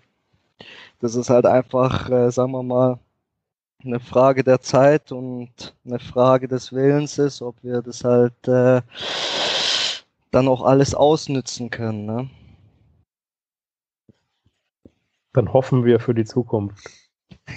das 1.01 1.15
ist 1.15 1.29
halt 1.29 1.45
einfach, 1.45 2.09
äh, 2.09 2.31
sagen 2.31 2.53
wir 2.53 2.63
mal, 2.63 2.99
eine 3.83 3.99
Frage 3.99 4.43
der 4.43 4.61
Zeit 4.61 5.11
und 5.11 5.75
eine 5.85 5.99
Frage 5.99 6.47
des 6.47 6.71
Willens 6.73 7.17
ist, 7.19 7.41
ob 7.41 7.55
wir 7.63 7.81
das 7.81 8.03
halt 8.03 8.47
äh, 8.47 8.81
dann 10.31 10.47
auch 10.47 10.63
alles 10.63 10.95
ausnützen 10.95 11.69
können. 11.69 12.05
Ne? 12.05 12.29
Dann 15.35 15.51
hoffen 15.51 15.83
wir 15.83 15.99
für 15.99 16.13
die 16.13 16.23
Zukunft. 16.23 16.89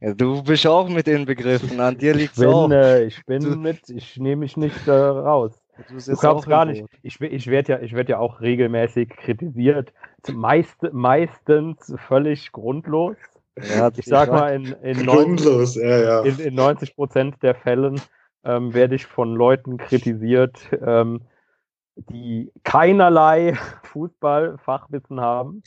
ja, 0.00 0.14
du 0.14 0.42
bist 0.42 0.66
auch 0.66 0.88
mit 0.88 1.06
den 1.06 1.26
Begriffen, 1.26 1.78
an 1.80 1.98
dir 1.98 2.14
liegt 2.14 2.38
es 2.38 2.44
auch. 2.44 2.70
Äh, 2.70 3.04
ich 3.04 3.24
bin 3.26 3.42
du, 3.42 3.50
mit, 3.56 3.90
ich 3.90 4.16
nehme 4.16 4.40
mich 4.40 4.56
nicht 4.56 4.88
äh, 4.88 4.92
raus. 4.92 5.60
Du, 5.88 5.98
du 5.98 6.16
glaubst 6.16 6.48
gar 6.48 6.64
nicht, 6.64 6.84
ich, 7.02 7.20
ich 7.20 7.46
werde 7.48 7.72
ja, 7.72 7.92
werd 7.92 8.08
ja 8.08 8.18
auch 8.18 8.40
regelmäßig 8.40 9.10
kritisiert, 9.10 9.92
meist, 10.32 10.76
meistens 10.92 11.92
völlig 12.08 12.52
grundlos. 12.52 13.16
Ja, 13.76 13.90
ich 13.94 14.06
sag 14.06 14.30
mal, 14.30 14.54
in, 14.54 14.74
in, 14.82 15.04
90, 15.04 15.76
ja, 15.76 16.02
ja. 16.02 16.20
in, 16.22 16.38
in 16.38 16.54
90 16.54 16.96
Prozent 16.96 17.42
der 17.42 17.54
Fällen 17.54 18.00
ähm, 18.44 18.72
werde 18.72 18.94
ich 18.94 19.06
von 19.06 19.34
Leuten 19.34 19.76
kritisiert, 19.76 20.56
ähm, 20.84 21.20
die 21.96 22.52
keinerlei 22.64 23.54
Fußballfachwissen 23.84 25.20
haben. 25.20 25.62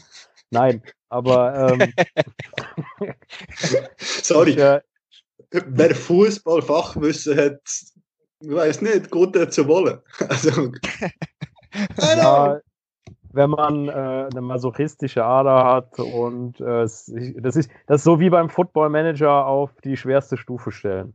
Nein, 0.50 0.82
aber 1.10 1.72
ähm, 1.80 1.94
sorry. 3.98 4.52
Ich, 4.52 4.58
äh, 4.58 4.82
Wer 5.52 5.96
Fußballfachwissen 5.96 7.38
hat, 7.38 7.62
weiß 8.42 8.82
nicht, 8.82 9.10
gut 9.12 9.36
zu 9.54 9.68
wollen. 9.68 10.00
Also, 10.30 10.72
ja, 12.00 12.60
wenn 13.34 13.50
man 13.52 13.88
äh, 13.88 13.92
eine 14.32 14.42
masochistische 14.42 15.24
Ader 15.24 15.64
hat 15.64 16.00
und 16.00 16.60
äh, 16.60 16.82
das, 16.82 17.08
ist, 17.10 17.70
das 17.86 18.02
ist 18.02 18.04
so 18.04 18.20
wie 18.20 18.30
beim 18.30 18.50
Football 18.50 18.90
Manager 18.90 19.46
auf 19.46 19.72
die 19.84 19.96
schwerste 19.96 20.38
Stufe 20.38 20.72
stellen. 20.72 21.14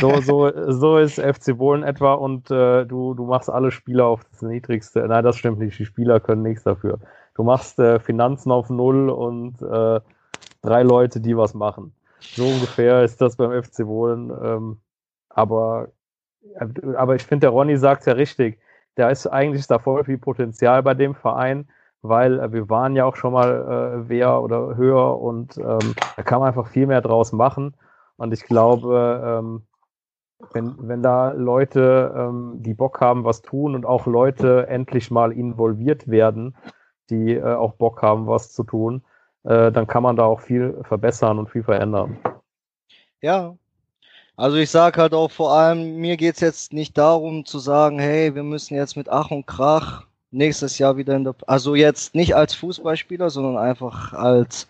So, 0.00 0.20
so, 0.20 0.52
so 0.72 0.98
ist 0.98 1.20
FC 1.20 1.56
Bohlen 1.56 1.82
etwa 1.82 2.14
und 2.14 2.50
äh, 2.50 2.84
du, 2.86 3.14
du 3.14 3.26
machst 3.26 3.50
alle 3.50 3.70
Spieler 3.70 4.06
auf 4.06 4.24
das 4.24 4.42
niedrigste. 4.42 5.00
Nein, 5.06 5.24
das 5.24 5.36
stimmt 5.36 5.58
nicht. 5.58 5.78
Die 5.78 5.84
Spieler 5.84 6.20
können 6.20 6.42
nichts 6.42 6.62
dafür. 6.62 6.98
Du 7.34 7.42
machst 7.42 7.78
äh, 7.78 7.98
Finanzen 7.98 8.52
auf 8.52 8.70
Null 8.70 9.10
und 9.10 9.60
äh, 9.62 10.00
drei 10.62 10.82
Leute, 10.82 11.20
die 11.20 11.36
was 11.36 11.54
machen. 11.54 11.92
So 12.20 12.46
ungefähr 12.46 13.02
ist 13.02 13.20
das 13.20 13.36
beim 13.36 13.62
FC 13.62 13.84
Bohlen. 13.84 14.30
Ähm, 14.42 14.80
aber, 15.28 15.88
äh, 16.54 16.66
aber 16.96 17.16
ich 17.16 17.24
finde, 17.24 17.46
der 17.46 17.50
Ronny 17.50 17.76
sagt 17.76 18.06
ja 18.06 18.12
richtig. 18.12 18.58
Da 18.94 19.08
ist 19.08 19.26
eigentlich 19.26 19.66
da 19.66 19.78
voll 19.80 20.04
viel 20.04 20.18
Potenzial 20.18 20.82
bei 20.84 20.94
dem 20.94 21.16
Verein, 21.16 21.68
weil 22.02 22.38
äh, 22.38 22.52
wir 22.52 22.70
waren 22.70 22.94
ja 22.94 23.04
auch 23.04 23.16
schon 23.16 23.32
mal 23.32 24.04
äh, 24.04 24.08
wer 24.08 24.40
oder 24.40 24.76
höher 24.76 25.20
und 25.20 25.56
ähm, 25.58 25.94
da 26.16 26.22
kann 26.22 26.38
man 26.38 26.48
einfach 26.48 26.68
viel 26.68 26.86
mehr 26.86 27.00
draus 27.00 27.32
machen. 27.32 27.74
Und 28.16 28.32
ich 28.32 28.44
glaube, 28.44 29.40
ähm, 29.42 29.62
wenn, 30.52 30.74
wenn 30.78 31.02
da 31.02 31.32
Leute, 31.32 32.14
ähm, 32.16 32.54
die 32.56 32.74
Bock 32.74 33.00
haben, 33.00 33.24
was 33.24 33.42
tun 33.42 33.74
und 33.74 33.86
auch 33.86 34.06
Leute 34.06 34.66
endlich 34.68 35.10
mal 35.10 35.32
involviert 35.32 36.08
werden, 36.08 36.56
die 37.10 37.34
äh, 37.34 37.54
auch 37.54 37.74
Bock 37.74 38.02
haben, 38.02 38.26
was 38.26 38.52
zu 38.52 38.64
tun, 38.64 39.02
äh, 39.44 39.70
dann 39.72 39.86
kann 39.86 40.02
man 40.02 40.16
da 40.16 40.24
auch 40.24 40.40
viel 40.40 40.82
verbessern 40.82 41.38
und 41.38 41.50
viel 41.50 41.62
verändern. 41.62 42.18
Ja. 43.20 43.56
Also 44.36 44.56
ich 44.56 44.70
sage 44.70 45.00
halt 45.00 45.14
auch 45.14 45.30
vor 45.30 45.52
allem, 45.52 45.96
mir 45.96 46.16
geht 46.16 46.34
es 46.34 46.40
jetzt 46.40 46.72
nicht 46.72 46.98
darum 46.98 47.44
zu 47.44 47.60
sagen, 47.60 48.00
hey, 48.00 48.34
wir 48.34 48.42
müssen 48.42 48.74
jetzt 48.74 48.96
mit 48.96 49.08
Ach 49.08 49.30
und 49.30 49.46
Krach 49.46 50.06
nächstes 50.32 50.78
Jahr 50.78 50.96
wieder 50.96 51.14
in 51.14 51.22
der, 51.22 51.36
also 51.46 51.76
jetzt 51.76 52.16
nicht 52.16 52.34
als 52.34 52.54
Fußballspieler, 52.54 53.30
sondern 53.30 53.56
einfach 53.56 54.12
als 54.12 54.66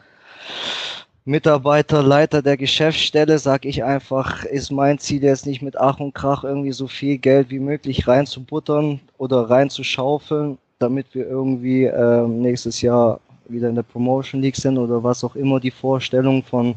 Mitarbeiter, 1.27 2.03
Leiter 2.03 2.43
der 2.43 2.59
Geschäftsstelle, 2.59 3.39
sag 3.39 3.65
ich 3.65 3.83
einfach, 3.83 4.45
ist 4.45 4.71
mein 4.71 4.99
Ziel 4.99 5.23
jetzt 5.23 5.47
nicht 5.47 5.63
mit 5.63 5.75
Ach 5.75 5.99
und 5.99 6.15
Krach 6.15 6.45
irgendwie 6.45 6.73
so 6.73 6.87
viel 6.87 7.17
Geld 7.17 7.49
wie 7.49 7.61
möglich 7.61 8.07
reinzubuttern 8.07 9.01
oder 9.17 9.49
reinzuschaufeln, 9.49 10.59
damit 10.79 11.15
wir 11.15 11.27
irgendwie 11.27 11.85
äh, 11.85 12.27
nächstes 12.27 12.83
Jahr 12.83 13.21
wieder 13.49 13.71
in 13.71 13.75
der 13.75 13.85
Promotion 13.85 14.43
League 14.43 14.57
sind 14.57 14.77
oder 14.77 15.03
was 15.03 15.25
auch 15.25 15.35
immer 15.35 15.61
die 15.61 15.71
Vorstellung 15.71 16.43
von 16.43 16.75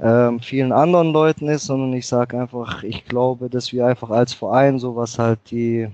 ähm, 0.00 0.40
vielen 0.40 0.72
anderen 0.72 1.12
Leuten 1.12 1.48
ist, 1.50 1.66
sondern 1.66 1.92
ich 1.92 2.06
sage 2.06 2.40
einfach, 2.40 2.82
ich 2.82 3.04
glaube, 3.04 3.50
dass 3.50 3.70
wir 3.74 3.84
einfach 3.84 4.08
als 4.08 4.32
Verein 4.32 4.78
sowas 4.78 5.18
halt 5.18 5.40
die 5.50 5.88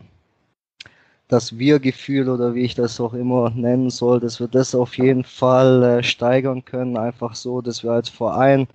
das 1.28 1.58
Wir-Gefühl 1.58 2.28
oder 2.28 2.54
wie 2.54 2.62
ich 2.62 2.74
das 2.74 3.00
auch 3.00 3.14
immer 3.14 3.50
nennen 3.50 3.90
soll, 3.90 4.20
dass 4.20 4.40
wir 4.40 4.48
das 4.48 4.74
auf 4.74 4.98
jeden 4.98 5.24
Fall 5.24 5.82
äh, 5.82 6.02
steigern 6.02 6.64
können. 6.64 6.96
Einfach 6.96 7.34
so, 7.34 7.60
dass 7.60 7.82
wir 7.82 7.92
als 7.92 8.08
Verein 8.08 8.66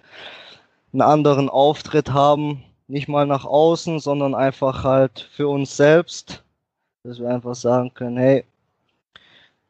einen 0.94 1.02
anderen 1.02 1.50
Auftritt 1.50 2.12
haben. 2.12 2.64
Nicht 2.88 3.08
mal 3.08 3.28
nach 3.28 3.46
außen, 3.46 4.00
sondern 4.00 4.34
einfach 4.34 4.84
halt 4.84 5.30
für 5.32 5.48
uns 5.48 5.78
selbst. 5.78 6.44
Dass 7.04 7.20
wir 7.20 7.30
einfach 7.30 7.56
sagen 7.56 7.94
können, 7.94 8.18
hey, 8.18 8.44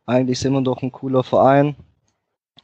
eigentlich 0.06 0.40
sind 0.40 0.54
wir 0.54 0.62
doch 0.62 0.82
ein 0.82 0.92
cooler 0.92 1.24
Verein. 1.24 1.76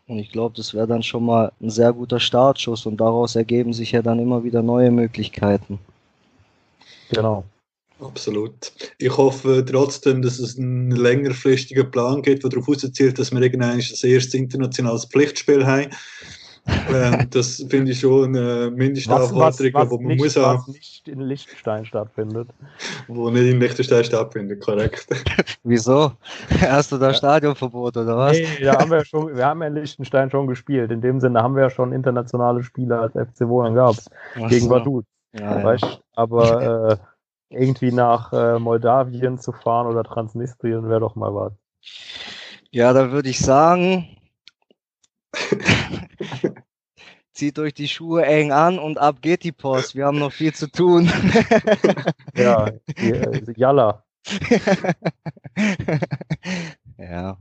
Und 0.07 0.19
ich 0.19 0.31
glaube, 0.31 0.55
das 0.55 0.73
wäre 0.73 0.87
dann 0.87 1.03
schon 1.03 1.25
mal 1.25 1.51
ein 1.59 1.69
sehr 1.69 1.91
guter 1.91 2.19
Startschuss 2.19 2.85
und 2.85 2.97
daraus 2.97 3.35
ergeben 3.35 3.73
sich 3.73 3.91
ja 3.91 4.01
dann 4.01 4.19
immer 4.19 4.43
wieder 4.43 4.61
neue 4.61 4.91
Möglichkeiten. 4.91 5.79
Genau. 7.09 7.43
Absolut. 8.01 8.73
Ich 8.97 9.15
hoffe 9.15 9.63
trotzdem, 9.65 10.21
dass 10.21 10.39
es 10.39 10.57
einen 10.57 10.91
längerfristigen 10.91 11.89
Plan 11.91 12.21
gibt, 12.21 12.43
der 12.43 12.49
darauf 12.49 12.67
auszielt, 12.67 13.17
dass 13.17 13.31
wir 13.31 13.41
irgendwann 13.41 13.77
das 13.77 14.03
erste 14.03 14.37
internationales 14.37 15.05
Pflichtspiel 15.05 15.65
haben. 15.65 15.89
ähm, 16.89 17.27
das 17.29 17.65
finde 17.69 17.91
ich 17.91 18.01
schon 18.01 18.35
eine 18.35 18.69
Mindestanforderung, 18.71 19.99
die 19.99 20.05
man 20.05 20.17
muss 20.17 20.35
haben. 20.35 20.59
Was 20.59 20.67
nicht 20.67 21.07
in 21.07 21.21
Liechtenstein 21.21 21.85
stattfindet. 21.85 22.49
Wo 23.07 23.29
nicht 23.29 23.45
in 23.45 23.61
Liechtenstein 23.61 24.03
stattfindet, 24.03 24.61
korrekt. 24.61 25.07
Wieso? 25.63 26.11
Hast 26.59 26.91
du 26.91 26.97
da 26.97 27.13
Stadionverbot 27.13 27.95
oder 27.95 28.17
was? 28.17 28.33
Nee, 28.33 28.47
da 28.61 28.77
haben 28.77 28.91
wir, 28.91 29.05
schon, 29.05 29.33
wir 29.37 29.45
haben 29.45 29.61
ja 29.61 29.67
in 29.67 29.75
Liechtenstein 29.75 30.29
schon 30.29 30.47
gespielt. 30.47 30.91
In 30.91 30.99
dem 30.99 31.21
Sinne 31.21 31.41
haben 31.41 31.55
wir 31.55 31.63
ja 31.63 31.69
schon 31.69 31.93
internationale 31.93 32.61
Spiele 32.61 32.99
als 32.99 33.13
FC 33.13 33.47
Wohlen 33.47 33.73
gehabt. 33.75 34.09
Gegen 34.49 34.65
so. 34.65 34.69
Vaduz. 34.69 35.05
Ja, 35.33 35.73
ja. 35.73 35.77
Aber 36.15 36.89
äh, 36.91 36.97
irgendwie 37.49 37.91
nach 37.91 38.33
äh, 38.33 38.59
Moldawien 38.59 39.39
zu 39.39 39.51
fahren 39.51 39.87
oder 39.87 40.03
Transnistrien 40.03 40.89
wäre 40.89 40.99
doch 40.99 41.15
mal 41.15 41.33
was. 41.33 41.53
Ja, 42.71 42.93
da 42.93 43.11
würde 43.11 43.29
ich 43.29 43.39
sagen, 43.39 44.17
zieht 47.33 47.59
euch 47.59 47.73
die 47.73 47.87
Schuhe 47.87 48.25
eng 48.25 48.51
an 48.51 48.79
und 48.79 48.97
ab 48.97 49.17
geht 49.21 49.43
die 49.43 49.51
Post. 49.51 49.95
Wir 49.95 50.05
haben 50.05 50.19
noch 50.19 50.31
viel 50.31 50.53
zu 50.53 50.71
tun. 50.71 51.11
ja, 52.35 52.71
äh, 52.97 53.53
Jalla. 53.55 54.03
ja. 56.97 57.37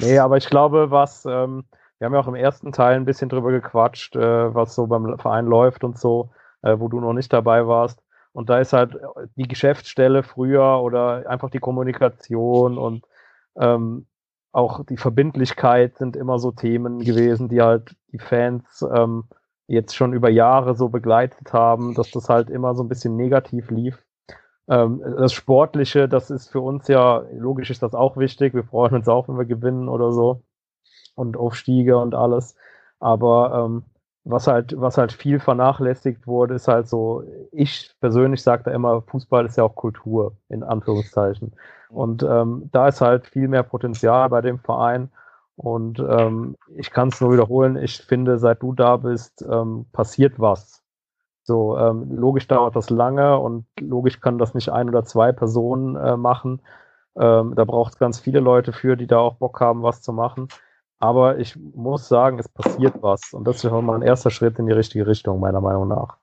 Nee, 0.00 0.18
aber 0.18 0.36
ich 0.36 0.48
glaube, 0.50 0.90
was, 0.90 1.24
ähm, 1.24 1.64
wir 1.98 2.06
haben 2.06 2.14
ja 2.14 2.20
auch 2.20 2.28
im 2.28 2.34
ersten 2.34 2.72
Teil 2.72 2.96
ein 2.96 3.04
bisschen 3.04 3.28
drüber 3.28 3.50
gequatscht, 3.50 4.16
äh, 4.16 4.54
was 4.54 4.74
so 4.74 4.86
beim 4.86 5.18
Verein 5.18 5.46
läuft 5.46 5.84
und 5.84 5.98
so, 5.98 6.30
äh, 6.62 6.78
wo 6.78 6.88
du 6.88 7.00
noch 7.00 7.12
nicht 7.12 7.32
dabei 7.32 7.66
warst. 7.66 8.02
Und 8.38 8.48
da 8.50 8.60
ist 8.60 8.72
halt 8.72 8.96
die 9.34 9.48
Geschäftsstelle 9.48 10.22
früher 10.22 10.80
oder 10.80 11.28
einfach 11.28 11.50
die 11.50 11.58
Kommunikation 11.58 12.78
und 12.78 13.04
ähm, 13.56 14.06
auch 14.52 14.86
die 14.86 14.96
Verbindlichkeit 14.96 15.98
sind 15.98 16.14
immer 16.14 16.38
so 16.38 16.52
Themen 16.52 17.00
gewesen, 17.00 17.48
die 17.48 17.60
halt 17.60 17.96
die 18.12 18.20
Fans 18.20 18.86
ähm, 18.94 19.24
jetzt 19.66 19.96
schon 19.96 20.12
über 20.12 20.30
Jahre 20.30 20.76
so 20.76 20.88
begleitet 20.88 21.52
haben, 21.52 21.96
dass 21.96 22.12
das 22.12 22.28
halt 22.28 22.48
immer 22.48 22.76
so 22.76 22.84
ein 22.84 22.88
bisschen 22.88 23.16
negativ 23.16 23.72
lief. 23.72 24.04
Ähm, 24.68 25.02
das 25.18 25.32
Sportliche, 25.32 26.08
das 26.08 26.30
ist 26.30 26.48
für 26.48 26.60
uns 26.60 26.86
ja, 26.86 27.24
logisch 27.32 27.70
ist 27.70 27.82
das 27.82 27.96
auch 27.96 28.16
wichtig. 28.16 28.54
Wir 28.54 28.62
freuen 28.62 28.94
uns 28.94 29.08
auch, 29.08 29.26
wenn 29.26 29.36
wir 29.36 29.46
gewinnen 29.46 29.88
oder 29.88 30.12
so 30.12 30.44
und 31.16 31.36
Aufstiege 31.36 31.98
und 31.98 32.14
alles. 32.14 32.54
Aber 33.00 33.64
ähm, 33.64 33.82
was 34.24 34.46
halt, 34.46 34.74
was 34.78 34.98
halt 34.98 35.12
viel 35.12 35.40
vernachlässigt 35.40 36.26
wurde, 36.26 36.54
ist 36.54 36.68
halt 36.68 36.88
so, 36.88 37.22
ich 37.52 37.94
persönlich 38.00 38.42
sage 38.42 38.64
da 38.64 38.70
immer, 38.72 39.02
Fußball 39.02 39.46
ist 39.46 39.56
ja 39.56 39.64
auch 39.64 39.74
Kultur, 39.74 40.36
in 40.48 40.62
Anführungszeichen. 40.62 41.52
Und 41.88 42.22
ähm, 42.22 42.68
da 42.72 42.88
ist 42.88 43.00
halt 43.00 43.26
viel 43.26 43.48
mehr 43.48 43.62
Potenzial 43.62 44.28
bei 44.28 44.40
dem 44.40 44.58
Verein. 44.58 45.10
Und 45.56 45.98
ähm, 45.98 46.56
ich 46.76 46.90
kann 46.90 47.08
es 47.08 47.20
nur 47.20 47.32
wiederholen, 47.32 47.76
ich 47.76 47.98
finde, 48.02 48.38
seit 48.38 48.62
du 48.62 48.72
da 48.74 48.96
bist, 48.96 49.44
ähm, 49.50 49.86
passiert 49.92 50.38
was. 50.38 50.84
So, 51.42 51.78
ähm, 51.78 52.14
logisch 52.14 52.46
dauert 52.46 52.76
das 52.76 52.90
lange 52.90 53.38
und 53.38 53.64
logisch 53.80 54.20
kann 54.20 54.38
das 54.38 54.54
nicht 54.54 54.68
ein 54.68 54.88
oder 54.90 55.04
zwei 55.04 55.32
Personen 55.32 55.96
äh, 55.96 56.16
machen. 56.16 56.60
Ähm, 57.16 57.54
da 57.54 57.64
braucht 57.64 57.94
es 57.94 57.98
ganz 57.98 58.20
viele 58.20 58.40
Leute 58.40 58.72
für, 58.72 58.96
die 58.96 59.06
da 59.06 59.18
auch 59.18 59.36
Bock 59.36 59.58
haben, 59.60 59.82
was 59.82 60.02
zu 60.02 60.12
machen. 60.12 60.48
Aber 61.00 61.38
ich 61.38 61.56
muss 61.56 62.08
sagen, 62.08 62.38
es 62.38 62.48
passiert 62.48 62.94
was. 63.00 63.32
Und 63.32 63.44
das 63.44 63.56
ist 63.56 63.70
schon 63.70 63.84
mal 63.84 63.96
ein 63.96 64.02
erster 64.02 64.30
Schritt 64.30 64.58
in 64.58 64.66
die 64.66 64.72
richtige 64.72 65.06
Richtung, 65.06 65.38
meiner 65.40 65.60
Meinung 65.60 65.88
nach. 65.88 66.16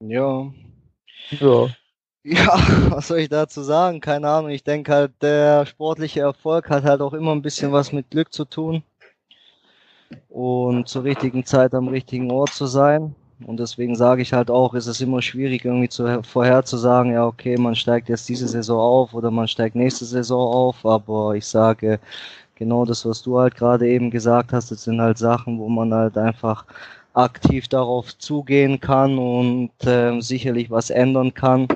Ja. 0.00 0.50
Ja. 1.30 1.68
Ja, 2.26 2.56
was 2.88 3.08
soll 3.08 3.18
ich 3.18 3.28
dazu 3.28 3.60
sagen? 3.62 4.00
Keine 4.00 4.30
Ahnung. 4.30 4.50
Ich 4.50 4.64
denke 4.64 4.90
halt, 4.90 5.12
der 5.20 5.66
sportliche 5.66 6.20
Erfolg 6.20 6.70
hat 6.70 6.82
halt 6.82 7.02
auch 7.02 7.12
immer 7.12 7.32
ein 7.32 7.42
bisschen 7.42 7.70
was 7.70 7.92
mit 7.92 8.08
Glück 8.08 8.32
zu 8.32 8.46
tun. 8.46 8.82
Und 10.30 10.88
zur 10.88 11.04
richtigen 11.04 11.44
Zeit 11.44 11.74
am 11.74 11.88
richtigen 11.88 12.30
Ort 12.30 12.54
zu 12.54 12.64
sein. 12.64 13.14
Und 13.46 13.60
deswegen 13.60 13.94
sage 13.94 14.22
ich 14.22 14.32
halt 14.32 14.50
auch, 14.50 14.72
ist 14.72 14.86
es 14.86 15.02
immer 15.02 15.20
schwierig, 15.20 15.66
irgendwie 15.66 15.90
zu, 15.90 16.22
vorherzusagen, 16.22 17.12
ja, 17.12 17.26
okay, 17.26 17.58
man 17.58 17.76
steigt 17.76 18.08
jetzt 18.08 18.26
diese 18.28 18.48
Saison 18.48 18.80
auf 18.80 19.12
oder 19.12 19.30
man 19.30 19.46
steigt 19.46 19.76
nächste 19.76 20.06
Saison 20.06 20.50
auf. 20.50 20.86
Aber 20.86 21.34
ich 21.34 21.46
sage, 21.46 22.00
genau 22.56 22.84
das, 22.84 23.04
was 23.04 23.22
du 23.22 23.38
halt 23.38 23.54
gerade 23.54 23.88
eben 23.88 24.10
gesagt 24.10 24.52
hast, 24.52 24.70
das 24.70 24.84
sind 24.84 25.00
halt 25.00 25.18
Sachen, 25.18 25.58
wo 25.58 25.68
man 25.68 25.92
halt 25.92 26.16
einfach 26.16 26.64
aktiv 27.14 27.68
darauf 27.68 28.16
zugehen 28.18 28.80
kann 28.80 29.18
und 29.18 29.70
äh, 29.84 30.20
sicherlich 30.20 30.70
was 30.70 30.90
ändern 30.90 31.32
kann. 31.32 31.68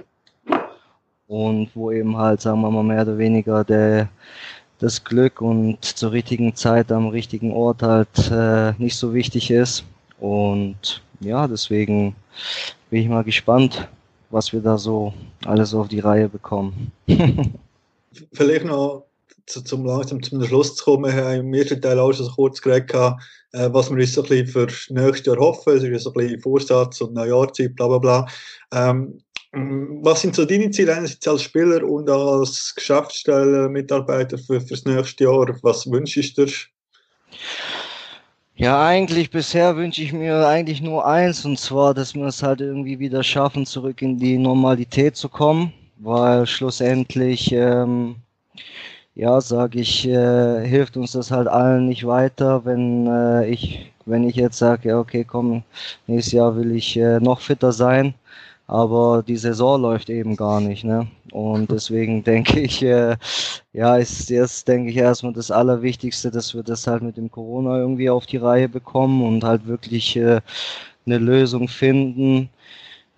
Und 1.27 1.71
wo 1.75 1.91
eben 1.91 2.17
halt, 2.17 2.41
sagen 2.41 2.63
wir 2.63 2.71
mal, 2.71 2.83
mehr 2.83 3.03
oder 3.03 3.19
weniger 3.19 3.63
der, 3.63 4.09
das 4.79 5.05
Glück 5.05 5.41
und 5.43 5.85
zur 5.85 6.13
richtigen 6.13 6.55
Zeit 6.55 6.91
am 6.91 7.09
richtigen 7.09 7.53
Ort 7.53 7.83
halt 7.83 8.31
äh, 8.31 8.73
nicht 8.79 8.97
so 8.97 9.13
wichtig 9.13 9.51
ist. 9.51 9.85
Und 10.19 11.03
ja, 11.21 11.47
deswegen 11.47 12.17
bin 12.91 13.03
ich 13.03 13.09
mal 13.09 13.25
gespannt, 13.25 13.89
was 14.31 14.53
wir 14.53 14.61
da 14.61 14.79
so 14.79 15.13
alles 15.45 15.75
auf 15.75 15.89
die 15.89 16.01
Reihe 16.01 16.29
bekommen. 16.29 16.93
Vielleicht 18.33 18.65
noch 18.65 19.08
zu, 19.49 19.63
zum 19.63 19.85
langsam 19.85 20.23
zum 20.23 20.45
Schluss 20.45 20.77
zu 20.77 20.85
kommen, 20.85 21.15
wir 21.15 21.25
haben 21.25 21.41
im 21.41 21.55
ersten 21.55 21.81
Teil 21.81 21.99
auch 21.99 22.13
schon 22.13 22.29
kurz 22.29 22.61
geredet, 22.61 22.93
äh, 22.95 23.69
was 23.73 23.91
wir 23.91 23.97
uns 23.97 24.13
so 24.13 24.23
ein 24.23 24.47
für 24.47 24.67
das 24.67 24.91
nächste 24.91 25.31
Jahr 25.31 25.41
hoffen, 25.41 25.77
es 25.77 25.83
ist 25.83 26.03
so 26.03 26.11
ein 26.11 26.15
bisschen 26.15 26.41
Vorsatz 26.41 27.01
und 27.01 27.15
Neujahrzeit, 27.15 27.75
bla 27.75 27.89
bla 27.89 27.99
bla. 27.99 28.27
Ähm, 28.73 29.21
was 29.53 30.21
sind 30.21 30.35
so 30.35 30.45
deine 30.45 30.71
Ziele 30.71 30.95
einerseits 30.95 31.27
als 31.27 31.43
Spieler 31.43 31.83
und 31.83 32.09
als 32.11 32.75
Geschäftsstelle 32.75 33.69
Mitarbeiter 33.69 34.37
für, 34.37 34.61
für 34.61 34.75
das 34.75 34.85
nächste 34.85 35.25
Jahr? 35.25 35.57
Was 35.63 35.91
wünschst 35.91 36.37
du 36.37 36.45
dir? 36.45 36.53
Ja, 38.57 38.85
eigentlich 38.85 39.31
bisher 39.31 39.77
wünsche 39.77 40.03
ich 40.03 40.13
mir 40.13 40.47
eigentlich 40.47 40.83
nur 40.83 41.07
eins 41.07 41.45
und 41.45 41.59
zwar, 41.59 41.95
dass 41.95 42.15
wir 42.15 42.25
es 42.25 42.43
halt 42.43 42.61
irgendwie 42.61 42.99
wieder 42.99 43.23
schaffen, 43.23 43.65
zurück 43.65 44.03
in 44.03 44.19
die 44.19 44.37
Normalität 44.37 45.17
zu 45.17 45.29
kommen, 45.29 45.73
weil 45.99 46.45
schlussendlich, 46.45 47.53
ähm, 47.53 48.17
ja, 49.19 49.41
sage 49.41 49.81
ich, 49.81 50.09
äh, 50.09 50.67
hilft 50.67 50.97
uns 50.97 51.13
das 51.13 51.31
halt 51.31 51.49
allen 51.49 51.87
nicht 51.89 52.07
weiter, 52.07 52.65
wenn 52.65 53.07
äh, 53.07 53.47
ich, 53.49 53.93
wenn 54.07 54.25
ich 54.25 54.37
jetzt 54.37 54.59
sage, 54.59 54.89
ja, 54.91 54.99
okay, 54.99 55.25
komm, 55.25 55.63
nächstes 56.07 56.33
Jahr 56.33 56.57
will 56.57 56.73
ich 56.75 56.97
äh, 56.97 57.21
noch 57.21 57.41
fitter 57.41 57.73
sein 57.73 58.15
aber 58.69 59.25
die 59.27 59.37
Saison 59.37 59.81
läuft 59.81 60.11
eben 60.11 60.37
gar 60.37 60.61
nicht. 60.61 60.85
Ne? 60.85 61.09
Und 61.33 61.71
deswegen 61.73 62.23
denke 62.23 62.61
ich, 62.61 62.83
äh, 62.83 63.17
ja, 63.73 63.97
ist 63.97 64.31
jetzt, 64.31 64.69
denke 64.69 64.91
ich, 64.91 64.97
erstmal 64.97 65.33
das 65.33 65.51
Allerwichtigste, 65.51 66.31
dass 66.31 66.55
wir 66.55 66.63
das 66.63 66.87
halt 66.87 67.03
mit 67.03 67.17
dem 67.17 67.31
Corona 67.31 67.79
irgendwie 67.79 68.11
auf 68.11 68.27
die 68.27 68.37
Reihe 68.37 68.69
bekommen 68.69 69.23
und 69.27 69.43
halt 69.43 69.67
wirklich 69.67 70.17
äh, 70.17 70.41
eine 71.07 71.19
Lösung 71.19 71.69
finden, 71.69 72.51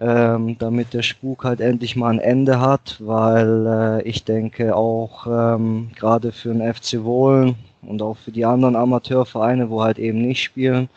ähm, 0.01 0.56
damit 0.59 0.94
der 0.94 1.02
Spuk 1.02 1.44
halt 1.44 1.60
endlich 1.60 1.94
mal 1.94 2.09
ein 2.09 2.18
Ende 2.18 2.60
hat, 2.60 2.97
weil 3.01 3.66
äh, 3.66 4.02
ich 4.09 4.24
denke 4.24 4.74
auch 4.74 5.27
ähm, 5.27 5.90
gerade 5.94 6.32
für 6.32 6.52
den 6.55 6.72
FC 6.72 7.05
Wohlen 7.05 7.55
und 7.82 8.01
auch 8.01 8.16
für 8.16 8.32
die 8.32 8.47
anderen 8.47 8.77
Amateurvereine, 8.77 9.68
wo 9.68 9.82
halt 9.82 9.98
eben 9.98 10.22
nicht 10.22 10.43
spielen 10.43 10.89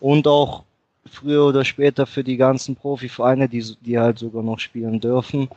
und 0.00 0.28
auch 0.28 0.62
früher 1.10 1.44
oder 1.44 1.64
später 1.64 2.06
für 2.06 2.22
die 2.22 2.36
ganzen 2.36 2.76
Profivereine, 2.76 3.48
die, 3.48 3.64
die 3.80 3.98
halt 3.98 4.18
sogar 4.18 4.44
noch 4.44 4.60
spielen 4.60 5.00
dürfen. 5.00 5.48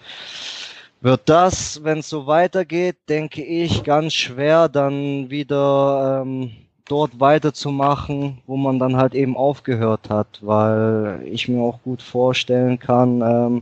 Wird 1.02 1.22
das, 1.26 1.84
wenn 1.84 2.00
es 2.00 2.10
so 2.10 2.26
weitergeht, 2.26 2.98
denke 3.08 3.44
ich, 3.44 3.84
ganz 3.84 4.14
schwer, 4.14 4.68
dann 4.68 5.30
wieder 5.30 6.24
ähm, 6.26 6.52
dort 6.88 7.20
weiterzumachen, 7.20 8.38
wo 8.48 8.58
man 8.58 8.80
dann 8.80 8.96
halt 8.96 9.16
eben 9.16 9.36
aufgehört 9.36 10.10
hat, 10.10 10.40
weil 10.42 11.22
ich 11.26 11.48
mir 11.48 11.62
auch 11.62 11.82
gut 11.84 12.02
vorstellen 12.02 12.80
kann, 12.80 13.22
ähm, 13.22 13.62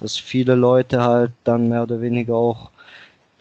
dass 0.00 0.16
viele 0.16 0.54
Leute 0.54 1.02
halt 1.02 1.32
dann 1.44 1.68
mehr 1.68 1.82
oder 1.82 2.00
weniger 2.00 2.34
auch 2.34 2.70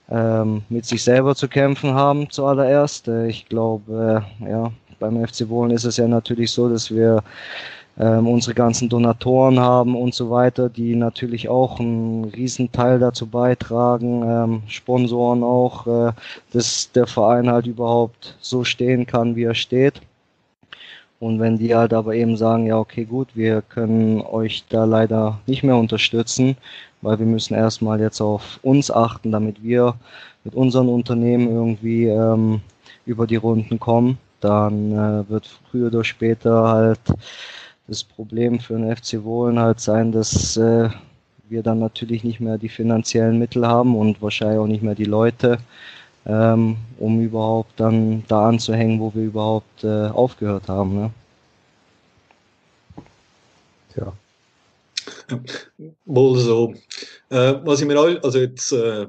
ähm, 0.10 0.64
mit 0.70 0.86
sich 0.86 1.04
selber 1.04 1.36
zu 1.36 1.48
kämpfen 1.48 1.94
haben 1.94 2.30
zuallererst. 2.30 3.08
Äh, 3.08 3.28
ich 3.28 3.48
glaube, 3.48 4.24
äh, 4.41 4.50
ja, 4.52 4.72
beim 5.00 5.26
FC 5.26 5.50
Wohlen 5.50 5.72
ist 5.72 5.86
es 5.86 5.98
ja 5.98 6.08
natürlich 6.08 6.52
so, 6.52 6.70
dass 6.70 6.91
wir 6.91 7.24
ähm, 7.99 8.28
unsere 8.28 8.56
ganzen 8.56 8.90
Donatoren 8.90 9.60
haben 9.60 9.95
und 9.95 10.14
so 10.15 10.30
weiter, 10.30 10.70
die 10.70 10.95
natürlich 10.95 11.48
auch 11.49 11.80
einen 11.80 12.26
riesen 12.26 12.72
Teil 12.72 12.99
dazu 12.99 13.28
beitragen, 13.28 14.24
ähm, 14.26 14.61
Sponsoren 14.68 15.44
auch, 15.44 15.88
äh, 15.88 16.11
dass 16.53 16.91
der 16.91 17.07
Verein 17.07 17.49
halt 17.49 17.68
überhaupt 17.68 18.36
so 18.41 18.64
stehen 18.64 19.06
kann, 19.06 19.36
wie 19.36 19.44
er 19.44 19.56
steht. 19.56 20.02
Und 21.20 21.40
wenn 21.40 21.57
die 21.57 21.74
halt 21.74 21.94
aber 21.94 22.15
eben 22.15 22.36
sagen, 22.36 22.65
ja, 22.65 22.78
okay, 22.78 23.06
gut, 23.06 23.30
wir 23.36 23.61
können 23.61 24.22
euch 24.22 24.65
da 24.68 24.84
leider 24.84 25.40
nicht 25.45 25.64
mehr 25.64 25.78
unterstützen, 25.78 26.57
weil 27.02 27.20
wir 27.20 27.26
müssen 27.26 27.53
erstmal 27.53 28.02
jetzt 28.02 28.20
auf 28.20 28.60
uns 28.64 28.91
achten, 28.91 29.32
damit 29.32 29.64
wir 29.64 29.95
mit 30.44 30.56
unseren 30.56 30.90
Unternehmen 30.90 31.48
irgendwie 31.48 32.07
ähm, 32.07 32.61
über 33.06 33.28
die 33.28 33.38
Runden 33.38 33.80
kommen, 33.80 34.18
dann 34.41 34.91
äh, 34.91 35.30
wird 35.30 35.48
früher 35.70 35.88
oder 35.88 36.03
später 36.03 36.68
halt 36.68 36.99
das 37.88 38.04
Problem 38.04 38.60
für 38.60 38.78
den 38.78 38.96
FC 38.96 39.24
Wohlen 39.24 39.60
halt 39.60 39.80
sein, 39.80 40.12
dass 40.12 40.58
äh, 40.58 40.90
wir 41.50 41.64
dann 41.64 41.80
natürlich 41.80 42.24
nicht 42.24 42.40
mehr 42.40 42.58
die 42.58 42.70
finanziellen 42.70 43.38
Mittel 43.40 43.68
haben 43.68 43.96
und 43.96 44.22
wahrscheinlich 44.22 44.60
auch 44.60 44.68
nicht 44.68 44.84
mehr 44.84 44.96
die 44.96 45.06
Leute, 45.06 45.60
ähm, 46.26 46.78
um 47.00 47.22
überhaupt 47.22 47.80
dann 47.80 48.24
da 48.28 48.48
anzuhängen, 48.48 49.00
wo 49.00 49.14
wir 49.14 49.24
überhaupt 49.24 49.84
äh, 49.84 50.08
aufgehört 50.08 50.70
haben. 50.70 50.96
Ne? 50.96 51.12
Ja. 53.96 54.14
Wohl 56.06 56.40
so. 56.40 56.74
Äh, 57.30 57.56
was 57.64 57.82
ich 57.82 57.88
mir 57.88 57.98
also 57.98 58.40
jetzt 58.40 58.72
äh, 58.72 59.08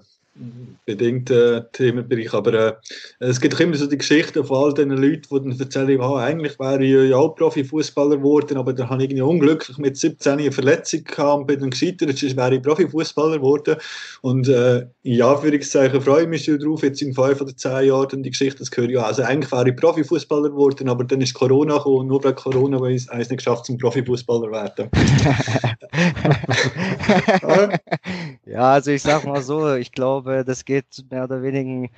bedingten 0.85 1.37
äh, 1.37 1.63
Themenbereich. 1.73 2.35
Aber 2.35 2.53
äh, 2.53 2.73
es 3.21 3.41
gibt 3.41 3.55
auch 3.55 3.61
immer 3.61 3.77
so 3.77 3.87
die 3.87 3.99
Geschichten 3.99 4.45
von 4.45 4.65
all 4.65 4.75
den 4.75 4.91
Leuten, 4.91 5.23
die 5.31 5.51
dann 5.51 5.59
erzählen, 5.59 6.01
oh, 6.01 6.17
eigentlich 6.17 6.59
wäre 6.59 6.85
ich 6.85 7.11
ja 7.11 7.17
auch 7.17 7.37
Profifußballer 7.37 8.17
geworden, 8.17 8.57
aber 8.57 8.73
dann 8.73 8.91
habe 8.91 9.05
ich 9.05 9.11
irgendwie 9.11 9.23
unglücklich 9.23 9.79
mit 9.79 9.97
17 9.97 10.33
eine 10.33 10.53
Verletzung 10.53 11.05
gehabt 11.05 11.41
und 11.41 11.47
bin 11.47 11.61
dann 11.61 11.71
gescheitert, 11.71 12.19
sonst 12.19 12.37
wäre 12.37 12.57
ich 12.57 12.63
Profifußballer 12.63 13.39
geworden. 13.39 13.77
Und 14.23 14.49
äh, 14.49 14.87
in 15.03 15.23
Anführungszeichen 15.23 16.01
freue 16.01 16.23
ich 16.23 16.29
mich 16.29 16.45
schon 16.45 16.59
darauf, 16.59 16.83
jetzt 16.83 17.01
in 17.01 17.15
fünf 17.15 17.41
oder 17.41 17.57
zehn 17.57 17.87
Jahren 17.87 18.23
die 18.23 18.31
Geschichte 18.31 18.65
zu 18.65 18.77
hören, 18.77 18.91
ja, 18.91 19.03
also 19.03 19.23
eigentlich 19.23 19.53
wäre 19.53 19.69
ich 19.69 19.77
Profifußballer 19.77 20.51
geworden, 20.51 20.89
aber 20.89 21.05
dann 21.05 21.21
ist 21.21 21.35
Corona 21.35 21.77
gekommen 21.77 21.99
und 21.99 22.07
nur 22.09 22.25
wegen 22.25 22.35
Corona 22.35 22.79
habe 22.79 22.93
ich 22.93 23.07
es 23.09 23.31
nicht 23.31 23.39
geschafft, 23.39 23.67
zum 23.67 23.79
Profifußballer 23.79 24.47
zu 24.47 24.53
werden. 24.53 24.91
ja, 28.47 28.73
also 28.73 28.91
ich 28.91 29.03
sag 29.03 29.25
mal 29.25 29.43
so, 29.43 29.75
ich 29.75 29.93
glaube, 29.93 30.24
das 30.25 30.65
geht 30.65 30.87
mehr 31.11 31.25
oder 31.25 31.43
weniger, 31.43 31.89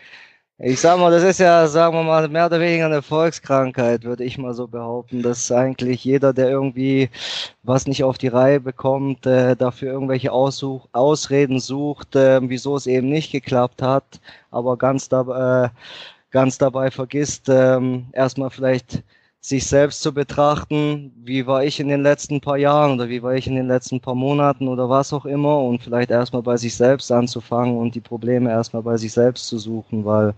ich 0.58 0.80
sag 0.80 0.98
mal, 0.98 1.10
das 1.10 1.22
ist 1.22 1.38
ja, 1.38 1.66
sagen 1.68 1.94
wir 1.94 2.02
mal, 2.02 2.28
mehr 2.28 2.46
oder 2.46 2.58
weniger 2.60 2.86
eine 2.86 3.02
Volkskrankheit, 3.02 4.04
würde 4.04 4.24
ich 4.24 4.38
mal 4.38 4.54
so 4.54 4.66
behaupten, 4.66 5.22
dass 5.22 5.52
eigentlich 5.52 6.02
jeder, 6.04 6.32
der 6.32 6.48
irgendwie 6.48 7.10
was 7.62 7.86
nicht 7.86 8.04
auf 8.04 8.16
die 8.18 8.28
Reihe 8.28 8.60
bekommt, 8.60 9.26
äh, 9.26 9.54
dafür 9.54 9.92
irgendwelche 9.92 10.32
Aussuch 10.32 10.88
Ausreden 10.92 11.60
sucht, 11.60 12.16
äh, 12.16 12.40
wieso 12.48 12.76
es 12.76 12.86
eben 12.86 13.08
nicht 13.10 13.32
geklappt 13.32 13.82
hat, 13.82 14.20
aber 14.50 14.78
ganz, 14.78 15.10
da, 15.10 15.66
äh, 15.66 15.68
ganz 16.30 16.56
dabei 16.58 16.90
vergisst, 16.90 17.48
ähm, 17.50 18.06
erstmal 18.12 18.50
vielleicht 18.50 19.02
sich 19.48 19.64
selbst 19.66 20.02
zu 20.02 20.12
betrachten, 20.12 21.12
wie 21.24 21.46
war 21.46 21.62
ich 21.62 21.78
in 21.78 21.86
den 21.86 22.02
letzten 22.02 22.40
paar 22.40 22.56
Jahren 22.56 22.94
oder 22.94 23.08
wie 23.08 23.22
war 23.22 23.34
ich 23.34 23.46
in 23.46 23.54
den 23.54 23.68
letzten 23.68 24.00
paar 24.00 24.16
Monaten 24.16 24.66
oder 24.66 24.88
was 24.90 25.12
auch 25.12 25.24
immer 25.24 25.60
und 25.60 25.84
vielleicht 25.84 26.10
erstmal 26.10 26.42
bei 26.42 26.56
sich 26.56 26.74
selbst 26.74 27.12
anzufangen 27.12 27.78
und 27.78 27.94
die 27.94 28.00
Probleme 28.00 28.50
erstmal 28.50 28.82
bei 28.82 28.96
sich 28.96 29.12
selbst 29.12 29.46
zu 29.46 29.58
suchen, 29.58 30.04
weil 30.04 30.34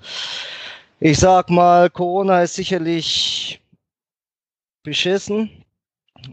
ich 1.01 1.18
sag 1.18 1.48
mal, 1.48 1.89
Corona 1.89 2.43
ist 2.43 2.55
sicherlich 2.55 3.62
beschissen, 4.82 5.64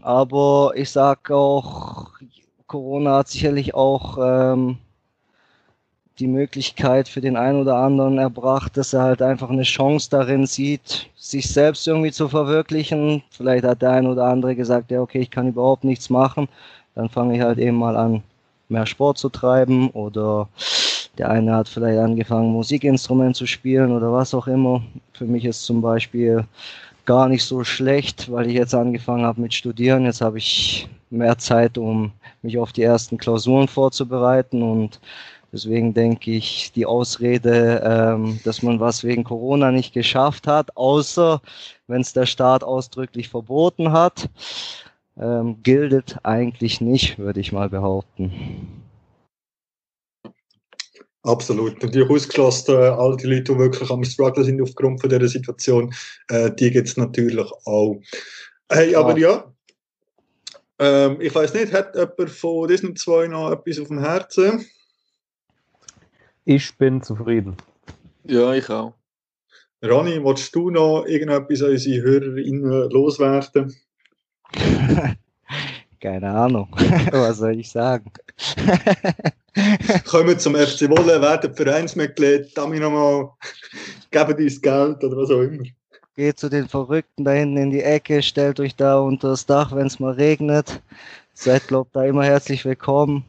aber 0.02 0.72
ich 0.74 0.90
sag 0.90 1.30
auch, 1.30 2.10
Corona 2.66 3.18
hat 3.18 3.28
sicherlich 3.28 3.74
auch 3.74 4.18
ähm, 4.20 4.76
die 6.18 6.26
Möglichkeit 6.26 7.08
für 7.08 7.20
den 7.20 7.36
einen 7.36 7.60
oder 7.60 7.76
anderen 7.76 8.18
erbracht, 8.18 8.76
dass 8.76 8.92
er 8.92 9.02
halt 9.02 9.22
einfach 9.22 9.50
eine 9.50 9.64
Chance 9.64 10.08
darin 10.10 10.46
sieht, 10.46 11.10
sich 11.16 11.48
selbst 11.48 11.86
irgendwie 11.86 12.12
zu 12.12 12.28
verwirklichen. 12.28 13.22
Vielleicht 13.30 13.64
hat 13.64 13.82
der 13.82 13.90
eine 13.90 14.10
oder 14.10 14.24
andere 14.24 14.56
gesagt, 14.56 14.90
ja, 14.90 15.00
okay, 15.00 15.20
ich 15.20 15.30
kann 15.30 15.48
überhaupt 15.48 15.84
nichts 15.84 16.08
machen. 16.08 16.48
Dann 16.94 17.10
fange 17.10 17.36
ich 17.36 17.42
halt 17.42 17.58
eben 17.58 17.76
mal 17.76 17.96
an, 17.96 18.22
mehr 18.68 18.86
Sport 18.86 19.18
zu 19.18 19.28
treiben 19.28 19.90
oder 19.90 20.48
der 21.18 21.30
eine 21.30 21.54
hat 21.54 21.68
vielleicht 21.68 21.98
angefangen, 21.98 22.52
Musikinstrument 22.52 23.36
zu 23.36 23.46
spielen 23.46 23.92
oder 23.92 24.12
was 24.12 24.34
auch 24.34 24.46
immer. 24.46 24.82
Für 25.12 25.24
mich 25.24 25.44
ist 25.44 25.64
zum 25.64 25.80
Beispiel 25.82 26.44
gar 27.04 27.28
nicht 27.28 27.44
so 27.44 27.64
schlecht, 27.64 28.30
weil 28.30 28.48
ich 28.48 28.54
jetzt 28.54 28.74
angefangen 28.74 29.24
habe 29.24 29.40
mit 29.40 29.54
Studieren. 29.54 30.04
Jetzt 30.04 30.20
habe 30.20 30.38
ich 30.38 30.88
mehr 31.10 31.38
Zeit, 31.38 31.78
um 31.78 32.12
mich 32.42 32.58
auf 32.58 32.72
die 32.72 32.82
ersten 32.82 33.16
Klausuren 33.16 33.68
vorzubereiten 33.68 34.62
und 34.62 35.00
deswegen 35.56 35.94
denke 35.94 36.32
ich, 36.32 36.70
die 36.72 36.84
Ausrede, 36.84 37.82
ähm, 37.82 38.38
dass 38.44 38.62
man 38.62 38.78
was 38.78 39.02
wegen 39.04 39.24
Corona 39.24 39.72
nicht 39.72 39.94
geschafft 39.94 40.46
hat, 40.46 40.76
außer 40.76 41.40
wenn 41.86 42.02
es 42.02 42.12
der 42.12 42.26
Staat 42.26 42.62
ausdrücklich 42.62 43.30
verboten 43.30 43.90
hat, 43.92 44.28
ähm, 45.18 45.62
gilt 45.62 46.18
eigentlich 46.24 46.82
nicht, 46.82 47.18
würde 47.18 47.40
ich 47.40 47.52
mal 47.52 47.70
behaupten. 47.70 48.82
Absolut. 51.22 51.82
Natürlich 51.82 52.10
ausgeschlossen, 52.10 52.76
äh, 52.76 52.88
all 52.88 53.16
die 53.16 53.26
Leute, 53.26 53.54
die 53.54 53.58
wirklich 53.58 53.90
am 53.90 54.04
Struggle 54.04 54.44
sind 54.44 54.60
aufgrund 54.60 55.00
von 55.00 55.08
dieser 55.08 55.26
Situation, 55.26 55.92
äh, 56.28 56.50
die 56.52 56.70
gibt 56.70 56.88
es 56.88 56.98
natürlich 56.98 57.50
auch. 57.64 57.96
Hey, 58.70 58.94
aber 58.94 59.16
ja, 59.16 59.50
ähm, 60.78 61.18
ich 61.20 61.34
weiß 61.34 61.54
nicht, 61.54 61.72
hat 61.72 61.96
jemand 61.96 62.30
von 62.30 62.68
diesen 62.68 62.94
zwei 62.94 63.26
noch 63.26 63.50
etwas 63.50 63.80
auf 63.80 63.88
dem 63.88 64.00
Herzen? 64.00 64.66
Ich 66.48 66.78
bin 66.78 67.02
zufrieden. 67.02 67.56
Ja, 68.22 68.54
ich 68.54 68.70
auch. 68.70 68.94
Rani, 69.82 70.22
willst 70.22 70.54
du 70.54 70.70
noch 70.70 71.04
irgendetwas 71.04 71.60
an 71.60 71.70
unsere 71.70 72.02
HörerInnen 72.02 72.90
loswerden? 72.90 73.74
Keine 76.00 76.30
Ahnung, 76.30 76.68
was 77.10 77.38
soll 77.38 77.58
ich 77.58 77.68
sagen? 77.68 78.12
Kommen 80.08 80.38
zum 80.38 80.54
FC 80.54 80.88
Wolle, 80.88 81.20
werden 81.20 81.52
Vereinsmitglied, 81.52 82.56
damit 82.56 82.80
nochmal, 82.80 83.30
geben 84.12 84.44
das 84.44 84.62
Geld 84.62 85.02
oder 85.02 85.16
was 85.16 85.30
auch 85.32 85.40
immer. 85.40 85.64
Geht 86.14 86.38
zu 86.38 86.48
den 86.48 86.68
Verrückten 86.68 87.24
da 87.24 87.32
hinten 87.32 87.56
in 87.56 87.70
die 87.70 87.82
Ecke, 87.82 88.22
stellt 88.22 88.60
euch 88.60 88.76
da 88.76 89.00
unter 89.00 89.30
das 89.30 89.46
Dach, 89.46 89.74
wenn 89.74 89.88
es 89.88 89.98
mal 89.98 90.12
regnet. 90.12 90.80
Seid, 91.34 91.66
glaubt, 91.66 91.96
da 91.96 92.04
immer 92.04 92.22
herzlich 92.22 92.64
willkommen. 92.64 93.24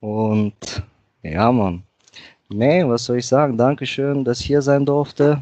Und 0.00 0.82
ja, 1.22 1.52
Mann. 1.52 1.82
Nee, 2.48 2.86
was 2.86 3.04
soll 3.04 3.18
ich 3.18 3.26
sagen? 3.26 3.56
Dankeschön, 3.56 4.24
dass 4.24 4.40
ich 4.40 4.46
hier 4.46 4.62
sein 4.62 4.84
durfte. 4.84 5.40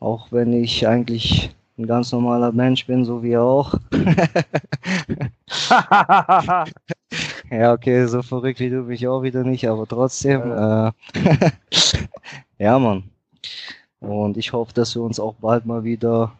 Auch 0.00 0.28
wenn 0.30 0.52
ich 0.52 0.86
eigentlich 0.86 1.50
ein 1.78 1.86
ganz 1.86 2.12
normaler 2.12 2.52
Mensch 2.52 2.86
bin, 2.86 3.04
so 3.04 3.22
wie 3.22 3.30
ihr 3.30 3.42
auch. 3.42 3.74
ja, 7.50 7.72
okay, 7.72 8.06
so 8.06 8.22
verrückt 8.22 8.60
wie 8.60 8.70
du 8.70 8.82
bin 8.82 8.94
ich 8.94 9.08
auch 9.08 9.22
wieder 9.22 9.44
nicht, 9.44 9.66
aber 9.66 9.86
trotzdem. 9.86 10.42
Äh, 10.42 10.92
ja, 12.58 12.78
Mann. 12.78 13.04
Und 14.00 14.36
ich 14.36 14.52
hoffe, 14.52 14.72
dass 14.74 14.94
wir 14.94 15.02
uns 15.02 15.20
auch 15.20 15.34
bald 15.34 15.66
mal 15.66 15.84
wieder 15.84 16.32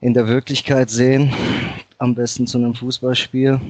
in 0.00 0.14
der 0.14 0.28
Wirklichkeit 0.28 0.90
sehen. 0.90 1.32
Am 1.98 2.14
besten 2.14 2.46
zu 2.46 2.58
einem 2.58 2.74
Fußballspiel. 2.74 3.60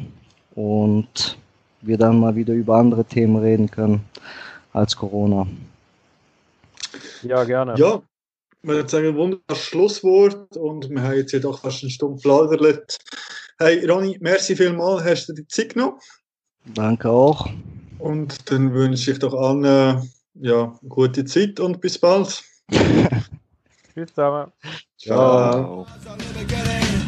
Und 0.55 1.39
wir 1.87 1.99
dann 1.99 2.21
mal 2.21 2.37
wieder 2.37 2.55
über 2.55 2.77
andere 2.77 3.05
Themen 3.05 3.37
reden 3.37 3.71
können 3.71 4.05
als 4.73 4.97
Corona. 4.97 5.47
Ja, 7.23 7.45
gerne. 7.45 7.75
Ja, 7.77 8.03
ich 8.63 8.69
würde 8.69 8.89
sagen, 8.89 9.09
ein 9.09 9.17
wunderbares 9.17 9.63
Schlusswort 9.63 10.57
und 10.57 10.91
wir 10.91 11.03
haben 11.03 11.17
jetzt 11.17 11.33
ja 11.33 11.39
doch 11.39 11.61
fast 11.61 11.83
eine 11.83 11.91
Stunde 11.91 12.21
plaudert. 12.21 12.97
Hey 13.59 13.85
Ronny, 13.87 14.17
merci 14.21 14.57
vielmals, 14.57 15.05
hast 15.05 15.29
du 15.29 15.33
die 15.33 15.47
Zeit 15.47 15.75
genommen? 15.75 15.99
Danke 16.75 17.11
auch. 17.11 17.49
Und 17.99 18.51
dann 18.51 18.73
wünsche 18.73 19.13
ich 19.13 19.19
doch 19.19 19.35
allen 19.35 19.65
äh, 19.65 20.03
ja, 20.35 20.79
gute 20.89 21.25
Zeit 21.25 21.61
und 21.61 21.81
bis 21.81 21.99
bald. 21.99 22.43
Tschüss 22.71 24.09
zusammen. 24.15 24.51
Ciao. 24.99 25.87
Ciao. 25.87 27.04